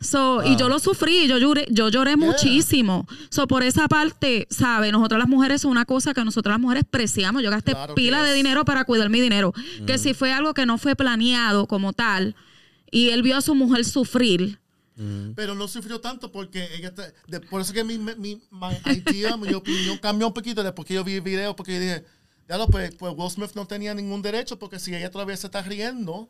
So, 0.00 0.44
Y 0.44 0.56
yo 0.56 0.68
lo 0.68 0.78
sufrí, 0.78 1.26
yo 1.26 1.38
lloré, 1.38 1.66
yo 1.70 1.88
lloré 1.88 2.16
muchísimo. 2.16 3.08
So, 3.30 3.48
por 3.48 3.64
esa 3.64 3.88
parte, 3.88 4.46
¿sabes? 4.48 4.92
Nosotras 4.92 5.18
las 5.18 5.28
mujeres 5.28 5.62
es 5.62 5.64
una 5.64 5.84
cosa 5.84 6.14
que 6.14 6.24
nosotras 6.24 6.54
las 6.54 6.60
mujeres 6.60 6.84
preciamos. 6.88 7.42
Yo 7.42 7.50
gasté 7.50 7.72
Claro 7.72 7.94
pila 7.96 8.22
de 8.22 8.32
dinero 8.32 8.64
para 8.64 8.84
cuidar 8.84 9.10
mi 9.10 9.20
dinero. 9.20 9.52
Que 9.86 9.98
si 9.98 10.14
fue 10.14 10.32
algo 10.32 10.54
que 10.54 10.66
no 10.66 10.78
fue 10.78 10.94
planeado 10.94 11.66
como 11.66 11.92
tal 11.92 12.36
y 12.90 13.10
él 13.10 13.22
vio 13.22 13.36
a 13.36 13.40
su 13.40 13.54
mujer 13.54 13.84
sufrir. 13.84 14.60
Pero 15.36 15.54
no 15.54 15.68
sufrió 15.68 16.00
tanto 16.00 16.32
porque 16.32 16.68
ella 16.74 16.92
te- 16.94 17.12
de- 17.28 17.40
por 17.40 17.60
eso 17.60 17.72
que 17.72 17.84
mi, 17.84 17.98
mi, 17.98 18.40
idea, 19.06 19.36
mi 19.36 19.54
opinión 19.54 19.98
cambió 19.98 20.26
un 20.26 20.34
poquito 20.34 20.62
después 20.62 20.86
que 20.86 20.94
yo 20.94 21.04
vi 21.04 21.14
el 21.14 21.20
video 21.20 21.54
porque 21.54 21.74
yo 21.74 21.80
dije, 21.80 22.04
ya 22.48 22.58
lo, 22.58 22.66
pues, 22.66 22.94
pues 22.96 23.14
Will 23.16 23.30
Smith 23.30 23.52
no 23.54 23.66
tenía 23.66 23.94
ningún 23.94 24.22
derecho 24.22 24.58
porque 24.58 24.78
si 24.78 24.94
ella 24.94 25.10
todavía 25.10 25.36
se 25.36 25.46
está 25.46 25.62
riendo, 25.62 26.28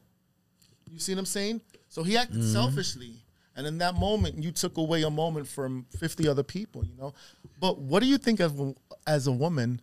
you 0.91 0.99
see 0.99 1.13
what 1.15 1.21
I'm 1.21 1.27
saying? 1.27 1.63
So 1.89 2.03
he 2.05 2.19
acted 2.19 2.43
selfishly. 2.53 3.23
And 3.55 3.67
in 3.67 3.79
that 3.79 3.95
moment, 3.95 4.37
you 4.43 4.53
took 4.53 4.77
away 4.79 5.03
a 5.03 5.11
moment 5.11 5.47
from 5.49 5.85
50 5.99 6.29
other 6.29 6.45
people, 6.45 6.85
you 6.85 6.95
know? 6.97 7.13
But 7.59 7.79
what 7.79 8.01
do 8.03 8.07
you 8.07 8.19
think 8.19 8.41
of, 8.41 8.55
as 9.07 9.27
a 9.27 9.33
woman? 9.33 9.81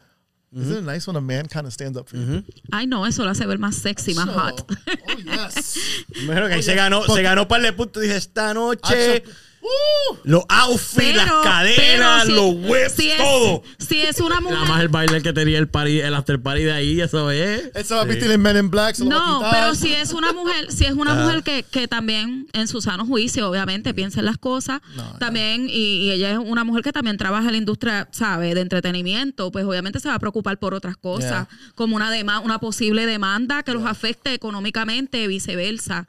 Isn't 0.56 0.78
it 0.78 0.84
nice 0.86 1.06
when 1.06 1.18
a 1.18 1.22
man 1.22 1.47
kind 1.47 1.68
of 1.68 1.74
stands 1.74 1.97
up 1.97 2.08
for 2.08 2.16
you? 2.18 2.43
Ay, 2.72 2.88
no, 2.88 3.06
eso 3.06 3.24
lo 3.26 3.30
hace 3.32 3.45
ver 3.45 3.60
más 3.60 3.76
sexy, 3.76 4.14
más 4.14 4.26
So- 4.28 4.34
hot. 4.39 4.72
Oh, 5.10 5.18
yes. 5.18 5.78
Bueno, 6.26 6.47
que 6.47 6.53
ahí 6.53 6.64
se 6.64 6.76
ganó, 6.76 7.03
se 7.03 7.22
ganó 7.22 7.41
un 7.41 7.47
par 7.49 7.62
de 7.62 7.74
puntos. 7.74 8.01
Dije, 8.01 8.16
esta 8.16 8.53
noche, 8.53 9.18
Acho- 9.24 9.32
Woo! 9.66 10.20
los 10.24 10.43
outfits, 10.49 11.16
las 11.16 11.32
cadenas, 11.43 12.24
pero 12.26 12.26
si- 12.26 12.32
los 12.72 12.91
si 12.93 13.09
es- 13.09 13.18
todo. 13.18 13.63
Si 13.80 13.99
es 14.01 14.20
una 14.20 14.39
mujer. 14.39 14.57
Nada 14.59 14.68
más 14.70 14.82
el 14.82 14.89
baile 14.89 15.22
que 15.22 15.34
tenía 15.34 15.57
el 15.57 15.68
party, 15.68 15.99
el 16.01 16.13
after 16.13 16.39
party 16.41 16.63
de 16.63 16.72
ahí, 16.72 17.01
eso 17.01 17.32
es. 17.32 17.72
Eso 17.74 17.95
va 17.95 18.01
a 18.01 18.05
vestir 18.05 18.30
en 18.32 18.41
Men 18.41 18.57
in 18.57 18.70
Black. 18.70 18.99
No, 18.99 19.41
pero 19.51 19.74
si 19.76 19.91
es 19.93 20.13
una 20.13 20.34
mujer, 20.34 20.72
si 20.72 20.86
es 20.86 20.93
una 20.93 21.16
mujer 21.16 21.41
que, 21.43 21.63
que 21.63 21.88
también 21.88 22.47
en 22.53 22.68
su 22.68 22.82
sano 22.82 23.05
juicio, 23.05 23.49
obviamente, 23.49 23.93
piensa 23.93 24.20
en 24.20 24.26
las 24.26 24.38
cosas, 24.38 24.82
también, 25.20 25.68
y, 25.70 26.05
y 26.05 26.11
ella 26.11 26.32
es 26.34 26.38
una 26.38 26.63
mujer 26.63 26.84
que 26.84 26.91
también 26.91 27.18
trabaja 27.18 27.45
en 27.47 27.51
la 27.53 27.57
industria, 27.57 28.07
¿sabe?, 28.11 28.53
de 28.55 28.61
entretenimiento, 28.61 29.51
pues 29.51 29.66
obviamente 29.66 29.99
se 29.99 30.07
va 30.09 30.16
a 30.16 30.20
preocupar 30.20 30.59
por 30.59 30.74
otras 30.74 30.95
cosas, 30.97 31.47
como 31.76 31.95
una 31.95 32.16
dema- 32.16 32.41
una 32.41 32.59
posible 32.59 33.05
demanda 33.05 33.63
que 33.63 33.74
los 33.74 33.86
afecte 33.86 34.34
económicamente, 34.34 35.28
viceversa. 35.28 36.07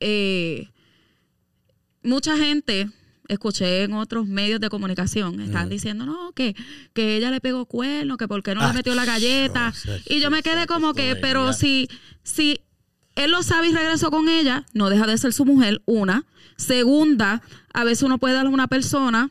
Eh, 0.00 0.68
mucha 2.02 2.36
gente 2.36 2.88
escuché 3.28 3.82
en 3.82 3.92
otros 3.92 4.26
medios 4.26 4.58
de 4.58 4.70
comunicación 4.70 5.40
están 5.40 5.68
diciendo 5.68 6.06
no 6.06 6.32
que, 6.32 6.56
que 6.94 7.16
ella 7.16 7.30
le 7.30 7.42
pegó 7.42 7.66
cuerno 7.66 8.16
que 8.16 8.26
por 8.26 8.42
qué 8.42 8.54
no 8.54 8.66
le 8.66 8.72
metió 8.72 8.94
la 8.94 9.04
galleta 9.04 9.74
y 10.06 10.20
yo 10.20 10.30
me 10.30 10.42
quedé 10.42 10.66
como 10.66 10.94
que 10.94 11.14
pero 11.14 11.52
si 11.52 11.88
si 12.22 12.60
él 13.18 13.32
lo 13.32 13.42
sabe 13.42 13.68
y 13.68 13.72
regresó 13.72 14.10
con 14.10 14.28
ella 14.28 14.64
no 14.74 14.90
deja 14.90 15.06
de 15.06 15.18
ser 15.18 15.32
su 15.32 15.44
mujer 15.44 15.82
una. 15.86 16.24
Segunda 16.56 17.42
a 17.72 17.82
veces 17.82 18.04
uno 18.04 18.18
puede 18.18 18.34
darle 18.34 18.50
a 18.50 18.54
una 18.54 18.68
persona 18.68 19.30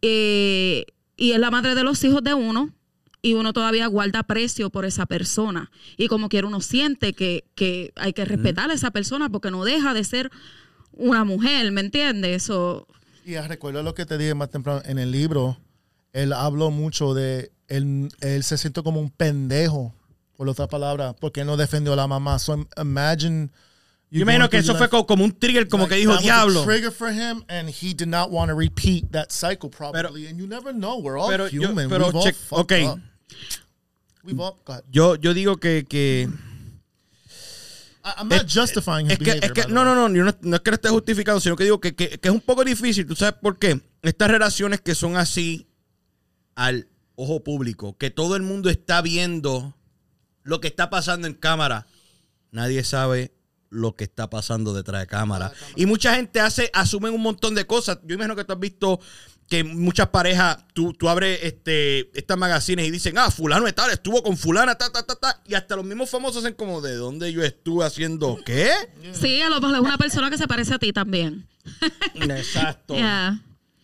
eh, 0.00 0.84
y 1.16 1.32
es 1.32 1.40
la 1.40 1.50
madre 1.50 1.74
de 1.74 1.82
los 1.82 2.02
hijos 2.04 2.22
de 2.22 2.34
uno 2.34 2.72
y 3.20 3.34
uno 3.34 3.52
todavía 3.52 3.88
guarda 3.88 4.22
precio 4.22 4.70
por 4.70 4.84
esa 4.84 5.06
persona. 5.06 5.72
Y 5.96 6.06
como 6.06 6.28
quiera 6.28 6.46
uno 6.46 6.60
siente 6.60 7.12
que, 7.12 7.44
que 7.56 7.92
hay 7.96 8.12
que 8.12 8.24
respetar 8.24 8.70
a 8.70 8.74
esa 8.74 8.92
persona 8.92 9.28
porque 9.28 9.50
no 9.50 9.64
deja 9.64 9.92
de 9.92 10.04
ser 10.04 10.30
una 10.92 11.24
mujer, 11.24 11.70
¿me 11.72 11.80
entiendes? 11.80 12.50
O, 12.50 12.86
Y 13.24 13.34
ah, 13.36 13.46
recuerdo 13.48 13.82
lo 13.82 13.94
que 13.94 14.06
te 14.06 14.18
dije 14.18 14.34
más 14.34 14.50
temprano 14.50 14.82
en 14.84 14.98
el 14.98 15.10
libro. 15.10 15.58
Él 16.12 16.32
habló 16.32 16.70
mucho 16.70 17.14
de. 17.14 17.50
Él, 17.68 18.08
él 18.20 18.42
se 18.42 18.58
siente 18.58 18.82
como 18.82 19.00
un 19.00 19.10
pendejo, 19.10 19.94
por 20.36 20.48
otra 20.48 20.66
palabra, 20.66 21.12
porque 21.12 21.42
él 21.42 21.46
no 21.46 21.56
defendió 21.56 21.92
a 21.92 21.96
la 21.96 22.06
mamá. 22.06 22.38
So 22.38 22.66
imagine. 22.80 23.50
Yo 24.10 24.22
imagino 24.22 24.50
que 24.50 24.58
eso 24.58 24.74
fue 24.74 24.88
co- 24.88 25.06
como 25.06 25.22
un 25.24 25.30
trigger, 25.38 25.68
como 25.68 25.86
que 25.86 25.94
dijo, 25.94 26.16
diablo. 26.18 26.64
trigger 26.64 26.90
for 26.90 27.10
him, 27.12 27.44
and 27.48 27.68
he 27.68 27.94
did 27.94 28.08
not 28.08 28.28
want 28.32 28.48
to 28.50 28.56
repeat 28.56 29.12
that 29.12 29.30
cycle 29.30 29.70
probably. 29.70 30.26
and 30.26 30.36
you 30.36 30.48
never 30.48 30.72
know. 30.72 30.98
We're 30.98 31.16
all 31.16 31.28
pero 31.28 31.46
yo- 31.46 31.68
human. 31.68 31.88
pero 31.88 32.06
We've 32.06 32.16
all 32.16 32.24
check- 32.24 32.34
fucked 32.34 32.60
okay. 32.62 32.86
up. 32.86 32.98
We've 34.24 34.40
all. 34.40 34.58
Go 34.64 34.72
ahead. 34.72 34.84
Yo, 34.90 35.14
yo 35.14 35.32
digo 35.32 35.58
que, 35.60 35.84
que 35.88 36.28
I'm 38.02 38.28
not 38.28 38.46
justifying 38.48 39.06
his 39.10 39.12
es 39.12 39.18
que, 39.18 39.40
que 39.52 39.66
no, 39.68 39.84
no, 39.84 39.94
no, 39.94 40.14
yo 40.14 40.24
no, 40.24 40.34
no 40.40 40.56
es 40.56 40.62
que 40.62 40.70
lo 40.70 40.74
esté 40.76 40.88
justificando, 40.88 41.40
sino 41.40 41.54
que 41.56 41.64
digo 41.64 41.80
que, 41.80 41.94
que- 41.94 42.18
que 42.18 42.28
es 42.28 42.34
un 42.34 42.40
poco 42.40 42.64
difícil. 42.64 43.06
¿Tú 43.06 43.14
sabes 43.14 43.34
por 43.40 43.58
qué? 43.58 43.80
Estas 44.02 44.30
relaciones 44.30 44.80
que 44.80 44.94
son 44.94 45.16
así 45.16 45.66
al 46.54 46.88
ojo 47.14 47.44
público, 47.44 47.96
que 47.98 48.10
todo 48.10 48.36
el 48.36 48.42
mundo 48.42 48.70
está 48.70 49.02
viendo 49.02 49.76
lo 50.42 50.60
que 50.60 50.68
está 50.68 50.88
pasando 50.88 51.26
en 51.26 51.34
cámara, 51.34 51.86
nadie 52.50 52.82
sabe 52.84 53.34
lo 53.68 53.94
que 53.94 54.04
está 54.04 54.28
pasando 54.30 54.72
detrás 54.74 55.02
de 55.02 55.06
cámara. 55.06 55.52
Y 55.76 55.86
mucha 55.86 56.14
gente 56.16 56.40
hace, 56.40 56.70
asumen 56.72 57.12
un 57.14 57.20
montón 57.22 57.54
de 57.54 57.66
cosas. 57.66 57.98
Yo 58.04 58.14
imagino 58.14 58.34
que 58.34 58.44
tú 58.44 58.52
has 58.54 58.58
visto 58.58 58.98
que 59.50 59.64
muchas 59.64 60.08
parejas, 60.08 60.58
tú, 60.72 60.92
tú 60.94 61.08
abres 61.08 61.40
este, 61.42 62.16
estas 62.18 62.38
magazines 62.38 62.86
y 62.86 62.90
dicen, 62.92 63.18
ah, 63.18 63.30
fulano 63.30 63.66
de 63.66 63.72
tal, 63.72 63.90
estuvo 63.90 64.22
con 64.22 64.36
fulana, 64.38 64.76
ta, 64.76 64.90
ta, 64.90 65.02
ta, 65.02 65.16
ta. 65.16 65.42
Y 65.44 65.54
hasta 65.54 65.74
los 65.76 65.84
mismos 65.84 66.08
famosos 66.08 66.44
hacen 66.44 66.54
como, 66.54 66.80
¿de 66.80 66.94
dónde 66.94 67.32
yo 67.32 67.42
estuve 67.42 67.84
haciendo 67.84 68.38
qué? 68.46 68.70
Sí, 69.12 69.42
a 69.42 69.48
lo 69.50 69.60
mejor 69.60 69.74
es 69.74 69.80
una 69.82 69.98
persona 69.98 70.30
que 70.30 70.38
se 70.38 70.46
parece 70.46 70.74
a 70.74 70.78
ti 70.78 70.92
también. 70.92 71.46
Exacto. 72.14 72.94
Yeah. 72.96 73.38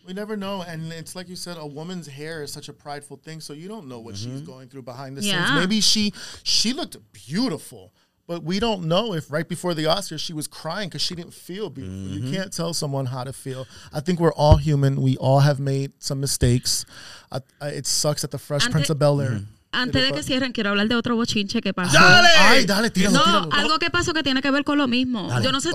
We 0.06 0.14
never 0.14 0.36
know, 0.36 0.62
and 0.62 0.92
it's 0.92 1.16
like 1.16 1.28
you 1.28 1.34
said, 1.34 1.56
a 1.58 1.66
woman's 1.66 2.06
hair 2.06 2.40
is 2.44 2.52
such 2.52 2.68
a 2.68 2.72
prideful 2.72 3.16
thing, 3.16 3.40
so 3.40 3.52
you 3.54 3.66
don't 3.66 3.88
know 3.88 3.98
what 3.98 4.14
she's 4.16 4.40
going 4.40 4.68
through 4.68 4.84
behind 4.84 5.16
the 5.16 5.22
Yeah. 5.22 5.46
scenes. 5.48 5.58
Maybe 5.58 5.80
she 5.80 6.12
she 6.44 6.72
looked 6.72 6.96
beautiful, 7.12 7.92
but 8.26 8.42
we 8.42 8.58
don't 8.58 8.84
know 8.88 9.14
if 9.14 9.30
right 9.30 9.48
before 9.48 9.72
the 9.74 9.84
Oscars 9.84 10.18
she 10.20 10.32
was 10.32 10.46
crying 10.48 10.88
because 10.88 11.02
she 11.02 11.14
didn't 11.14 11.34
feel 11.34 11.70
beautiful. 11.70 11.98
You 12.18 12.32
can't 12.32 12.52
tell 12.52 12.74
someone 12.74 13.06
how 13.06 13.24
to 13.24 13.32
feel. 13.32 13.66
I 13.92 14.00
think 14.00 14.18
we're 14.20 14.32
all 14.34 14.56
human. 14.56 15.00
We 15.00 15.16
all 15.18 15.40
have 15.40 15.60
made 15.60 15.92
some 15.98 16.18
mistakes. 16.20 16.84
I, 17.30 17.40
I, 17.60 17.68
it 17.68 17.86
sucks 17.86 18.22
that 18.22 18.30
the 18.30 18.38
Fresh 18.38 18.64
Ante- 18.64 18.72
Prince 18.72 18.90
of 18.90 18.98
Bel 18.98 19.20
Air. 19.20 19.40
Antes 19.72 20.02
de 20.02 20.12
que 20.12 20.22
cierren, 20.22 20.52
quiero 20.52 20.70
hablar 20.70 20.88
de 20.88 20.94
otro 20.94 21.16
bochinche 21.16 21.60
que 21.62 21.72
pasó. 21.74 21.92
¡Dale! 21.92 22.28
Ay, 22.38 22.64
dale, 22.64 22.88
tíralo, 22.90 23.12
No, 23.18 23.22
tíralo. 23.24 23.52
algo 23.52 23.78
que 23.78 23.90
pasó 23.90 24.14
que 24.14 24.22
tiene 24.22 24.40
que 24.40 24.50
ver 24.50 24.64
con 24.64 24.78
lo 24.78 24.88
mismo. 24.88 25.28
Yo 25.42 25.52
no 25.52 25.60
sé, 25.60 25.70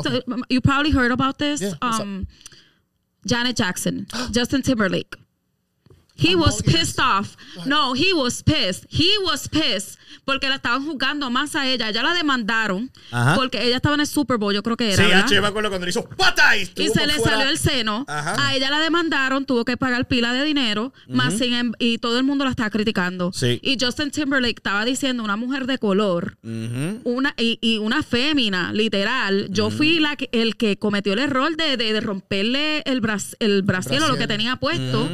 you 0.50 0.60
probably 0.62 0.92
heard 0.92 1.12
about 1.12 1.38
this. 1.38 1.62
Yeah, 1.62 1.74
um, 1.82 2.26
Janet 3.28 3.56
Jackson, 3.56 4.08
Justin 4.34 4.64
Timberlake. 4.64 5.16
He 6.22 6.36
was 6.36 6.62
pissed 6.64 7.00
off. 7.00 7.36
No, 7.66 7.94
he 7.96 8.14
was 8.14 8.44
pissed. 8.44 8.86
He 8.90 9.10
was 9.26 9.48
pissed 9.50 9.98
porque 10.26 10.48
la 10.50 10.56
estaban 10.56 10.86
juzgando 10.86 11.30
más 11.32 11.56
a 11.56 11.68
ella. 11.68 11.90
Ya 11.92 12.04
la 12.04 12.14
demandaron 12.14 12.92
Ajá. 13.12 13.36
porque 13.36 13.66
ella 13.66 13.78
estaba 13.78 13.96
en 13.96 14.02
el 14.02 14.08
Super 14.08 14.38
Bowl, 14.38 14.54
yo 14.54 14.62
creo 14.62 14.78
que 14.78 14.92
era. 14.94 14.98
Sí, 15.04 15.10
¿verdad? 15.10 15.26
H, 15.26 15.42
me 15.42 15.48
acuerdo 15.48 15.70
cuando 15.70 15.86
le 15.86 15.90
hizo 15.90 16.04
¡pata! 16.10 16.56
Y, 16.58 16.66
se 16.66 17.08
le 17.08 17.14
fuera. 17.16 17.38
salió 17.38 17.50
el 17.50 17.58
seno. 17.58 18.06
Ajá. 18.08 18.36
A 18.48 18.56
ella 18.56 18.70
la 18.70 18.80
demandaron, 18.80 19.46
tuvo 19.46 19.66
que 19.66 19.78
pagar 19.78 20.08
pila 20.08 20.34
de 20.34 20.44
dinero, 20.44 20.94
más 21.08 21.34
sin 21.38 21.54
em- 21.54 21.72
y 21.80 21.98
todo 21.98 22.18
el 22.18 22.24
mundo 22.24 22.44
la 22.46 22.52
estaba 22.52 22.70
criticando. 22.70 23.32
Sí. 23.34 23.60
Y 23.64 23.78
Justin 23.80 24.12
Timberlake 24.12 24.58
estaba 24.58 24.86
diciendo 24.86 25.24
una 25.24 25.38
mujer 25.38 25.66
de 25.66 25.78
color, 25.80 26.38
una 26.44 27.34
y, 27.38 27.58
y 27.62 27.78
una 27.80 28.04
fémina, 28.04 28.74
literal. 28.74 29.48
Yo 29.50 29.70
fui 29.72 30.00
la 30.00 30.16
que- 30.16 30.30
el 30.32 30.56
que 30.56 30.78
cometió 30.78 31.14
el 31.14 31.20
error 31.20 31.56
de, 31.56 31.78
de- 31.78 31.94
de 31.94 32.02
romperle 32.02 32.82
el, 32.86 33.02
bras, 33.02 33.36
el 33.40 33.62
brasier 33.64 34.04
o 34.04 34.08
lo 34.08 34.18
que 34.18 34.28
tenía 34.28 34.56
puesto. 34.58 35.10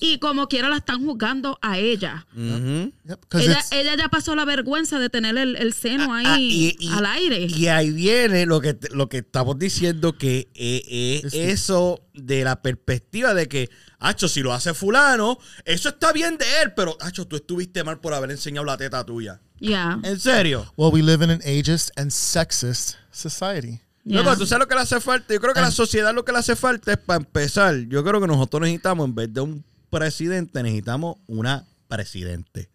Y 0.00 0.18
como 0.18 0.48
quiera 0.48 0.68
la 0.68 0.76
están 0.78 1.04
juzgando 1.04 1.58
a 1.62 1.78
ella. 1.78 2.26
Yep, 2.34 3.18
Ella, 3.34 3.60
ella 3.72 3.96
ya 3.96 4.08
pasó 4.08 4.34
la 4.34 4.44
vergüenza 4.44 4.98
de 4.98 5.08
tener 5.10 5.36
el, 5.38 5.56
el 5.56 5.72
seno 5.74 6.12
ahí 6.14 6.24
Ah, 6.26 6.38
y- 6.40 6.76
y- 6.78 6.88
al 6.92 7.06
aire. 7.06 7.46
Y 7.46 7.66
ahí 7.68 7.90
viene 7.90 8.46
lo 8.46 8.60
que, 8.60 8.76
lo 8.92 9.08
que 9.08 9.18
estamos 9.18 9.58
diciendo, 9.58 10.16
que 10.16 10.48
eh, 10.54 10.82
eh, 10.88 11.20
Es 11.24 11.32
que- 11.32 11.50
eso 11.50 12.00
de 12.14 12.44
la 12.44 12.62
perspectiva 12.62 13.34
de 13.34 13.48
que, 13.48 13.70
Hacho, 13.98 14.28
si 14.28 14.42
lo 14.42 14.52
hace 14.52 14.74
fulano, 14.74 15.38
eso 15.64 15.88
está 15.88 16.12
bien 16.12 16.36
de 16.36 16.44
él, 16.62 16.72
pero, 16.76 16.96
Hacho, 17.00 17.26
tú 17.26 17.36
estuviste 17.36 17.82
mal 17.84 18.00
por 18.00 18.12
haber 18.12 18.30
enseñado 18.32 18.64
la 18.66 18.76
teta 18.76 19.04
tuya. 19.04 19.40
Yeah. 19.60 19.98
¿En 20.02 20.20
serio? 20.20 20.70
well, 20.76 20.92
we 20.92 21.02
live 21.02 21.24
in 21.24 21.30
an 21.30 21.40
ageist 21.42 21.90
and 21.98 22.10
sexist 22.10 22.96
society. 23.10 23.80
yeah. 24.04 24.20
Luego, 24.22 24.36
¿tú 24.36 24.46
sabes 24.46 24.60
lo 24.64 24.68
que 24.68 24.74
le 24.74 24.82
hace 24.82 25.00
falta? 25.00 25.32
Yo 25.32 25.40
creo 25.40 25.54
que 25.54 25.60
a 25.60 25.62
la 25.62 25.68
Ah. 25.68 25.72
sociedad 25.72 26.12
lo 26.14 26.22
que 26.24 26.32
le 26.32 26.38
hace 26.38 26.54
falta 26.54 26.92
es, 26.92 26.98
para 26.98 27.18
empezar, 27.18 27.74
yo 27.88 28.04
creo 28.04 28.20
que 28.20 28.26
nosotros 28.26 28.60
necesitamos, 28.62 29.06
en 29.08 29.14
vez 29.14 29.32
de 29.32 29.40
un 29.40 29.64
presidente, 29.98 30.62
necesitamos 30.62 31.16
una 31.26 31.64
presidente. 31.88 32.68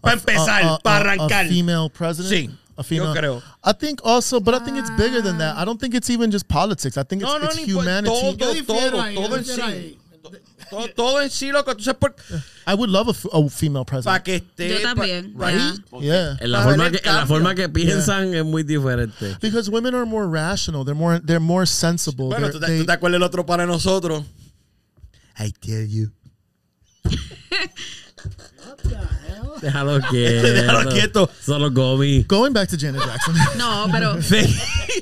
Para 0.00 0.14
empezar, 0.16 0.62
A- 0.62 0.74
a- 0.74 0.78
para 0.78 0.96
arrancar. 1.12 1.46
A 1.46 1.48
female 1.48 1.88
president? 1.90 2.30
Sí, 2.50 2.58
A 2.76 2.82
female. 2.82 3.08
yo 3.14 3.14
creo. 3.14 3.42
I 3.64 3.72
think 3.72 4.00
also, 4.04 4.40
but 4.40 4.54
I 4.54 4.60
think 4.64 4.76
it's 4.78 4.90
bigger 4.98 5.22
than 5.22 5.38
that. 5.38 5.56
I 5.56 5.64
don't 5.64 5.80
think 5.80 5.94
it's 5.94 6.10
even 6.10 6.30
just 6.30 6.46
politics. 6.46 6.96
I 6.98 7.04
think 7.04 7.22
it's, 7.22 7.30
No, 7.30 7.38
no, 7.38 7.46
it's 7.46 7.56
humanity. 7.66 8.08
todo, 8.08 8.36
todo, 8.66 9.00
ahí, 9.02 9.14
todo 9.14 9.36
en 9.36 9.44
sí. 9.44 9.98
Todo, 10.70 10.88
todo 10.96 11.20
en 11.20 11.28
sí, 11.30 11.52
loco. 11.52 11.74
¿Tú 11.76 11.84
sabes 11.84 11.98
por 12.00 12.14
I 12.66 12.74
would 12.74 12.88
love 12.90 13.08
a, 13.08 13.36
a 13.38 13.48
female 13.50 13.84
Para 13.84 14.00
president. 14.22 14.24
que 14.24 14.34
esté. 14.36 14.68
Yo 14.70 14.82
pa- 14.82 14.94
también. 14.94 15.34
right? 15.36 15.78
yeah. 16.00 16.00
Yeah. 16.00 16.36
En 16.40 16.50
la, 16.50 16.58
Para 16.64 16.70
forma 16.70 16.90
que, 16.90 17.00
en 17.08 17.14
la 17.14 17.26
forma 17.26 17.54
que 17.54 17.68
piensan 17.68 18.34
es 18.34 18.44
muy 18.44 18.62
diferente. 18.62 19.36
Because 19.40 19.70
women 19.70 19.94
are 19.94 20.06
more 20.06 20.26
rational. 20.26 20.84
They're 20.84 20.94
more 20.98 21.20
they're 21.20 21.38
more 21.40 21.66
sensible. 21.66 22.26
Bueno, 22.28 22.48
They're- 22.48 22.52
¿tú 22.52 22.60
te, 22.60 22.66
they- 22.66 22.78
tú 22.80 22.86
te 22.86 22.92
acuerdas 22.92 23.16
el 23.18 23.22
otro 23.22 23.44
para 23.46 23.66
nosotros? 23.66 24.24
I 25.38 25.52
tell 25.52 25.86
you. 25.86 26.10
Déjalo 29.60 30.00
quieto. 30.10 30.46
Déjalo 30.52 30.90
quieto. 30.90 31.30
Solo 31.44 31.70
gomi. 31.70 32.24
going 32.28 32.52
back 32.52 32.68
to 32.68 32.76
Janet 32.76 33.02
Jackson. 33.04 33.34
No, 33.56 33.86
pero 33.90 34.20
Fake, 34.22 34.48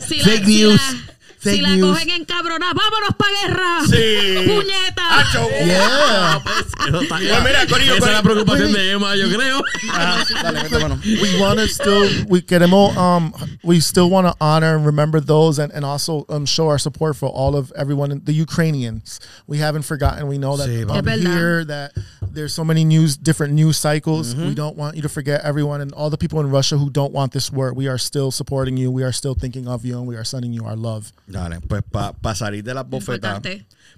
si 0.07 0.19
la, 0.19 0.25
fake 0.25 0.45
si 0.45 0.63
news. 0.63 0.81
la- 0.81 1.13
Fake 1.43 1.57
si 1.57 1.61
la 1.61 1.77
news. 1.77 1.91
cogen 1.99 2.11
en 2.11 2.25
cabrona, 2.25 2.73
vámonos 2.73 3.17
pa' 3.19 3.27
guerra. 3.43 3.81
Sí. 3.91 4.47
¡Puñeta! 4.47 5.19
Acho. 5.21 5.49
yeah. 5.67 6.41
Pues 6.83 7.45
mira, 7.45 7.67
Corillo, 7.69 7.95
Esa 7.95 8.07
es 8.07 8.13
la 8.13 8.23
Corillo. 8.23 8.45
preocupación 8.45 8.73
de 8.73 8.91
Emma, 8.93 9.15
yo 9.17 9.29
creo. 9.29 9.63
Ah, 9.93 10.25
dale, 10.43 10.63
mete 10.63 10.79
mano. 10.79 10.99
we 11.05 11.41
want 11.41 11.59
to 11.61 11.69
still 11.69 12.09
we 12.29 12.41
queremos 12.43 12.97
um 12.97 13.33
we 13.63 13.81
still 13.81 14.11
want 14.11 14.27
to 14.27 14.35
honor 14.41 14.75
and 14.77 14.85
remember 14.87 15.21
those 15.21 15.59
and, 15.59 15.73
and 15.73 15.85
also 15.85 16.25
um 16.29 16.45
show 16.45 16.69
our 16.69 16.79
support 16.79 17.17
for 17.17 17.29
all 17.29 17.55
of 17.57 17.73
everyone 17.77 18.11
in 18.11 18.25
the 18.25 18.33
Ukrainians. 18.33 19.21
We 19.47 19.59
haven't 19.59 19.83
forgotten. 19.83 20.27
We 20.27 20.39
know 20.39 20.57
that 20.57 20.69
Sí, 20.69 20.83
um, 20.89 21.09
Es 21.09 21.21
here 21.23 21.65
that 21.65 21.93
there's 22.33 22.53
so 22.53 22.65
many 22.65 22.85
news 22.85 23.17
different 23.17 23.53
news 23.55 23.77
cycles. 23.77 24.35
Mm-hmm. 24.35 24.49
We 24.49 24.55
don't 24.55 24.77
want 24.77 24.97
you 24.97 25.03
to 25.03 25.09
forget 25.09 25.43
everyone 25.45 25.81
and 25.81 25.93
all 25.93 26.11
the 26.11 26.19
people 26.19 26.41
in 26.41 26.51
Russia 26.51 26.77
who 26.79 26.91
don't 26.91 27.13
want 27.13 27.33
this 27.33 27.51
war. 27.53 27.73
We 27.73 27.87
are 27.89 27.99
still 27.99 28.31
supporting 28.31 28.77
you. 28.77 28.91
We 28.91 29.03
are 29.05 29.13
still 29.13 29.35
thinking 29.35 29.69
of 29.69 29.85
you 29.85 29.99
and 29.99 30.07
we 30.07 30.17
are 30.17 30.25
sending 30.25 30.53
you 30.53 30.65
our 30.65 30.77
love. 30.77 31.13
Dale, 31.33 31.61
pues 31.63 31.83
para 31.91 32.35
salir 32.35 32.63
de 32.63 32.75
las 32.75 32.87
bofetas. 32.87 33.41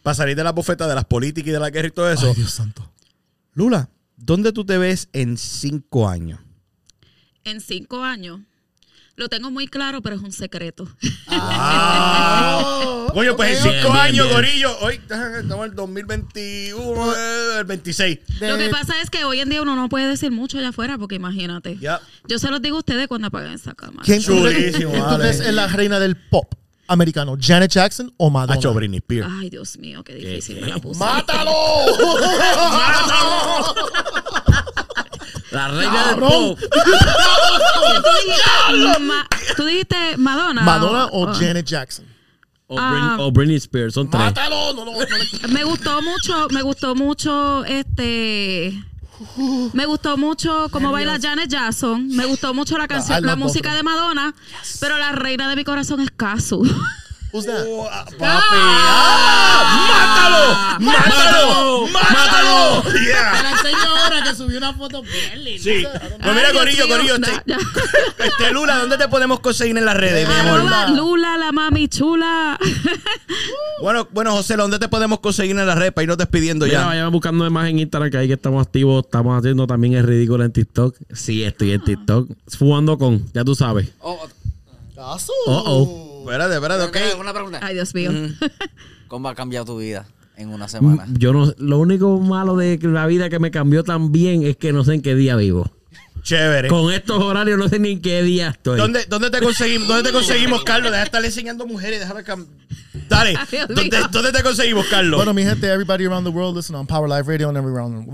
Para 0.03 0.15
salir 0.15 0.37
de 0.37 0.45
las 0.45 0.55
bofetas 0.55 0.89
de 0.89 0.95
las 0.95 1.05
políticas 1.05 1.49
y 1.49 1.51
de 1.51 1.59
la 1.59 1.71
guerra 1.71 1.89
y 1.89 1.91
todo 1.91 2.09
eso. 2.11 2.29
Ay, 2.29 2.35
Dios 2.37 2.53
santo. 2.53 2.89
Lula, 3.55 3.89
¿dónde 4.17 4.53
tú 4.53 4.65
te 4.65 4.79
ves 4.79 5.09
en 5.13 5.37
cinco 5.37 6.09
años? 6.09 6.39
En 7.43 7.61
cinco 7.61 8.05
años. 8.05 8.41
Lo 9.17 9.29
tengo 9.29 9.51
muy 9.51 9.67
claro, 9.67 10.01
pero 10.01 10.15
es 10.15 10.23
un 10.23 10.31
secreto. 10.31 10.85
Oye, 13.15 13.33
pues 13.35 13.59
en 13.59 13.63
cinco 13.63 13.93
bien, 13.93 14.05
años, 14.05 14.27
bien. 14.27 14.37
Gorillo. 14.37 14.79
Hoy 14.81 14.95
estamos 14.95 15.65
en 15.67 15.71
el 15.71 15.75
2021, 15.75 17.13
eh, 17.13 17.59
el 17.59 17.65
26. 17.65 18.19
Lo 18.41 18.59
que 18.59 18.69
pasa 18.71 19.01
es 19.03 19.11
que 19.11 19.25
hoy 19.25 19.41
en 19.41 19.49
día 19.51 19.63
uno 19.63 19.75
no 19.75 19.89
puede 19.89 20.07
decir 20.07 20.31
mucho 20.31 20.59
allá 20.59 20.69
afuera, 20.69 20.99
porque 20.99 21.17
imagínate. 21.17 21.79
Yo 22.29 22.39
se 22.39 22.49
los 22.51 22.63
digo 22.63 22.77
a 22.77 22.81
ustedes 22.81 23.09
cuando 23.09 23.27
apaguen 23.27 23.53
esa 23.53 23.75
cámara. 23.75 24.03
¿Quién 24.05 24.21
Chulísimo, 24.21 24.93
vale. 25.01 25.25
ves 25.25 25.41
es 25.41 25.53
la 25.53 25.67
reina 25.67 25.99
del 25.99 26.17
pop 26.17 26.55
americano? 26.89 27.37
Janet 27.39 27.71
Jackson 27.71 28.13
o 28.17 28.31
Madonna? 28.31 28.55
Hacho 28.59 28.73
Britney 28.75 28.99
Spears. 28.99 29.29
Ay, 29.41 29.51
Dios 29.51 29.77
mío, 29.79 30.03
qué 30.05 30.15
difícil 30.15 30.61
me 30.61 30.69
la 30.69 30.79
puse. 30.79 30.99
¡Mátalo! 31.01 31.53
La 35.51 35.69
reina 35.69 36.09
del 36.09 36.19
pop. 36.19 36.59
¿Tú 39.57 39.65
dijiste 39.67 40.17
Madonna? 40.17 40.63
Madonna 40.63 41.07
o 41.13 41.29
Oh. 41.29 41.35
Janet 41.35 41.67
Jackson. 41.67 42.05
O, 42.67 42.79
Ah. 42.79 42.91
Britney, 42.91 43.27
o 43.27 43.31
Britney 43.31 43.57
Spears. 43.57 43.95
Son 43.95 44.11
tres. 44.11 44.25
Mátalo, 44.25 44.73
no, 44.75 44.85
no, 44.85 44.93
no 44.93 45.49
Me 45.49 45.65
gustó 45.65 46.01
mucho, 46.03 46.49
me 46.51 46.63
gustó 46.63 46.95
mucho 46.95 47.65
este. 47.67 48.73
Me 49.73 49.87
gustó 49.87 50.17
mucho 50.17 50.69
cómo 50.71 50.93
baila 50.93 51.19
Janet 51.21 51.49
Jackson. 51.49 52.09
Me 52.09 52.27
gustó 52.27 52.55
mucho 52.55 52.79
la 52.79 52.89
canción, 52.89 53.19
love 53.23 53.27
la 53.27 53.37
música 53.37 53.75
de 53.75 53.83
Madonna. 53.83 54.35
Pero 54.81 54.99
la 54.99 55.13
reina 55.13 55.49
de 55.49 55.57
mi 55.57 55.65
corazón 55.65 56.01
es 56.01 56.11
Casu. 56.11 56.63
Who's 57.35 57.47
that? 57.47 57.67
Oh, 57.67 57.89
ah, 57.91 58.05
papi. 58.17 58.23
¡Ah! 58.23 59.67
¡Mátalo! 60.79 60.87
¡Mátalo! 60.87 61.89
¡Mátalo! 61.89 62.83
Te 62.93 63.05
Yeah. 63.05 63.43
la 63.43 63.51
enseño 63.51 63.97
ahora 64.05 64.23
que 64.23 64.35
subí 64.37 64.55
una 64.57 64.73
foto 64.73 65.03
bien 65.03 65.43
linda. 65.45 65.63
Sí. 65.65 65.85
Pues 66.23 66.35
mira, 66.37 66.53
Corillo. 66.53 66.87
Corillo. 66.87 67.17
Este, 67.17 67.33
este, 68.25 68.53
Lula, 68.53 68.77
¿dónde 68.79 68.97
te 68.99 69.09
podemos 69.09 69.41
conseguir 69.41 69.77
en 69.77 69.85
las 69.85 69.97
redes, 69.97 70.29
mi 70.29 70.35
amor? 70.35 70.91
Lula, 70.91 71.37
la 71.37 71.51
mami 71.51 71.89
chula. 71.89 72.57
Bueno, 73.83 74.07
bueno, 74.13 74.31
José, 74.33 74.55
¿dónde 74.57 74.79
te 74.79 74.89
podemos 74.89 75.19
conseguir 75.19 75.59
en 75.59 75.67
las 75.67 75.77
redes 75.77 75.93
para 75.93 76.05
irnos 76.05 76.17
despidiendo 76.17 76.65
Mira, 76.65 76.81
ya? 76.83 76.87
vayan 76.87 77.11
buscando 77.13 77.51
más 77.51 77.69
en 77.69 77.81
Instagram 77.81 78.09
que 78.11 78.17
ahí 78.17 78.29
que 78.29 78.35
estamos 78.35 78.65
activos. 78.65 79.05
Estamos 79.05 79.37
haciendo 79.37 79.67
también 79.67 79.95
el 79.95 80.05
ridículo 80.07 80.45
en 80.45 80.53
TikTok. 80.53 80.97
Sí, 81.13 81.43
estoy 81.43 81.73
en 81.73 81.83
TikTok. 81.83 82.29
Fugando 82.57 82.97
con, 82.97 83.27
ya 83.33 83.45
tú 83.45 83.55
sabes. 83.57 83.89
Oh, 84.01 84.21
Oh, 84.97 85.19
oh. 85.47 86.14
Espérate, 86.25 86.55
espérate, 86.55 86.85
ok. 86.85 86.97
ok. 87.15 87.21
Una 87.21 87.33
pregunta. 87.33 87.61
Ay, 87.63 87.75
Dios 87.75 87.95
mío. 87.95 88.11
¿Cómo 89.09 89.29
ha 89.29 89.35
cambiado 89.35 89.67
tu 89.67 89.79
vida 89.79 90.07
en 90.37 90.49
una 90.49 90.69
semana? 90.69 91.07
Yo 91.19 91.33
no, 91.33 91.53
lo 91.59 91.79
único 91.79 92.19
malo 92.19 92.57
de 92.57 92.79
la 92.83 93.07
vida 93.07 93.29
que 93.29 93.39
me 93.39 93.51
cambió 93.51 93.85
tan 93.85 94.11
bien 94.11 94.43
es 94.43 94.57
que 94.57 94.73
no 94.73 94.85
sé 94.85 94.95
en 94.95 95.03
qué 95.03 95.15
día 95.15 95.37
vivo. 95.37 95.71
Chévere. 96.25 96.69
Con 96.69 96.91
estos 96.91 97.23
horarios 97.23 97.59
no 97.59 97.69
sé 97.69 97.79
ni 97.79 97.93
en 97.93 98.03
qué 98.03 98.23
día 98.23 98.49
estoy. 98.49 98.79
¿Dónde, 98.79 99.05
dónde 99.09 99.31
te 99.31 99.41
conseguimos, 99.41 99.87
dónde 99.87 100.05
te 100.05 100.13
conseguimos, 100.13 100.65
Carlos? 100.65 100.91
Deja 100.91 101.01
de 101.03 101.05
estarle 101.05 101.29
enseñando 101.29 101.67
mujeres, 101.67 102.01
déjame 102.01 102.25
cam- 102.25 102.47
Dale. 103.11 103.35
¿Dónde, 103.69 104.01
dónde 104.11 104.33
te 104.33 104.43
conseguimos, 104.43 104.87
Carlos? 104.87 105.19
Bueno, 105.19 105.35
mi 105.35 105.45
gente, 105.45 105.67
everybody 105.71 106.07
around 106.07 106.25
the 106.25 106.31
world, 106.31 106.57
listen 106.57 106.75
on 106.75 106.87
Power 106.87 107.07
Live 107.09 107.29
Radio 107.29 107.51
and 107.51 107.59
every 107.59 107.71
around. 107.71 108.07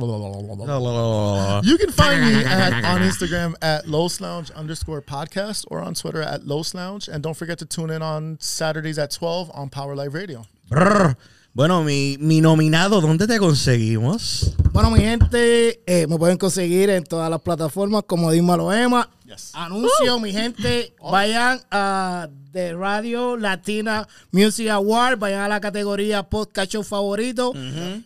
You 1.64 1.78
can 1.78 1.92
find 1.92 2.20
me 2.20 2.44
at, 2.44 2.84
on 2.84 3.02
Instagram 3.02 3.54
at 3.62 3.86
Los 3.86 4.20
Lounge 4.20 4.50
underscore 4.56 5.00
podcast 5.02 5.64
or 5.70 5.80
on 5.80 5.94
Twitter 5.94 6.20
at 6.20 6.44
Los 6.46 6.74
Lounge. 6.74 7.06
And 7.08 7.22
don't 7.22 7.36
forget 7.36 7.58
to 7.58 7.64
tune 7.64 7.90
in 7.90 8.02
on 8.02 8.38
Saturdays 8.40 8.98
at 8.98 9.12
12 9.12 9.52
on 9.54 9.68
Power 9.70 9.94
Live 9.94 10.14
Radio. 10.14 10.42
Brr. 10.68 11.14
Bueno, 11.52 11.82
mi, 11.82 12.16
mi 12.20 12.40
nominado, 12.40 13.00
¿dónde 13.00 13.26
te 13.26 13.38
conseguimos? 13.38 14.54
Bueno, 14.72 14.88
mi 14.92 15.00
gente, 15.00 15.82
eh, 15.84 16.06
me 16.06 16.16
pueden 16.16 16.38
conseguir 16.38 16.90
en 16.90 17.02
todas 17.02 17.28
las 17.28 17.40
plataformas 17.40 18.04
como 18.06 18.30
Dímelo 18.30 18.72
Emma. 18.72 19.10
Anuncio, 19.52 20.20
mi 20.20 20.32
gente, 20.32 20.94
vayan 21.02 21.60
a 21.72 22.28
The 22.52 22.74
Radio 22.74 23.36
Latina 23.36 24.08
Music 24.32 24.68
Award, 24.70 25.18
vayan 25.18 25.40
a 25.42 25.48
la 25.48 25.60
categoría 25.60 26.24
podcast 26.24 26.72
show 26.72 26.82
favorito, 26.82 27.52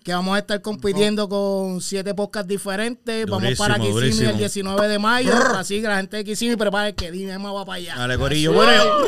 que 0.02 0.12
vamos 0.12 0.36
a 0.36 0.40
estar 0.40 0.60
compitiendo 0.60 1.28
con 1.28 1.80
siete 1.80 2.14
podcasts 2.14 2.48
diferentes. 2.48 3.26
vamos 3.26 3.54
para 3.56 3.78
Kissimmee 3.78 4.28
el 4.30 4.36
19 4.36 4.88
de 4.88 4.98
mayo, 4.98 5.32
así 5.56 5.80
que 5.80 5.88
la 5.88 5.96
gente 5.96 6.18
de 6.18 6.24
Kissimmee 6.24 6.56
prepare 6.56 6.94
que 6.94 7.10
Dime 7.10 7.32
Emma 7.32 7.52
va 7.52 7.64
para 7.64 7.76
allá. 7.76 7.94
Dale, 7.96 8.18
Corillo. 8.18 8.52
Bueno, 8.52 8.72
yo- 8.84 9.06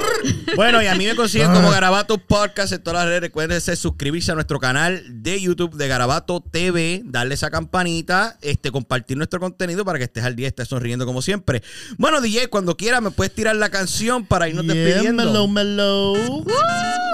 bueno, 0.57 0.83
y 0.83 0.87
a 0.87 0.95
mí 0.95 1.05
me 1.07 1.15
consiguen 1.15 1.53
como 1.53 1.71
Garabato 1.71 2.17
Podcast 2.19 2.73
en 2.73 2.83
todas 2.83 3.01
las 3.01 3.07
redes. 3.09 3.21
Recuerden 3.21 3.61
suscribirse 3.61 4.33
a 4.33 4.35
nuestro 4.35 4.59
canal 4.59 5.03
de 5.23 5.41
YouTube 5.41 5.75
de 5.77 5.87
Garabato 5.89 6.41
TV, 6.41 7.03
darle 7.05 7.35
esa 7.35 7.51
campanita, 7.51 8.39
este, 8.41 8.71
compartir 8.71 9.17
nuestro 9.19 9.39
contenido 9.41 9.85
para 9.85 9.99
que 9.99 10.05
estés 10.05 10.25
al 10.25 10.35
día, 10.35 10.49
estés 10.49 10.69
sonriendo 10.69 11.05
como 11.05 11.21
siempre. 11.21 11.63
Bueno, 11.99 12.21
DJ, 12.21 12.49
cuando 12.49 12.77
quieras 12.77 13.03
me 13.03 13.11
puedes 13.11 13.35
tirar 13.35 13.55
la 13.57 13.69
canción 13.69 14.25
para 14.25 14.49
irnos 14.49 14.65
Yeah, 14.65 14.75
despidiendo. 14.75 15.26
Mellow, 15.27 15.47
mellow. 15.49 16.45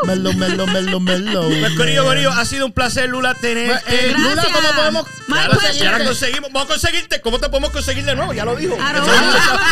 Mellow, 0.04 0.32
mellow, 0.32 0.66
mellow, 0.66 0.98
mellow. 1.10 1.48
Pues, 1.48 1.72
Corillo, 1.76 2.04
Corillo, 2.04 2.30
ha 2.32 2.44
sido 2.44 2.66
un 2.66 2.72
placer, 2.72 3.08
Lula, 3.08 3.34
tenerte. 3.34 4.08
Eh, 4.08 4.12
Lula. 4.16 4.42
¿cómo 4.52 4.68
podemos 4.74 5.06
Ya 5.28 5.48
pleasure. 5.48 5.78
ya 5.84 5.92
la 5.98 6.04
conseguimos. 6.04 6.50
Vamos 6.52 6.68
a 6.68 6.72
conseguirte. 6.72 7.20
¿Cómo 7.20 7.38
te 7.38 7.48
podemos 7.48 7.70
conseguir 7.70 8.04
de 8.04 8.16
nuevo? 8.16 8.32
Ya 8.32 8.44
lo 8.44 8.56
dijo. 8.56 8.76
Claro, 8.76 9.04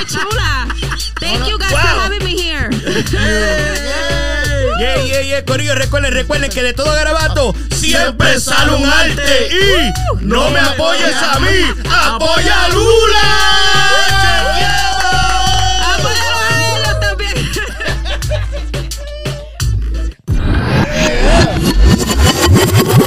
chula. 0.07 0.69
Thank 1.19 1.49
you 1.49 1.59
guys 1.59 1.73
Wow. 1.73 1.81
for 1.81 2.01
having 2.05 2.25
me 2.25 2.37
here. 2.41 2.71
Yeah, 4.79 5.03
yeah, 5.05 5.21
yeah, 5.21 5.45
Corillo, 5.45 5.75
recuerden, 5.75 6.13
recuerden 6.13 6.51
que 6.51 6.63
de 6.63 6.73
todo 6.73 6.91
garabato 6.95 7.55
siempre 7.75 8.41
sale 8.41 8.73
un 8.77 8.89
arte. 8.89 9.51
Y 9.53 9.93
no 10.25 10.49
me 10.51 10.61
apoyes 10.61 11.15
a 11.17 11.39
mí, 11.41 11.65
apoya 11.91 12.65
a 12.65 12.69
Lula. 12.71 14.70
Ha 22.53 22.65
ha 22.75 22.95
ha! 22.95 23.00